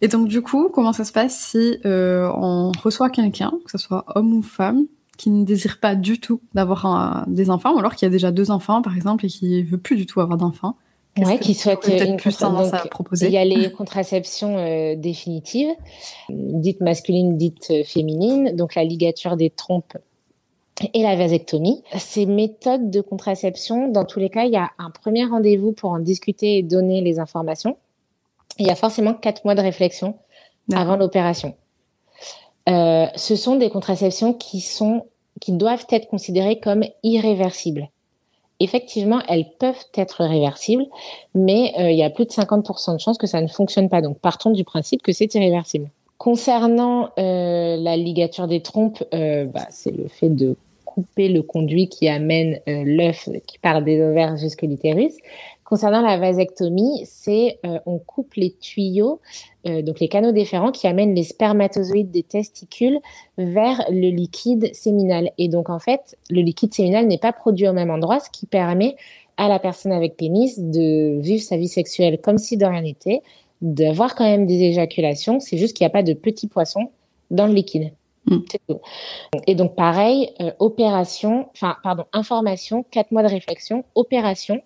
Et 0.00 0.08
donc, 0.08 0.28
du 0.28 0.42
coup, 0.42 0.68
comment 0.68 0.92
ça 0.92 1.04
se 1.04 1.12
passe 1.12 1.36
si 1.36 1.78
euh, 1.84 2.30
on 2.36 2.70
reçoit 2.82 3.10
quelqu'un, 3.10 3.52
que 3.64 3.70
ce 3.70 3.78
soit 3.78 4.04
homme 4.14 4.32
ou 4.32 4.42
femme, 4.42 4.84
qui 5.16 5.30
ne 5.30 5.44
désire 5.44 5.80
pas 5.80 5.96
du 5.96 6.20
tout 6.20 6.40
d'avoir 6.54 7.26
des 7.26 7.50
enfants, 7.50 7.74
ou 7.74 7.78
alors 7.78 7.96
qui 7.96 8.04
a 8.04 8.08
déjà 8.08 8.30
deux 8.30 8.52
enfants, 8.52 8.80
par 8.82 8.94
exemple, 8.94 9.26
et 9.26 9.28
qui 9.28 9.64
veut 9.64 9.78
plus 9.78 9.96
du 9.96 10.06
tout 10.06 10.20
avoir 10.20 10.38
d'enfants 10.38 10.76
Qui 11.40 11.54
souhaitent 11.54 12.16
plus 12.18 12.36
tendance 12.36 12.72
à 12.74 12.86
proposer. 12.86 13.26
Il 13.26 13.32
y 13.32 13.38
a 13.38 13.44
les 13.44 13.70
contraceptions 13.72 14.58
euh, 14.58 14.94
définitives, 14.96 15.70
dites 16.28 16.80
masculines, 16.80 17.36
dites 17.36 17.70
euh, 17.70 17.84
féminines, 17.84 18.54
donc 18.56 18.74
la 18.74 18.84
ligature 18.84 19.36
des 19.36 19.50
trompes 19.50 19.96
et 20.94 21.02
la 21.02 21.16
vasectomie. 21.16 21.82
Ces 21.96 22.26
méthodes 22.26 22.90
de 22.90 23.00
contraception, 23.00 23.88
dans 23.88 24.04
tous 24.04 24.20
les 24.20 24.30
cas, 24.30 24.44
il 24.44 24.52
y 24.52 24.56
a 24.56 24.70
un 24.78 24.90
premier 24.90 25.24
rendez-vous 25.24 25.72
pour 25.72 25.90
en 25.90 25.98
discuter 25.98 26.58
et 26.58 26.62
donner 26.62 27.00
les 27.00 27.18
informations. 27.18 27.76
Il 28.58 28.66
y 28.66 28.70
a 28.70 28.76
forcément 28.76 29.14
quatre 29.14 29.44
mois 29.44 29.54
de 29.54 29.60
réflexion 29.60 30.16
avant 30.72 30.96
l'opération. 30.96 31.54
Euh, 32.68 33.06
ce 33.16 33.36
sont 33.36 33.56
des 33.56 33.70
contraceptions 33.70 34.34
qui 34.34 34.60
sont 34.60 35.06
qui 35.40 35.52
doivent 35.52 35.86
être 35.90 36.08
considérées 36.08 36.58
comme 36.58 36.84
irréversibles 37.02 37.88
effectivement, 38.60 39.20
elles 39.28 39.46
peuvent 39.58 39.84
être 39.94 40.24
réversibles, 40.24 40.86
mais 41.34 41.72
euh, 41.78 41.90
il 41.90 41.96
y 41.96 42.02
a 42.02 42.10
plus 42.10 42.24
de 42.24 42.30
50% 42.30 42.94
de 42.94 43.00
chances 43.00 43.18
que 43.18 43.26
ça 43.26 43.40
ne 43.40 43.48
fonctionne 43.48 43.88
pas. 43.88 44.00
Donc, 44.02 44.18
partons 44.18 44.50
du 44.50 44.64
principe 44.64 45.02
que 45.02 45.12
c'est 45.12 45.32
irréversible. 45.34 45.90
Concernant 46.18 47.10
euh, 47.18 47.76
la 47.76 47.96
ligature 47.96 48.48
des 48.48 48.60
trompes, 48.60 49.02
euh, 49.14 49.44
bah, 49.44 49.66
c'est 49.70 49.92
le 49.92 50.08
fait 50.08 50.30
de 50.30 50.56
couper 50.84 51.28
le 51.28 51.42
conduit 51.42 51.88
qui 51.88 52.08
amène 52.08 52.58
l'œuf 52.66 53.28
qui 53.46 53.58
part 53.58 53.82
des 53.82 54.02
ovaires 54.02 54.36
jusqu'à 54.36 54.66
l'utérus. 54.66 55.14
Concernant 55.62 56.00
la 56.00 56.16
vasectomie, 56.16 57.02
c'est 57.04 57.60
on 57.84 57.98
coupe 57.98 58.34
les 58.34 58.52
tuyaux, 58.52 59.20
euh, 59.68 59.82
donc 59.82 60.00
les 60.00 60.08
canaux 60.08 60.32
déférents 60.32 60.72
qui 60.72 60.86
amènent 60.86 61.14
les 61.14 61.24
spermatozoïdes 61.24 62.10
des 62.10 62.22
testicules 62.22 62.98
vers 63.36 63.84
le 63.90 64.08
liquide 64.08 64.74
séminal. 64.74 65.30
Et 65.38 65.48
donc 65.48 65.70
en 65.70 65.78
fait, 65.78 66.16
le 66.30 66.40
liquide 66.40 66.72
séminal 66.74 67.06
n'est 67.06 67.18
pas 67.18 67.32
produit 67.32 67.68
au 67.68 67.72
même 67.72 67.90
endroit, 67.90 68.20
ce 68.20 68.30
qui 68.30 68.46
permet 68.46 68.96
à 69.36 69.48
la 69.48 69.58
personne 69.58 69.92
avec 69.92 70.16
pénis 70.16 70.58
de 70.58 71.20
vivre 71.20 71.42
sa 71.42 71.56
vie 71.56 71.68
sexuelle 71.68 72.20
comme 72.20 72.38
si 72.38 72.56
de 72.56 72.64
rien 72.64 72.82
n'était, 72.82 73.22
d'avoir 73.62 74.14
quand 74.14 74.24
même 74.24 74.46
des 74.46 74.62
éjaculations. 74.62 75.40
C'est 75.40 75.58
juste 75.58 75.76
qu'il 75.76 75.84
n'y 75.84 75.90
a 75.90 75.92
pas 75.92 76.02
de 76.02 76.12
petits 76.12 76.48
poissons 76.48 76.90
dans 77.30 77.46
le 77.46 77.54
liquide. 77.54 77.92
Mm. 78.28 78.44
Et 79.46 79.54
donc 79.54 79.74
pareil, 79.74 80.30
euh, 80.40 80.52
opération, 80.58 81.48
enfin 81.54 81.76
pardon, 81.82 82.04
information, 82.12 82.84
quatre 82.90 83.12
mois 83.12 83.22
de 83.22 83.28
réflexion, 83.28 83.84
opération. 83.94 84.62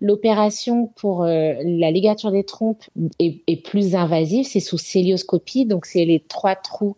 L'opération 0.00 0.90
pour 0.96 1.24
euh, 1.24 1.54
la 1.64 1.90
ligature 1.90 2.30
des 2.30 2.44
trompes 2.44 2.84
est, 3.18 3.40
est 3.46 3.64
plus 3.64 3.94
invasive, 3.94 4.44
c'est 4.44 4.60
sous 4.60 4.78
célioscopie, 4.78 5.64
donc 5.64 5.86
c'est 5.86 6.04
les 6.04 6.20
trois 6.20 6.54
trous 6.54 6.96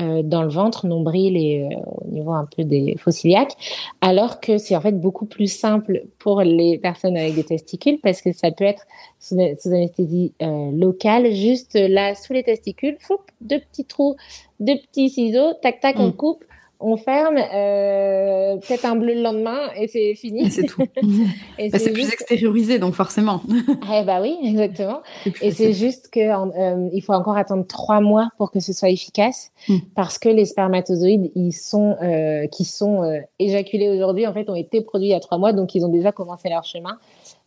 euh, 0.00 0.22
dans 0.22 0.42
le 0.42 0.48
ventre, 0.48 0.86
nombril 0.86 1.36
et 1.36 1.64
euh, 1.64 1.76
au 1.86 2.08
niveau 2.08 2.32
un 2.32 2.46
peu 2.56 2.62
des 2.62 2.96
fossiliaques, 2.98 3.54
alors 4.00 4.40
que 4.40 4.56
c'est 4.58 4.76
en 4.76 4.80
fait 4.80 4.92
beaucoup 4.92 5.26
plus 5.26 5.52
simple 5.52 6.04
pour 6.18 6.42
les 6.42 6.78
personnes 6.78 7.16
avec 7.16 7.34
des 7.34 7.44
testicules 7.44 7.98
parce 8.00 8.22
que 8.22 8.32
ça 8.32 8.50
peut 8.52 8.64
être 8.64 8.86
sous, 9.18 9.36
anesthésie 9.38 10.32
euh, 10.40 10.70
locale, 10.72 11.32
juste 11.32 11.74
là 11.74 12.14
sous 12.14 12.32
les 12.32 12.44
testicules, 12.44 12.96
foup, 13.00 13.20
deux 13.40 13.58
petits 13.58 13.84
trous, 13.84 14.16
deux 14.60 14.76
petits 14.76 15.10
ciseaux, 15.10 15.54
tac 15.62 15.80
tac, 15.80 15.96
on 15.98 16.08
mm. 16.08 16.16
coupe, 16.16 16.44
on 16.80 16.96
ferme, 16.96 17.36
euh, 17.36 18.56
peut-être 18.58 18.84
un 18.84 18.94
bleu 18.94 19.14
le 19.14 19.22
lendemain 19.22 19.70
et 19.76 19.88
c'est 19.88 20.14
fini. 20.14 20.46
Et 20.46 20.50
c'est 20.50 20.64
tout. 20.64 20.82
et 21.58 21.68
bah, 21.70 21.78
c'est 21.78 21.92
plus 21.92 22.08
extériorisé, 22.12 22.78
donc 22.78 22.94
forcément. 22.94 23.42
eh 23.92 24.04
bah 24.04 24.20
oui, 24.22 24.38
exactement. 24.44 25.00
Et 25.42 25.50
c'est 25.50 25.72
juste 25.72 26.08
qu'il 26.08 26.22
euh, 26.22 27.00
faut 27.00 27.12
encore 27.14 27.36
attendre 27.36 27.66
trois 27.66 28.00
mois 28.00 28.28
pour 28.38 28.52
que 28.52 28.60
ce 28.60 28.72
soit 28.72 28.90
efficace, 28.90 29.50
hmm. 29.68 29.78
parce 29.96 30.18
que 30.18 30.28
les 30.28 30.44
spermatozoïdes, 30.44 31.32
ils 31.34 31.52
sont, 31.52 31.96
euh, 32.00 32.46
qui 32.46 32.64
sont 32.64 33.22
éjaculés 33.38 33.88
aujourd'hui, 33.88 34.26
en 34.26 34.32
fait, 34.32 34.48
ont 34.48 34.54
été 34.54 34.80
produits 34.80 35.08
il 35.08 35.12
y 35.12 35.14
a 35.14 35.20
trois 35.20 35.38
mois, 35.38 35.52
donc 35.52 35.74
ils 35.74 35.84
ont 35.84 35.88
déjà 35.90 36.12
commencé 36.12 36.48
leur 36.48 36.64
chemin. 36.64 36.98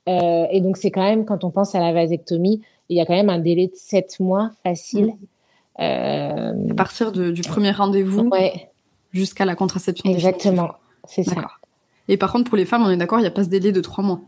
et 0.08 0.62
donc 0.62 0.78
c'est 0.78 0.92
quand 0.92 1.04
même, 1.04 1.26
quand 1.26 1.44
on 1.44 1.52
pense 1.52 1.74
à 1.76 1.80
la 1.80 1.94
vasectomie, 1.94 2.62
il 2.90 2.98
y 2.98 3.02
a 3.02 3.06
quand 3.06 3.16
même 3.16 3.30
un 3.30 3.40
délai 3.40 3.68
de 3.68 3.76
sept 3.76 4.20
mois 4.20 4.52
facile. 4.64 5.14
Hmm. 5.80 6.72
à 6.72 6.74
partir 6.76 7.14
du 7.14 7.42
premier 7.44 7.72
rendez-vous. 7.72 8.28
Ouais 8.28 8.72
jusqu'à 9.12 9.46
la 9.46 9.56
contraception. 9.56 10.10
Exactement, 10.10 10.72
c'est 11.08 11.24
ça. 11.24 11.36
Et 12.08 12.18
par 12.18 12.32
contre, 12.32 12.50
pour 12.50 12.58
les 12.58 12.66
femmes, 12.66 12.84
on 12.84 12.90
est 12.90 12.98
d'accord, 12.98 13.20
il 13.20 13.24
n'y 13.24 13.28
a 13.28 13.32
pas 13.32 13.44
ce 13.44 13.50
délai 13.50 13.72
de 13.72 13.82
trois 13.82 14.04
mois. 14.04 14.22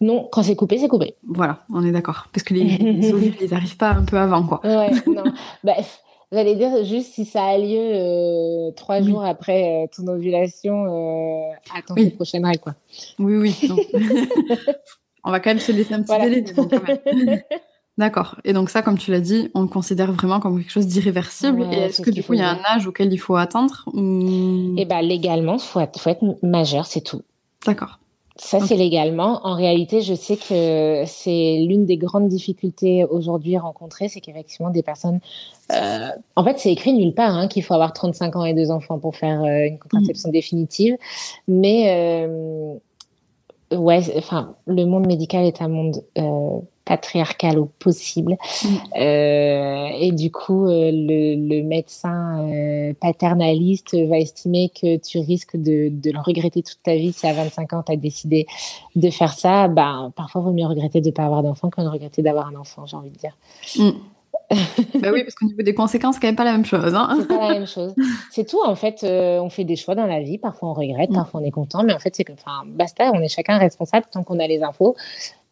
Non, 0.00 0.28
quand 0.32 0.42
c'est 0.42 0.56
coupé, 0.56 0.78
c'est 0.78 0.88
coupé. 0.88 1.14
Voilà, 1.26 1.64
on 1.72 1.84
est 1.84 1.92
d'accord. 1.92 2.26
Parce 2.32 2.42
que 2.42 2.54
les, 2.54 2.64
les 2.64 3.12
ovules, 3.12 3.36
ils 3.40 3.50
n'arrivent 3.50 3.76
pas 3.76 3.90
un 3.90 4.04
peu 4.04 4.18
avant, 4.18 4.42
quoi. 4.44 4.60
Ouais, 4.64 4.90
non. 5.06 5.24
bah, 5.62 5.74
J'allais 6.30 6.56
dire 6.56 6.84
juste 6.84 7.14
si 7.14 7.24
ça 7.24 7.42
a 7.42 7.58
lieu 7.58 7.78
euh, 7.78 8.70
trois 8.72 9.00
jours 9.00 9.24
après 9.24 9.84
euh, 9.84 9.86
ton 9.94 10.06
ovulation, 10.08 10.84
euh, 10.84 11.52
attends 11.74 11.94
oui. 11.96 12.10
prochaine 12.10 12.44
règle, 12.44 12.60
quoi. 12.60 12.74
Oui, 13.18 13.36
oui. 13.36 13.70
on 15.24 15.30
va 15.30 15.40
quand 15.40 15.50
même 15.50 15.58
se 15.58 15.72
laisser 15.72 15.94
un 15.94 16.02
petit 16.02 16.20
délai. 16.20 17.44
D'accord. 17.98 18.36
Et 18.44 18.52
donc 18.52 18.70
ça, 18.70 18.80
comme 18.80 18.96
tu 18.96 19.10
l'as 19.10 19.20
dit, 19.20 19.50
on 19.54 19.62
le 19.62 19.66
considère 19.66 20.12
vraiment 20.12 20.38
comme 20.38 20.56
quelque 20.58 20.70
chose 20.70 20.86
d'irréversible. 20.86 21.66
et 21.72 21.76
est-ce 21.76 22.00
que 22.00 22.10
du 22.10 22.22
coup, 22.22 22.34
il 22.34 22.38
y 22.38 22.42
a 22.42 22.50
un 22.50 22.76
âge 22.76 22.86
auquel 22.86 23.12
il 23.12 23.18
faut 23.18 23.34
attendre 23.34 23.84
Eh 23.92 24.84
ben 24.84 25.02
légalement, 25.02 25.56
il 25.56 25.60
faut, 25.60 25.80
être 25.80 26.38
majeur, 26.44 26.86
c'est 26.86 27.00
tout. 27.00 27.22
D'accord. 27.66 27.98
Ça, 28.36 28.60
c'est 28.60 28.76
légalement. 28.76 29.40
En 29.44 29.56
réalité, 29.56 30.00
je 30.00 30.14
sais 30.14 30.36
que 30.36 31.02
c'est 31.06 31.58
l'une 31.66 31.86
des 31.86 31.96
grandes 31.96 32.28
difficultés 32.28 33.04
aujourd'hui 33.04 33.58
rencontrées, 33.58 34.08
c'est 34.08 34.20
qu'effectivement, 34.20 34.70
des 34.70 34.84
personnes... 34.84 35.18
Euh, 35.72 36.10
en 36.36 36.44
fait, 36.44 36.60
c'est 36.60 36.70
écrit 36.70 36.92
nulle 36.92 37.14
part 37.14 37.34
hein, 37.36 37.48
qu'il 37.48 37.64
faut 37.64 37.74
avoir 37.74 37.92
35 37.92 38.36
ans 38.36 38.44
et 38.44 38.54
deux 38.54 38.70
enfants 38.70 39.00
pour 39.00 39.16
faire 39.16 39.42
euh, 39.42 39.66
une 39.66 39.78
contraception 39.80 40.28
mmh. 40.28 40.32
définitive. 40.32 40.96
Mais, 41.48 42.20
euh, 42.30 42.74
ouais, 43.76 44.02
enfin, 44.16 44.54
le 44.68 44.84
monde 44.84 45.08
médical 45.08 45.44
est 45.44 45.60
un 45.60 45.68
monde 45.68 46.04
patriarcal 46.88 47.58
au 47.58 47.66
possible. 47.66 48.38
Mm. 48.64 48.68
Euh, 48.98 49.88
et 50.00 50.12
du 50.12 50.30
coup, 50.32 50.66
euh, 50.66 50.90
le, 50.90 51.62
médecin 51.62 52.40
euh, 52.40 52.94
paternaliste 52.98 53.94
va 54.08 54.18
estimer 54.18 54.70
que 54.70 54.96
tu 54.96 55.18
risques 55.18 55.56
de, 55.56 55.92
le 56.02 56.22
regretter 56.24 56.62
toute 56.62 56.82
ta 56.82 56.94
vie 56.94 57.12
si 57.12 57.26
à 57.26 57.34
25 57.34 57.72
ans, 57.74 57.82
tu 57.84 57.92
as 57.92 57.96
décidé 57.96 58.46
de 58.96 59.10
faire 59.10 59.34
ça. 59.34 59.68
Ben, 59.68 60.10
parfois, 60.16 60.40
il 60.40 60.44
vaut 60.44 60.52
mieux 60.52 60.66
regretter 60.66 61.02
de 61.02 61.08
ne 61.08 61.12
pas 61.12 61.24
avoir 61.24 61.42
d'enfant 61.42 61.68
que 61.68 61.82
de 61.82 61.88
regretter 61.88 62.22
d'avoir 62.22 62.48
un 62.48 62.56
enfant, 62.56 62.86
j'ai 62.86 62.96
envie 62.96 63.10
de 63.10 63.18
dire. 63.18 63.36
Mm. 63.76 63.90
bah 64.94 65.10
oui, 65.12 65.24
parce 65.24 65.34
qu'au 65.34 65.46
niveau 65.46 65.62
des 65.62 65.74
conséquences, 65.74 66.14
c'est 66.14 66.20
quand 66.20 66.28
même 66.28 66.36
pas 66.36 66.44
la 66.44 66.52
même 66.52 66.64
chose. 66.64 66.94
Hein. 66.94 67.16
c'est 67.20 67.28
pas 67.28 67.48
la 67.48 67.54
même 67.54 67.66
chose. 67.66 67.94
C'est 68.30 68.48
tout, 68.48 68.60
en 68.64 68.74
fait, 68.74 69.04
on 69.04 69.50
fait 69.50 69.64
des 69.64 69.76
choix 69.76 69.94
dans 69.94 70.06
la 70.06 70.20
vie. 70.20 70.38
Parfois, 70.38 70.70
on 70.70 70.74
regrette, 70.74 71.10
mm. 71.10 71.14
parfois, 71.14 71.40
on 71.40 71.44
est 71.44 71.50
content. 71.50 71.82
Mais 71.82 71.92
en 71.92 71.98
fait, 71.98 72.14
c'est 72.14 72.24
que, 72.24 72.32
enfin, 72.32 72.64
basta, 72.66 73.10
on 73.14 73.20
est 73.20 73.28
chacun 73.28 73.58
responsable 73.58 74.06
tant 74.10 74.22
qu'on 74.22 74.38
a 74.38 74.46
les 74.46 74.62
infos 74.62 74.96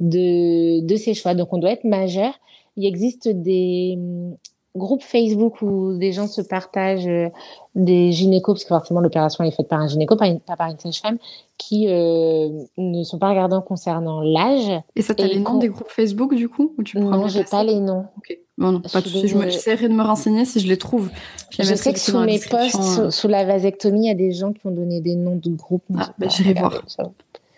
de, 0.00 0.80
de 0.80 0.96
ces 0.96 1.14
choix. 1.14 1.34
Donc, 1.34 1.52
on 1.52 1.58
doit 1.58 1.72
être 1.72 1.84
majeur. 1.84 2.32
Il 2.76 2.86
existe 2.86 3.28
des 3.28 3.94
hum, 3.96 4.36
groupes 4.76 5.02
Facebook 5.02 5.62
où 5.62 5.96
des 5.96 6.12
gens 6.12 6.26
se 6.26 6.42
partagent 6.42 7.06
euh, 7.06 7.28
des 7.74 8.12
gynécos, 8.12 8.54
parce 8.54 8.64
que 8.64 8.68
forcément 8.68 9.00
l'opération 9.00 9.44
est 9.44 9.50
faite 9.50 9.68
par 9.68 9.80
un 9.80 9.88
gynéco, 9.88 10.16
pas, 10.16 10.26
par 10.56 10.70
une 10.70 10.78
sage-femme, 10.78 11.18
qui 11.58 11.88
euh, 11.88 12.48
ne 12.76 13.02
sont 13.02 13.18
pas 13.18 13.30
regardants 13.30 13.62
concernant 13.62 14.20
l'âge. 14.20 14.70
Et 14.94 15.02
ça, 15.02 15.14
t'as 15.14 15.26
les 15.26 15.38
noms 15.38 15.58
des 15.58 15.68
groupes 15.68 15.90
Facebook 15.90 16.34
du 16.34 16.48
coup 16.48 16.74
ou 16.78 16.82
tu 16.82 16.98
Non, 16.98 17.28
j'ai 17.28 17.44
pas 17.44 17.64
les 17.64 17.80
noms. 17.80 18.06
Ok. 18.18 18.38
Bon, 18.58 18.72
non, 18.72 18.80
pas 18.80 19.00
de 19.02 19.08
souci. 19.08 19.28
J'essaierai 19.28 19.88
de 19.88 19.94
me 19.94 20.02
renseigner 20.02 20.44
si 20.44 20.60
je 20.60 20.66
les 20.66 20.78
trouve. 20.78 21.10
Je, 21.50 21.62
sais 21.74 21.92
que 21.92 21.98
sous 21.98 22.18
mes 22.20 22.38
posts, 22.38 22.98
euh. 22.98 23.10
sous, 23.10 23.28
la 23.28 23.44
vasectomie, 23.44 24.06
il 24.06 24.08
y 24.08 24.10
a 24.10 24.14
des 24.14 24.32
gens 24.32 24.52
qui 24.52 24.66
ont 24.66 24.70
donné 24.70 25.00
des 25.00 25.14
noms 25.14 25.36
de 25.36 25.50
groupes. 25.50 25.84
Ah, 25.96 26.14
bah, 26.18 26.28
j'irai 26.28 26.54
voir. 26.54 26.82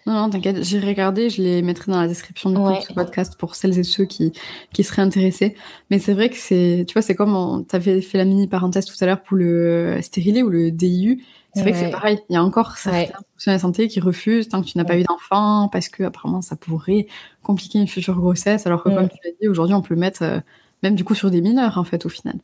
Non, 0.07 0.15
non, 0.15 0.31
t'inquiète, 0.31 0.65
j'ai 0.65 0.81
regardé, 0.81 1.29
je 1.29 1.43
les 1.43 1.61
mettrai 1.61 1.93
dans 1.93 2.01
la 2.01 2.09
description 2.09 2.51
du 2.51 2.57
ce 2.83 2.95
podcast 2.95 3.37
pour 3.39 3.55
celles 3.55 3.79
et 3.79 3.83
ceux 3.83 4.07
qui, 4.07 4.33
qui 4.73 4.83
seraient 4.83 5.03
intéressés. 5.03 5.55
Mais 5.91 5.99
c'est 5.99 6.15
vrai 6.15 6.31
que 6.31 6.37
c'est, 6.37 6.87
tu 6.89 6.95
vois, 6.95 7.03
c'est 7.03 7.15
comme 7.15 7.67
tu 7.69 7.77
avais 7.77 8.01
fait 8.01 8.17
la 8.17 8.25
mini 8.25 8.49
parenthèse 8.49 8.87
tout 8.87 8.97
à 9.01 9.07
l'heure 9.07 9.23
pour 9.23 9.37
le 9.37 9.99
stérilet 10.01 10.43
ou 10.43 10.49
le 10.49 10.71
DIU. 10.71 11.23
C'est 11.55 11.61
vrai 11.63 11.73
que 11.73 11.79
c'est 11.79 11.91
pareil. 11.91 12.19
Il 12.31 12.35
y 12.35 12.37
a 12.37 12.45
encore 12.45 12.77
certains 12.77 13.19
professionnels 13.33 13.59
de 13.59 13.63
santé 13.63 13.89
qui 13.89 14.01
refusent 14.01 14.49
tant 14.49 14.63
que 14.63 14.67
tu 14.67 14.79
n'as 14.79 14.85
pas 14.85 14.97
eu 14.97 15.03
d'enfant 15.03 15.69
parce 15.69 15.89
que 15.89 16.05
apparemment 16.05 16.41
ça 16.41 16.57
pourrait 16.57 17.07
compliquer 17.43 17.79
une 17.79 17.89
future 17.89 18.15
grossesse. 18.15 18.67
Alors 18.67 18.83
que 18.83 18.89
comme 18.89 19.09
tu 19.09 19.17
l'as 19.25 19.33
dit, 19.41 19.49
aujourd'hui 19.49 19.75
on 19.75 19.83
peut 19.83 19.97
mettre 19.97 20.23
euh, 20.23 20.41
même 20.83 20.95
du 20.95 21.05
coup 21.05 21.15
sur 21.15 21.31
des 21.31 21.41
mineurs 21.41 21.79
en 21.79 21.85
fait 21.85 22.07
au 22.07 22.09
final. 22.09 22.37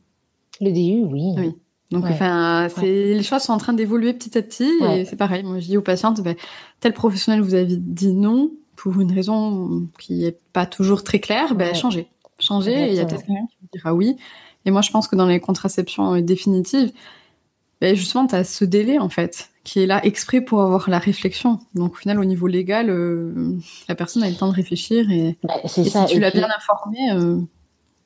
Le 0.61 0.71
DIU, 0.71 1.03
oui. 1.03 1.33
Oui. 1.37 1.55
Donc, 1.91 2.05
enfin, 2.05 2.67
c'est 2.75 3.13
les 3.13 3.23
choses 3.23 3.43
sont 3.43 3.53
en 3.53 3.57
train 3.57 3.73
d'évoluer 3.73 4.13
petit 4.13 4.37
à 4.37 4.41
petit 4.41 4.71
et 4.89 5.05
c'est 5.05 5.15
pareil. 5.15 5.43
Moi, 5.43 5.59
je 5.59 5.67
dis 5.67 5.77
aux 5.77 5.81
patientes, 5.81 6.21
ben, 6.21 6.35
tel 6.79 6.93
professionnel 6.93 7.41
vous 7.41 7.53
avez 7.53 7.67
dit 7.67 8.11
non 8.11 8.51
pour 8.75 8.99
une 8.99 9.11
raison 9.11 9.87
qui 9.99 10.23
n'est 10.23 10.37
pas 10.51 10.65
toujours 10.65 11.03
très 11.03 11.19
claire, 11.19 11.53
ben, 11.53 11.73
changez. 11.75 12.07
Changez 12.39 12.87
et 12.87 12.89
il 12.89 12.95
y 12.95 12.99
a 12.99 13.05
peut-être 13.05 13.25
quelqu'un 13.25 13.45
qui 13.47 13.57
vous 13.61 13.67
dira 13.71 13.93
oui. 13.93 14.17
Et 14.65 14.71
moi, 14.71 14.81
je 14.81 14.91
pense 14.91 15.07
que 15.07 15.15
dans 15.15 15.27
les 15.27 15.39
contraceptions 15.39 16.15
euh, 16.15 16.21
définitives, 16.21 16.91
ben, 17.81 17.95
justement, 17.95 18.25
tu 18.27 18.35
as 18.35 18.43
ce 18.43 18.65
délai, 18.65 18.99
en 18.99 19.09
fait, 19.09 19.51
qui 19.63 19.79
est 19.79 19.85
là 19.85 20.03
exprès 20.03 20.41
pour 20.41 20.61
avoir 20.61 20.89
la 20.89 20.97
réflexion. 20.97 21.59
Donc, 21.75 21.93
au 21.93 21.95
final, 21.95 22.19
au 22.19 22.25
niveau 22.25 22.47
légal, 22.47 22.89
euh, 22.89 23.57
la 23.87 23.95
personne 23.95 24.23
a 24.23 24.29
le 24.29 24.35
temps 24.35 24.49
de 24.49 24.55
réfléchir 24.55 25.09
et, 25.11 25.37
bah, 25.43 25.55
si 25.65 25.83
tu 26.07 26.19
l'as 26.19 26.31
bien 26.31 26.47
informé. 26.55 27.11
Euh, 27.13 27.39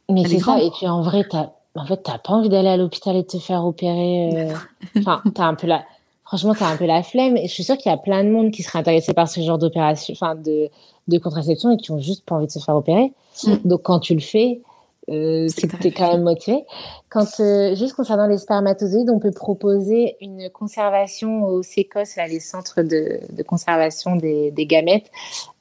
mais 0.10 0.26
c'est 0.28 0.40
ça, 0.40 0.62
et 0.62 0.72
puis 0.72 0.88
en 0.88 1.02
vrai, 1.02 1.24
tu 1.30 1.36
as 1.36 1.54
en 1.76 1.86
fait, 1.86 2.02
t'as 2.04 2.18
pas 2.18 2.34
envie 2.34 2.50
d'aller 2.50 2.70
à 2.70 2.78
l'hôpital 2.78 3.16
et 3.16 3.24
te 3.24 3.38
faire 3.38 3.66
opérer. 3.66 4.32
Euh, 4.34 4.54
enfin, 4.98 5.22
t'as 5.34 5.46
un 5.46 5.56
peu 5.56 5.68
la. 5.68 5.84
Franchement, 6.26 6.54
t'as 6.54 6.68
un 6.68 6.78
peu 6.78 6.86
la 6.86 7.02
flemme. 7.04 7.38
Et 7.38 7.48
je 7.48 7.54
suis 7.54 7.64
sûre 7.64 7.78
qu'il 7.78 7.92
y 7.92 7.94
a 7.94 7.98
plein 7.98 8.24
de 8.24 8.30
monde 8.30 8.52
qui 8.52 8.62
serait 8.62 8.80
intéressé 8.80 9.14
par 9.14 9.28
ce 9.28 9.40
genre 9.42 9.58
d'opération, 9.58 10.14
enfin, 10.14 10.36
de, 10.36 10.70
de 11.08 11.18
contraception 11.18 11.72
et 11.72 11.78
qui 11.78 11.92
ont 11.92 12.00
juste 12.00 12.26
pas 12.26 12.36
envie 12.36 12.48
de 12.48 12.52
se 12.52 12.60
faire 12.60 12.76
opérer. 12.76 13.14
Mm. 13.46 13.56
Donc, 13.66 13.82
quand 13.84 14.00
tu 14.00 14.14
le 14.14 14.20
fais, 14.20 14.62
euh, 15.10 15.48
t'es 15.82 15.92
quand 15.92 16.12
même 16.12 16.22
motivé. 16.22 16.66
Quand, 17.10 17.26
euh, 17.40 17.74
juste 17.74 17.94
concernant 17.94 18.28
les 18.28 18.38
spermatozoïdes, 18.38 19.10
on 19.10 19.18
peut 19.18 19.32
proposer 19.32 20.18
une 20.22 20.50
conservation 20.50 21.46
au 21.46 21.64
CECOS, 21.64 22.18
là, 22.18 22.28
les 22.28 22.40
centres 22.40 22.84
de, 22.84 23.20
de 23.32 23.44
conservation 23.44 24.16
des, 24.16 24.52
des 24.52 24.68
gamètes. 24.68 25.10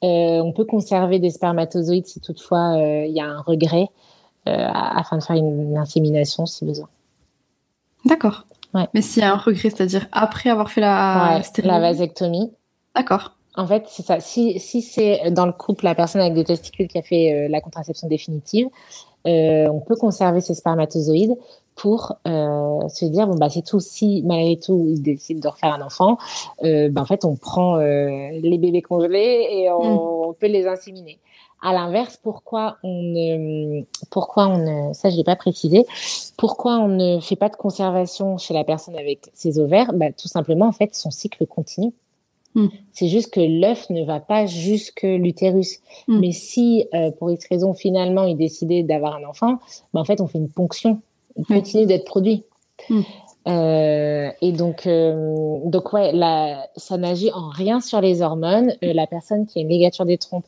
Euh, 0.05 0.41
on 0.43 0.53
peut 0.53 0.67
conserver 0.67 1.19
des 1.19 1.31
spermatozoïdes 1.31 2.07
si 2.07 2.21
toutefois 2.21 2.77
euh, 2.77 3.07
il 3.07 3.13
y 3.13 3.21
a 3.21 3.27
un 3.27 3.41
regret. 3.41 3.89
Euh, 4.49 4.67
afin 4.73 5.19
de 5.19 5.23
faire 5.23 5.37
une, 5.37 5.77
insémination 5.77 6.47
si 6.47 6.65
besoin. 6.65 6.89
D'accord. 8.05 8.45
Mais 8.95 9.03
s'il 9.03 9.23
y 9.23 9.27
a 9.27 9.33
un 9.33 9.37
regret, 9.37 9.71
c'est-à-dire 9.71 10.07
après 10.13 10.51
avoir 10.51 10.71
fait 10.71 10.81
la, 10.81 11.41
la 11.65 11.81
vasectomie. 11.81 12.53
D'accord. 12.95 13.33
En 13.57 13.67
fait, 13.67 13.85
c'est 13.89 14.05
ça. 14.05 14.21
Si, 14.21 14.59
si 14.61 14.83
c'est 14.83 15.31
dans 15.33 15.47
le 15.47 15.53
couple 15.53 15.85
la 15.85 15.95
personne 15.95 16.21
avec 16.21 16.35
des 16.35 16.45
testicules 16.45 16.87
qui 16.87 16.99
a 16.99 17.03
fait 17.03 17.33
euh, 17.33 17.49
la 17.49 17.61
contraception 17.61 18.09
définitive, 18.09 18.69
euh, 19.27 19.69
on 19.69 19.81
peut 19.81 19.97
conserver 19.97 20.41
ses 20.41 20.55
spermatozoïdes 20.55 21.37
pour 21.75 22.17
se 22.25 23.05
dire 23.05 23.29
bon 23.29 23.37
bah 23.37 23.49
c'est 23.51 23.65
tout. 23.65 23.81
Si 23.81 24.23
malgré 24.27 24.59
tout 24.59 24.87
il 24.89 25.03
décide 25.03 25.41
de 25.41 25.49
refaire 25.49 25.75
un 25.75 25.83
enfant, 25.83 26.19
bah, 26.63 27.03
en 27.03 27.05
fait 27.05 27.25
on 27.25 27.37
prend 27.37 27.77
les 27.77 28.59
bébés 28.59 28.83
congelés 28.83 29.47
et 29.51 29.71
on, 29.71 30.31
mm. 30.31 30.35
peut 30.41 30.49
les 30.49 30.67
inséminer. 30.67 31.19
À 31.61 31.73
l'inverse, 31.73 32.19
pourquoi 32.23 32.79
on 32.85 33.03
ne, 33.03 33.83
pourquoi 34.11 34.47
on 34.47 34.59
ne, 34.59 34.93
ça 34.93 35.11
je 35.11 35.17
l'ai 35.17 35.25
pas 35.25 35.35
précisé, 35.35 35.87
pourquoi 36.37 36.79
on 36.79 36.89
ne 36.89 37.19
fait 37.21 37.37
pas 37.37 37.49
de 37.49 37.57
conservation 37.57 38.39
chez 38.39 38.55
la 38.55 38.63
personne 38.63 38.97
avec 38.97 39.31
ses 39.35 39.59
ovaires? 39.59 39.93
Bah, 39.93 40.13
Tout 40.13 40.29
simplement, 40.29 40.67
en 40.67 40.73
fait, 40.73 40.95
son 40.95 41.11
cycle 41.11 41.47
continue. 41.47 41.93
Hmm. 42.55 42.69
C'est 42.93 43.09
juste 43.09 43.33
que 43.33 43.41
l'œuf 43.41 43.91
ne 43.91 44.05
va 44.05 44.21
pas 44.21 44.47
jusque 44.47 45.03
l'utérus. 45.03 45.81
Hmm. 46.07 46.21
Mais 46.21 46.33
si, 46.33 46.87
euh, 46.95 47.11
pour 47.11 47.31
X 47.31 47.47
raison, 47.49 47.75
finalement, 47.75 48.25
il 48.25 48.37
décidait 48.37 48.83
d'avoir 48.83 49.17
un 49.17 49.25
enfant, 49.25 49.59
bah, 49.93 50.01
en 50.01 50.05
fait, 50.05 50.21
on 50.21 50.27
fait 50.27 50.39
une 50.39 50.49
ponction. 50.49 51.01
Il 51.37 51.45
continue 51.45 51.87
d'être 51.87 52.05
produit. 52.05 52.45
Hmm. 52.89 53.03
Euh, 53.47 54.31
et 54.43 54.53
donc, 54.53 54.87
euh, 54.87 55.59
donc 55.65 55.93
ouais, 55.93 56.13
ça 56.77 56.97
n'agit 56.99 57.33
en 57.33 57.49
rien 57.49 57.81
sur 57.81 58.01
les 58.01 58.23
hormones. 58.23 58.75
la 58.83 59.07
personne 59.07 59.47
qui 59.47 59.59
a 59.59 59.63
une 59.63 59.69
ligature 59.69 60.05
des 60.05 60.19
trompes 60.19 60.47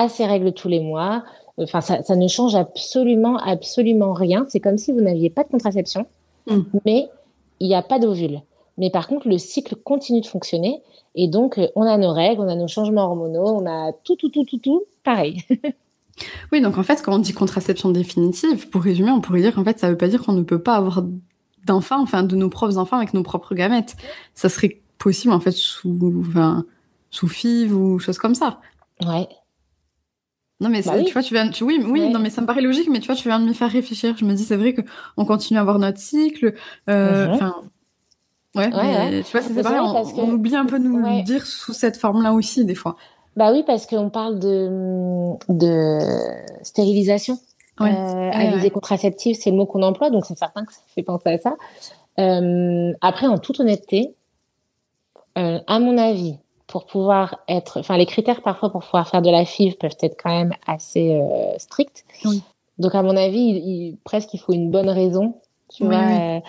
à 0.00 0.08
ses 0.08 0.26
règles 0.26 0.52
tous 0.52 0.68
les 0.68 0.80
mois. 0.80 1.24
Enfin, 1.58 1.80
ça, 1.80 2.16
ne 2.16 2.28
change 2.28 2.54
absolument, 2.54 3.36
absolument 3.36 4.12
rien. 4.12 4.46
C'est 4.48 4.60
comme 4.60 4.78
si 4.78 4.92
vous 4.92 5.00
n'aviez 5.00 5.30
pas 5.30 5.44
de 5.44 5.48
contraception, 5.48 6.06
mm. 6.48 6.60
mais 6.86 7.08
il 7.60 7.68
n'y 7.68 7.74
a 7.74 7.82
pas 7.82 7.98
d'ovule. 7.98 8.40
Mais 8.78 8.90
par 8.90 9.08
contre, 9.08 9.28
le 9.28 9.36
cycle 9.36 9.76
continue 9.76 10.22
de 10.22 10.26
fonctionner. 10.26 10.82
Et 11.14 11.28
donc, 11.28 11.58
euh, 11.58 11.68
on 11.76 11.82
a 11.82 11.96
nos 11.98 12.12
règles, 12.12 12.40
on 12.40 12.48
a 12.48 12.54
nos 12.54 12.68
changements 12.68 13.04
hormonaux, 13.04 13.46
on 13.46 13.66
a 13.66 13.92
tout, 14.04 14.16
tout, 14.16 14.30
tout, 14.30 14.44
tout, 14.44 14.58
tout, 14.58 14.84
pareil. 15.04 15.42
oui, 16.52 16.62
donc 16.62 16.78
en 16.78 16.82
fait, 16.82 17.02
quand 17.02 17.14
on 17.14 17.18
dit 17.18 17.32
contraception 17.32 17.90
définitive, 17.90 18.70
pour 18.70 18.82
résumer, 18.82 19.10
on 19.10 19.20
pourrait 19.20 19.42
dire 19.42 19.54
qu'en 19.54 19.64
fait, 19.64 19.78
ça 19.78 19.88
ne 19.88 19.92
veut 19.92 19.98
pas 19.98 20.08
dire 20.08 20.22
qu'on 20.22 20.32
ne 20.32 20.42
peut 20.42 20.62
pas 20.62 20.76
avoir 20.76 21.04
d'enfants, 21.66 22.00
enfin 22.00 22.22
de 22.22 22.36
nos 22.36 22.48
propres 22.48 22.78
enfants 22.78 22.96
avec 22.96 23.12
nos 23.12 23.22
propres 23.22 23.54
gamètes. 23.54 23.96
Ça 24.34 24.48
serait 24.48 24.80
possible 24.98 25.34
en 25.34 25.40
fait 25.40 25.52
sous, 25.52 26.24
enfin, 26.28 26.64
sous 27.10 27.28
FIV 27.28 27.74
ou 27.74 27.98
choses 27.98 28.18
comme 28.18 28.34
ça. 28.34 28.60
Ouais. 29.06 29.28
Non 30.60 30.68
mais 30.68 30.82
Bah 30.82 30.92
oui. 30.96 31.04
tu 31.04 31.12
vois, 31.14 31.22
tu 31.22 31.32
viens, 31.34 31.48
tu, 31.48 31.64
oui, 31.64 31.80
oui, 31.82 32.00
Ouais. 32.00 32.08
non 32.10 32.18
mais 32.18 32.28
ça 32.30 32.40
me 32.42 32.46
paraît 32.46 32.60
logique, 32.60 32.88
mais 32.90 33.00
tu 33.00 33.06
vois, 33.06 33.14
tu 33.16 33.28
viens 33.28 33.40
de 33.40 33.46
me 33.46 33.52
faire 33.54 33.70
réfléchir. 33.70 34.14
Je 34.18 34.24
me 34.26 34.34
dis 34.34 34.44
c'est 34.44 34.56
vrai 34.56 34.74
que 34.74 34.82
on 35.16 35.24
continue 35.24 35.58
à 35.58 35.62
avoir 35.62 35.78
notre 35.78 35.98
cycle, 35.98 36.54
euh, 36.88 37.26
Mhm. 37.28 37.32
enfin. 37.34 37.54
Ouais, 38.56 38.68
mais 38.68 38.76
ouais. 38.76 39.22
tu 39.22 39.30
vois, 39.32 39.42
c'est 39.42 39.62
pareil, 39.62 39.78
vrai 39.78 39.88
on, 39.88 39.92
parce 39.92 40.12
que- 40.12 40.20
on 40.20 40.30
oublie 40.32 40.56
un 40.56 40.66
peu 40.66 40.78
de 40.78 40.84
nous 40.84 41.00
Ouais. 41.00 41.18
le 41.18 41.22
dire 41.22 41.46
sous 41.46 41.72
cette 41.72 41.96
forme-là 41.96 42.32
aussi, 42.32 42.64
des 42.64 42.74
fois. 42.74 42.96
Bah 43.36 43.52
oui, 43.52 43.62
parce 43.66 43.86
qu'on 43.86 44.10
parle 44.10 44.38
de, 44.40 44.68
de 45.48 45.98
stérilisation 46.64 47.38
Ouais. 47.78 47.90
euh, 47.92 48.30
à 48.32 48.38
Ouais, 48.56 48.60
ouais. 48.60 48.70
contraceptive, 48.70 49.36
c'est 49.40 49.50
le 49.50 49.56
mot 49.56 49.66
qu'on 49.66 49.82
emploie, 49.82 50.10
donc 50.10 50.26
c'est 50.26 50.36
certain 50.36 50.64
que 50.64 50.72
ça 50.74 50.80
fait 50.94 51.02
penser 51.04 51.30
à 51.30 51.38
ça. 51.38 51.54
Euh, 52.18 52.92
après, 53.00 53.26
en 53.28 53.38
toute 53.38 53.60
honnêteté, 53.60 54.14
euh, 55.38 55.60
à 55.66 55.78
mon 55.78 55.96
avis, 55.96 56.36
pour 56.70 56.86
pouvoir 56.86 57.40
être, 57.48 57.80
enfin, 57.80 57.96
les 57.98 58.06
critères 58.06 58.42
parfois 58.42 58.70
pour 58.70 58.82
pouvoir 58.84 59.08
faire 59.08 59.22
de 59.22 59.30
la 59.30 59.44
FIV 59.44 59.76
peuvent 59.76 59.96
être 60.00 60.16
quand 60.22 60.30
même 60.30 60.52
assez 60.66 61.12
euh, 61.20 61.58
stricts. 61.58 62.04
Oui. 62.24 62.42
Donc, 62.78 62.94
à 62.94 63.02
mon 63.02 63.16
avis, 63.16 63.38
il, 63.40 63.56
il- 63.56 63.96
presque 64.04 64.32
il 64.32 64.38
faut 64.38 64.52
une 64.54 64.70
bonne 64.70 64.88
raison, 64.88 65.34
tu 65.74 65.82
Oui, 65.84 65.90
vois. 65.90 65.98
oui. 66.06 66.14
euh, 66.14 66.40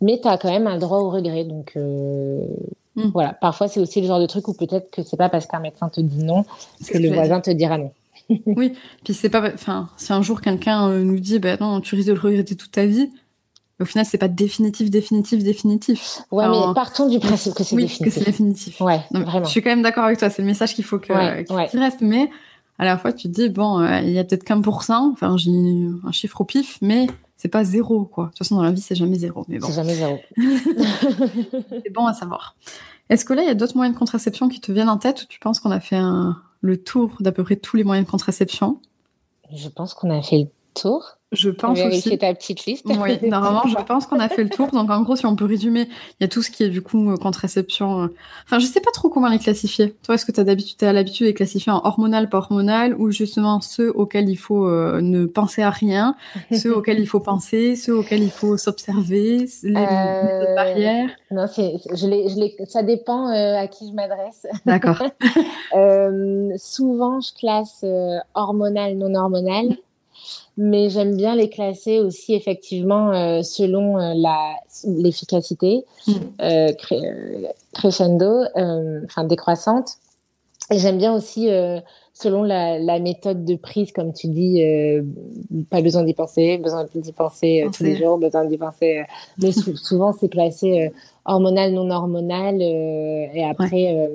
mais 0.00 0.20
tu 0.20 0.28
as 0.28 0.38
quand 0.38 0.50
même 0.50 0.66
un 0.68 0.78
droit 0.78 0.98
au 0.98 1.10
regret. 1.10 1.44
Donc, 1.44 1.72
euh, 1.76 2.46
Mm. 2.96 3.10
voilà. 3.14 3.34
Parfois, 3.34 3.68
c'est 3.68 3.78
aussi 3.78 4.00
le 4.00 4.08
genre 4.08 4.18
de 4.18 4.26
truc 4.26 4.48
où 4.48 4.52
peut-être 4.52 4.90
que 4.90 5.02
c'est 5.04 5.16
pas 5.16 5.28
parce 5.28 5.46
qu'un 5.46 5.60
médecin 5.60 5.88
te 5.88 6.00
dit 6.00 6.24
non 6.24 6.42
que 6.42 6.48
ce 6.80 6.98
le 6.98 7.08
que 7.08 7.14
voisin 7.14 7.40
te 7.40 7.50
dira 7.50 7.78
non. 7.78 7.92
Puis 8.56 9.14
c'est 9.14 9.28
pas, 9.30 9.48
enfin, 9.54 9.88
si 9.96 10.12
un 10.12 10.22
jour 10.22 10.40
quelqu'un 10.40 10.88
nous 10.90 11.20
dit, 11.20 11.38
bah 11.38 11.56
non, 11.60 11.80
tu 11.80 11.94
risques 11.94 12.08
de 12.08 12.14
le 12.14 12.20
regretter 12.20 12.56
toute 12.56 12.72
ta 12.72 12.86
vie, 12.86 13.10
au 13.80 13.84
final, 13.84 14.04
c'est 14.04 14.18
pas 14.18 14.28
définitif, 14.28 14.90
définitif, 14.90 15.42
définitif. 15.42 16.20
Ouais, 16.30 16.48
mais 16.48 16.74
partons 16.74 17.08
du 17.08 17.18
principe 17.18 17.54
que 17.54 17.64
c'est 17.64 17.74
oui, 17.76 17.82
définitif. 17.84 18.04
que 18.14 18.18
c'est 18.20 18.26
définitif. 18.26 18.80
Ouais, 18.80 19.00
Non, 19.12 19.22
vraiment. 19.22 19.44
Je 19.44 19.50
suis 19.50 19.62
quand 19.62 19.70
même 19.70 19.82
d'accord 19.82 20.04
avec 20.04 20.18
toi, 20.18 20.30
c'est 20.30 20.42
le 20.42 20.46
message 20.46 20.74
qu'il 20.74 20.84
faut 20.84 20.98
que, 20.98 21.12
Ouais, 21.12 21.44
reste, 21.72 22.00
mais 22.00 22.30
à 22.78 22.84
la 22.84 22.96
fois, 22.98 23.12
tu 23.12 23.28
te 23.28 23.34
dis, 23.34 23.48
bon, 23.48 23.80
euh, 23.80 24.00
il 24.00 24.10
y 24.10 24.18
a 24.18 24.24
peut-être 24.24 24.44
qu'un 24.44 24.60
pour 24.60 24.82
cent, 24.84 25.10
enfin, 25.12 25.36
j'ai 25.36 25.50
un 26.06 26.12
chiffre 26.12 26.40
au 26.40 26.44
pif, 26.44 26.78
mais 26.80 27.06
c'est 27.36 27.48
pas 27.48 27.64
zéro, 27.64 28.04
quoi. 28.04 28.24
De 28.24 28.28
toute 28.30 28.38
façon, 28.38 28.56
dans 28.56 28.62
la 28.62 28.70
vie, 28.70 28.80
c'est 28.80 28.94
jamais 28.94 29.18
zéro, 29.18 29.44
mais 29.48 29.58
bon, 29.58 29.66
C'est 29.66 29.74
jamais 29.74 29.94
zéro. 29.94 30.18
c'est 31.84 31.92
bon 31.92 32.06
à 32.06 32.14
savoir. 32.14 32.56
Est-ce 33.08 33.24
que 33.24 33.32
là, 33.32 33.42
il 33.42 33.48
y 33.48 33.50
a 33.50 33.54
d'autres 33.54 33.76
moyens 33.76 33.94
de 33.94 33.98
contraception 33.98 34.48
qui 34.48 34.60
te 34.60 34.70
viennent 34.72 34.88
en 34.88 34.98
tête 34.98 35.22
ou 35.22 35.26
tu 35.26 35.40
penses 35.40 35.58
qu'on 35.60 35.70
a 35.70 35.80
fait 35.80 35.96
un- 35.96 36.36
le 36.60 36.76
tour 36.82 37.16
d'à 37.20 37.32
peu 37.32 37.42
près 37.42 37.56
tous 37.56 37.76
les 37.76 37.84
moyens 37.84 38.06
de 38.06 38.10
contraception? 38.10 38.78
Je 39.52 39.68
pense 39.68 39.94
qu'on 39.94 40.10
a 40.10 40.22
fait 40.22 40.38
le 40.38 40.46
tour. 40.74 41.16
Je 41.32 41.48
pense 41.50 41.78
aussi. 41.80 42.18
ta 42.18 42.34
petite 42.34 42.66
liste. 42.66 42.84
Oui, 42.86 43.18
normalement, 43.28 43.62
je 43.68 43.76
pense 43.84 44.06
qu'on 44.06 44.18
a 44.18 44.28
fait 44.28 44.42
le 44.42 44.50
tour. 44.50 44.66
Donc, 44.72 44.90
en 44.90 45.00
gros, 45.02 45.14
si 45.14 45.26
on 45.26 45.36
peut 45.36 45.44
résumer, 45.44 45.82
il 45.88 46.22
y 46.22 46.24
a 46.24 46.28
tout 46.28 46.42
ce 46.42 46.50
qui 46.50 46.64
est 46.64 46.68
du 46.68 46.82
coup 46.82 47.08
euh, 47.12 47.16
contraception. 47.16 48.02
euh, 48.02 48.06
Enfin, 48.44 48.58
je 48.58 48.66
sais 48.66 48.80
pas 48.80 48.90
trop 48.92 49.10
comment 49.10 49.28
les 49.28 49.38
classifier. 49.38 49.94
Toi, 50.02 50.16
est-ce 50.16 50.26
que 50.26 50.32
tu 50.32 50.40
as 50.40 50.44
d'habitude, 50.44 50.82
as 50.82 50.92
l'habitude 50.92 51.26
de 51.26 51.30
les 51.30 51.34
classifier 51.34 51.70
en 51.70 51.80
hormonal, 51.84 52.28
pas 52.28 52.38
hormonal, 52.38 52.94
ou 52.98 53.12
justement 53.12 53.60
ceux 53.60 53.90
auxquels 53.96 54.28
il 54.28 54.34
faut 54.36 54.66
euh, 54.66 55.00
ne 55.00 55.24
penser 55.26 55.62
à 55.62 55.70
rien, 55.70 56.16
ceux 56.52 56.74
auxquels 56.76 56.98
il 56.98 57.06
faut 57.06 57.20
penser, 57.20 57.76
ceux 57.76 57.94
auxquels 57.96 58.24
il 58.24 58.30
faut 58.32 58.56
s'observer, 58.56 59.46
les 59.62 59.76
Euh, 59.76 60.54
barrières? 60.56 61.10
Non, 61.30 61.46
c'est, 61.46 61.74
je 61.94 62.08
l'ai, 62.08 62.28
je 62.28 62.36
l'ai, 62.40 62.56
ça 62.66 62.82
dépend 62.82 63.28
euh, 63.28 63.54
à 63.56 63.68
qui 63.68 63.88
je 63.88 63.92
m'adresse. 63.94 64.46
D'accord. 64.66 65.00
Euh, 65.76 66.50
souvent, 66.56 67.20
je 67.20 67.32
classe 67.32 67.84
hormonal, 68.34 68.96
non 68.96 69.14
hormonal, 69.14 69.76
mais 70.62 70.90
j'aime 70.90 71.16
bien 71.16 71.34
les 71.34 71.48
classer 71.48 72.00
aussi 72.00 72.34
effectivement 72.34 73.12
euh, 73.12 73.42
selon 73.42 73.98
euh, 73.98 74.12
la, 74.14 74.54
l'efficacité, 74.84 75.84
Mm. 76.06 76.12
euh, 76.42 76.72
crescendo, 77.72 78.44
enfin 79.04 79.24
décroissante. 79.24 79.88
Et 80.70 80.78
j'aime 80.78 80.98
bien 80.98 81.14
aussi 81.14 81.48
selon 82.14 82.42
la, 82.42 82.78
la 82.78 82.98
méthode 83.00 83.44
de 83.44 83.56
prise, 83.56 83.90
comme 83.92 84.12
tu 84.12 84.28
dis, 84.28 84.62
euh, 84.62 85.02
pas 85.70 85.80
besoin 85.82 86.04
d'y 86.04 86.14
penser, 86.14 86.58
besoin 86.58 86.86
d'y 86.94 87.12
penser 87.12 87.62
euh, 87.64 87.70
tous 87.70 87.82
les 87.84 87.96
jours, 87.96 88.18
besoin 88.18 88.44
d'y 88.44 88.56
penser. 88.58 88.98
euh, 88.98 89.02
mais 89.42 89.52
sou- 89.52 89.76
souvent, 89.76 90.12
c'est 90.12 90.28
classé 90.28 90.92
hormonal, 91.24 91.72
non 91.72 91.90
hormonal, 91.90 92.60
et 92.62 93.44
après 93.48 94.10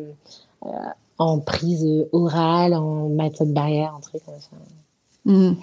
en 1.17 1.39
prise 1.39 1.85
orale, 2.11 2.73
en 2.73 3.09
méthode 3.09 3.51
barrière, 3.53 3.93
en 3.97 4.01
truc 4.01 4.21
comme 4.25 4.39
ça. 4.39 4.55
Mhm. 5.25 5.57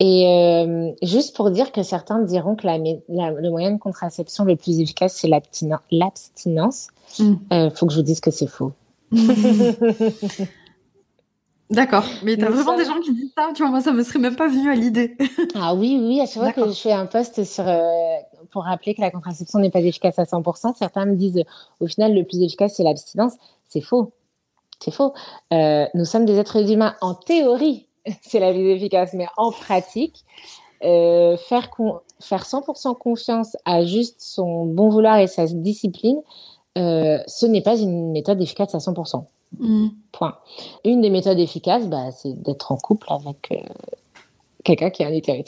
Et 0.00 0.26
euh, 0.28 0.92
juste 1.02 1.34
pour 1.34 1.50
dire 1.50 1.72
que 1.72 1.82
certains 1.82 2.20
diront 2.20 2.54
que 2.56 2.66
la, 2.66 2.78
mé- 2.78 3.00
la- 3.08 3.30
le 3.30 3.50
moyen 3.50 3.72
de 3.72 3.78
contraception 3.78 4.44
le 4.44 4.54
plus 4.56 4.80
efficace, 4.80 5.14
c'est 5.14 5.28
l'abstinence. 5.90 6.88
Mm. 7.18 7.34
Euh, 7.52 7.70
faut 7.70 7.86
que 7.86 7.92
je 7.92 7.98
vous 7.98 8.04
dise 8.04 8.20
que 8.20 8.30
c'est 8.30 8.46
faux. 8.46 8.72
D'accord. 11.70 12.04
Mais 12.22 12.36
t'as 12.38 12.48
vraiment 12.48 12.76
des 12.78 12.84
sommes- 12.84 12.96
gens 12.96 13.00
qui 13.02 13.12
disent 13.12 13.32
ça. 13.36 13.48
Tu 13.54 13.62
vois, 13.62 13.70
moi, 13.70 13.80
ça 13.82 13.92
me 13.92 14.02
serait 14.02 14.18
même 14.18 14.36
pas 14.36 14.48
venu 14.48 14.70
à 14.70 14.74
l'idée. 14.74 15.16
Ah 15.54 15.74
oui, 15.74 15.98
oui, 16.00 16.20
à 16.20 16.26
chaque 16.26 16.42
fois 16.42 16.52
que 16.52 16.66
je 16.70 16.74
fais 16.78 16.92
un 16.92 17.04
post 17.06 17.44
sur, 17.44 17.64
euh, 17.68 17.82
pour 18.50 18.64
rappeler 18.64 18.94
que 18.94 19.00
la 19.02 19.10
contraception 19.10 19.58
n'est 19.58 19.70
pas 19.70 19.80
efficace 19.80 20.18
à 20.18 20.24
100%, 20.24 20.74
certains 20.78 21.04
me 21.04 21.14
disent 21.16 21.42
au 21.80 21.86
final 21.86 22.14
le 22.14 22.24
plus 22.24 22.40
efficace 22.42 22.74
c'est 22.76 22.84
l'abstinence. 22.84 23.32
C'est 23.68 23.80
faux. 23.82 24.12
C'est 24.80 24.92
faux. 24.92 25.12
Nous 25.50 26.04
sommes 26.04 26.24
des 26.24 26.36
êtres 26.38 26.70
humains 26.70 26.94
en 27.02 27.14
théorie, 27.14 27.86
c'est 28.22 28.40
la 28.40 28.52
plus 28.52 28.68
efficace, 28.70 29.12
mais 29.14 29.26
en 29.36 29.50
pratique, 29.52 30.24
euh, 30.84 31.36
faire, 31.36 31.70
con- 31.70 32.00
faire 32.20 32.44
100% 32.44 32.96
confiance 32.96 33.56
à 33.64 33.84
juste 33.84 34.16
son 34.20 34.64
bon 34.66 34.88
vouloir 34.88 35.18
et 35.18 35.26
sa 35.26 35.46
discipline, 35.46 36.20
euh, 36.76 37.18
ce 37.26 37.46
n'est 37.46 37.62
pas 37.62 37.76
une 37.76 38.12
méthode 38.12 38.40
efficace 38.40 38.74
à 38.74 38.78
100%. 38.78 39.24
Mhm. 39.58 39.90
Point. 40.12 40.36
Une 40.84 41.00
des 41.00 41.10
méthodes 41.10 41.38
efficaces, 41.38 41.86
bah, 41.86 42.10
c'est 42.12 42.34
d'être 42.42 42.70
en 42.70 42.76
couple 42.76 43.06
avec 43.10 43.48
euh, 43.50 43.56
quelqu'un 44.62 44.90
qui 44.90 45.02
a 45.02 45.08
un 45.08 45.12
utérus. 45.14 45.46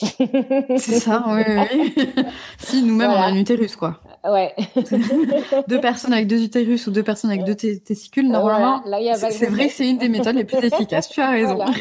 C'est 0.79 0.99
ça, 1.01 1.23
oui, 1.29 1.43
oui. 1.47 1.93
oui. 1.97 2.25
si 2.59 2.83
nous-mêmes, 2.83 3.11
Voilà. 3.11 3.25
on 3.27 3.29
a 3.29 3.33
un 3.33 3.37
utérus, 3.37 3.77
quoi. 3.77 4.01
Ouais. 4.23 4.55
deux 5.69 5.81
personnes 5.81 6.13
avec 6.13 6.27
deux 6.27 6.43
utérus 6.43 6.87
ou 6.87 6.91
deux 6.91 7.03
personnes 7.03 7.31
avec 7.31 7.45
deux 7.45 7.55
testicules, 7.55 8.29
normalement, 8.29 8.83
Voilà, 8.85 9.15
c'est 9.15 9.47
vrai 9.47 9.69
que 9.69 9.73
c'est 9.73 9.89
une 9.89 9.99
des 9.99 10.11
méthodes 10.11 10.37
les 10.37 10.45
plus 10.45 10.59
efficaces. 10.59 11.09
Tu 11.09 11.21
as 11.21 11.31
raison. 11.31 11.57
Voilà. 11.57 11.73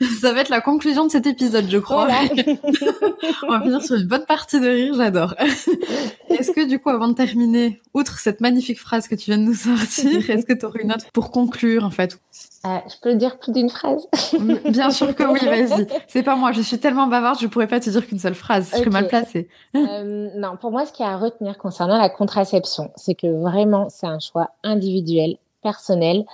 Ça 0.20 0.32
va 0.32 0.40
être 0.40 0.48
la 0.48 0.62
conclusion 0.62 1.04
de 1.04 1.10
cet 1.10 1.26
épisode, 1.26 1.66
je 1.68 1.78
crois. 1.78 2.06
Voilà. 2.06 2.22
On 3.42 3.50
va 3.50 3.60
finir 3.60 3.82
sur 3.82 3.96
une 3.96 4.06
bonne 4.06 4.24
partie 4.24 4.58
de 4.58 4.68
rire, 4.68 4.94
j'adore. 4.96 5.34
Est-ce 6.40 6.52
que 6.52 6.66
du 6.66 6.78
coup, 6.78 6.88
avant 6.88 7.08
de 7.08 7.12
terminer, 7.14 7.80
outre 7.92 8.18
cette 8.18 8.40
magnifique 8.40 8.80
phrase 8.80 9.08
que 9.08 9.14
tu 9.14 9.26
viens 9.30 9.36
de 9.38 9.42
nous 9.42 9.54
sortir, 9.54 10.30
est-ce 10.30 10.46
que 10.46 10.54
tu 10.54 10.64
aurais 10.64 10.80
une 10.82 10.92
autre 10.92 11.04
pour 11.12 11.30
conclure, 11.30 11.84
en 11.84 11.90
fait? 11.90 12.18
Ah, 12.64 12.82
je 12.88 12.94
peux 13.02 13.14
dire 13.14 13.38
plus 13.38 13.52
d'une 13.52 13.68
phrase? 13.68 14.06
Bien 14.68 14.90
sûr 14.98 15.14
que 15.14 15.22
oui, 15.22 15.44
vas-y. 15.44 15.86
C'est 16.08 16.22
pas 16.22 16.36
moi, 16.36 16.52
je 16.52 16.62
suis 16.62 16.78
tellement 16.78 17.06
bavarde, 17.06 17.38
je 17.40 17.46
pourrais 17.46 17.66
pas 17.66 17.78
te 17.80 17.90
dire 17.90 18.06
qu'une 18.06 18.18
seule 18.18 18.34
phrase. 18.34 18.68
Je 18.72 18.76
serais 18.78 18.86
Ok. 18.86 18.92
mal 18.92 19.06
placée. 19.08 19.48
Euh, 19.76 20.28
non, 20.36 20.56
pour 20.58 20.70
moi, 20.70 20.86
ce 20.86 20.92
qu'il 20.92 21.04
y 21.04 21.08
a 21.08 21.12
à 21.12 21.16
retenir 21.18 21.58
concernant 21.58 21.98
la 21.98 22.08
contraception, 22.08 22.90
c'est 22.96 23.14
que 23.14 23.26
vraiment, 23.26 23.88
c'est 23.90 24.06
un 24.06 24.18
choix 24.18 24.50
individuel, 24.62 25.36
personnel, 25.62 26.24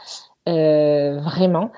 euh, 0.48 1.20
vraiment, 1.20 1.70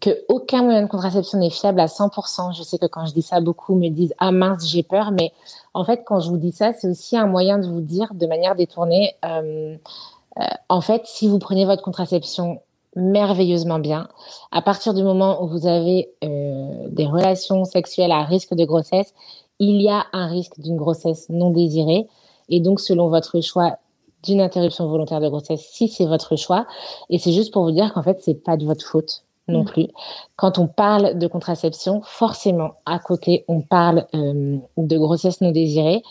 que 0.00 0.10
aucun 0.28 0.62
moyen 0.62 0.82
de 0.82 0.88
contraception 0.88 1.38
n'est 1.38 1.50
fiable 1.50 1.80
à 1.80 1.86
100%. 1.86 2.56
Je 2.56 2.62
sais 2.62 2.78
que 2.78 2.86
quand 2.86 3.06
je 3.06 3.12
dis 3.12 3.22
ça, 3.22 3.40
beaucoup 3.40 3.74
me 3.74 3.88
disent 3.88 4.14
ah 4.18 4.32
mince, 4.32 4.66
j'ai 4.66 4.82
peur, 4.82 5.10
mais 5.12 5.32
en 5.72 5.84
fait, 5.84 6.02
quand 6.04 6.20
je 6.20 6.30
vous 6.30 6.36
dis 6.36 6.52
ça, 6.52 6.72
c'est 6.72 6.88
aussi 6.88 7.16
un 7.16 7.26
moyen 7.26 7.58
de 7.58 7.66
vous 7.66 7.80
dire 7.80 8.14
de 8.14 8.26
manière 8.26 8.54
détournée, 8.54 9.14
euh, 9.24 9.76
euh, 10.38 10.42
en 10.68 10.80
fait, 10.80 11.02
si 11.04 11.28
vous 11.28 11.38
prenez 11.38 11.64
votre 11.64 11.82
contraception 11.82 12.60
merveilleusement 12.96 13.78
bien, 13.78 14.08
à 14.52 14.62
partir 14.62 14.94
du 14.94 15.02
moment 15.02 15.42
où 15.42 15.48
vous 15.48 15.66
avez 15.66 16.10
des 16.22 17.06
relations 17.06 17.64
sexuelles 17.64 18.12
à 18.12 18.22
risque 18.22 18.54
de 18.54 18.64
grossesse, 18.64 19.12
il 19.58 19.80
y 19.82 19.88
a 19.88 20.04
un 20.12 20.28
risque 20.28 20.60
d'une 20.60 20.76
grossesse 20.76 21.28
non 21.28 21.50
désirée. 21.50 22.06
Et 22.48 22.60
donc, 22.60 22.80
selon 22.80 23.08
votre 23.08 23.40
choix 23.40 23.78
d'une 24.24 24.40
interruption 24.40 24.88
volontaire 24.88 25.20
de 25.20 25.28
grossesse, 25.28 25.66
si 25.72 25.88
c'est 25.88 26.06
votre 26.06 26.36
choix, 26.36 26.66
et 27.10 27.18
c'est 27.18 27.32
juste 27.32 27.52
pour 27.52 27.62
vous 27.64 27.70
dire 27.72 27.92
qu'en 27.92 28.02
fait, 28.02 28.18
c'est 28.20 28.34
pas 28.42 28.56
de 28.56 28.64
votre 28.64 28.84
faute 28.84 29.22
non 29.46 29.60
Mm. 29.62 29.66
plus. 29.66 29.88
Quand 30.36 30.58
on 30.58 30.66
parle 30.66 31.18
de 31.18 31.26
contraception, 31.26 32.00
forcément, 32.02 32.72
à 32.86 32.98
côté, 32.98 33.44
on 33.46 33.60
parle 33.60 34.06
euh, 34.14 34.56
de 34.78 34.96
grossesse 34.98 35.40
non 35.42 35.50
désirée. 35.50 36.02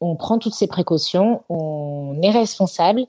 On 0.00 0.16
prend 0.16 0.38
toutes 0.38 0.54
ces 0.54 0.66
précautions, 0.66 1.42
on 1.48 2.18
est 2.22 2.30
responsable, 2.30 3.02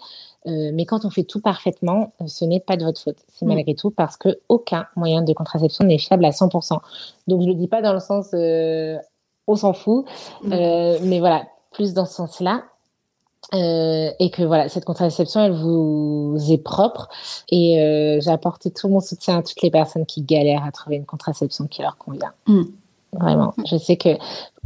euh, 0.45 0.69
mais 0.73 0.85
quand 0.85 1.03
on 1.05 1.09
fait 1.09 1.23
tout 1.23 1.41
parfaitement, 1.41 2.11
euh, 2.21 2.27
ce 2.27 2.45
n'est 2.45 2.59
pas 2.59 2.77
de 2.77 2.83
votre 2.85 3.01
faute. 3.01 3.17
C'est 3.33 3.45
Mm. 3.45 3.49
malgré 3.49 3.73
tout 3.73 3.89
parce 3.89 4.17
que 4.17 4.39
aucun 4.49 4.85
moyen 4.95 5.23
de 5.23 5.33
contraception 5.33 5.83
n'est 5.85 5.97
fiable 5.97 6.25
à 6.25 6.31
100%. 6.31 6.79
Donc 7.27 7.41
je 7.41 7.47
le 7.47 7.55
dis 7.55 7.67
pas 7.67 7.81
dans 7.81 7.93
le 7.93 7.99
sens 7.99 8.27
euh, 8.35 8.97
on 9.47 9.55
s'en 9.55 9.73
fout, 9.73 10.05
Mm. 10.43 10.53
euh, 10.53 10.99
mais 11.01 11.19
voilà, 11.19 11.45
plus 11.71 11.93
dans 11.95 12.05
ce 12.05 12.13
sens-là. 12.13 12.65
Euh, 13.53 14.11
et 14.19 14.29
que 14.29 14.43
voilà, 14.43 14.69
cette 14.69 14.85
contraception, 14.85 15.41
elle 15.41 15.51
vous 15.51 16.37
est 16.49 16.57
propre. 16.57 17.09
Et 17.49 17.81
euh, 17.81 18.19
j'apporte 18.21 18.73
tout 18.73 18.87
mon 18.87 19.01
soutien 19.01 19.39
à 19.39 19.43
toutes 19.43 19.61
les 19.61 19.71
personnes 19.71 20.05
qui 20.05 20.21
galèrent 20.21 20.63
à 20.63 20.71
trouver 20.71 20.95
une 20.95 21.05
contraception 21.05 21.67
qui 21.67 21.81
leur 21.81 21.97
convient. 21.97 22.33
Mm. 22.47 22.63
Vraiment. 23.13 23.53
Je 23.69 23.77
sais 23.77 23.97
que 23.97 24.09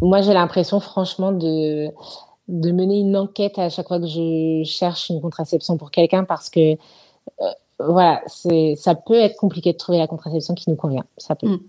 moi, 0.01 0.21
j'ai 0.21 0.33
l'impression, 0.33 0.79
franchement, 0.79 1.31
de 1.31 1.89
de 2.47 2.71
mener 2.71 2.99
une 2.99 3.17
enquête 3.17 3.57
à 3.57 3.69
chaque 3.69 3.87
fois 3.87 3.99
que 3.99 4.05
je 4.05 4.61
cherche 4.65 5.09
une 5.09 5.19
contraception 5.19 5.77
pour 5.77 5.89
quelqu'un 5.89 6.25
parce 6.25 6.51
que 6.51 6.73
euh, 6.73 7.51
voilà, 7.79 8.21
c'est 8.27 8.75
ça 8.77 8.93
peut 8.93 9.15
être 9.15 9.35
compliqué 9.35 9.73
de 9.73 9.77
trouver 9.77 9.97
la 9.97 10.05
contraception 10.05 10.53
qui 10.53 10.69
nous 10.69 10.75
convient. 10.75 11.05
Ça 11.17 11.35
peut. 11.35 11.47
Mm. 11.47 11.59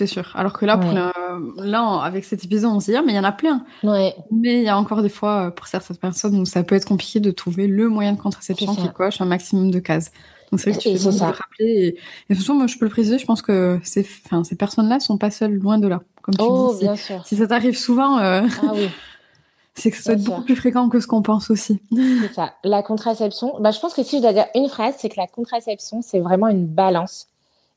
C'est 0.00 0.06
sûr. 0.06 0.32
Alors 0.34 0.54
que 0.54 0.64
là, 0.64 0.78
pour 0.78 0.94
là, 0.94 2.00
avec 2.02 2.24
cet 2.24 2.42
épisode, 2.42 2.72
on 2.72 2.80
se 2.80 2.90
dit, 2.90 2.96
ah, 2.96 3.02
mais 3.04 3.12
il 3.12 3.16
y 3.16 3.18
en 3.18 3.24
a 3.24 3.32
plein. 3.32 3.66
Ouais. 3.82 4.16
Mais 4.30 4.60
il 4.60 4.62
y 4.62 4.68
a 4.70 4.78
encore 4.78 5.02
des 5.02 5.10
fois, 5.10 5.48
euh, 5.48 5.50
pour 5.50 5.66
certaines 5.66 5.98
personnes, 5.98 6.40
où 6.40 6.46
ça 6.46 6.62
peut 6.62 6.74
être 6.74 6.86
compliqué 6.86 7.20
de 7.20 7.30
trouver 7.30 7.66
le 7.66 7.86
moyen 7.90 8.14
de 8.14 8.18
contraception 8.18 8.74
qui 8.74 8.88
coche 8.94 9.20
un 9.20 9.26
maximum 9.26 9.70
de 9.70 9.78
cases. 9.78 10.10
Donc 10.50 10.58
c'est 10.58 10.70
vrai 10.70 10.78
que 10.78 10.88
tu 10.88 10.96
fais 10.96 11.10
le 11.10 11.18
rappeler. 11.18 11.98
Et, 12.30 12.32
et 12.32 12.52
moi, 12.54 12.66
je 12.66 12.78
peux 12.78 12.86
le 12.86 12.90
préciser, 12.90 13.18
je 13.18 13.26
pense 13.26 13.42
que 13.42 13.78
ces, 13.84 14.06
enfin, 14.24 14.42
ces 14.42 14.56
personnes-là 14.56 15.00
sont 15.00 15.18
pas 15.18 15.30
seules, 15.30 15.52
loin 15.52 15.76
de 15.76 15.86
là. 15.86 16.00
Comme 16.22 16.34
tu 16.34 16.44
oh, 16.48 16.74
dis, 16.78 16.84
bien 16.84 16.96
si, 16.96 17.04
sûr. 17.04 17.26
si 17.26 17.36
ça 17.36 17.46
t'arrive 17.46 17.76
souvent, 17.76 18.18
euh... 18.20 18.40
ah, 18.62 18.72
oui. 18.74 18.88
c'est 19.74 19.90
que 19.90 19.98
ça 19.98 20.14
doit 20.14 20.22
être 20.22 20.24
beaucoup 20.24 20.44
plus 20.44 20.56
fréquent 20.56 20.88
que 20.88 20.98
ce 20.98 21.06
qu'on 21.06 21.20
pense 21.20 21.50
aussi. 21.50 21.82
C'est 21.94 22.32
ça. 22.32 22.54
La 22.64 22.82
contraception, 22.82 23.60
bah, 23.60 23.70
je 23.70 23.80
pense 23.80 23.92
que 23.92 24.02
si 24.02 24.16
je 24.16 24.22
dois 24.22 24.32
dire 24.32 24.46
une 24.54 24.70
phrase, 24.70 24.94
c'est 24.96 25.10
que 25.10 25.20
la 25.20 25.26
contraception, 25.26 26.00
c'est 26.00 26.20
vraiment 26.20 26.48
une 26.48 26.64
balance. 26.64 27.26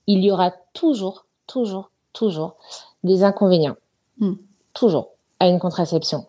Il 0.07 0.23
y 0.23 0.31
aura 0.31 0.53
toujours, 0.73 1.25
toujours, 1.47 1.89
toujours 2.13 2.55
des 3.03 3.23
inconvénients. 3.23 3.75
Hmm. 4.19 4.33
Toujours 4.73 5.09
à 5.39 5.47
une 5.47 5.59
contraception. 5.59 6.25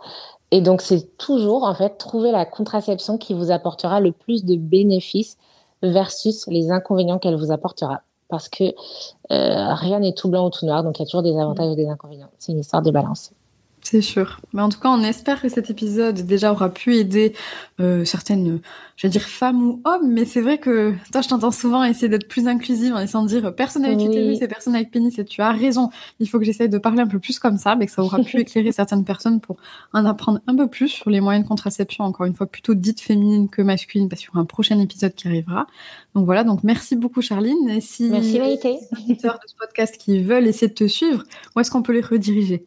Et 0.50 0.60
donc, 0.60 0.82
c'est 0.82 1.16
toujours, 1.16 1.64
en 1.64 1.74
fait, 1.74 1.98
trouver 1.98 2.30
la 2.30 2.44
contraception 2.44 3.18
qui 3.18 3.34
vous 3.34 3.50
apportera 3.50 4.00
le 4.00 4.12
plus 4.12 4.44
de 4.44 4.56
bénéfices 4.56 5.36
versus 5.82 6.46
les 6.46 6.70
inconvénients 6.70 7.18
qu'elle 7.18 7.36
vous 7.36 7.52
apportera. 7.52 8.02
Parce 8.28 8.48
que 8.48 8.64
euh, 8.64 9.74
rien 9.74 10.00
n'est 10.00 10.14
tout 10.14 10.28
blanc 10.28 10.46
ou 10.46 10.50
tout 10.50 10.66
noir, 10.66 10.82
donc 10.82 10.98
il 10.98 11.02
y 11.02 11.04
a 11.04 11.06
toujours 11.06 11.22
des 11.22 11.38
avantages 11.38 11.72
et 11.72 11.76
des 11.76 11.88
inconvénients. 11.88 12.30
C'est 12.38 12.52
une 12.52 12.60
histoire 12.60 12.82
de 12.82 12.90
balance. 12.90 13.32
C'est 13.84 14.00
sûr. 14.00 14.40
Mais 14.54 14.62
en 14.62 14.70
tout 14.70 14.80
cas, 14.80 14.88
on 14.88 15.02
espère 15.02 15.42
que 15.42 15.50
cet 15.50 15.68
épisode 15.68 16.22
déjà 16.22 16.50
aura 16.52 16.72
pu 16.72 16.96
aider 16.96 17.34
euh, 17.80 18.06
certaines, 18.06 18.60
je 18.96 19.06
vais 19.06 19.10
dire 19.10 19.22
femmes 19.22 19.62
ou 19.62 19.82
hommes, 19.84 20.10
mais 20.10 20.24
c'est 20.24 20.40
vrai 20.40 20.56
que 20.56 20.94
toi, 21.12 21.20
je 21.20 21.28
t'entends 21.28 21.50
souvent 21.50 21.84
essayer 21.84 22.08
d'être 22.08 22.26
plus 22.26 22.48
inclusive 22.48 22.94
en 22.94 23.00
essayant 23.00 23.24
de 23.24 23.28
dire 23.28 23.54
personne 23.54 23.84
avec 23.84 24.00
utérus 24.00 24.40
et 24.40 24.48
personne 24.48 24.74
avec 24.74 24.90
pénis, 24.90 25.18
et 25.18 25.24
tu 25.26 25.42
as 25.42 25.52
raison. 25.52 25.90
Il 26.18 26.26
faut 26.30 26.38
que 26.38 26.46
j'essaye 26.46 26.70
de 26.70 26.78
parler 26.78 27.02
un 27.02 27.06
peu 27.06 27.18
plus 27.18 27.38
comme 27.38 27.58
ça, 27.58 27.76
mais 27.76 27.84
que 27.84 27.92
ça 27.92 28.02
aura 28.02 28.20
pu 28.20 28.38
éclairer 28.40 28.72
certaines 28.72 29.04
personnes 29.04 29.38
pour 29.38 29.58
en 29.92 30.06
apprendre 30.06 30.40
un 30.46 30.56
peu 30.56 30.66
plus 30.66 30.88
sur 30.88 31.10
les 31.10 31.20
moyens 31.20 31.44
de 31.44 31.48
contraception, 31.48 32.04
encore 32.04 32.24
une 32.24 32.34
fois 32.34 32.46
plutôt 32.46 32.72
dites 32.72 33.02
féminines 33.02 33.50
que 33.50 33.60
masculines, 33.60 34.08
parce 34.08 34.22
qu'il 34.22 34.28
y 34.28 34.30
aura 34.30 34.40
un 34.40 34.46
prochain 34.46 34.80
épisode 34.80 35.14
qui 35.14 35.28
arrivera. 35.28 35.66
Donc 36.14 36.24
voilà, 36.24 36.42
donc 36.42 36.64
merci 36.64 36.96
beaucoup 36.96 37.20
Charline. 37.20 37.68
Et 37.68 37.82
si 37.82 38.08
merci 38.08 38.38
les 38.38 38.78
auditeurs 38.92 39.34
de 39.34 39.46
ce 39.46 39.54
podcast 39.58 39.98
qui 39.98 40.22
veulent 40.22 40.46
essayer 40.46 40.68
de 40.68 40.74
te 40.74 40.88
suivre, 40.88 41.22
où 41.54 41.60
est-ce 41.60 41.70
qu'on 41.70 41.82
peut 41.82 41.92
les 41.92 42.00
rediriger? 42.00 42.66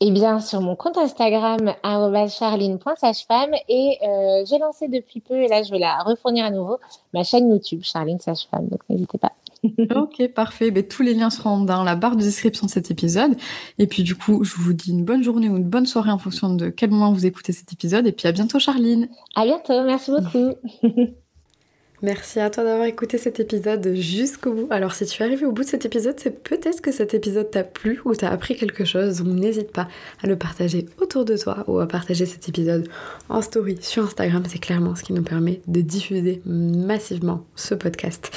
Eh 0.00 0.10
bien, 0.10 0.40
sur 0.40 0.60
mon 0.60 0.76
compte 0.76 0.96
Instagram, 0.98 1.74
charline.sagefemme. 1.82 3.54
Et 3.68 3.98
euh, 4.02 4.44
j'ai 4.48 4.58
lancé 4.58 4.88
depuis 4.88 5.20
peu, 5.20 5.34
et 5.34 5.48
là, 5.48 5.62
je 5.62 5.70
vais 5.70 5.78
la 5.78 6.02
refournir 6.02 6.44
à 6.44 6.50
nouveau, 6.50 6.78
ma 7.14 7.22
chaîne 7.22 7.50
YouTube, 7.50 7.80
Charline 7.82 8.18
Sagefemme. 8.18 8.68
Donc, 8.68 8.80
n'hésitez 8.88 9.18
pas. 9.18 9.32
ok, 9.94 10.28
parfait. 10.28 10.70
Ben, 10.70 10.86
tous 10.86 11.02
les 11.02 11.14
liens 11.14 11.30
seront 11.30 11.60
dans 11.60 11.84
la 11.84 11.94
barre 11.94 12.16
de 12.16 12.22
description 12.22 12.66
de 12.66 12.70
cet 12.70 12.90
épisode. 12.90 13.36
Et 13.78 13.86
puis, 13.86 14.02
du 14.02 14.14
coup, 14.14 14.42
je 14.44 14.54
vous 14.56 14.72
dis 14.72 14.90
une 14.90 15.04
bonne 15.04 15.22
journée 15.22 15.48
ou 15.48 15.56
une 15.56 15.68
bonne 15.68 15.86
soirée 15.86 16.10
en 16.10 16.18
fonction 16.18 16.54
de 16.54 16.70
quel 16.70 16.90
moment 16.90 17.12
vous 17.12 17.26
écoutez 17.26 17.52
cet 17.52 17.72
épisode. 17.72 18.06
Et 18.06 18.12
puis, 18.12 18.26
à 18.26 18.32
bientôt, 18.32 18.58
Charline. 18.58 19.08
À 19.36 19.44
bientôt. 19.44 19.82
Merci 19.82 20.12
beaucoup. 20.12 20.54
Merci 22.02 22.40
à 22.40 22.48
toi 22.48 22.64
d'avoir 22.64 22.86
écouté 22.86 23.18
cet 23.18 23.40
épisode 23.40 23.92
jusqu'au 23.94 24.54
bout. 24.54 24.66
Alors 24.70 24.94
si 24.94 25.04
tu 25.04 25.22
es 25.22 25.26
arrivé 25.26 25.44
au 25.44 25.52
bout 25.52 25.64
de 25.64 25.68
cet 25.68 25.84
épisode, 25.84 26.18
c'est 26.18 26.42
peut-être 26.42 26.80
que 26.80 26.92
cet 26.92 27.12
épisode 27.12 27.50
t'a 27.50 27.62
plu 27.62 28.00
ou 28.06 28.14
t'as 28.14 28.30
appris 28.30 28.56
quelque 28.56 28.86
chose, 28.86 29.18
donc 29.18 29.38
n'hésite 29.38 29.70
pas 29.70 29.86
à 30.22 30.26
le 30.26 30.36
partager 30.36 30.86
autour 30.98 31.26
de 31.26 31.36
toi 31.36 31.62
ou 31.66 31.78
à 31.78 31.86
partager 31.86 32.24
cet 32.24 32.48
épisode 32.48 32.88
en 33.28 33.42
story 33.42 33.76
sur 33.82 34.04
Instagram. 34.04 34.42
C'est 34.48 34.60
clairement 34.60 34.94
ce 34.94 35.02
qui 35.02 35.12
nous 35.12 35.22
permet 35.22 35.60
de 35.66 35.82
diffuser 35.82 36.40
massivement 36.46 37.44
ce 37.54 37.74
podcast. 37.74 38.30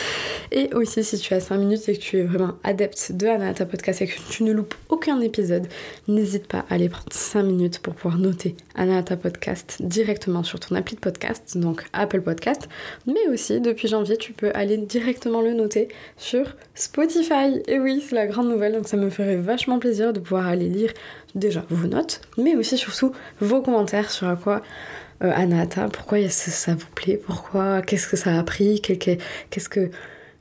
Et 0.52 0.73
aussi 0.73 1.02
si 1.06 1.18
tu 1.18 1.34
as 1.34 1.40
5 1.40 1.57
minutes 1.57 1.88
et 1.88 1.95
que 1.95 2.02
tu 2.02 2.18
es 2.18 2.23
vraiment 2.23 2.56
adepte 2.65 3.14
de 3.14 3.27
Anata 3.27 3.65
Podcast 3.65 4.02
et 4.02 4.07
que 4.07 4.19
tu 4.30 4.44
ne 4.44 4.52
loupes 4.52 4.76
aucun 4.90 5.22
épisode, 5.22 5.68
n'hésite 6.10 6.48
pas 6.48 6.65
à 6.69 6.73
aller 6.73 6.90
prendre 6.90 7.14
5 7.14 7.44
minutes 7.44 7.80
pour 7.80 7.95
pouvoir 7.95 8.18
noter 8.18 8.57
Anata 8.76 9.15
Podcast 9.15 9.77
directement 9.80 10.44
sur 10.44 10.60
ton 10.60 10.76
appli 10.76 10.95
de 10.95 11.02
podcast, 11.02 11.57
donc 11.57 11.85
Apple 11.94 12.22
Podcast, 12.22 12.68
mais 13.07 13.26
aussi 13.31 13.53
depuis 13.60 13.88
janvier, 13.88 14.18
tu 14.18 14.34
peux 14.34 14.52
aller 14.54 14.78
directement 14.78 15.42
le 15.42 15.54
noter 15.54 15.88
sur 16.18 16.56
Spotify. 16.76 17.62
Et 17.68 17.80
oui, 17.80 18.04
c'est 18.08 18.16
la 18.16 18.28
grande 18.28 18.50
nouvelle, 18.50 18.74
donc 18.74 18.88
ça 18.88 18.98
me 18.98 19.10
ferait 19.10 19.38
vachement 19.38 19.80
plaisir 19.80 20.14
de 20.14 20.20
pouvoir 20.20 20.48
aller 20.48 20.70
lire 20.70 20.94
déjà 21.36 21.66
vos 21.70 21.88
notes, 21.88 22.22
mais 22.38 22.56
aussi 22.56 22.78
surtout 22.78 23.12
vos 23.40 23.62
commentaires 23.62 24.12
sur 24.12 24.28
à 24.28 24.36
quoi 24.36 24.62
euh, 25.24 25.32
Anata, 25.34 25.88
pourquoi 25.90 26.28
ça 26.30 26.76
vous 26.76 26.90
plaît, 26.96 27.20
pourquoi, 27.26 27.82
qu'est-ce 27.82 28.08
que 28.08 28.18
ça 28.18 28.36
a 28.36 28.40
appris, 28.40 28.82
qu'est-ce 28.82 29.70
que... 29.70 29.90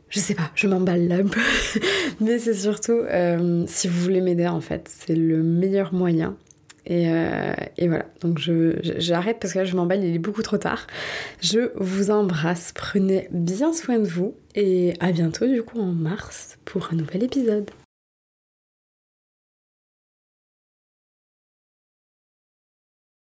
Je 0.09 0.19
sais 0.19 0.35
pas, 0.35 0.51
je 0.55 0.67
m'emballe 0.67 1.09
là 1.09 1.17
un 1.17 1.27
peu. 1.27 1.41
mais 2.21 2.39
c'est 2.39 2.55
surtout, 2.55 2.93
euh, 2.93 3.65
si 3.67 3.89
vous 3.89 3.99
voulez 4.01 4.21
m'aider 4.21 4.47
en 4.47 4.61
fait, 4.61 4.91
c'est 4.91 5.15
le 5.15 5.43
meilleur 5.43 5.95
moyen 5.95 6.37
euh, 6.91 7.55
et, 7.77 7.89
voilà, 7.89 8.07
donc 8.21 8.39
j'arrête 8.39 9.39
parce 9.41 9.53
que 9.53 9.61
là 9.61 9.65
je 9.65 9.77
m'emballe, 9.77 10.05
il 10.05 10.15
est 10.15 10.19
beaucoup 10.19 10.43
trop 10.43 10.59
tard. 10.59 10.87
Je 11.41 11.71
vous 11.77 12.11
embrasse, 12.11 12.73
prenez 12.75 13.29
bien 13.31 13.73
soin 13.73 13.99
de 13.99 14.07
vous 14.07 14.35
et 14.55 14.95
à 15.01 15.13
bientôt 15.13 15.47
du 15.47 15.63
coup 15.63 15.81
en 15.81 15.93
mars 15.93 16.59
pour 16.65 16.89
un 16.93 16.97
nouvel 16.97 17.23
épisode. 17.25 17.71